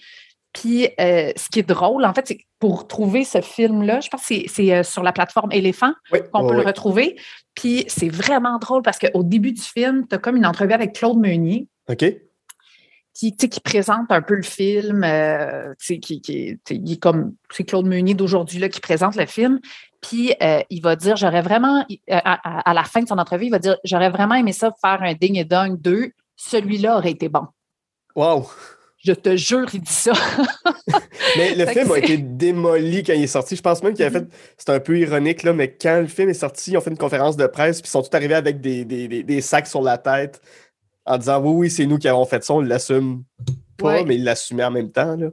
Puis, 0.57 0.89
euh, 0.99 1.33
ce 1.37 1.51
qui 1.51 1.59
est 1.59 1.69
drôle, 1.69 2.07
en 2.07 2.15
fait, 2.15 2.29
c'est 2.29 2.39
pour 2.59 2.87
trouver 2.87 3.25
ce 3.25 3.43
film-là, 3.43 4.01
je 4.01 4.09
pense 4.09 4.27
que 4.27 4.35
c'est 4.49 4.75
euh, 4.75 4.83
sur 4.83 5.03
la 5.03 5.13
plateforme 5.13 5.53
Éléphant 5.53 5.93
qu'on 6.33 6.47
peut 6.47 6.55
le 6.55 6.63
retrouver. 6.63 7.21
Puis, 7.55 7.85
c'est 7.89 8.09
vraiment 8.09 8.59
drôle 8.59 8.81
parce 8.81 8.99
qu'au 8.99 9.23
début 9.23 9.53
du 9.53 9.61
film, 9.61 10.07
tu 10.09 10.15
as 10.15 10.19
comme 10.19 10.35
une 10.35 10.47
entrevue 10.47 10.73
avec 10.73 10.95
Claude 10.95 11.19
Meunier. 11.19 11.69
OK. 11.91 12.07
Qui, 13.13 13.37
qui 13.37 13.61
présente 13.61 14.11
un 14.11 14.23
peu 14.23 14.35
le 14.35 14.43
film. 14.43 15.05
Euh, 15.05 15.75
qui, 15.79 16.01
qui, 16.01 16.59
est 16.71 17.01
comme, 17.03 17.35
c'est 17.51 17.65
Claude 17.65 17.87
Meunier 17.87 18.15
d'aujourd'hui 18.15 18.67
qui 18.71 18.81
présente 18.81 19.15
le 19.17 19.27
film. 19.27 19.61
Puis, 20.01 20.33
il 20.71 20.81
va 20.81 20.97
dire, 20.97 21.17
j'aurais 21.17 21.43
vraiment, 21.43 21.85
à, 22.09 22.73
la 22.73 22.85
fin 22.85 23.03
de 23.03 23.09
son 23.09 23.19
entrevue, 23.19 23.47
il 23.47 23.51
va 23.51 23.59
dire, 23.59 23.77
j'aurais 23.85 24.11
vraiment 24.11 24.37
aimé 24.37 24.55
ça 24.55 24.71
faire 24.81 25.03
un 25.03 25.13
Ding 25.13 25.37
et 25.37 25.45
Dong 25.45 25.79
2. 25.79 26.13
Celui-là 26.37 26.97
aurait 26.97 27.11
été 27.11 27.29
bon. 27.29 27.47
Wow! 28.15 28.47
Je 29.07 29.13
te 29.13 29.37
jure, 29.37 29.67
il 29.73 29.83
dit 29.83 29.93
ça. 29.93 30.13
mais 31.37 31.55
le 31.55 31.65
film 31.67 31.93
a 31.93 31.99
été 31.99 32.17
démoli 32.17 33.05
quand 33.05 33.13
il 33.13 33.23
est 33.23 33.29
sorti. 33.29 33.55
Je 33.55 33.63
pense 33.63 33.81
même 33.85 33.95
qu'il 33.95 34.05
a 34.05 34.11
fait. 34.11 34.23
Mm-hmm. 34.23 34.55
C'est 34.59 34.71
un 34.71 34.81
peu 34.81 34.99
ironique, 34.99 35.45
là, 35.45 35.53
mais 35.53 35.73
quand 35.73 36.01
le 36.01 36.09
film 36.09 36.29
est 36.29 36.35
sorti, 36.35 36.73
ils 36.73 36.77
ont 36.77 36.81
fait 36.81 36.91
une 36.91 36.99
conférence 36.99 37.37
de 37.37 37.47
presse, 37.47 37.81
puis 37.81 37.89
ils 37.89 37.93
sont 37.93 38.03
tous 38.03 38.17
arrivés 38.17 38.35
avec 38.35 38.61
des, 38.61 38.85
des, 38.85 39.41
sacs 39.41 39.69
sur 39.69 39.81
la 39.81 39.97
tête 39.97 40.41
en 41.05 41.19
disant 41.19 41.41
Oui, 41.41 41.53
oui, 41.55 41.71
c'est 41.71 41.87
nous 41.87 41.99
qui 41.99 42.09
avons 42.09 42.25
fait 42.25 42.43
ça, 42.43 42.55
on 42.55 42.61
l'assume 42.61 43.23
pas, 43.77 44.03
mais 44.03 44.17
il 44.17 44.25
l'assumait 44.25 44.65
en 44.65 44.73
même 44.73 44.91
temps. 44.91 45.17
Oui, 45.17 45.29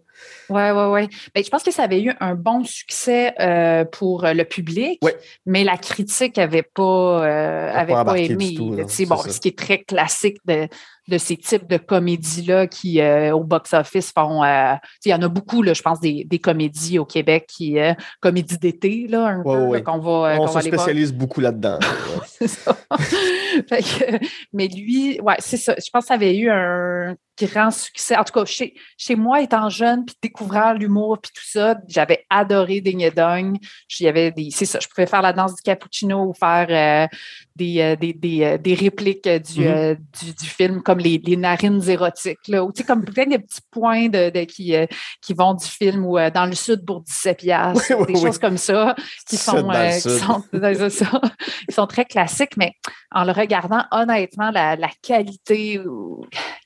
oui, 0.50 1.08
oui. 1.34 1.44
je 1.44 1.50
pense 1.50 1.64
que 1.64 1.72
ça 1.72 1.84
avait 1.84 2.02
eu 2.02 2.12
un 2.20 2.36
bon 2.36 2.64
succès 2.64 3.34
euh, 3.40 3.86
pour 3.86 4.24
le 4.24 4.44
public, 4.44 5.02
mais 5.48 5.64
la 5.64 5.78
critique 5.78 6.38
n'avait 6.38 6.62
pas, 6.62 7.26
euh, 7.26 8.04
pas, 8.04 8.20
aimé. 8.20 8.56
bon, 8.60 8.86
ce 8.88 9.40
qui 9.40 9.48
est 9.48 9.58
très 9.58 9.80
classique 9.80 10.38
de, 10.46 10.68
de 11.08 11.18
ces 11.18 11.38
types 11.38 11.68
de 11.68 11.78
comédies-là 11.78 12.68
qui, 12.68 13.02
euh, 13.02 13.36
au 13.36 13.44
box-office, 13.44 14.12
font. 14.12 14.44
Euh, 14.44 14.76
il 15.06 15.10
y 15.10 15.14
en 15.14 15.22
a 15.22 15.28
beaucoup, 15.28 15.62
là, 15.62 15.74
je 15.74 15.82
pense, 15.82 16.00
des, 16.00 16.26
des 16.26 16.40
comédies 16.40 17.00
au 17.00 17.06
Québec 17.06 17.46
qui. 17.48 17.80
Euh, 17.80 17.94
comédies 18.22 18.58
d'été, 18.58 19.08
là, 19.08 19.28
un 19.28 19.44
peu, 19.44 19.82
qu'on 19.82 20.00
va. 20.00 20.38
On 20.40 20.48
se 20.48 20.62
spécialise 20.62 21.14
beaucoup 21.14 21.42
là-dedans. 21.42 21.80
c'est 22.26 22.48
ça. 22.48 22.78
mais 24.54 24.68
lui, 24.68 25.20
ouais, 25.22 25.36
c'est 25.40 25.58
ça. 25.58 25.76
Je 25.78 25.90
pense 25.92 26.04
que 26.04 26.08
ça 26.08 26.14
avait 26.14 26.38
eu 26.38 26.50
un 26.50 27.16
grand 27.42 27.72
succès. 27.72 28.16
En 28.16 28.24
tout 28.24 28.34
cas, 28.34 28.46
chez, 28.46 28.74
chez 28.98 29.16
moi, 29.16 29.42
étant 29.42 29.70
jeune, 29.70 30.06
puis 30.06 30.16
découvrant 30.22 30.74
l'humour, 30.74 31.20
puis 31.20 31.32
tout 31.34 31.46
ça, 31.46 31.76
j'avais 31.88 32.26
adoré 32.30 32.82
Ding 32.82 33.02
et 33.02 33.12
Dong. 33.12 33.58
des, 34.00 34.50
c'est 34.52 34.66
ça, 34.66 34.80
je 34.82 34.88
pouvais 34.88 35.08
faire 35.08 35.22
la 35.22 35.34
danse 35.34 35.56
du 35.56 35.62
cappuccino 35.62 36.26
ou 36.26 36.34
faire 36.34 36.68
euh, 36.70 37.08
des, 37.56 37.80
euh, 37.82 37.96
des, 37.96 38.14
des, 38.14 38.44
euh, 38.44 38.58
des, 38.58 38.74
répliques 38.76 39.28
du, 39.28 39.62
mm-hmm. 39.62 39.98
du, 40.22 40.34
du, 40.34 40.46
film, 40.46 40.82
comme 40.84 41.00
les, 41.00 41.22
les 41.24 41.38
narines 41.38 41.82
érotiques, 41.88 42.48
là, 42.48 42.64
ou 42.64 42.72
tu 42.72 42.82
sais, 42.82 42.88
comme 42.88 43.04
plein 43.04 43.26
de 43.26 43.38
petits 43.38 43.62
points 43.72 44.10
de, 44.10 44.30
de 44.30 44.44
qui, 44.44 44.76
qui 45.22 45.34
vont 45.34 45.54
du 45.54 45.66
film 45.66 46.06
ou 46.06 46.18
dans 46.34 46.46
le 46.46 46.56
sud 46.56 46.86
pour 46.86 47.02
17 47.02 47.38
piastres, 47.38 48.06
des 48.06 48.20
choses 48.20 48.38
comme 48.38 48.58
ça, 48.58 48.96
qui 49.28 49.38
sont, 49.38 49.68
qui 49.68 50.00
sont, 50.00 50.44
ça, 50.90 51.22
ils 51.68 51.74
sont 51.74 51.88
très 51.88 52.06
classiques, 52.06 52.58
mais 52.58 52.74
en 53.14 53.24
le 53.24 53.32
regardant, 53.32 53.84
honnêtement, 53.92 54.52
la, 54.52 54.76
la 54.76 54.90
qualité, 55.02 55.80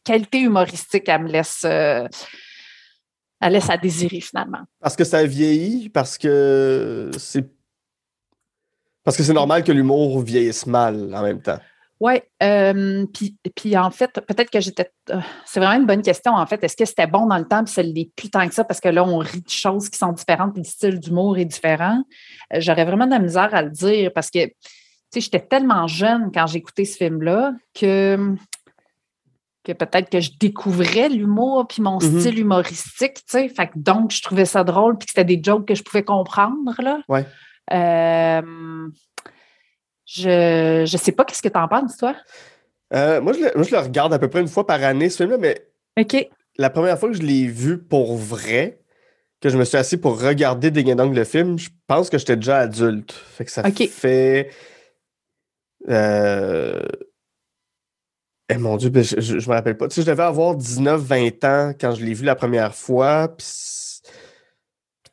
qualité 0.03 0.39
humoristique, 0.39 1.07
elle 1.07 1.23
me 1.23 1.29
laisse. 1.29 1.63
Euh, 1.65 2.07
elle 3.39 3.53
laisse 3.53 3.69
à 3.69 3.77
désirer 3.77 4.19
finalement. 4.19 4.61
Parce 4.79 4.95
que 4.95 5.03
ça 5.03 5.23
vieillit, 5.23 5.89
parce 5.89 6.17
que 6.17 7.11
c'est. 7.17 7.45
Parce 9.03 9.15
que 9.15 9.23
c'est 9.23 9.33
normal 9.33 9.63
que 9.63 9.71
l'humour 9.71 10.21
vieillisse 10.21 10.65
mal 10.65 11.13
en 11.13 11.21
même 11.21 11.41
temps. 11.41 11.59
Oui. 11.99 12.13
Euh, 12.43 13.05
puis, 13.55 13.77
en 13.77 13.89
fait, 13.89 14.11
peut-être 14.11 14.51
que 14.51 14.59
j'étais. 14.59 14.91
Euh, 15.09 15.19
c'est 15.45 15.59
vraiment 15.59 15.79
une 15.79 15.87
bonne 15.87 16.01
question, 16.01 16.33
en 16.33 16.45
fait. 16.45 16.63
Est-ce 16.63 16.75
que 16.75 16.85
c'était 16.85 17.07
bon 17.07 17.25
dans 17.25 17.37
le 17.37 17.47
temps, 17.47 17.63
puis 17.63 17.73
ça 17.73 17.81
l'est 17.81 18.11
plus 18.15 18.29
tant 18.29 18.47
que 18.47 18.53
ça, 18.53 18.63
parce 18.63 18.79
que 18.79 18.89
là, 18.89 19.03
on 19.03 19.17
rit 19.17 19.41
de 19.41 19.49
choses 19.49 19.89
qui 19.89 19.97
sont 19.97 20.11
différentes, 20.11 20.53
puis 20.53 20.61
le 20.61 20.67
style 20.67 20.99
d'humour 20.99 21.37
est 21.37 21.45
différent? 21.45 22.03
J'aurais 22.53 22.85
vraiment 22.85 23.05
de 23.05 23.11
la 23.11 23.19
misère 23.19 23.53
à 23.53 23.61
le 23.63 23.71
dire 23.71 24.11
parce 24.13 24.29
que, 24.29 24.39
sais, 25.19 25.25
j'étais 25.25 25.45
tellement 25.45 25.87
jeune 25.87 26.31
quand 26.33 26.47
j'écoutais 26.47 26.85
ce 26.85 26.97
film-là 26.97 27.53
que 27.73 28.35
que 29.67 29.73
peut-être 29.73 30.09
que 30.09 30.21
je 30.21 30.31
découvrais 30.39 31.09
l'humour 31.09 31.67
puis 31.67 31.81
mon 31.81 31.97
mm-hmm. 31.97 32.19
style 32.21 32.39
humoristique, 32.39 33.15
tu 33.15 33.23
sais. 33.27 33.49
Fait 33.49 33.69
donc, 33.75 34.11
je 34.11 34.21
trouvais 34.21 34.45
ça 34.45 34.63
drôle 34.63 34.97
puis 34.97 35.07
que 35.07 35.11
c'était 35.11 35.25
des 35.25 35.41
jokes 35.43 35.67
que 35.67 35.75
je 35.75 35.83
pouvais 35.83 36.03
comprendre, 36.03 36.73
là. 36.81 37.01
Ouais. 37.09 37.25
Euh, 37.73 38.87
je 40.05 40.81
ne 40.81 40.97
sais 40.97 41.11
pas 41.11 41.25
qu'est-ce 41.25 41.41
que 41.41 41.49
tu 41.49 41.59
en 41.59 41.67
penses, 41.67 41.97
toi? 41.97 42.15
Euh, 42.93 43.19
moi, 43.19 43.33
je 43.33 43.39
le, 43.39 43.63
je 43.63 43.71
le, 43.71 43.79
regarde 43.79 44.13
à 44.13 44.19
peu 44.19 44.29
près 44.29 44.39
une 44.39 44.47
fois 44.47 44.65
par 44.65 44.81
année, 44.81 45.09
ce 45.09 45.17
film-là, 45.17 45.37
mais 45.37 45.67
OK. 45.99 46.29
la 46.57 46.69
première 46.69 46.97
fois 46.97 47.09
que 47.09 47.15
je 47.15 47.23
l'ai 47.23 47.45
vu 47.47 47.77
pour 47.77 48.15
vrai, 48.15 48.79
que 49.41 49.49
je 49.49 49.57
me 49.57 49.65
suis 49.65 49.77
assis 49.77 49.97
pour 49.97 50.21
regarder 50.21 50.71
Ding 50.71 50.95
Dong 50.95 51.13
le 51.13 51.23
film, 51.25 51.59
je 51.59 51.69
pense 51.87 52.09
que 52.09 52.17
j'étais 52.17 52.37
déjà 52.37 52.59
adulte. 52.59 53.11
Fait 53.11 53.43
que 53.43 53.51
ça 53.51 53.63
fait... 53.63 54.49
Euh, 55.89 56.81
eh 58.49 58.57
mon 58.57 58.77
Dieu, 58.77 58.89
ben, 58.89 59.03
je, 59.03 59.19
je, 59.19 59.49
me 59.49 59.53
rappelle 59.53 59.77
pas. 59.77 59.87
Tu 59.87 59.95
sais, 59.95 60.01
je 60.01 60.07
devais 60.07 60.23
avoir 60.23 60.55
19-20 60.55 61.45
ans 61.45 61.73
quand 61.79 61.93
je 61.95 62.05
l'ai 62.05 62.13
vu 62.13 62.25
la 62.25 62.35
première 62.35 62.73
fois. 62.73 63.35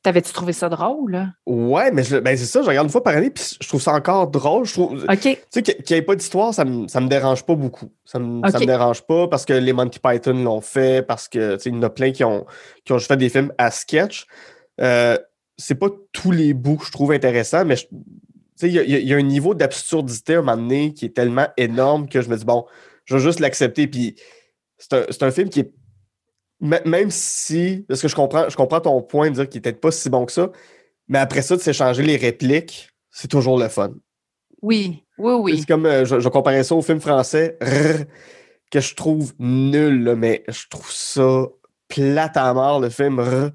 T'avais-tu 0.05 0.33
trouvé 0.35 0.53
ça 0.53 0.69
drôle? 0.69 1.33
Ouais, 1.47 1.91
mais 1.91 2.03
ben 2.21 2.37
c'est 2.37 2.45
ça, 2.45 2.61
je 2.61 2.69
regarde 2.69 2.87
une 2.87 2.93
fois 2.93 3.03
par 3.03 3.17
année, 3.17 3.31
puis 3.31 3.57
je 3.59 3.67
trouve 3.67 3.81
ça 3.81 3.95
encore 3.95 4.29
drôle. 4.29 4.67
Je 4.67 4.75
trouve, 4.75 5.05
OK. 5.09 5.21
Tu 5.21 5.39
sais, 5.49 5.63
qu'il 5.63 5.77
n'y 5.91 5.97
ait 5.97 6.03
pas 6.03 6.15
d'histoire, 6.15 6.53
ça 6.53 6.67
me, 6.67 6.87
ça 6.89 7.01
me 7.01 7.09
dérange 7.09 7.43
pas 7.45 7.55
beaucoup. 7.55 7.91
Ça 8.05 8.19
me, 8.19 8.43
me 8.43 8.67
dérange 8.67 9.01
pas 9.03 9.29
parce 9.29 9.47
que 9.47 9.55
les 9.55 9.73
Monty 9.73 9.99
Python 9.99 10.35
l'ont 10.35 10.61
fait, 10.61 11.05
parce 11.07 11.27
que, 11.27 11.57
tu 11.57 11.63
sais, 11.63 11.71
il 11.71 11.77
y 11.77 11.79
en 11.79 11.83
a 11.83 11.91
plein 11.91 12.13
qui 12.13 12.23
ont, 12.23 12.45
qui 12.85 12.93
ont 12.93 12.99
fait 12.99 13.17
des 13.17 13.31
films 13.31 13.53
à 13.57 13.71
sketch. 13.71 14.27
Euh, 14.79 15.17
c'est 15.57 15.77
pas 15.77 15.89
tous 16.13 16.33
les 16.33 16.53
bouts 16.53 16.77
que 16.77 16.85
je 16.85 16.93
trouve 16.93 17.11
intéressants, 17.11 17.65
mais 17.65 17.77
il 18.63 18.69
y, 18.69 19.07
y, 19.07 19.15
a 19.15 19.17
un 19.17 19.23
niveau 19.23 19.55
d'absurdité 19.55 20.35
à 20.35 20.39
un 20.39 20.43
moment 20.43 20.57
donné 20.57 20.95
qui 20.95 21.07
est 21.07 21.17
tellement 21.17 21.49
énorme 21.57 22.09
que 22.09 22.23
je 22.23 22.29
me 22.29 22.37
dis, 22.37 22.45
bon, 22.45 22.65
je 23.05 23.17
vais 23.17 23.23
juste 23.23 23.41
l'accepter. 23.41 23.87
Puis 23.87 24.17
c'est 24.79 25.23
un, 25.23 25.31
film 25.31 25.49
qui 25.49 25.61
est. 25.61 25.73
Même 26.61 27.11
si. 27.11 27.85
Parce 27.89 28.01
que 28.01 28.09
je 28.09 28.15
comprends, 28.15 28.49
je 28.49 28.57
comprends 28.57 28.81
ton 28.81 29.03
point 29.03 29.31
de 29.31 29.35
dire 29.35 29.49
qu'il 29.49 29.59
n'est 29.59 29.63
peut-être 29.63 29.81
pas 29.81 29.91
si 29.91 30.09
bon 30.09 30.25
que 30.25 30.33
ça, 30.33 30.51
mais 31.09 31.19
après 31.19 31.43
ça, 31.43 31.57
de 31.57 31.61
s'échanger 31.61 32.03
les 32.03 32.17
répliques, 32.17 32.91
c'est 33.11 33.29
toujours 33.29 33.59
le 33.59 33.69
fun. 33.69 33.93
Oui, 34.63 35.05
oui, 35.19 35.33
oui. 35.35 35.59
C'est 35.59 35.67
comme. 35.67 35.87
Euh, 35.87 36.05
je, 36.05 36.21
je, 36.21 36.29
comparais 36.29 36.65
ça 36.65 36.75
au 36.75 36.83
film 36.83 37.01
français, 37.01 37.59
que 38.71 38.81
je 38.81 38.95
trouve 38.95 39.35
nul, 39.39 40.15
mais 40.17 40.45
je 40.49 40.69
trouve 40.71 40.91
ça 40.91 41.47
plate 41.89 42.37
à 42.37 42.55
mort, 42.55 42.81
le 42.81 42.89
film. 42.89 43.53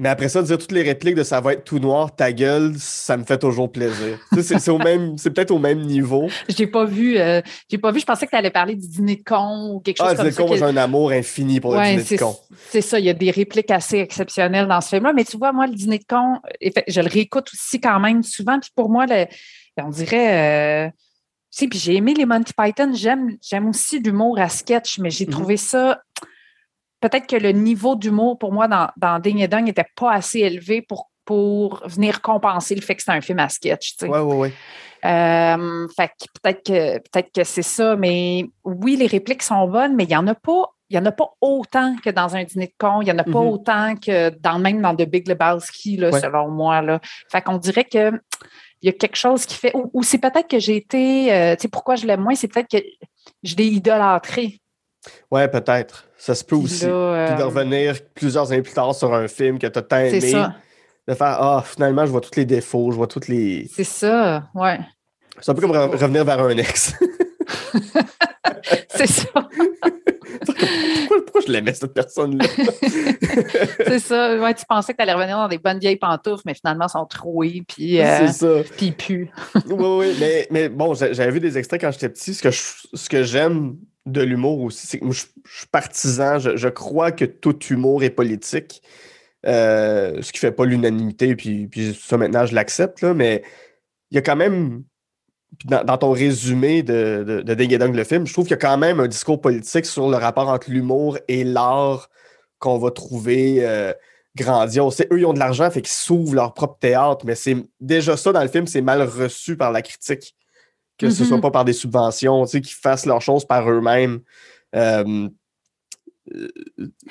Mais 0.00 0.08
après 0.08 0.30
ça, 0.30 0.42
dire 0.42 0.56
toutes 0.56 0.72
les 0.72 0.80
répliques 0.80 1.14
de 1.14 1.22
ça 1.22 1.42
va 1.42 1.52
être 1.52 1.64
tout 1.64 1.78
noir, 1.78 2.16
ta 2.16 2.32
gueule, 2.32 2.72
ça 2.78 3.18
me 3.18 3.24
fait 3.24 3.36
toujours 3.36 3.70
plaisir. 3.70 4.18
c'est, 4.40 4.70
au 4.70 4.78
même, 4.78 5.18
c'est 5.18 5.28
peut-être 5.28 5.50
au 5.50 5.58
même 5.58 5.80
niveau. 5.80 6.26
J'ai 6.48 6.66
pas 6.66 6.86
vu, 6.86 7.18
euh, 7.18 7.42
j'ai 7.70 7.76
pas 7.76 7.92
vu. 7.92 8.00
Je 8.00 8.06
pensais 8.06 8.24
que 8.24 8.30
tu 8.30 8.36
allais 8.36 8.50
parler 8.50 8.76
du 8.76 8.88
dîner 8.88 9.16
de 9.16 9.22
con 9.22 9.74
ou 9.74 9.80
quelque 9.80 9.98
chose 9.98 10.06
ah, 10.08 10.16
comme 10.16 10.16
ça. 10.16 10.22
Ah, 10.22 10.30
dîner 10.30 10.46
de 10.46 10.50
con, 10.52 10.56
j'ai 10.56 10.72
un 10.72 10.76
amour 10.78 11.10
infini 11.10 11.60
pour 11.60 11.74
le 11.74 11.84
dîner 11.84 12.02
de 12.02 12.16
con. 12.16 12.34
C'est 12.70 12.80
ça, 12.80 12.98
il 12.98 13.04
y 13.04 13.10
a 13.10 13.12
des 13.12 13.30
répliques 13.30 13.70
assez 13.70 13.98
exceptionnelles 13.98 14.68
dans 14.68 14.80
ce 14.80 14.88
film-là. 14.88 15.12
Mais 15.12 15.24
tu 15.24 15.36
vois, 15.36 15.52
moi, 15.52 15.66
le 15.66 15.74
dîner 15.74 15.98
de 15.98 16.06
con, 16.08 16.38
je 16.62 17.00
le 17.02 17.08
réécoute 17.08 17.50
aussi 17.52 17.78
quand 17.78 18.00
même 18.00 18.22
souvent. 18.22 18.58
Puis 18.58 18.70
pour 18.74 18.88
moi, 18.88 19.04
on 19.76 19.90
dirait. 19.90 20.86
Euh, 20.86 20.90
tu 21.52 21.58
sais, 21.58 21.68
puis 21.68 21.78
j'ai 21.78 21.96
aimé 21.96 22.14
les 22.14 22.24
Monty 22.24 22.54
Python. 22.56 22.92
J'aime, 22.94 23.36
j'aime 23.42 23.68
aussi 23.68 23.98
l'humour 23.98 24.38
à 24.38 24.48
sketch, 24.48 24.98
mais 24.98 25.10
j'ai 25.10 25.26
mm-hmm. 25.26 25.30
trouvé 25.30 25.58
ça 25.58 26.00
peut-être 27.00 27.26
que 27.26 27.36
le 27.36 27.52
niveau 27.52 27.96
d'humour 27.96 28.38
pour 28.38 28.52
moi 28.52 28.68
dans, 28.68 28.88
dans 28.96 29.18
Ding 29.18 29.38
et 29.40 29.48
Dong 29.48 29.64
n'était 29.64 29.86
pas 29.96 30.12
assez 30.12 30.40
élevé 30.40 30.82
pour, 30.82 31.10
pour 31.24 31.82
venir 31.86 32.20
compenser 32.20 32.74
le 32.74 32.82
fait 32.82 32.94
que 32.94 33.02
c'est 33.02 33.12
un 33.12 33.20
film 33.20 33.38
à 33.38 33.48
sketch. 33.48 33.94
Oui, 34.02 34.08
oui, 34.08 34.36
oui. 34.36 34.48
fait 35.02 36.12
peut-être 36.42 36.64
que 36.64 36.98
peut-être 36.98 37.32
que 37.32 37.44
c'est 37.44 37.62
ça, 37.62 37.96
mais 37.96 38.44
oui, 38.64 38.96
les 38.96 39.06
répliques 39.06 39.42
sont 39.42 39.66
bonnes, 39.68 39.96
mais 39.96 40.04
il 40.04 40.08
n'y 40.08 40.16
en 40.16 40.26
a 40.26 40.34
pas. 40.34 40.64
Il 40.92 40.98
en 40.98 41.06
a 41.06 41.12
pas 41.12 41.28
autant 41.40 41.94
que 42.02 42.10
dans 42.10 42.34
un 42.34 42.42
dîner 42.42 42.66
de 42.66 42.72
con, 42.76 43.00
il 43.00 43.04
n'y 43.04 43.12
en 43.12 43.18
a 43.18 43.22
pas 43.22 43.30
mm-hmm. 43.30 43.52
autant 43.52 43.94
que 43.94 44.30
dans 44.40 44.58
même 44.58 44.82
dans 44.82 44.92
The 44.92 45.08
Big 45.08 45.28
Lebowski, 45.28 45.96
là, 45.96 46.10
selon 46.10 46.48
moi. 46.48 46.82
Là. 46.82 47.00
Fait 47.30 47.40
qu'on 47.40 47.58
dirait 47.58 47.84
que 47.84 48.10
il 48.82 48.86
y 48.86 48.88
a 48.88 48.92
quelque 48.92 49.16
chose 49.16 49.46
qui 49.46 49.56
fait. 49.56 49.72
Ou, 49.74 50.02
c'est 50.02 50.18
peut-être 50.18 50.48
que 50.48 50.58
j'ai 50.58 50.76
été. 50.76 51.32
Euh, 51.32 51.54
tu 51.54 51.62
sais, 51.62 51.68
pourquoi 51.68 51.96
je 51.96 52.06
l'aime 52.06 52.20
moins, 52.20 52.34
c'est 52.34 52.48
peut-être 52.48 52.70
que 52.70 52.82
je 53.42 53.54
l'ai 53.56 53.66
idolâtré. 53.66 54.60
Ouais, 55.30 55.48
peut-être. 55.48 56.04
Ça 56.18 56.34
se 56.34 56.44
peut 56.44 56.56
aussi. 56.56 56.80
Puis 56.80 56.88
de 56.88 56.92
euh, 56.92 57.44
revenir 57.46 57.96
plusieurs 58.14 58.52
années 58.52 58.62
plus 58.62 58.74
tard 58.74 58.94
sur 58.94 59.14
un 59.14 59.28
film 59.28 59.58
que 59.58 59.66
tu 59.66 59.78
as 59.78 59.82
tant 59.82 59.98
aimé. 59.98 60.20
Ça. 60.20 60.54
De 61.08 61.14
faire 61.14 61.38
Ah, 61.40 61.62
finalement, 61.64 62.04
je 62.04 62.10
vois 62.10 62.20
tous 62.20 62.36
les 62.36 62.44
défauts, 62.44 62.90
je 62.90 62.96
vois 62.96 63.06
toutes 63.06 63.28
les. 63.28 63.68
C'est 63.74 63.84
ça, 63.84 64.48
ouais. 64.54 64.78
C'est 65.40 65.50
un 65.50 65.54
peu 65.54 65.62
comme 65.62 65.70
revenir 65.70 66.24
vers 66.24 66.40
un 66.40 66.56
ex. 66.58 66.94
c'est 68.88 69.06
ça. 69.06 69.28
pourquoi, 71.08 71.40
je 71.46 71.50
l'aimais, 71.50 71.72
cette 71.72 71.94
personne-là? 71.94 72.44
c'est 73.86 73.98
ça. 73.98 74.38
Ouais, 74.38 74.52
tu 74.52 74.64
pensais 74.68 74.92
que 74.92 74.98
tu 74.98 75.02
allais 75.02 75.14
revenir 75.14 75.38
dans 75.38 75.48
des 75.48 75.56
bonnes 75.56 75.78
vieilles 75.78 75.96
pantoufles, 75.96 76.42
mais 76.44 76.54
finalement, 76.54 76.84
elles 76.84 76.90
sont 76.90 77.06
trouées, 77.06 77.62
puis, 77.66 77.98
euh, 78.02 78.28
puis 78.76 78.86
ils 78.86 78.94
puent. 78.94 79.32
oui, 79.70 79.74
oui, 79.78 80.16
mais, 80.20 80.46
mais 80.50 80.68
bon, 80.68 80.92
j'avais 80.92 81.30
vu 81.30 81.40
des 81.40 81.56
extraits 81.56 81.80
quand 81.80 81.92
j'étais 81.92 82.10
petit. 82.10 82.34
Ce 82.34 83.08
que 83.08 83.22
j'aime 83.22 83.76
de 84.06 84.22
l'humour 84.22 84.60
aussi. 84.62 84.98
Je, 85.02 85.10
suis 85.10 85.66
partisan, 85.70 86.38
je, 86.38 86.68
crois 86.68 87.12
que 87.12 87.24
tout 87.24 87.58
humour 87.66 88.02
est 88.02 88.10
politique. 88.10 88.82
Euh, 89.46 90.20
ce 90.20 90.32
qui 90.32 90.38
fait 90.38 90.52
pas 90.52 90.66
l'unanimité, 90.66 91.34
puis, 91.34 91.66
puis 91.66 91.98
ça 91.98 92.18
maintenant 92.18 92.44
je 92.44 92.54
l'accepte, 92.54 93.02
mais 93.02 93.42
il 94.10 94.16
y 94.16 94.18
a 94.18 94.22
quand 94.22 94.36
même, 94.36 94.84
dans, 95.64 95.96
ton 95.96 96.10
résumé 96.10 96.82
de, 96.82 97.42
de, 97.42 97.54
de 97.54 97.96
le 97.96 98.04
film, 98.04 98.26
je 98.26 98.32
trouve 98.34 98.44
qu'il 98.44 98.52
y 98.52 98.54
a 98.54 98.58
quand 98.58 98.76
même 98.76 99.00
un 99.00 99.08
discours 99.08 99.40
politique 99.40 99.86
sur 99.86 100.10
le 100.10 100.16
rapport 100.16 100.48
entre 100.48 100.70
l'humour 100.70 101.18
et 101.28 101.44
l'art 101.44 102.10
qu'on 102.58 102.76
va 102.76 102.90
trouver 102.90 103.66
euh, 103.66 103.94
grandiose. 104.36 105.00
eux, 105.10 105.18
ils 105.18 105.24
ont 105.24 105.32
de 105.32 105.38
l'argent, 105.38 105.70
fait 105.70 105.80
qu'ils 105.80 105.88
s'ouvrent 105.88 106.34
leur 106.34 106.52
propre 106.52 106.78
théâtre, 106.78 107.24
mais 107.24 107.34
c'est 107.34 107.56
déjà 107.80 108.18
ça 108.18 108.32
dans 108.32 108.42
le 108.42 108.48
film, 108.48 108.66
c'est 108.66 108.82
mal 108.82 109.00
reçu 109.02 109.56
par 109.56 109.72
la 109.72 109.80
critique 109.80 110.36
que 111.00 111.10
ce 111.10 111.22
ne 111.22 111.28
soit 111.28 111.38
mm-hmm. 111.38 111.40
pas 111.40 111.50
par 111.50 111.64
des 111.64 111.72
subventions, 111.72 112.44
tu 112.44 112.50
sais, 112.50 112.60
qu'ils 112.60 112.76
fassent 112.76 113.06
leurs 113.06 113.22
choses 113.22 113.46
par 113.46 113.68
eux-mêmes. 113.70 114.20
Euh, 114.76 115.28
euh, 116.34 116.48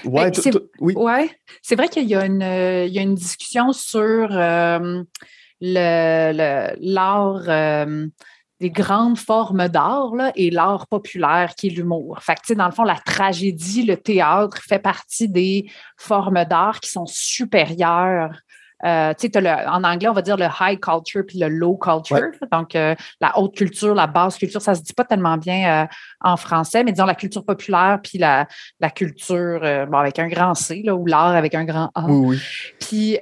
ouais, 0.06 0.32
oui. 0.80 0.94
Ouais. 0.96 1.30
C'est 1.62 1.76
vrai 1.76 1.90
qu'il 1.90 2.08
y, 2.08 2.16
a 2.16 2.26
une, 2.26 2.42
il 2.88 2.94
y 2.94 3.00
a 3.00 3.02
une 3.02 3.16
discussion 3.16 3.74
sur 3.74 4.30
euh, 4.32 5.04
l'art 5.62 6.78
des 8.60 8.72
grandes 8.72 9.18
formes 9.18 9.70
d'art 9.70 10.12
et 10.36 10.52
l'art 10.52 10.86
populaire 10.88 11.56
qui 11.56 11.68
est 11.68 11.70
l'humour. 11.72 12.20
Fait 12.22 12.36
que, 12.36 12.54
dans 12.54 12.66
le 12.66 12.74
fond, 12.74 12.84
la 12.84 13.00
tragédie, 13.00 13.84
le 13.84 13.96
théâtre 13.96 14.62
fait 14.68 14.80
partie 14.80 15.30
des 15.30 15.72
formes 15.98 16.44
d'art 16.46 16.82
qui 16.82 16.92
sont 16.92 17.06
supérieures 17.06 18.42
euh, 18.86 19.14
en 19.68 19.84
anglais, 19.84 20.08
on 20.08 20.14
va 20.14 20.22
dire 20.22 20.38
le 20.38 20.48
high 20.62 20.80
culture 20.80 21.24
puis 21.28 21.40
le 21.40 21.50
low 21.50 21.76
culture. 21.76 22.32
Donc, 22.52 22.76
euh, 22.76 22.96
la 23.20 23.38
haute 23.38 23.56
culture, 23.56 23.94
la 23.94 24.08
basse 24.08 24.38
culture, 24.38 24.62
ça 24.62 24.76
se 24.76 24.82
dit 24.82 24.94
pas 24.94 25.04
tellement 25.04 25.38
bien 25.38 25.84
euh, 25.84 25.88
en 26.22 26.38
français, 26.38 26.84
mais 26.84 26.92
disons 26.92 27.06
la 27.06 27.16
culture 27.16 27.44
populaire 27.44 28.00
puis 28.02 28.18
la, 28.18 28.48
la 28.80 28.90
culture 28.90 29.60
bon, 29.88 29.98
avec 29.98 30.20
un 30.20 30.28
grand 30.28 30.56
C, 30.56 30.82
là, 30.84 30.96
ou 30.96 31.06
l'art 31.06 31.36
avec 31.36 31.56
un 31.56 31.66
grand 31.66 31.92
A. 31.96 32.06
Oui, 32.08 32.28
oui. 32.28 32.40
Puis, 32.80 33.20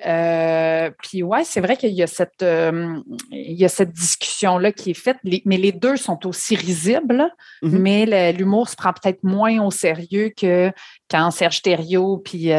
puis 1.03 1.23
ouais, 1.23 1.43
c'est 1.43 1.61
vrai 1.61 1.75
qu'il 1.75 1.93
y 1.93 2.03
a 2.03 2.07
cette, 2.07 2.43
il 2.43 3.53
y 3.57 3.65
a 3.65 3.69
cette 3.69 3.93
discussion-là 3.93 4.71
qui 4.71 4.91
est 4.91 4.99
faite, 4.99 5.17
mais 5.23 5.57
les 5.57 5.71
deux 5.71 5.97
sont 5.97 6.25
aussi 6.27 6.55
risibles, 6.55 7.29
mm-hmm. 7.63 7.79
mais 7.79 8.31
l'humour 8.31 8.69
se 8.69 8.75
prend 8.75 8.93
peut-être 8.93 9.23
moins 9.23 9.59
au 9.63 9.71
sérieux 9.71 10.31
que 10.35 10.71
quand 11.09 11.31
Serge 11.31 11.61
Thériault 11.61 12.17
puis 12.17 12.51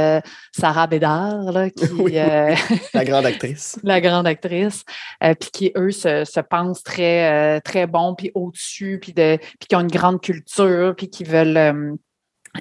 Sarah 0.53 0.87
Bédard, 0.87 1.53
là, 1.53 1.71
qui, 1.71 1.87
la 2.95 3.05
grande 3.05 3.27
actrice. 3.27 3.79
la 3.83 4.01
grande 4.01 4.27
actrice. 4.27 4.85
Euh, 5.23 5.35
puis 5.35 5.51
qui, 5.53 5.73
eux, 5.77 5.91
se, 5.91 6.41
pensent 6.41 6.83
très, 6.83 7.57
euh, 7.57 7.61
très 7.61 7.87
bons, 7.87 8.15
puis 8.15 8.31
au-dessus, 8.35 8.99
puis, 9.01 9.13
de, 9.13 9.37
puis 9.37 9.69
qui 9.69 9.77
ont 9.77 9.81
une 9.81 9.89
grande 9.89 10.21
culture, 10.21 10.95
puis 10.97 11.11
qui 11.11 11.25
veulent 11.25 11.57
euh, 11.57 11.95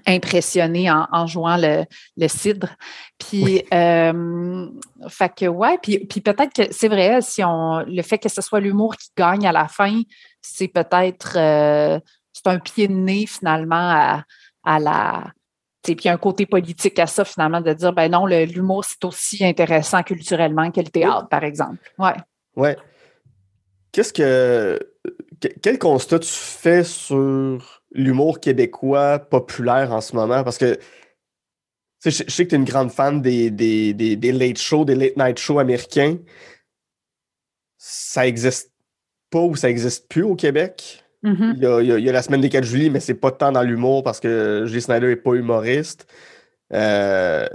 impressionner 0.06 0.92
en, 0.92 1.28
jouant 1.28 1.58
le, 1.58 2.28
cidre. 2.28 2.70
Puis, 3.18 3.64
fait 3.70 5.36
que, 5.36 5.48
ouais, 5.48 5.78
puis, 5.82 6.06
puis 6.06 6.22
peut-être 6.22 6.54
que 6.54 6.74
c'est 6.74 6.90
vrai, 6.90 7.22
si 7.22 7.44
on, 7.44 7.80
le 7.80 8.02
fait 8.02 8.18
que 8.18 8.30
ce 8.30 8.42
soit 8.42 8.60
l'humour 8.60 8.96
qui 8.98 9.10
gagne 9.18 9.48
à 9.48 9.52
la 9.52 9.68
fin, 9.68 10.02
c'est 10.42 10.68
peut-être, 10.68 11.34
c'est 11.34 12.48
un 12.48 12.60
pied 12.60 12.88
de 12.88 12.94
nez 12.94 13.26
finalement 13.26 14.22
à 14.64 14.80
la 14.80 15.32
puis 15.96 16.06
il 16.06 16.08
y 16.08 16.12
a 16.12 16.14
un 16.14 16.18
côté 16.18 16.46
politique 16.46 17.00
à 17.00 17.08
ça, 17.08 17.26
finalement, 17.26 17.62
de 17.62 17.74
dire, 17.74 17.94
ben 17.94 18.12
non, 18.12 18.26
l'humour, 18.26 18.84
c'est 18.86 19.04
aussi 19.06 19.44
intéressant 19.44 20.04
culturellement 20.04 20.72
que 20.72 20.82
le 20.82 20.88
théâtre, 20.88 21.28
par 21.30 21.44
exemple. 21.44 21.78
Ouais. 21.98 22.16
Ouais. 22.56 22.78
Qu'est-ce 23.92 24.14
que. 24.14 24.80
Quel 25.62 25.78
constat 25.78 26.20
tu 26.20 26.30
fais 26.30 26.84
sur 26.84 27.82
l'humour 27.92 28.40
québécois 28.40 29.20
populaire 29.20 29.94
en 29.94 30.02
ce 30.02 30.16
moment? 30.16 30.44
Parce 30.44 30.58
que 30.58 30.80
je, 32.04 32.10
sais 32.10 32.46
que 32.46 32.50
tu 32.50 32.56
es 32.56 32.58
une 32.58 32.64
grande 32.64 32.92
fan 32.92 33.22
des, 33.22 33.52
des, 33.52 33.94
des, 33.94 34.32
late 34.32 34.58
shows, 34.58 34.86
des 34.86 34.96
late 34.96 35.18
night 35.18 35.38
shows 35.38 35.60
américains. 35.60 36.18
Ça 37.78 38.28
existe 38.28 38.72
pas 39.30 39.42
ou 39.42 39.56
ça 39.56 39.70
existe 39.70 40.08
plus 40.08 40.24
au 40.24 40.36
Québec? 40.36 41.04
Mm-hmm. 41.24 41.82
il, 41.84 42.04
y 42.04 42.10
a, 42.10 42.12
la 42.12 42.22
semaine 42.22 42.42
des 42.42 42.50
4 42.50 42.64
juillet, 42.64 42.90
mais 42.90 43.00
c'est 43.00 43.16
pas 43.16 43.32
tant 43.32 43.52
dans 43.52 43.64
l'humour 43.64 44.04
parce 44.04 44.20
que 44.20 44.66
J. 44.68 44.82
Snyder 44.82 45.08
n'est 45.08 45.16
pas 45.16 45.34
humoriste. 45.34 46.08
Euh, 46.74 47.48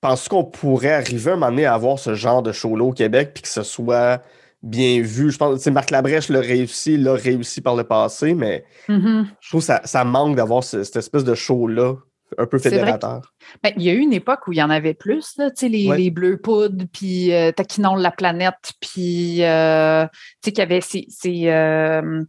Penses-tu 0.00 0.28
qu'on 0.28 0.44
pourrait 0.44 0.92
arriver 0.92 1.30
un 1.30 1.36
moment 1.36 1.50
donné 1.50 1.64
à 1.64 1.72
avoir 1.72 1.98
ce 1.98 2.14
genre 2.14 2.42
de 2.42 2.52
show-là 2.52 2.84
au 2.84 2.92
Québec 2.92 3.30
puis 3.32 3.42
que 3.42 3.48
ce 3.48 3.62
soit 3.62 4.22
bien 4.62 5.00
vu? 5.00 5.30
Je 5.30 5.38
pense 5.38 5.64
que 5.64 5.70
Marc 5.70 5.90
Labrèche 5.90 6.28
l'a 6.28 6.40
réussi, 6.40 6.98
l'a 6.98 7.14
réussi 7.14 7.62
par 7.62 7.74
le 7.74 7.84
passé, 7.84 8.34
mais 8.34 8.66
mm-hmm. 8.90 9.24
je 9.40 9.48
trouve 9.48 9.62
que 9.62 9.66
ça, 9.66 9.80
ça 9.84 10.04
manque 10.04 10.36
d'avoir 10.36 10.62
cette 10.62 10.94
espèce 10.94 11.24
de 11.24 11.34
show-là 11.34 11.94
un 12.38 12.46
peu 12.46 12.58
fédérateur. 12.58 13.32
Ben, 13.62 13.72
il 13.76 13.82
y 13.82 13.90
a 13.90 13.92
eu 13.92 13.98
une 13.98 14.12
époque 14.12 14.46
où 14.46 14.52
il 14.52 14.58
y 14.58 14.62
en 14.62 14.70
avait 14.70 14.94
plus, 14.94 15.36
là, 15.38 15.50
les, 15.62 15.96
les 15.96 16.10
bleus 16.10 16.38
poudres, 16.38 16.84
puis 16.92 17.32
euh, 17.32 17.52
Taquinon 17.52 17.96
la 17.96 18.10
planète, 18.10 18.72
puis 18.80 19.42
euh, 19.42 20.06
qu'il 20.42 20.58
y 20.58 20.60
avait 20.60 20.80
ces, 20.80 21.06
ces, 21.08 21.48
euh, 21.48 22.22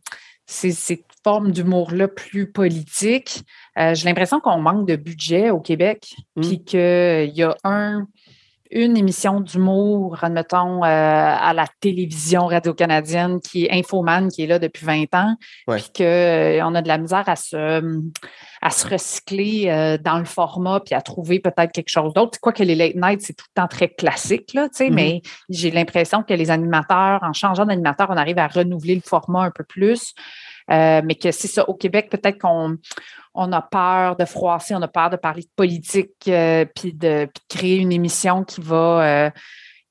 formes 1.24 1.52
d'humour-là 1.52 2.08
plus 2.08 2.52
politiques. 2.52 3.44
Euh, 3.80 3.94
j'ai 3.96 4.08
l'impression 4.08 4.40
qu'on 4.40 4.60
manque 4.60 4.88
de 4.88 4.96
budget 4.96 5.50
au 5.50 5.60
Québec, 5.60 6.16
mmh. 6.36 6.42
puis 6.42 6.64
qu'il 6.64 7.32
y 7.34 7.44
a 7.44 7.56
un 7.64 8.08
une 8.76 8.98
émission 8.98 9.40
d'humour, 9.40 10.18
admettons, 10.22 10.84
euh, 10.84 10.88
à 10.88 11.54
la 11.54 11.66
télévision 11.80 12.46
radio-canadienne 12.46 13.40
qui 13.40 13.66
est 13.66 13.72
Infoman, 13.72 14.28
qui 14.28 14.44
est 14.44 14.48
là 14.48 14.60
depuis 14.60 14.86
20 14.86 15.16
ans, 15.16 15.36
puis 15.66 15.84
qu'on 15.96 16.04
euh, 16.04 16.76
a 16.76 16.82
de 16.82 16.88
la 16.88 16.98
misère 16.98 17.24
à 17.28 17.38
se, 17.38 17.82
à 18.62 18.70
se 18.70 18.88
recycler 18.90 19.70
euh, 19.70 19.98
dans 19.98 20.20
le 20.20 20.26
format, 20.26 20.82
puis 20.82 20.94
à 20.94 21.02
trouver 21.02 21.40
peut-être 21.40 21.72
quelque 21.72 21.90
chose 21.90 22.14
d'autre. 22.14 22.38
Quoi 22.42 22.52
que 22.52 22.64
les 22.64 22.76
late 22.76 22.96
night, 22.96 23.22
c'est 23.22 23.34
tout 23.34 23.46
le 23.56 23.62
temps 23.62 23.70
très 23.70 23.88
classique, 23.88 24.54
là, 24.54 24.68
mm-hmm. 24.68 24.94
mais 24.94 25.22
j'ai 25.48 25.72
l'impression 25.72 26.22
que 26.22 26.34
les 26.34 26.52
animateurs, 26.52 27.22
en 27.24 27.32
changeant 27.32 27.66
d'animateur, 27.66 28.08
on 28.10 28.18
arrive 28.18 28.40
à 28.40 28.48
renouveler 28.48 28.96
le 28.96 29.02
format 29.02 29.44
un 29.44 29.52
peu 29.52 29.64
plus. 29.64 30.14
Mais 30.70 31.16
que 31.16 31.32
c'est 31.32 31.48
ça, 31.48 31.68
au 31.70 31.76
Québec, 31.76 32.10
peut-être 32.10 32.40
qu'on 32.40 32.78
on 33.36 33.52
a 33.52 33.62
peur 33.62 34.16
de 34.16 34.26
froisser, 34.26 34.74
on 34.76 34.82
a 34.82 34.88
peur 34.88 35.10
de 35.10 35.18
parler 35.18 35.44
de 35.44 35.50
politique, 35.56 36.14
euh, 36.28 36.66
puis, 36.74 36.94
de, 36.94 37.28
créer 37.50 37.78
une 37.78 37.92
émission 37.92 38.44
qui 38.44 38.62
va, 38.62 39.26
euh, 39.26 39.30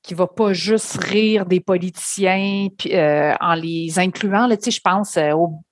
qui 0.01 0.15
va 0.15 0.27
pas 0.27 0.51
juste 0.53 0.97
rire 1.03 1.45
des 1.45 1.59
politiciens 1.59 2.67
puis, 2.77 2.95
euh, 2.95 3.33
en 3.39 3.53
les 3.53 3.99
incluant. 3.99 4.47
Là, 4.47 4.55
je 4.55 4.79
pense 4.83 5.17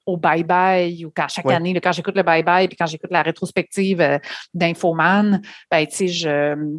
au, 0.06 0.18
bye-bye 0.18 1.06
ou 1.06 1.12
quand 1.14 1.28
chaque 1.28 1.48
année, 1.48 1.80
quand 1.82 1.92
j'écoute 1.92 2.16
le 2.16 2.24
bye-bye 2.24 2.68
puis 2.68 2.78
quand 2.78 2.86
j'écoute 2.86 3.12
la 3.12 3.24
rétrospective 3.24 4.20
d'Infoman, 4.54 5.42
ben, 5.70 5.88
je 5.90 6.78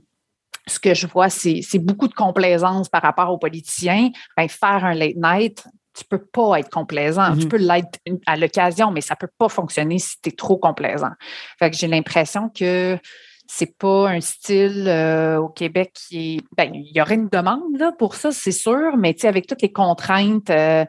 ce 0.66 0.78
que 0.78 0.94
je 0.94 1.06
vois, 1.06 1.28
c'est 1.28 1.78
beaucoup 1.78 2.08
de 2.08 2.14
complaisance 2.14 2.88
par 2.88 3.02
rapport 3.02 3.30
aux 3.30 3.36
politiciens. 3.36 4.10
Ben, 4.34 4.48
faire 4.48 4.82
un 4.84 4.94
late 4.94 5.16
night, 5.16 5.64
tu 5.94 6.04
peux 6.04 6.24
pas 6.24 6.58
être 6.58 6.70
complaisant. 6.70 7.36
Tu 7.36 7.44
mhm. 7.44 7.48
peux 7.48 7.56
l'être 7.56 7.98
à 8.26 8.36
l'occasion, 8.36 8.90
mais 8.90 9.00
ça 9.00 9.16
peut 9.16 9.30
pas 9.38 9.48
fonctionner 9.48 9.98
si 9.98 10.20
tu 10.20 10.30
es 10.30 10.32
trop 10.32 10.56
complaisant. 10.56 11.12
Fait 11.58 11.70
que 11.70 11.76
j'ai 11.76 11.86
l'impression 11.86 12.48
que 12.48 12.98
c'est 13.46 13.76
pas 13.78 14.08
un 14.08 14.20
style 14.20 14.86
euh, 14.88 15.38
au 15.38 15.48
Québec 15.48 15.92
qui 15.94 16.36
est. 16.36 16.40
Ben, 16.56 16.70
il 16.74 16.90
y 16.94 17.00
aurait 17.00 17.14
une 17.14 17.28
demande 17.28 17.78
là, 17.78 17.92
pour 17.92 18.14
ça, 18.14 18.32
c'est 18.32 18.52
sûr, 18.52 18.96
mais 18.96 19.14
avec 19.24 19.46
toutes 19.46 19.62
les 19.62 19.72
contraintes 19.72 20.50
euh, 20.50 20.84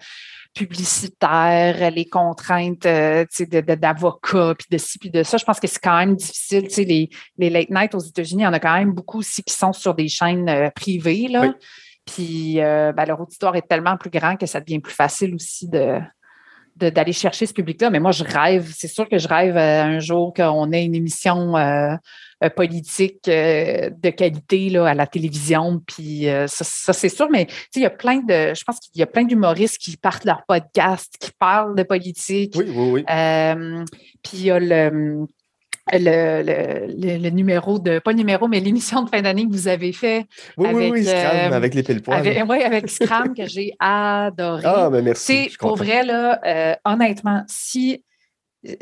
publicitaires, 0.54 1.92
les 1.92 2.06
contraintes 2.06 2.86
euh, 2.86 3.26
d'avocats, 3.78 4.56
puis 4.58 4.68
de 4.72 4.78
ci, 4.78 4.98
puis 4.98 5.12
de 5.12 5.22
ça, 5.24 5.38
je 5.38 5.44
pense 5.44 5.60
que 5.60 5.68
c'est 5.68 5.82
quand 5.82 5.98
même 5.98 6.16
difficile. 6.16 6.68
Les, 6.78 7.10
les 7.38 7.50
late 7.50 7.70
night 7.70 7.94
aux 7.94 8.00
États-Unis, 8.00 8.44
il 8.44 8.46
y 8.46 8.48
en 8.48 8.54
a 8.54 8.60
quand 8.60 8.78
même 8.78 8.94
beaucoup 8.94 9.20
aussi 9.20 9.44
qui 9.44 9.54
sont 9.54 9.74
sur 9.74 9.94
des 9.94 10.08
chaînes 10.08 10.72
privées. 10.76 11.28
Là. 11.28 11.54
Puis 12.06 12.62
euh, 12.62 12.92
ben, 12.94 13.06
leur 13.06 13.20
auditoire 13.20 13.56
est 13.56 13.68
tellement 13.68 13.98
plus 13.98 14.10
grand 14.10 14.36
que 14.36 14.46
ça 14.46 14.60
devient 14.60 14.80
plus 14.80 14.94
facile 14.94 15.34
aussi 15.34 15.68
de, 15.68 16.00
d'aller 16.76 17.14
chercher 17.14 17.46
ce 17.46 17.54
public-là. 17.54 17.90
Mais 17.90 18.00
moi, 18.00 18.12
je 18.12 18.24
rêve, 18.24 18.72
c'est 18.76 18.88
sûr 18.88 19.10
que 19.10 19.18
je 19.18 19.28
rêve 19.28 19.58
euh, 19.58 19.84
un 19.84 20.00
jour 20.00 20.34
qu'on 20.34 20.72
ait 20.72 20.86
une 20.86 20.96
émission 20.96 21.58
euh, 21.58 21.96
politique 22.56 23.24
de 23.26 24.10
qualité 24.12 24.70
là, 24.70 24.86
à 24.86 24.94
la 24.94 25.08
télévision. 25.08 25.82
Puis 25.88 26.28
ça, 26.48 26.94
c'est 26.94 27.10
sûr, 27.10 27.28
mais 27.32 27.48
il 27.76 27.82
y 27.82 27.86
a 27.86 27.90
plein 27.90 28.18
de. 28.18 28.54
Je 28.54 28.64
pense 28.64 28.80
qu'il 28.80 29.00
y 29.00 29.04
a 29.04 29.08
plein 29.08 29.24
d'humoristes 29.24 29.80
qui 29.80 29.98
partent 29.98 30.26
leur 30.26 30.44
podcast, 30.48 31.16
qui 31.20 31.32
parlent 31.40 31.76
de 31.76 31.84
politique. 31.84 32.54
Oui, 32.56 32.66
oui, 32.68 32.92
oui. 32.92 33.04
puis 34.22 34.38
il 34.38 34.46
y 34.46 34.52
a 34.52 34.60
le 34.60 35.26
le, 35.94 37.18
le, 37.18 37.30
numéro 37.30 37.80
de, 37.80 38.00
pas 38.00 38.12
le 38.12 38.18
numéro, 38.18 38.48
mais 38.48 38.60
l'émission 38.60 39.04
de 39.04 39.10
fin 39.10 39.22
d'année 39.22 39.46
que 39.46 39.52
vous 39.52 39.68
avez 39.68 39.92
fait. 39.92 40.26
Oui, 40.58 40.68
avec, 40.68 40.94
oui, 40.94 41.06
Scram, 41.06 41.52
euh, 41.52 41.56
avec 41.56 41.74
les 41.76 41.84
pile 41.84 42.02
Oui, 42.08 42.64
avec 42.64 42.90
Scram 42.90 43.34
que 43.34 43.46
j'ai 43.46 43.74
adoré. 43.80 44.64
Ah, 44.66 44.90
mais 44.92 44.98
ben 45.00 45.06
merci. 45.06 45.50
C'est 45.50 45.58
pour 45.58 45.76
vrai, 45.76 46.04
là, 46.04 46.40
euh, 46.46 46.76
honnêtement, 46.86 47.44
si. 47.48 48.04
Euh, 48.68 48.74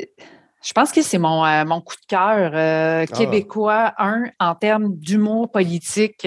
je 0.66 0.72
pense 0.72 0.94
que 0.94 1.02
c'est 1.02 1.18
mon, 1.18 1.44
mon 1.66 1.82
coup 1.82 1.96
de 1.96 2.06
cœur 2.08 2.54
ah. 2.56 3.06
québécois, 3.06 3.94
un, 3.98 4.24
en 4.40 4.56
termes 4.56 4.96
d'humour 4.96 5.52
politique 5.52 6.26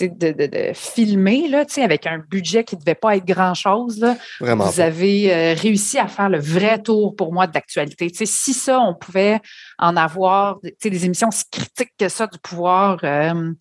de, 0.00 0.32
de, 0.32 0.46
de, 0.46 0.72
filmer 0.74 1.48
là, 1.48 1.64
avec 1.78 2.06
un 2.06 2.18
budget 2.18 2.64
qui 2.64 2.76
ne 2.76 2.80
devait 2.80 2.94
pas 2.94 3.16
être 3.16 3.24
grand-chose. 3.24 4.04
Vous 4.40 4.80
avez 4.80 5.32
euh, 5.32 5.54
réussi 5.54 5.98
à 5.98 6.06
faire 6.06 6.28
le 6.28 6.38
vrai 6.38 6.80
tour 6.80 7.16
pour 7.16 7.32
moi 7.32 7.46
d'actualité. 7.46 8.10
Si 8.12 8.54
ça, 8.54 8.80
on 8.80 8.94
pouvait 8.94 9.40
en 9.78 9.96
avoir 9.96 10.58
des 10.82 11.04
émissions 11.04 11.30
si 11.30 11.44
critiques 11.50 11.92
que 11.98 12.08
ça 12.08 12.26
du 12.26 12.38
pouvoir 12.38 12.98
euh, 13.04 13.52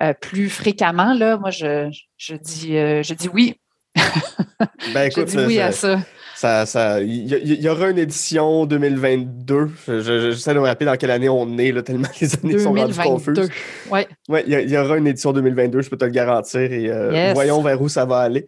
euh, 0.00 0.12
plus 0.14 0.48
fréquemment, 0.48 1.14
là, 1.14 1.36
moi, 1.36 1.50
je, 1.50 1.90
je 2.16 2.34
dis, 2.34 2.72
je 2.72 3.14
dis 3.14 3.28
oui. 3.28 3.60
Ben, 4.94 5.04
écoute, 5.10 5.28
je 5.28 5.38
dis 5.38 5.46
oui 5.46 5.60
à 5.60 5.72
ça. 5.72 6.00
Ça, 6.38 6.66
ça, 6.66 7.00
il 7.00 7.26
y, 7.26 7.68
aura 7.68 7.90
une 7.90 7.98
édition 7.98 8.64
2022. 8.64 9.70
J'essaie 9.88 10.54
de 10.54 10.60
me 10.60 10.66
rappeler 10.66 10.86
dans 10.86 10.96
quelle 10.96 11.10
année 11.10 11.28
on 11.28 11.58
est, 11.58 11.72
là, 11.72 11.82
tellement 11.82 12.06
les 12.20 12.32
années 12.36 12.58
sont 12.60 12.72
rendues 12.72 12.96
confuses. 12.96 13.50
Oui, 13.90 14.02
ouais, 14.28 14.44
il 14.46 14.70
y, 14.70 14.76
aura 14.76 14.98
une 14.98 15.08
édition 15.08 15.32
2022, 15.32 15.82
je 15.82 15.90
peux 15.90 15.96
te 15.96 16.04
le 16.04 16.12
garantir. 16.12 16.60
Et 16.60 16.92
euh, 16.92 17.32
voyons 17.34 17.60
vers 17.60 17.82
où 17.82 17.88
ça 17.88 18.04
va 18.04 18.18
aller. 18.18 18.46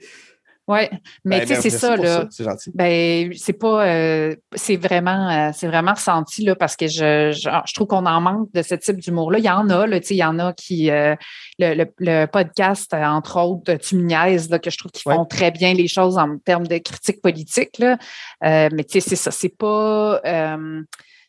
Oui, 0.69 0.83
mais 1.25 1.41
ben, 1.41 1.49
tu 1.49 1.55
sais, 1.55 1.63
c'est 1.63 1.71
ça, 1.71 1.97
là. 1.97 2.27
C'est 2.31 2.45
gentil. 2.45 2.71
Ben, 2.75 3.33
c'est 3.35 3.55
pas. 3.55 3.87
Euh, 3.87 4.37
c'est 4.55 4.77
vraiment, 4.77 5.29
euh, 5.29 5.51
c'est 5.53 5.67
vraiment 5.67 5.95
ressenti, 5.95 6.45
là, 6.45 6.55
parce 6.55 6.77
que 6.77 6.87
je, 6.87 7.33
je, 7.33 7.75
trouve 7.75 7.89
qu'on 7.89 8.07
en 8.07 8.21
manque 8.21 8.53
de 8.53 8.63
ce 8.63 8.77
type 8.77 8.99
d'humour-là. 8.99 9.39
Il 9.39 9.45
y 9.45 9.51
en 9.51 9.69
a, 9.69 9.89
là, 9.89 9.99
tu 9.99 10.07
sais, 10.07 10.15
il 10.15 10.19
y 10.19 10.25
en 10.25 10.39
a 10.39 10.53
qui. 10.53 10.91
Euh, 10.91 11.17
le, 11.59 11.87
le, 11.99 12.27
podcast, 12.27 12.95
entre 12.95 13.41
autres, 13.41 13.75
Tu 13.75 13.97
me 13.97 14.09
là, 14.09 14.59
que 14.59 14.71
je 14.71 14.79
trouve 14.79 14.93
qu'ils 14.93 15.11
font 15.11 15.25
très 15.25 15.51
bien 15.51 15.75
les 15.75 15.89
choses 15.89 16.19
en 16.19 16.39
termes 16.39 16.67
de 16.67 16.79
critique 16.79 17.21
politique, 17.21 17.79
là. 17.79 17.99
mais 18.43 18.85
tu 18.85 19.01
sais, 19.01 19.01
c'est 19.01 19.17
ça. 19.17 19.31
C'est 19.31 19.57
pas 19.57 20.21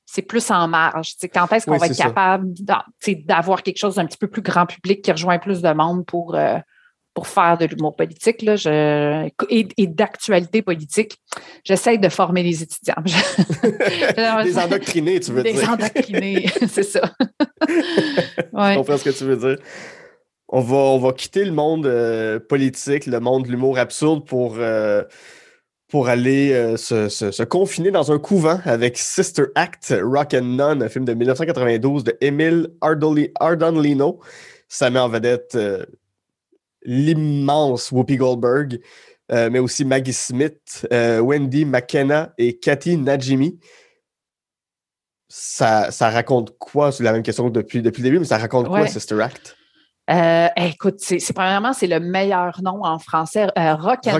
c'est 0.05 0.21
plus 0.21 0.51
en 0.51 0.67
marge. 0.67 1.13
sais, 1.17 1.29
quand 1.29 1.51
est-ce 1.53 1.65
qu'on 1.65 1.77
va 1.77 1.87
être 1.87 1.97
capable 1.97 2.53
d'avoir 3.25 3.63
quelque 3.63 3.77
chose 3.77 3.95
d'un 3.95 4.05
petit 4.05 4.17
peu 4.17 4.27
plus 4.27 4.41
grand 4.41 4.65
public 4.65 5.01
qui 5.01 5.11
rejoint 5.11 5.39
plus 5.39 5.61
de 5.61 5.71
monde 5.71 6.05
pour, 6.05 6.35
pour 7.13 7.27
faire 7.27 7.57
de 7.57 7.65
l'humour 7.65 7.95
politique 7.95 8.41
là, 8.41 8.55
je, 8.55 9.29
et, 9.49 9.87
d'actualité 9.87 10.61
politique. 10.61 11.17
J'essaie 11.63 11.97
de 11.97 12.09
former 12.09 12.43
les 12.43 12.63
étudiants. 12.63 12.95
les 14.45 14.57
endoctriner, 14.57 15.19
tu 15.19 15.31
veux 15.31 15.43
dire. 15.43 15.55
Les 15.55 15.65
endoctriner, 15.65 16.47
c'est 16.69 16.83
ça. 16.83 17.11
Je 17.67 18.75
comprends 18.75 18.97
ce 18.97 19.03
que 19.03 19.17
tu 19.17 19.25
veux 19.25 19.37
dire. 19.37 19.57
On 20.47 20.61
va, 20.61 20.75
on 20.75 20.99
va 20.99 21.13
quitter 21.13 21.45
le 21.45 21.51
monde 21.51 21.85
euh, 21.85 22.39
politique, 22.39 23.05
le 23.05 23.19
monde 23.19 23.45
de 23.45 23.51
l'humour 23.51 23.77
absurde 23.77 24.25
pour, 24.25 24.55
euh, 24.57 25.03
pour 25.89 26.09
aller 26.09 26.51
euh, 26.51 26.75
se, 26.75 27.07
se, 27.07 27.43
confiner 27.43 27.89
dans 27.89 28.11
un 28.11 28.19
couvent 28.19 28.59
avec 28.65 28.97
Sister 28.97 29.45
Act, 29.55 29.95
Rock 30.01 30.33
and 30.33 30.43
None, 30.43 30.83
un 30.83 30.89
film 30.89 31.05
de 31.05 31.13
1992 31.13 32.03
de 32.03 32.17
Emile 32.19 32.67
Ardonlino. 32.81 34.19
Ça 34.67 34.89
met 34.89 34.99
en 34.99 35.07
vedette 35.07 35.57
l'immense 36.83 37.91
Whoopi 37.91 38.17
Goldberg, 38.17 38.79
euh, 39.31 39.49
mais 39.49 39.59
aussi 39.59 39.85
Maggie 39.85 40.13
Smith, 40.13 40.87
euh, 40.91 41.19
Wendy 41.19 41.65
McKenna 41.65 42.33
et 42.37 42.57
Cathy 42.57 42.97
Najimy. 42.97 43.59
Ça, 45.29 45.91
ça 45.91 46.09
raconte 46.09 46.57
quoi? 46.57 46.91
C'est 46.91 47.03
la 47.03 47.13
même 47.13 47.23
question 47.23 47.49
depuis, 47.49 47.81
depuis 47.81 48.01
le 48.01 48.09
début, 48.09 48.19
mais 48.19 48.25
ça 48.25 48.37
raconte 48.37 48.67
quoi, 48.67 48.85
Sister 48.87 49.21
Act? 49.21 49.55
Euh, 50.09 50.47
écoute, 50.57 50.95
c'est, 50.97 51.19
premièrement, 51.33 51.71
c'est 51.71 51.87
le 51.87 51.99
meilleur 51.99 52.59
nom 52.61 52.83
en 52.83 52.99
français. 52.99 53.47
Euh, 53.57 53.75
Rock 53.75 54.07
and 54.07 54.19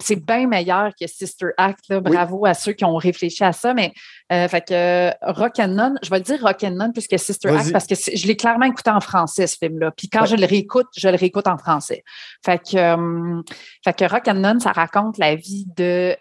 c'est, 0.00 0.16
bien 0.16 0.46
meilleur 0.46 0.90
que 1.00 1.06
Sister 1.06 1.46
Act. 1.56 1.92
Bravo 1.94 2.44
à 2.44 2.52
ceux 2.52 2.72
qui 2.72 2.84
ont 2.84 2.96
réfléchi 2.96 3.42
à 3.42 3.52
ça. 3.52 3.72
Mais 3.72 3.92
euh, 4.32 4.48
fait 4.48 4.62
que 4.66 5.10
Rock 5.32 5.58
and 5.58 5.68
None, 5.68 5.98
je 6.02 6.10
vais 6.10 6.18
le 6.18 6.24
dire 6.24 6.40
Rock 6.40 6.64
and 6.64 6.72
None 6.72 6.92
plus 6.92 7.06
que 7.06 7.16
Sister 7.16 7.50
Act 7.50 7.72
parce 7.72 7.86
que 7.86 7.94
je 7.94 8.26
l'ai 8.26 8.36
clairement 8.36 8.66
écouté 8.66 8.90
en 8.90 9.00
français, 9.00 9.46
ce 9.46 9.56
film-là. 9.58 9.90
Puis 9.96 10.08
quand 10.08 10.24
je 10.26 10.36
le 10.36 10.46
réécoute, 10.46 10.86
je 10.96 11.08
le 11.08 11.16
réécoute 11.16 11.46
en 11.46 11.58
français. 11.58 12.02
Fait 12.44 12.58
que, 12.58 13.42
fait 13.84 13.92
que 13.92 14.10
Rock 14.10 14.28
and 14.28 14.34
None, 14.34 14.60
ça 14.60 14.72
raconte 14.72 15.18
la 15.18 15.34
vie 15.34 15.66
de 15.76 16.16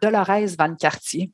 Dolores 0.00 0.56
Van 0.58 0.74
Cartier 0.74 1.30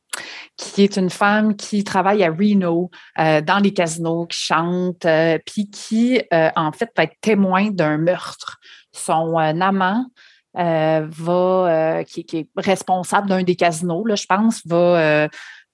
qui 0.57 0.83
est 0.83 0.97
une 0.97 1.11
femme 1.11 1.57
qui 1.57 1.85
travaille 1.85 2.23
à 2.23 2.31
Reno 2.31 2.91
euh, 3.19 3.41
dans 3.41 3.59
les 3.59 3.73
casinos, 3.73 4.27
qui 4.27 4.39
chante, 4.39 5.05
euh, 5.05 5.39
puis 5.45 5.71
qui, 5.71 6.21
euh, 6.33 6.51
en 6.57 6.73
fait, 6.73 6.91
va 6.97 7.05
être 7.05 7.17
témoin 7.21 7.71
d'un 7.71 7.99
meurtre. 7.99 8.59
Son 8.93 9.37
amant 9.37 10.07
va, 10.55 12.05
qui, 12.07 12.25
qui, 12.25 12.37
est 12.37 12.49
responsable 12.57 13.29
d'un 13.29 13.43
des 13.43 13.57
casinos, 13.57 14.05
là, 14.05 14.17
je 14.17 14.27
pense, 14.27 14.61
va 14.67 15.29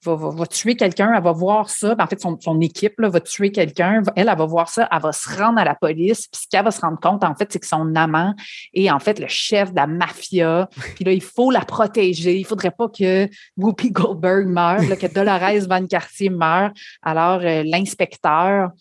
va, 0.05 0.45
tuer 0.45 0.75
quelqu'un, 0.75 1.13
elle 1.13 1.23
va 1.23 1.31
voir 1.31 1.69
ça. 1.69 1.95
Ben, 1.95 2.03
en 2.03 2.07
fait, 2.07 2.19
son, 2.19 2.37
son 2.39 2.59
équipe 2.61 2.99
là, 2.99 3.09
va 3.09 3.19
tuer 3.19 3.51
quelqu'un. 3.51 4.01
Elle, 4.15 4.29
elle 4.29 4.37
va 4.37 4.45
voir 4.45 4.69
ça, 4.69 4.87
elle 4.91 5.01
va 5.01 5.11
se 5.11 5.29
rendre 5.37 5.59
à 5.59 5.65
la 5.65 5.75
police. 5.75 6.27
Puis 6.27 6.41
ce 6.43 6.47
qu'elle 6.49 6.63
va 6.63 6.71
se 6.71 6.81
rendre 6.81 6.99
compte, 6.99 7.23
en 7.23 7.35
fait, 7.35 7.51
c'est 7.51 7.59
que 7.59 7.67
son 7.67 7.95
amant 7.95 8.33
est 8.73 8.89
en 8.89 8.99
fait 8.99 9.19
le 9.19 9.27
chef 9.27 9.71
de 9.71 9.75
la 9.75 9.87
mafia. 9.87 10.69
Puis 10.95 11.03
là, 11.03 11.11
il 11.11 11.21
faut 11.21 11.51
la 11.51 11.61
protéger. 11.61 12.35
Il 12.37 12.41
ne 12.41 12.47
faudrait 12.47 12.71
pas 12.71 12.87
que 12.87 13.27
Whoopi 13.57 13.91
Goldberg 13.91 14.47
meure, 14.47 14.79
que 14.79 15.13
Dolores 15.13 15.67
Van 15.67 15.85
Cartier 15.85 16.29
meure. 16.29 16.71
Alors, 17.01 17.41
euh, 17.43 17.63
l'inspecteur 17.65 18.71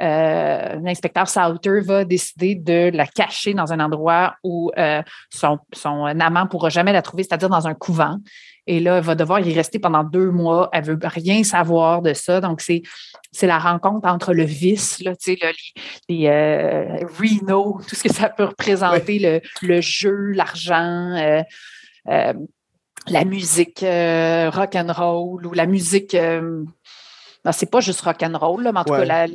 euh, 0.00 0.80
l'inspecteur 0.82 1.28
Sauter 1.28 1.80
va 1.80 2.04
décider 2.04 2.54
de 2.54 2.90
la 2.92 3.06
cacher 3.06 3.52
dans 3.54 3.72
un 3.72 3.80
endroit 3.80 4.34
où 4.42 4.72
euh, 4.78 5.02
son, 5.30 5.58
son 5.72 6.04
amant 6.06 6.44
ne 6.44 6.48
pourra 6.48 6.70
jamais 6.70 6.92
la 6.92 7.02
trouver, 7.02 7.24
c'est-à-dire 7.24 7.50
dans 7.50 7.68
un 7.68 7.74
couvent. 7.74 8.18
Et 8.66 8.78
là, 8.78 8.98
elle 8.98 9.04
va 9.04 9.14
devoir 9.14 9.40
y 9.40 9.52
rester 9.52 9.78
pendant 9.80 10.04
deux 10.04 10.30
mois. 10.30 10.68
Elle 10.72 10.84
veut 10.84 10.98
rien 11.02 11.42
savoir 11.42 12.00
de 12.00 12.14
ça. 12.14 12.40
Donc, 12.40 12.60
c'est, 12.60 12.82
c'est 13.32 13.48
la 13.48 13.58
rencontre 13.58 14.08
entre 14.08 14.32
le 14.34 14.44
vice, 14.44 15.02
là, 15.02 15.16
tu 15.16 15.36
sais, 15.36 15.52
les, 16.08 16.28
euh, 16.28 16.98
Reno, 17.18 17.80
tout 17.88 17.96
ce 17.96 18.04
que 18.04 18.12
ça 18.12 18.28
peut 18.28 18.44
représenter, 18.44 19.18
le, 19.18 19.40
le, 19.62 19.80
jeu, 19.80 20.30
l'argent, 20.32 21.16
euh, 21.16 21.42
euh, 22.08 22.34
la 23.08 23.24
musique 23.24 23.80
rock 23.80 24.76
and 24.76 24.92
roll 24.92 25.46
ou 25.46 25.52
la 25.52 25.66
musique. 25.66 26.16
Ben, 27.44 27.50
c'est 27.50 27.68
pas 27.68 27.80
juste 27.80 28.02
rock 28.02 28.22
and 28.22 28.38
roll, 28.38 28.62
mais 28.62 28.78
en 28.78 28.84
tout 28.84 28.92
cas, 28.92 29.04
la, 29.04 29.26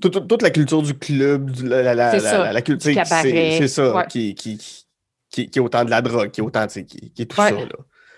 toute, 0.00 0.40
la 0.40 0.50
culture 0.50 0.80
du 0.80 0.94
club, 0.94 1.50
la, 1.62 1.82
la, 1.94 2.52
la, 2.52 2.62
culture, 2.62 2.94
c'est 3.04 3.68
ça, 3.68 4.06
qui, 4.08 4.34
qui, 4.34 4.56
qui, 5.28 5.50
qui, 5.50 5.58
est 5.58 5.60
autant 5.60 5.84
de 5.84 5.90
la 5.90 6.00
drogue, 6.00 6.30
qui 6.30 6.40
est 6.40 6.44
autant, 6.44 6.66
qui, 6.66 6.86
qui 6.86 7.22
est 7.22 7.26
tout 7.26 7.36
ça. 7.36 7.50
Là 7.50 7.66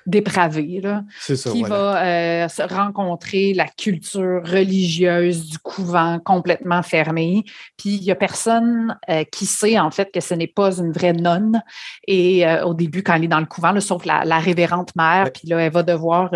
dépravé, 0.06 0.80
là, 0.82 1.02
qui 1.26 1.62
va 1.62 2.04
euh, 2.04 2.48
rencontrer 2.70 3.54
la 3.54 3.66
culture 3.66 4.42
religieuse 4.44 5.48
du 5.48 5.58
couvent 5.58 6.18
complètement 6.18 6.82
fermée. 6.82 7.44
Puis 7.76 7.96
il 7.96 8.02
n'y 8.02 8.10
a 8.10 8.14
personne 8.14 8.98
euh, 9.08 9.24
qui 9.24 9.46
sait 9.46 9.78
en 9.78 9.90
fait 9.90 10.10
que 10.12 10.20
ce 10.20 10.34
n'est 10.34 10.46
pas 10.46 10.78
une 10.78 10.92
vraie 10.92 11.14
nonne. 11.14 11.62
Et 12.06 12.46
euh, 12.46 12.64
au 12.64 12.74
début, 12.74 13.02
quand 13.02 13.14
elle 13.14 13.24
est 13.24 13.28
dans 13.28 13.40
le 13.40 13.46
couvent, 13.46 13.78
sauf 13.80 14.04
la, 14.04 14.38
révérente 14.38 14.94
mère, 14.96 15.32
puis 15.32 15.48
là, 15.48 15.58
elle 15.58 15.72
va 15.72 15.82
devoir 15.82 16.30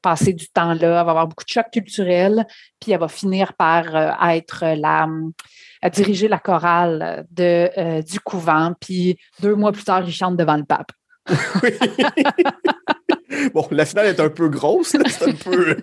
passer 0.00 0.32
du 0.32 0.48
temps 0.48 0.74
là, 0.74 1.00
elle 1.00 1.04
va 1.04 1.10
avoir 1.10 1.28
beaucoup 1.28 1.44
de 1.44 1.50
chocs 1.50 1.70
culturels, 1.72 2.46
puis 2.80 2.92
elle 2.92 3.00
va 3.00 3.08
finir 3.08 3.52
par 3.54 3.84
être 4.30 4.64
la 4.76 5.06
à 5.84 5.90
diriger 5.90 6.28
la 6.28 6.38
chorale 6.38 7.26
de, 7.30 8.00
du 8.02 8.20
couvent. 8.20 8.72
Puis 8.80 9.18
deux 9.40 9.54
mois 9.54 9.72
plus 9.72 9.84
tard, 9.84 10.02
il 10.06 10.12
chante 10.12 10.36
devant 10.36 10.56
le 10.56 10.64
pape. 10.64 10.92
bon, 13.54 13.66
la 13.70 13.84
finale 13.84 14.06
est 14.06 14.20
un 14.20 14.28
peu 14.28 14.48
grosse, 14.48 14.88
c'est 14.88 15.28
un 15.28 15.34
peu. 15.34 15.76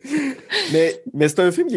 mais 0.72 1.02
mais 1.12 1.28
c'est 1.28 1.40
un 1.40 1.50
film 1.50 1.68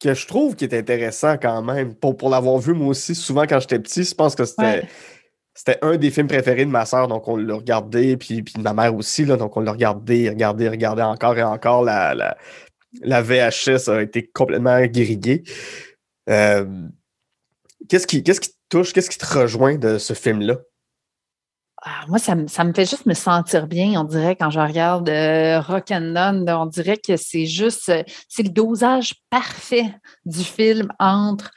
que 0.00 0.14
je 0.14 0.26
trouve 0.26 0.56
qui 0.56 0.64
est 0.64 0.74
intéressant 0.74 1.36
quand 1.36 1.62
même. 1.62 1.94
Pour, 1.94 2.16
pour 2.16 2.30
l'avoir 2.30 2.58
vu, 2.58 2.74
moi 2.74 2.88
aussi, 2.88 3.14
souvent 3.14 3.46
quand 3.46 3.60
j'étais 3.60 3.78
petit, 3.78 4.04
je 4.04 4.14
pense 4.14 4.34
que 4.34 4.44
c'était. 4.44 4.86
C'était 5.58 5.78
un 5.80 5.96
des 5.96 6.10
films 6.10 6.26
préférés 6.26 6.66
de 6.66 6.70
ma 6.70 6.84
soeur, 6.84 7.08
donc 7.08 7.26
on 7.28 7.36
l'a 7.38 7.54
regardé, 7.54 8.18
puis, 8.18 8.42
puis 8.42 8.52
de 8.56 8.60
ma 8.60 8.74
mère 8.74 8.94
aussi, 8.94 9.24
là, 9.24 9.38
donc 9.38 9.56
on 9.56 9.60
l'a 9.60 9.72
regardé, 9.72 10.28
regardé, 10.28 10.68
regardé 10.68 11.00
encore 11.00 11.38
et 11.38 11.42
encore. 11.42 11.82
La, 11.82 12.14
la, 12.14 12.36
la 13.00 13.22
VHS 13.22 13.88
a 13.88 14.02
été 14.02 14.26
complètement 14.26 14.78
grillée. 14.84 15.44
Euh, 16.28 16.66
qu'est-ce 17.88 18.06
qui, 18.06 18.22
qu'est-ce 18.22 18.42
qui 18.42 18.50
te 18.50 18.56
touche, 18.68 18.92
qu'est-ce 18.92 19.08
qui 19.08 19.16
te 19.18 19.38
rejoint 19.38 19.76
de 19.76 19.96
ce 19.96 20.12
film-là? 20.12 20.58
Ah, 21.88 22.04
moi, 22.08 22.18
ça, 22.18 22.34
me 22.34 22.72
fait 22.72 22.84
juste 22.84 23.06
me 23.06 23.14
sentir 23.14 23.68
bien, 23.68 24.00
on 24.00 24.02
dirait, 24.02 24.34
quand 24.34 24.50
je 24.50 24.58
regarde 24.58 25.08
euh, 25.08 25.60
Rock 25.60 25.92
and 25.92 26.00
None, 26.00 26.50
on 26.50 26.66
dirait 26.66 26.96
que 26.96 27.16
c'est 27.16 27.46
juste, 27.46 27.90
euh, 27.90 28.02
c'est 28.28 28.42
le 28.42 28.48
dosage 28.48 29.14
parfait 29.30 29.94
du 30.24 30.42
film 30.42 30.88
entre 30.98 31.52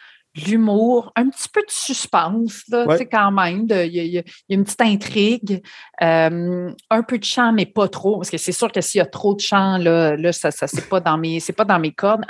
l'humour, 0.47 1.11
un 1.15 1.29
petit 1.29 1.49
peu 1.49 1.61
de 1.61 1.71
suspense, 1.71 2.63
là, 2.69 2.85
quand 3.11 3.31
même. 3.31 3.65
Il 3.69 3.93
y, 3.93 4.17
a 4.17 4.23
une 4.49 4.63
petite 4.63 4.81
intrigue, 4.81 5.63
euh, 6.01 6.71
un 6.89 7.03
peu 7.03 7.17
de 7.17 7.23
chant, 7.23 7.53
mais 7.53 7.65
pas 7.65 7.87
trop, 7.87 8.17
parce 8.17 8.29
que 8.29 8.37
c'est 8.37 8.51
sûr 8.51 8.71
que 8.71 8.81
s'il 8.81 8.99
y 8.99 9.01
a 9.01 9.05
trop 9.05 9.35
de 9.35 9.39
chant, 9.39 9.77
là, 9.77 10.15
là 10.15 10.31
ça, 10.31 10.51
ça 10.51 10.67
c'est 10.67 10.87
pas 10.87 10.99
dans 10.99 11.17
mes, 11.17 11.39
c'est 11.39 11.53
pas 11.53 11.65
dans 11.65 11.79
mes 11.79 11.91
cordes. 11.91 12.23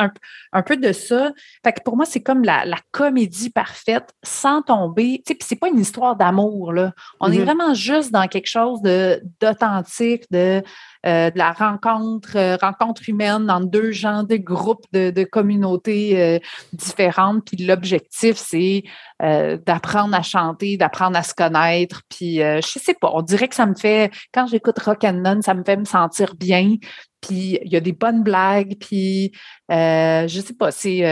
Un, 0.52 0.62
peu 0.62 0.78
de 0.78 0.92
ça. 0.92 1.32
Fait 1.64 1.74
que 1.74 1.82
pour 1.84 1.96
moi, 1.96 2.06
c'est 2.06 2.22
comme 2.22 2.44
la, 2.44 2.66
comédie 2.92 3.50
parfaite, 3.50 4.14
sans 4.24 4.62
tomber. 4.62 5.22
Tu 5.26 5.34
sais, 5.34 5.40
c'est 5.42 5.56
pas 5.56 5.70
une 5.70 5.80
histoire 5.80 6.16
d'amour, 6.16 6.74
là. 6.74 6.94
On 7.20 7.32
est 7.32 7.38
mm-hmm. 7.38 7.44
vraiment 7.44 7.74
juste 7.74 8.12
dans 8.12 8.28
quelque 8.28 8.48
chose 8.48 8.82
de 8.82 9.22
d'authentique, 9.40 10.24
de 10.32 10.62
de 11.06 11.38
la 11.38 11.52
rencontre, 11.52 12.36
euh, 12.36 12.58
rencontre 12.58 13.08
humaine 13.08 13.50
entre 13.50 13.68
deux 13.68 13.92
gens, 13.92 14.24
des 14.24 14.40
groupes 14.40 14.86
de, 14.92 15.24
communautés 15.24 16.22
euh, 16.22 16.40
différentes. 16.74 17.46
Puis 17.46 17.66
l'objectif, 17.66 18.38
c'est 18.38 18.84
d'apprendre 19.20 20.16
à 20.16 20.22
chanter, 20.22 20.78
d'apprendre 20.78 21.18
à 21.18 21.24
se 21.24 21.34
connaître. 21.34 22.04
Puis 22.10 22.38
je 22.38 22.80
sais 22.80 22.94
pas, 22.94 23.12
on 23.14 23.22
dirait 23.22 23.50
que 23.50 23.56
ça 23.56 23.66
me 23.66 23.76
fait, 23.76 24.12
quand 24.34 24.48
j'écoute 24.48 24.80
Rock 24.80 25.04
and 25.04 25.14
None, 25.14 25.42
ça 25.42 25.54
me 25.54 25.64
fait 25.64 25.76
me 25.76 25.84
sentir 25.84 26.36
bien. 26.36 26.76
Puis 27.20 27.60
il 27.62 27.72
y 27.72 27.76
a 27.76 27.82
des 27.82 27.92
bonnes 27.92 28.24
blagues. 28.24 28.78
Puis 28.80 29.34
je 29.70 30.42
sais 30.46 30.54
pas, 30.54 30.72
c'est 30.72 31.04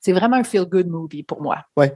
c'est 0.00 0.12
vraiment 0.12 0.36
un 0.36 0.44
feel-good 0.44 0.86
movie 0.86 1.22
pour 1.24 1.42
moi. 1.42 1.64
Oui. 1.76 1.86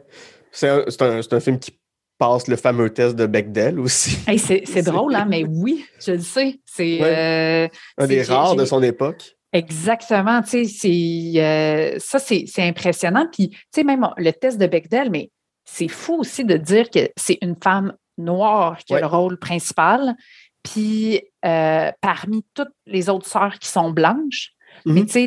C'est 0.50 0.68
un, 0.68 1.40
film 1.40 1.58
qui 1.60 1.78
passe 2.20 2.46
le 2.48 2.56
fameux 2.56 2.90
test 2.90 3.16
de 3.16 3.26
Bechdel 3.26 3.80
aussi. 3.80 4.18
c'est 4.38 4.82
drôle, 4.82 5.14
hein, 5.16 5.26
mais 5.28 5.44
oui, 5.48 5.86
je 6.04 6.12
le 6.12 6.20
sais. 6.20 6.60
C'est 6.66 6.98
euh, 7.00 7.66
un 7.98 8.06
des 8.06 8.22
rares 8.22 8.54
de 8.54 8.64
son 8.66 8.82
époque. 8.82 9.36
Exactement, 9.52 10.42
tu 10.42 10.66
sais, 10.66 11.32
euh, 11.36 11.98
ça 11.98 12.20
c'est 12.20 12.46
impressionnant. 12.58 13.26
Puis, 13.32 13.48
tu 13.48 13.58
sais, 13.74 13.84
même 13.84 14.06
le 14.16 14.30
test 14.30 14.58
de 14.58 14.66
Bechdel, 14.66 15.10
mais 15.10 15.30
c'est 15.64 15.88
fou 15.88 16.20
aussi 16.20 16.44
de 16.44 16.56
dire 16.56 16.88
que 16.90 17.10
c'est 17.16 17.38
une 17.42 17.56
femme 17.60 17.94
noire 18.18 18.78
qui 18.78 18.94
a 18.94 19.00
le 19.00 19.06
rôle 19.06 19.38
principal. 19.38 20.14
Puis 20.62 21.22
euh, 21.44 21.90
parmi 22.02 22.44
toutes 22.54 22.74
les 22.86 23.08
autres 23.08 23.26
sœurs 23.26 23.58
qui 23.58 23.68
sont 23.68 23.90
blanches, 23.90 24.50
mais 24.86 25.00
mhm. 25.00 25.06
tu 25.06 25.12
sais, 25.12 25.24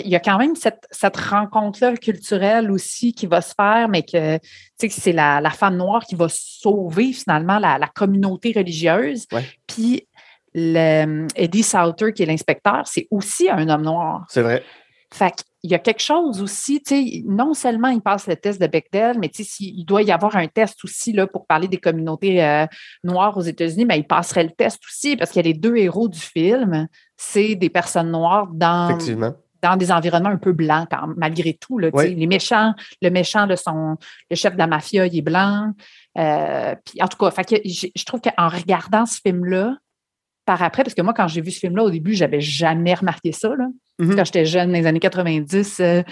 il 0.00 0.08
y 0.08 0.16
a 0.16 0.20
quand 0.20 0.38
même 0.38 0.54
cette, 0.56 1.16
rencontre-là 1.16 1.96
culturelle 1.96 2.70
aussi 2.70 3.12
qui 3.12 3.26
va 3.26 3.40
se 3.40 3.54
faire, 3.54 3.88
mais 3.88 4.02
que 4.02 4.38
c'est 4.78 5.12
la, 5.12 5.40
la, 5.40 5.50
femme 5.50 5.76
noire 5.76 6.04
qui 6.04 6.14
va 6.14 6.26
sauver 6.28 7.12
finalement 7.12 7.58
la, 7.58 7.78
communauté 7.94 8.52
religieuse. 8.56 9.26
Puis 9.66 10.08
Eddie 10.54 11.62
Salter, 11.62 12.12
qui 12.12 12.22
est 12.22 12.26
l'inspecteur, 12.26 12.82
c'est 12.86 13.06
aussi 13.10 13.48
un 13.50 13.68
homme 13.68 13.82
noir. 13.82 14.24
C'est 14.28 14.42
vrai. 14.42 14.62
Fait 15.12 15.44
il 15.66 15.70
y 15.70 15.74
a 15.74 15.80
quelque 15.80 16.00
chose 16.00 16.40
aussi, 16.40 16.80
tu 16.80 16.94
sais, 16.94 17.22
non 17.26 17.52
seulement 17.52 17.88
il 17.88 18.00
passe 18.00 18.28
le 18.28 18.36
test 18.36 18.60
de 18.60 18.68
Bechdel, 18.68 19.18
mais 19.18 19.28
tu 19.28 19.42
sais, 19.42 19.64
il 19.64 19.84
doit 19.84 20.02
y 20.02 20.12
avoir 20.12 20.36
un 20.36 20.46
test 20.46 20.84
aussi 20.84 21.12
là, 21.12 21.26
pour 21.26 21.44
parler 21.44 21.66
des 21.66 21.78
communautés 21.78 22.44
euh, 22.44 22.66
noires 23.02 23.36
aux 23.36 23.42
États-Unis, 23.42 23.84
mais 23.84 23.98
il 23.98 24.06
passerait 24.06 24.44
le 24.44 24.52
test 24.52 24.80
aussi 24.86 25.16
parce 25.16 25.32
qu'il 25.32 25.44
y 25.44 25.48
a 25.48 25.52
les 25.52 25.58
deux 25.58 25.76
héros 25.76 26.08
du 26.08 26.20
film, 26.20 26.86
c'est 27.16 27.54
des 27.54 27.70
personnes 27.70 28.10
noires 28.10 28.48
dans, 28.52 28.98
dans 29.62 29.76
des 29.76 29.90
environnements 29.90 30.30
un 30.30 30.36
peu 30.36 30.52
blancs, 30.52 30.88
malgré 31.16 31.54
tout. 31.54 31.78
Là, 31.78 31.90
Les 32.04 32.26
méchants, 32.26 32.74
le 33.02 33.10
méchant, 33.10 33.46
de 33.46 33.56
son, 33.56 33.96
le 34.30 34.36
chef 34.36 34.54
de 34.54 34.58
la 34.58 34.66
mafia, 34.66 35.06
il 35.06 35.18
est 35.18 35.22
blanc. 35.22 35.72
Euh, 36.18 36.74
puis, 36.84 37.02
en 37.02 37.08
tout 37.08 37.18
cas, 37.18 37.30
fait 37.30 37.60
je 37.64 38.04
trouve 38.04 38.20
qu'en 38.20 38.48
regardant 38.48 39.06
ce 39.06 39.20
film-là, 39.20 39.76
par 40.44 40.62
après, 40.62 40.84
parce 40.84 40.94
que 40.94 41.02
moi, 41.02 41.12
quand 41.12 41.26
j'ai 41.26 41.40
vu 41.40 41.50
ce 41.50 41.58
film-là, 41.58 41.82
au 41.84 41.90
début, 41.90 42.14
j'avais 42.14 42.40
jamais 42.40 42.94
remarqué 42.94 43.32
ça. 43.32 43.48
Là. 43.48 43.66
Mm-hmm. 43.98 44.16
Quand 44.16 44.24
j'étais 44.24 44.44
jeune, 44.44 44.68
dans 44.68 44.78
les 44.78 44.86
années 44.86 45.00
90, 45.00 45.80
euh, 45.80 46.02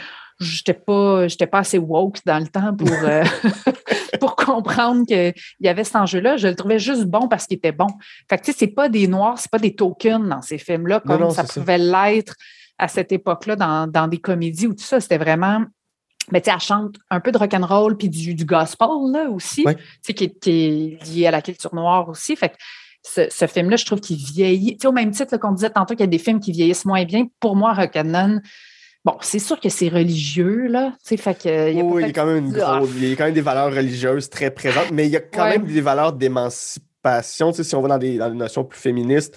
j'étais 0.40 0.74
pas, 0.74 1.26
pas 1.50 1.58
assez 1.58 1.78
woke 1.78 2.18
dans 2.26 2.38
le 2.38 2.48
temps 2.48 2.74
pour, 2.74 2.88
euh, 2.90 3.24
pour 4.20 4.36
comprendre 4.36 5.06
qu'il 5.06 5.34
y 5.60 5.68
avait 5.68 5.84
cet 5.84 5.96
enjeu-là. 5.96 6.36
Je 6.36 6.48
le 6.48 6.54
trouvais 6.54 6.78
juste 6.78 7.04
bon 7.04 7.28
parce 7.28 7.46
qu'il 7.46 7.56
était 7.56 7.72
bon. 7.72 7.88
Fait 8.28 8.38
que, 8.38 8.44
tu 8.44 8.52
sais, 8.52 8.58
c'est 8.58 8.74
pas 8.74 8.88
des 8.88 9.06
noirs, 9.06 9.38
c'est 9.38 9.50
pas 9.50 9.58
des 9.58 9.74
tokens 9.74 10.28
dans 10.28 10.42
ces 10.42 10.58
films-là, 10.58 11.00
comme 11.00 11.30
ça 11.30 11.44
pouvait 11.44 11.78
l'être 11.78 12.34
à 12.78 12.88
cette 12.88 13.12
époque-là 13.12 13.56
dans, 13.86 14.08
des 14.08 14.18
comédies 14.18 14.66
ou 14.66 14.74
tout 14.74 14.84
ça. 14.84 15.00
C'était 15.00 15.18
vraiment 15.18 15.64
mais 16.32 16.40
tu 16.40 16.46
sais, 16.46 16.54
elle 16.54 16.60
chante 16.60 16.96
un 17.10 17.20
peu 17.20 17.32
de 17.32 17.36
rock'n'roll 17.36 17.98
puis 17.98 18.08
du, 18.08 18.34
du 18.34 18.46
gospel 18.46 18.88
là 19.12 19.28
aussi, 19.28 19.62
qui, 20.02 20.14
qui, 20.14 20.50
est 20.50 21.04
lié 21.06 21.26
à 21.26 21.30
la 21.30 21.42
culture 21.42 21.74
noire 21.74 22.08
aussi. 22.08 22.34
Fait 22.34 22.48
que 22.48 22.54
ce, 23.04 23.46
film-là, 23.46 23.76
je 23.76 23.84
trouve 23.84 24.00
qu'il 24.00 24.16
vieillit. 24.16 24.76
Tu 24.76 24.82
sais, 24.82 24.86
au 24.88 24.92
même 24.92 25.10
titre 25.10 25.36
qu'on 25.36 25.52
disait 25.52 25.70
tantôt 25.70 25.94
qu'il 25.94 26.00
y 26.00 26.04
a 26.04 26.08
des 26.08 26.18
films 26.18 26.40
qui 26.40 26.52
vieillissent 26.52 26.84
moins 26.84 27.04
bien, 27.04 27.26
pour 27.40 27.56
moi, 27.56 27.74
Rock'n'None, 27.74 28.42
Bon, 29.04 29.16
c'est 29.20 29.38
sûr 29.38 29.60
que 29.60 29.68
c'est 29.68 29.88
religieux, 29.88 30.66
là. 30.66 30.94
Fait 31.02 31.16
que, 31.16 31.70
il 31.70 31.76
y 31.76 31.80
a 31.80 32.00
il 32.00 32.06
y 32.06 32.10
a 32.10 32.12
quand 32.12 32.24
même 32.24 32.46
une 32.46 32.52
il 32.96 33.08
y 33.08 33.12
a 33.12 33.16
quand 33.16 33.24
même 33.24 33.34
des 33.34 33.42
valeurs 33.42 33.72
religieuses 33.72 34.30
très 34.30 34.50
présentes, 34.50 34.90
mais 34.92 35.06
il 35.06 35.10
y 35.10 35.16
a 35.16 35.20
quand 35.20 35.46
même 35.46 35.66
des 35.66 35.82
valeurs 35.82 36.14
d'émancipation, 36.14 37.50
tu 37.50 37.58
sais, 37.58 37.64
si 37.64 37.74
on 37.74 37.82
va 37.82 37.88
dans 37.88 37.98
des, 37.98 38.16
dans 38.16 38.30
des 38.30 38.36
notions 38.36 38.64
plus 38.64 38.80
féministes. 38.80 39.36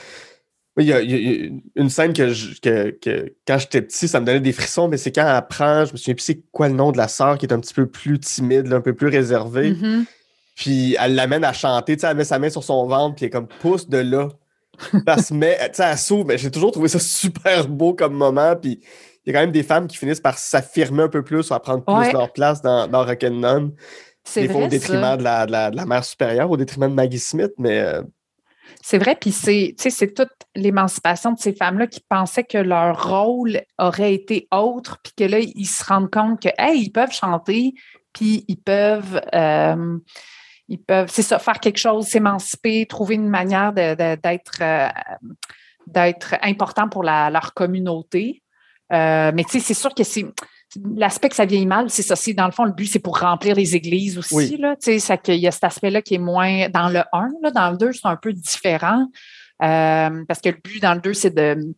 Il 0.80 0.86
y, 0.86 0.94
a, 0.94 1.02
une 1.02 1.90
scène 1.90 2.14
que, 2.14 2.32
que, 3.00 3.34
quand 3.48 3.58
j'étais 3.58 3.82
petit, 3.82 4.08
ça 4.08 4.20
me 4.20 4.28
donnait 4.28 4.40
des 4.40 4.52
frissons, 4.52 4.88
mais 4.88 4.98
c'est 4.98 5.12
quand 5.12 5.24
elle 5.24 5.36
apprend, 5.36 5.86
je 5.86 5.94
me 5.94 5.98
souviens 5.98 6.14
plus 6.14 6.24
c'est 6.24 6.44
quoi 6.52 6.68
le 6.70 6.76
nom 6.76 6.92
de 6.92 6.98
la 6.98 7.08
sœur 7.08 7.40
qui 7.40 7.48
est 7.48 7.54
un 7.54 7.60
petit 7.60 7.74
peu 7.74 7.88
plus 7.88 8.20
timide, 8.20 8.72
un 8.72 8.80
peu 8.80 8.94
plus 8.94 9.08
réservée. 9.08 9.72
Mm-hmm. 9.72 10.06
Puis 10.56 10.96
elle 11.00 11.16
l'amène 11.16 11.44
à 11.44 11.52
chanter, 11.52 11.98
tu 11.98 12.02
sais, 12.02 12.08
elle 12.08 12.16
met 12.16 12.26
sa 12.26 12.38
main 12.40 12.50
sur 12.50 12.64
son 12.64 12.86
ventre, 12.86 13.16
puis 13.16 13.26
elle 13.26 13.30
est 13.30 13.32
comme 13.32 13.48
pousse 13.48 13.90
de 13.90 13.98
là. 13.98 14.30
Elle 15.08 15.24
se 15.24 15.34
met, 15.34 15.58
tu 15.70 15.78
sais, 15.78 15.84
elle 15.84 15.98
s'ouvre. 15.98 16.26
Mais 16.26 16.38
j'ai 16.38 16.52
toujours 16.52 16.72
trouvé 16.72 16.88
ça 16.88 17.00
super 17.00 17.68
beau 17.68 17.96
comme 17.96 18.14
moment. 18.14 18.56
Puis 18.56 18.80
il 19.28 19.34
y 19.34 19.36
a 19.36 19.40
quand 19.40 19.44
même 19.44 19.52
des 19.52 19.64
femmes 19.64 19.88
qui 19.88 19.98
finissent 19.98 20.22
par 20.22 20.38
s'affirmer 20.38 21.04
un 21.04 21.10
peu 21.10 21.22
plus 21.22 21.50
ou 21.50 21.54
à 21.54 21.60
prendre 21.60 21.84
plus 21.84 22.14
leur 22.14 22.32
place 22.32 22.62
dans, 22.62 22.88
dans 22.88 23.04
Rock'n'None. 23.04 23.74
Des 24.34 24.48
fois 24.48 24.64
au 24.64 24.68
détriment 24.68 25.18
de, 25.18 25.24
la, 25.24 25.46
de, 25.46 25.52
la, 25.52 25.86
mère 25.86 26.06
supérieure, 26.06 26.50
au 26.50 26.56
détriment 26.56 26.90
de 26.90 26.96
Maggie 26.96 27.20
Smith, 27.20 27.52
mais. 27.58 27.80
Euh, 27.80 28.04
c'est 28.82 28.98
vrai, 28.98 29.18
puis 29.20 29.32
c'est, 29.32 29.76
toute 30.16 30.30
l'émancipation 30.56 31.34
de 31.34 31.40
ces 31.40 31.54
femmes-là 31.54 31.88
qui 31.88 32.02
pensaient 32.08 32.46
que 32.46 32.58
leur 32.58 33.10
rôle 33.10 33.62
aurait 33.78 34.14
été 34.14 34.48
autre, 34.52 34.98
puis 35.04 35.12
que 35.18 35.24
là, 35.26 35.40
ils 35.40 35.66
se 35.66 35.84
rendent 35.84 36.12
compte 36.12 36.42
que, 36.42 36.50
hey, 36.58 36.84
ils 36.84 36.92
peuvent 36.92 37.12
chanter, 37.12 37.74
puis 38.14 38.46
ils 38.48 38.62
peuvent. 38.62 39.22
Euh, 39.36 39.98
ils 40.70 40.82
peuvent, 40.82 41.10
c'est 41.12 41.22
ça, 41.22 41.40
faire 41.40 41.60
quelque 41.60 41.80
chose, 41.80 42.08
s'émanciper, 42.08 42.86
trouver 42.86 43.16
une 43.16 43.30
manière 43.30 43.74
d'être 43.74 44.62
euh, 44.62 44.88
d'être 45.86 46.36
important 46.42 46.88
pour 46.88 47.04
leur 47.04 47.54
communauté. 47.54 48.42
Euh, 48.94 49.32
mais 49.34 49.44
tu 49.44 49.52
sais, 49.52 49.60
c'est 49.60 49.74
sûr 49.74 49.94
que 49.94 50.04
c'est 50.04 50.26
l'aspect 50.96 51.30
que 51.30 51.36
ça 51.36 51.46
vieillit 51.46 51.66
mal, 51.66 51.90
c'est 51.90 52.04
ça. 52.04 52.16
C'est 52.16 52.34
dans 52.34 52.46
le 52.46 52.52
fond, 52.52 52.66
le 52.66 52.72
but, 52.72 52.88
c'est 52.88 53.00
pour 53.00 53.20
remplir 53.20 53.56
les 53.56 53.76
églises 53.76 54.18
aussi. 54.18 54.58
Là, 54.58 54.76
tu 54.76 55.00
sais, 55.00 55.20
il 55.28 55.36
y 55.36 55.48
a 55.48 55.52
cet 55.52 55.64
aspect-là 55.66 56.02
qui 56.02 56.16
est 56.16 56.20
moins 56.20 56.70
dans 56.70 56.90
le 56.90 57.02
1. 57.12 57.30
Là, 57.42 57.52
dans 57.52 57.72
le 57.72 57.78
2, 57.78 57.94
c'est 57.94 58.06
un 58.06 58.16
peu 58.16 58.34
différent. 58.34 59.08
Euh, 59.64 60.24
parce 60.28 60.40
que 60.40 60.50
le 60.50 60.58
but 60.64 60.82
dans 60.82 60.94
le 60.94 61.02
2, 61.02 61.14
c'est 61.14 61.36
de 61.36 61.74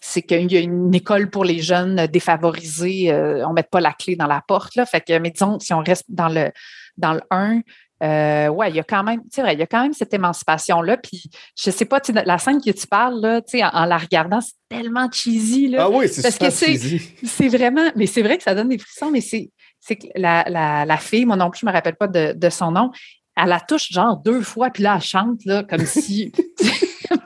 c'est 0.00 0.22
qu'il 0.22 0.52
y 0.52 0.56
a 0.56 0.60
une 0.60 0.94
école 0.94 1.30
pour 1.30 1.44
les 1.44 1.62
jeunes 1.62 2.06
défavorisés. 2.08 3.10
on 3.10 3.50
ne 3.50 3.54
met 3.54 3.62
pas 3.62 3.80
la 3.80 3.92
clé 3.92 4.16
dans 4.16 4.26
la 4.26 4.42
porte. 4.46 4.74
Là. 4.74 4.84
Fait 4.84 5.00
que, 5.00 5.16
mais 5.18 5.30
disons, 5.30 5.58
si 5.60 5.72
on 5.72 5.78
reste 5.78 6.04
dans 6.08 6.28
le, 6.28 6.50
dans 6.98 7.14
le 7.14 7.22
1, 7.30 7.60
euh, 8.02 8.48
ouais, 8.48 8.70
il 8.70 8.76
y 8.76 8.80
a 8.80 8.82
quand 8.82 9.04
même, 9.04 9.20
c'est 9.30 9.42
vrai, 9.42 9.52
il 9.52 9.60
y 9.60 9.62
a 9.62 9.66
quand 9.66 9.82
même 9.82 9.92
cette 9.92 10.12
émancipation-là. 10.12 10.96
Puis, 10.96 11.30
je 11.56 11.70
sais 11.70 11.84
pas, 11.84 12.00
la 12.26 12.38
scène 12.38 12.60
que 12.60 12.70
tu 12.70 12.86
parles, 12.86 13.20
là, 13.20 13.40
en, 13.54 13.82
en 13.82 13.84
la 13.84 13.96
regardant, 13.96 14.40
c'est 14.40 14.54
tellement 14.68 15.08
cheesy. 15.10 15.68
Là, 15.68 15.84
ah 15.84 15.90
oui, 15.90 16.08
c'est 16.08 16.28
super 16.30 16.50
cheesy. 16.50 17.00
C'est 17.24 17.48
vraiment, 17.48 17.92
mais 17.94 18.06
c'est 18.06 18.22
vrai 18.22 18.38
que 18.38 18.42
ça 18.42 18.54
donne 18.54 18.70
des 18.70 18.78
frissons, 18.78 19.10
mais 19.10 19.20
c'est 19.20 19.50
que 19.88 20.06
la, 20.16 20.44
la, 20.48 20.84
la, 20.84 20.96
fille, 20.96 21.24
moi 21.24 21.36
non 21.36 21.50
plus, 21.50 21.60
je 21.60 21.66
me 21.66 21.72
rappelle 21.72 21.96
pas 21.96 22.08
de, 22.08 22.32
de, 22.32 22.50
son 22.50 22.72
nom, 22.72 22.90
elle 23.36 23.48
la 23.48 23.60
touche 23.60 23.90
genre 23.92 24.16
deux 24.16 24.42
fois, 24.42 24.70
puis 24.70 24.82
là, 24.82 24.94
elle 24.96 25.02
chante 25.02 25.44
là, 25.44 25.62
comme 25.62 25.86
si. 25.86 26.32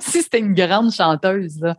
si 0.00 0.22
c'était 0.22 0.40
une 0.40 0.52
grande 0.52 0.92
chanteuse. 0.92 1.60
Là. 1.60 1.76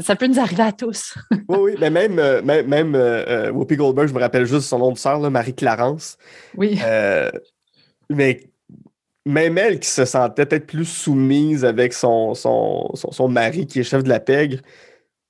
ça 0.00 0.16
peut 0.16 0.28
nous 0.28 0.38
arriver 0.38 0.62
à 0.62 0.72
tous. 0.72 1.14
oui, 1.48 1.58
oui, 1.60 1.74
mais 1.78 1.90
même, 1.90 2.18
euh, 2.18 2.40
même, 2.42 2.66
même 2.68 2.94
euh, 2.94 3.50
Whoopi 3.50 3.76
Goldberg, 3.76 4.08
je 4.08 4.14
me 4.14 4.20
rappelle 4.20 4.46
juste 4.46 4.68
son 4.68 4.78
nom 4.78 4.92
de 4.92 4.98
sœur, 4.98 5.18
Marie-Clarence. 5.30 6.16
Oui. 6.56 6.78
Mais 8.10 8.50
même 9.26 9.58
elle 9.58 9.78
qui 9.78 9.88
se 9.88 10.04
sentait 10.04 10.46
peut-être 10.46 10.66
plus 10.66 10.86
soumise 10.86 11.64
avec 11.64 11.92
son, 11.92 12.34
son, 12.34 12.90
son, 12.94 13.28
mari 13.28 13.66
qui 13.66 13.80
est 13.80 13.84
chef 13.84 14.02
de 14.02 14.08
la 14.08 14.20
pègre, 14.20 14.58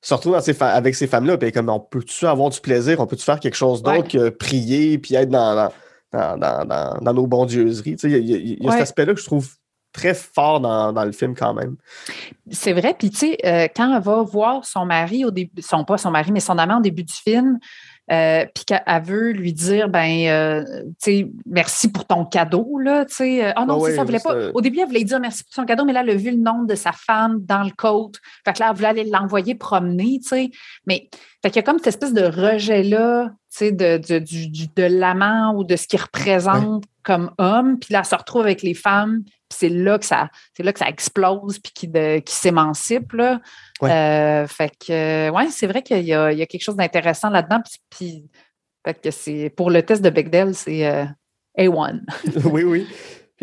se 0.00 0.14
retrouve 0.14 0.40
avec 0.60 0.94
ces 0.94 1.06
femmes-là, 1.08 1.36
puis 1.36 1.50
comme 1.50 1.68
on 1.68 1.80
peut-tu 1.80 2.26
avoir 2.26 2.50
du 2.50 2.60
plaisir, 2.60 3.00
on 3.00 3.06
peut-tu 3.06 3.24
faire 3.24 3.40
quelque 3.40 3.56
chose 3.56 3.82
d'autre 3.82 4.06
que 4.06 4.28
prier 4.28 4.98
puis 4.98 5.16
être 5.16 5.28
dans, 5.28 5.70
dans, 6.12 6.38
dans, 6.38 6.98
dans 7.00 7.14
nos 7.14 7.26
bondieuseries? 7.26 7.96
Il 8.04 8.62
y 8.62 8.68
a, 8.68 8.72
cet 8.72 8.82
aspect-là 8.82 9.14
que 9.14 9.20
je 9.20 9.26
trouve 9.26 9.48
très 9.92 10.14
fort 10.14 10.60
dans, 10.60 11.04
le 11.04 11.12
film 11.12 11.34
quand 11.34 11.54
même. 11.54 11.76
C'est 12.50 12.72
vrai, 12.72 12.94
puis 12.96 13.10
tu 13.10 13.18
sais, 13.18 13.38
euh, 13.44 13.68
quand 13.74 13.94
elle 13.94 14.02
va 14.02 14.22
voir 14.22 14.64
son 14.64 14.84
mari 14.84 15.24
au 15.24 15.30
début, 15.30 15.60
son 15.60 15.84
pas 15.84 15.98
son 15.98 16.10
mari, 16.10 16.30
mais 16.30 16.40
son 16.40 16.58
amant 16.58 16.78
au 16.78 16.82
début 16.82 17.04
du 17.04 17.14
film, 17.14 17.58
euh, 18.10 18.46
puis 18.54 18.64
qu'elle 18.64 19.02
veut 19.02 19.32
lui 19.32 19.52
dire, 19.52 19.88
ben, 19.88 20.26
euh, 20.28 20.64
tu 20.84 20.92
sais, 20.98 21.30
merci 21.46 21.90
pour 21.90 22.06
ton 22.06 22.24
cadeau, 22.24 22.78
là, 22.78 23.04
tu 23.04 23.14
sais. 23.16 23.44
Euh, 23.44 23.52
oh 23.56 23.64
non, 23.66 23.84
ah 23.84 23.90
ça, 23.92 24.04
voulait 24.04 24.18
pas. 24.18 24.50
Au 24.54 24.60
début, 24.60 24.80
elle 24.80 24.86
voulait 24.86 25.04
dire 25.04 25.20
merci 25.20 25.44
pour 25.44 25.52
son 25.52 25.64
cadeau, 25.64 25.84
mais 25.84 25.92
là, 25.92 26.00
elle 26.00 26.10
a 26.10 26.14
vu 26.14 26.30
le 26.30 26.38
nom 26.38 26.62
de 26.64 26.74
sa 26.74 26.92
femme 26.92 27.44
dans 27.44 27.62
le 27.62 27.70
côte. 27.76 28.16
Fait 28.44 28.52
que 28.52 28.60
là, 28.60 28.68
elle 28.70 28.76
voulait 28.76 28.88
aller 28.88 29.04
l'envoyer 29.04 29.54
promener, 29.54 30.20
tu 30.22 30.28
sais. 30.28 30.50
Mais, 30.86 31.08
fait 31.42 31.50
qu'il 31.50 31.56
y 31.56 31.58
a 31.58 31.62
comme 31.62 31.78
cette 31.78 31.88
espèce 31.88 32.14
de 32.14 32.24
rejet-là, 32.24 33.28
tu 33.28 33.34
sais, 33.50 33.72
de, 33.72 33.98
de, 33.98 34.18
de 34.20 34.98
l'amant 34.98 35.54
ou 35.54 35.64
de 35.64 35.76
ce 35.76 35.86
qu'il 35.86 36.00
représente 36.00 36.84
comme 37.02 37.30
homme. 37.38 37.78
Puis 37.78 37.92
là, 37.92 38.00
elle 38.00 38.04
se 38.04 38.14
retrouve 38.14 38.42
avec 38.42 38.62
les 38.62 38.74
femmes, 38.74 39.22
c'est 39.50 39.68
là 39.68 39.98
que 39.98 40.04
ça, 40.04 40.28
c'est 40.56 40.62
là 40.62 40.72
que 40.72 40.78
ça 40.78 40.88
explose 40.88 41.58
puis 41.58 41.72
qui, 41.72 41.90
qui 42.22 42.34
s'émancipe. 42.34 43.12
Là. 43.12 43.40
Euh, 43.82 44.46
fait 44.46 44.72
que 44.78 45.30
ouais, 45.30 45.48
c'est 45.50 45.66
vrai 45.66 45.82
qu'il 45.82 46.04
y, 46.04 46.12
a, 46.12 46.34
quelque 46.46 46.62
chose 46.62 46.76
d'intéressant 46.76 47.30
là-dedans. 47.30 47.60
Puis, 47.90 48.26
fait 48.84 48.94
que 48.94 49.10
c'est 49.10 49.52
pour 49.56 49.70
le 49.70 49.82
test 49.82 50.02
de 50.02 50.10
Bechdel, 50.10 50.54
c'est 50.54 50.86
euh, 50.86 51.04
A1. 51.58 52.00
oui, 52.52 52.64
oui. 52.64 52.86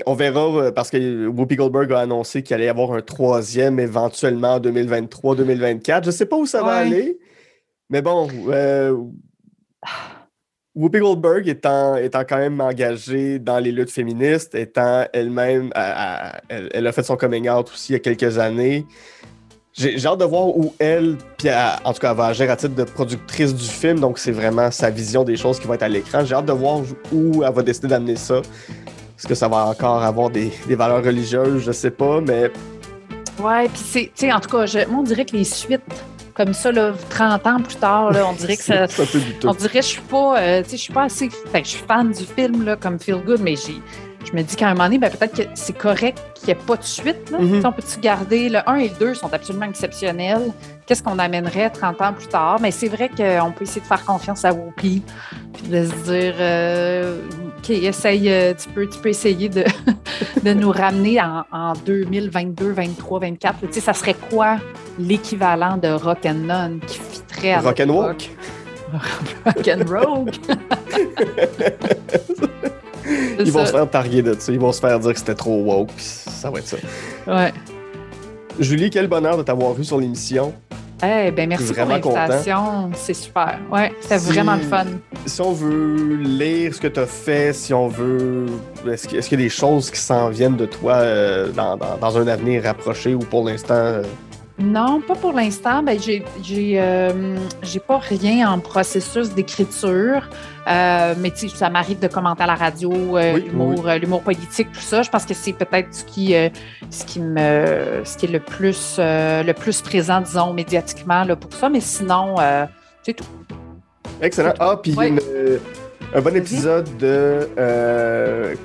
on 0.06 0.14
verra 0.14 0.48
euh, 0.48 0.72
parce 0.72 0.90
que 0.90 1.27
Whoopi 1.27 1.56
Goldberg 1.56 1.91
a 1.94 1.99
annoncé 1.99 2.44
qu'il 2.44 2.53
allait 2.53 2.65
y 2.65 2.69
avoir 2.69 2.94
un 2.94 3.02
troisième 3.02 3.80
éventuellement 3.80 4.56
en 4.56 4.60
2023-2024. 4.60 6.03
Je 6.03 6.07
ne 6.07 6.11
sais 6.11 6.26
pas 6.26 6.38
où 6.38 6.45
ça 6.45 6.64
va 6.64 6.73
aller. 6.73 7.18
Mais 7.90 8.02
bon, 8.02 8.27
Whoopi 10.76 10.99
Goldberg 10.99 11.47
étant, 11.47 11.95
étant 11.95 12.26
quand 12.27 12.38
même 12.38 12.60
engagée 12.60 13.39
dans 13.39 13.60
les 13.60 13.72
luttes 13.72 13.91
féministes, 13.91 14.56
étant 14.56 15.06
elle-même, 15.14 15.72
elle, 16.49 16.85
a 16.85 16.91
fait 16.91 17.03
son 17.03 17.15
coming 17.15 17.49
out 17.49 17.72
aussi 17.73 17.93
il 17.93 17.93
y 17.93 17.95
a 17.95 17.99
quelques 17.99 18.38
années. 18.38 18.85
J'ai 19.72 20.06
hâte 20.06 20.19
de 20.19 20.26
voir 20.26 20.47
où 20.47 20.73
elle, 20.80 21.18
puis 21.38 21.49
en 21.84 21.93
tout 21.93 21.99
cas, 21.99 22.11
elle 22.11 22.18
va 22.18 22.26
agir 22.27 22.52
à 22.52 22.57
titre 22.57 22.76
de 22.76 22.84
productrice 22.84 23.53
du 23.53 23.65
film, 23.65 23.99
donc 23.99 24.18
c'est 24.18 24.31
vraiment 24.31 24.69
sa 24.69 24.89
vision 24.89 25.23
des 25.23 25.38
choses 25.38 25.60
qui 25.60 25.68
vont 25.68 25.73
être 25.73 25.84
à 25.84 25.89
l'écran. 25.89 26.26
J'ai 26.26 26.35
hâte 26.35 26.45
de 26.45 26.53
voir 26.53 26.81
où 27.11 27.43
elle 27.43 27.53
va 27.53 27.61
décider 27.61 27.88
d'amener 27.88 28.15
ça. 28.18 28.38
Est-ce 28.38 29.27
que 29.27 29.35
ça 29.35 29.47
va 29.47 29.68
encore 29.68 30.03
avoir 30.03 30.30
des, 30.30 30.52
valeurs 30.69 31.03
religieuses? 31.03 31.64
Je 31.65 31.72
sais 31.72 31.91
pas, 31.91 32.19
mais. 32.19 32.52
Ouais, 33.41 33.68
puis 33.69 33.81
c'est, 33.85 34.02
tu 34.03 34.11
sais, 34.15 34.34
en 34.34 34.39
tout 34.41 34.49
cas, 34.49 34.65
moi, 34.88 34.99
on 34.99 35.03
dirait 35.03 35.26
que 35.26 35.35
les 35.35 35.43
suites 35.45 35.81
comme 36.35 36.53
ça, 36.53 36.71
là, 36.71 36.93
30 37.09 37.47
ans 37.47 37.61
plus 37.61 37.77
tard, 37.77 38.11
là, 38.11 38.27
on 38.27 38.33
dirait 38.37 38.57
que 38.57 38.63
ça. 38.63 38.85
on 39.45 39.53
dirait 39.53 39.79
que 39.79 39.85
je 39.85 39.89
suis 39.89 40.01
pas, 40.01 40.39
euh, 40.39 40.63
je 40.69 40.75
suis 40.75 40.93
pas 40.93 41.03
assez. 41.03 41.29
je 41.53 41.63
suis 41.63 41.83
fan 41.87 42.11
du 42.11 42.25
film 42.25 42.63
là, 42.63 42.75
comme 42.75 42.99
Feel 42.99 43.23
Good, 43.25 43.39
mais 43.41 43.55
j'ai, 43.55 43.81
je 44.25 44.35
me 44.35 44.43
dis 44.43 44.55
qu'à 44.55 44.67
un 44.67 44.73
moment 44.73 44.85
donné, 44.85 44.97
ben, 44.97 45.09
peut-être 45.09 45.35
que 45.35 45.43
c'est 45.53 45.77
correct 45.77 46.21
qu'il 46.35 46.47
n'y 46.47 46.51
ait 46.51 46.63
pas 46.65 46.75
de 46.75 46.83
suite. 46.83 47.31
Là. 47.31 47.39
Mm-hmm. 47.39 47.65
On 47.65 47.71
peut-tu 47.71 47.99
garder 47.99 48.49
le 48.49 48.59
1 48.69 48.75
et 48.75 48.89
le 48.89 48.95
2 48.99 49.13
sont 49.13 49.33
absolument 49.33 49.67
exceptionnels. 49.67 50.51
Qu'est-ce 50.85 51.01
qu'on 51.01 51.19
amènerait 51.19 51.69
30 51.69 52.01
ans 52.01 52.13
plus 52.13 52.27
tard? 52.27 52.59
Mais 52.59 52.71
c'est 52.71 52.89
vrai 52.89 53.09
qu'on 53.09 53.51
peut 53.51 53.63
essayer 53.63 53.81
de 53.81 53.85
faire 53.85 54.03
confiance 54.03 54.43
à 54.43 54.53
Whoopi 54.53 55.03
puis 55.53 55.67
de 55.69 55.85
se 55.85 55.95
dire 56.11 56.35
euh, 56.39 57.21
OK, 57.65 57.71
essaye, 57.71 58.31
euh, 58.31 58.53
tu, 58.53 58.69
peux, 58.69 58.87
tu 58.87 58.99
peux 58.99 59.09
essayer 59.09 59.49
de, 59.49 59.63
de 60.43 60.53
nous 60.53 60.69
ramener 60.69 61.19
en, 61.19 61.43
en 61.51 61.73
2022, 61.73 62.71
23, 62.71 63.19
24. 63.21 63.59
Tu 63.61 63.73
sais, 63.73 63.79
ça 63.79 63.93
serait 63.93 64.13
quoi 64.29 64.57
l'équivalent 64.99 65.77
de 65.77 65.87
Rock 65.87 66.27
and 66.27 66.77
qui 66.85 66.99
fitterait 66.99 67.53
à 67.53 67.61
Rock 67.61 67.79
and 67.79 67.89
Walk? 67.89 68.29
Rock 69.45 69.67
and 69.67 69.83
Rogue. 69.89 70.31
Ils 73.39 73.51
vont 73.51 73.65
se 73.65 73.71
faire 73.71 73.89
targuer 73.89 74.21
de 74.21 74.35
ça. 74.37 74.51
Ils 74.51 74.59
vont 74.59 74.71
se 74.71 74.79
faire 74.79 74.99
dire 74.99 75.13
que 75.13 75.19
c'était 75.19 75.33
trop 75.33 75.63
woke, 75.63 75.89
ça 75.97 76.51
va 76.51 76.59
être 76.59 76.67
ça. 76.67 76.77
Ouais. 77.25 77.51
Julie, 78.59 78.91
quel 78.91 79.07
bonheur 79.07 79.37
de 79.37 79.43
t'avoir 79.43 79.73
vu 79.73 79.83
sur 79.83 79.99
l'émission. 79.99 80.53
Eh 81.03 81.31
ben 81.31 81.49
merci 81.49 81.73
pour 81.73 81.85
l'invitation. 81.85 82.89
C'est 82.95 83.13
super. 83.13 83.59
Ouais, 83.72 83.93
c'était 83.99 84.17
vraiment 84.17 84.55
le 84.55 84.61
fun. 84.61 84.85
Si 85.26 85.41
on 85.41 85.51
veut 85.51 86.15
lire 86.17 86.73
ce 86.73 86.80
que 86.80 86.88
tu 86.88 86.99
as 86.99 87.05
fait, 87.05 87.53
si 87.53 87.73
on 87.73 87.88
veut. 87.88 88.45
Est-ce 88.88 89.07
qu'il 89.07 89.39
y 89.39 89.41
a 89.41 89.43
des 89.43 89.49
choses 89.49 89.91
qui 89.91 89.99
s'en 89.99 90.30
viennent 90.30 90.55
de 90.55 90.65
toi 90.65 90.93
euh, 90.93 91.51
dans, 91.51 91.76
dans, 91.76 92.17
un 92.17 92.27
avenir 92.27 92.63
rapproché 92.63 93.13
ou 93.13 93.19
pour 93.19 93.45
l'instant. 93.45 93.73
Euh, 93.73 94.03
non, 94.57 95.02
pas 95.02 95.15
pour 95.15 95.34
l'instant. 95.34 95.84
Ben, 95.84 95.99
j'ai, 95.99 96.23
j'ai, 96.41 96.80
euh, 96.80 97.36
j'ai 97.61 97.80
pas 97.82 97.98
rien 97.98 98.49
en 98.49 98.60
processus 98.60 99.34
d'écriture. 99.34 100.30
Euh, 100.68 101.14
mais 101.18 101.32
ça 101.36 101.69
m'arrive 101.69 101.99
de 101.99 102.07
commenter 102.07 102.44
à 102.44 102.48
la 102.48 102.56
radio, 102.56 102.91
euh, 103.18 103.38
l'humour, 103.38 103.86
l'humour 104.02 104.22
politique, 104.22 104.72
tout 104.72 104.80
ça. 104.80 105.02
Je 105.02 105.10
pense 105.10 105.26
que 105.26 105.34
c'est 105.34 105.53
peut-être 105.53 105.94
ce 105.94 106.03
qui, 106.06 106.34
ce 106.90 107.06
qui 107.06 107.19
me, 107.19 108.02
ce 108.03 108.18
qui 108.18 108.26
est 108.26 108.32
le 108.32 108.40
plus, 108.40 108.95
le 108.98 109.52
plus 109.52 109.82
présent, 109.82 110.22
disons, 110.22 110.53
médiatiquement 110.53 111.23
là, 111.26 111.36
pour 111.36 111.53
ça. 111.53 111.69
Mais 111.69 111.82
sinon, 111.82 112.36
c'est 113.03 113.14
tout. 113.14 113.26
Excellent. 114.22 114.53
Ah, 114.60 114.80
puis 114.82 114.95
un 116.14 116.22
bon 116.22 116.36
épisode 116.36 116.88
de 116.98 117.48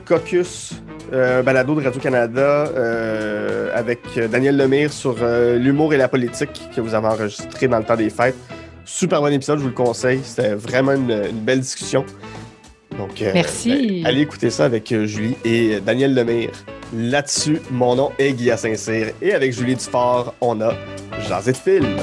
Caucus 0.06 0.74
euh, 1.12 1.42
balado 1.42 1.74
de 1.74 1.84
Radio-Canada 1.84 2.68
euh, 2.76 3.76
avec 3.76 4.00
Daniel 4.30 4.56
Lemire 4.56 4.92
sur 4.92 5.16
euh, 5.20 5.58
l'humour 5.58 5.92
et 5.92 5.96
la 5.96 6.06
politique 6.06 6.70
que 6.74 6.80
vous 6.80 6.94
avez 6.94 7.08
enregistré 7.08 7.66
dans 7.66 7.78
le 7.78 7.84
temps 7.84 7.96
des 7.96 8.10
fêtes. 8.10 8.36
Super 8.84 9.20
bon 9.20 9.32
épisode, 9.32 9.58
je 9.58 9.62
vous 9.64 9.70
le 9.70 9.74
conseille. 9.74 10.20
C'était 10.22 10.54
vraiment 10.54 10.92
une, 10.92 11.30
belle 11.32 11.60
discussion. 11.60 12.04
Donc, 12.96 13.20
Merci. 13.34 14.02
Ben, 14.02 14.06
allez 14.06 14.20
écouter 14.20 14.50
ça 14.50 14.66
avec 14.66 14.94
Julie 15.04 15.36
et 15.44 15.80
Daniel 15.80 16.14
Lemire. 16.14 16.50
Là-dessus, 16.94 17.60
mon 17.70 17.96
nom 17.96 18.12
est 18.18 18.32
Guy 18.32 18.50
Saint-Cyr 18.56 19.08
et 19.20 19.32
avec 19.32 19.52
Julie 19.52 19.74
Dufort, 19.74 20.34
on 20.40 20.60
a 20.60 20.74
Jasé 21.28 21.52
de 21.52 21.56
film. 21.56 21.96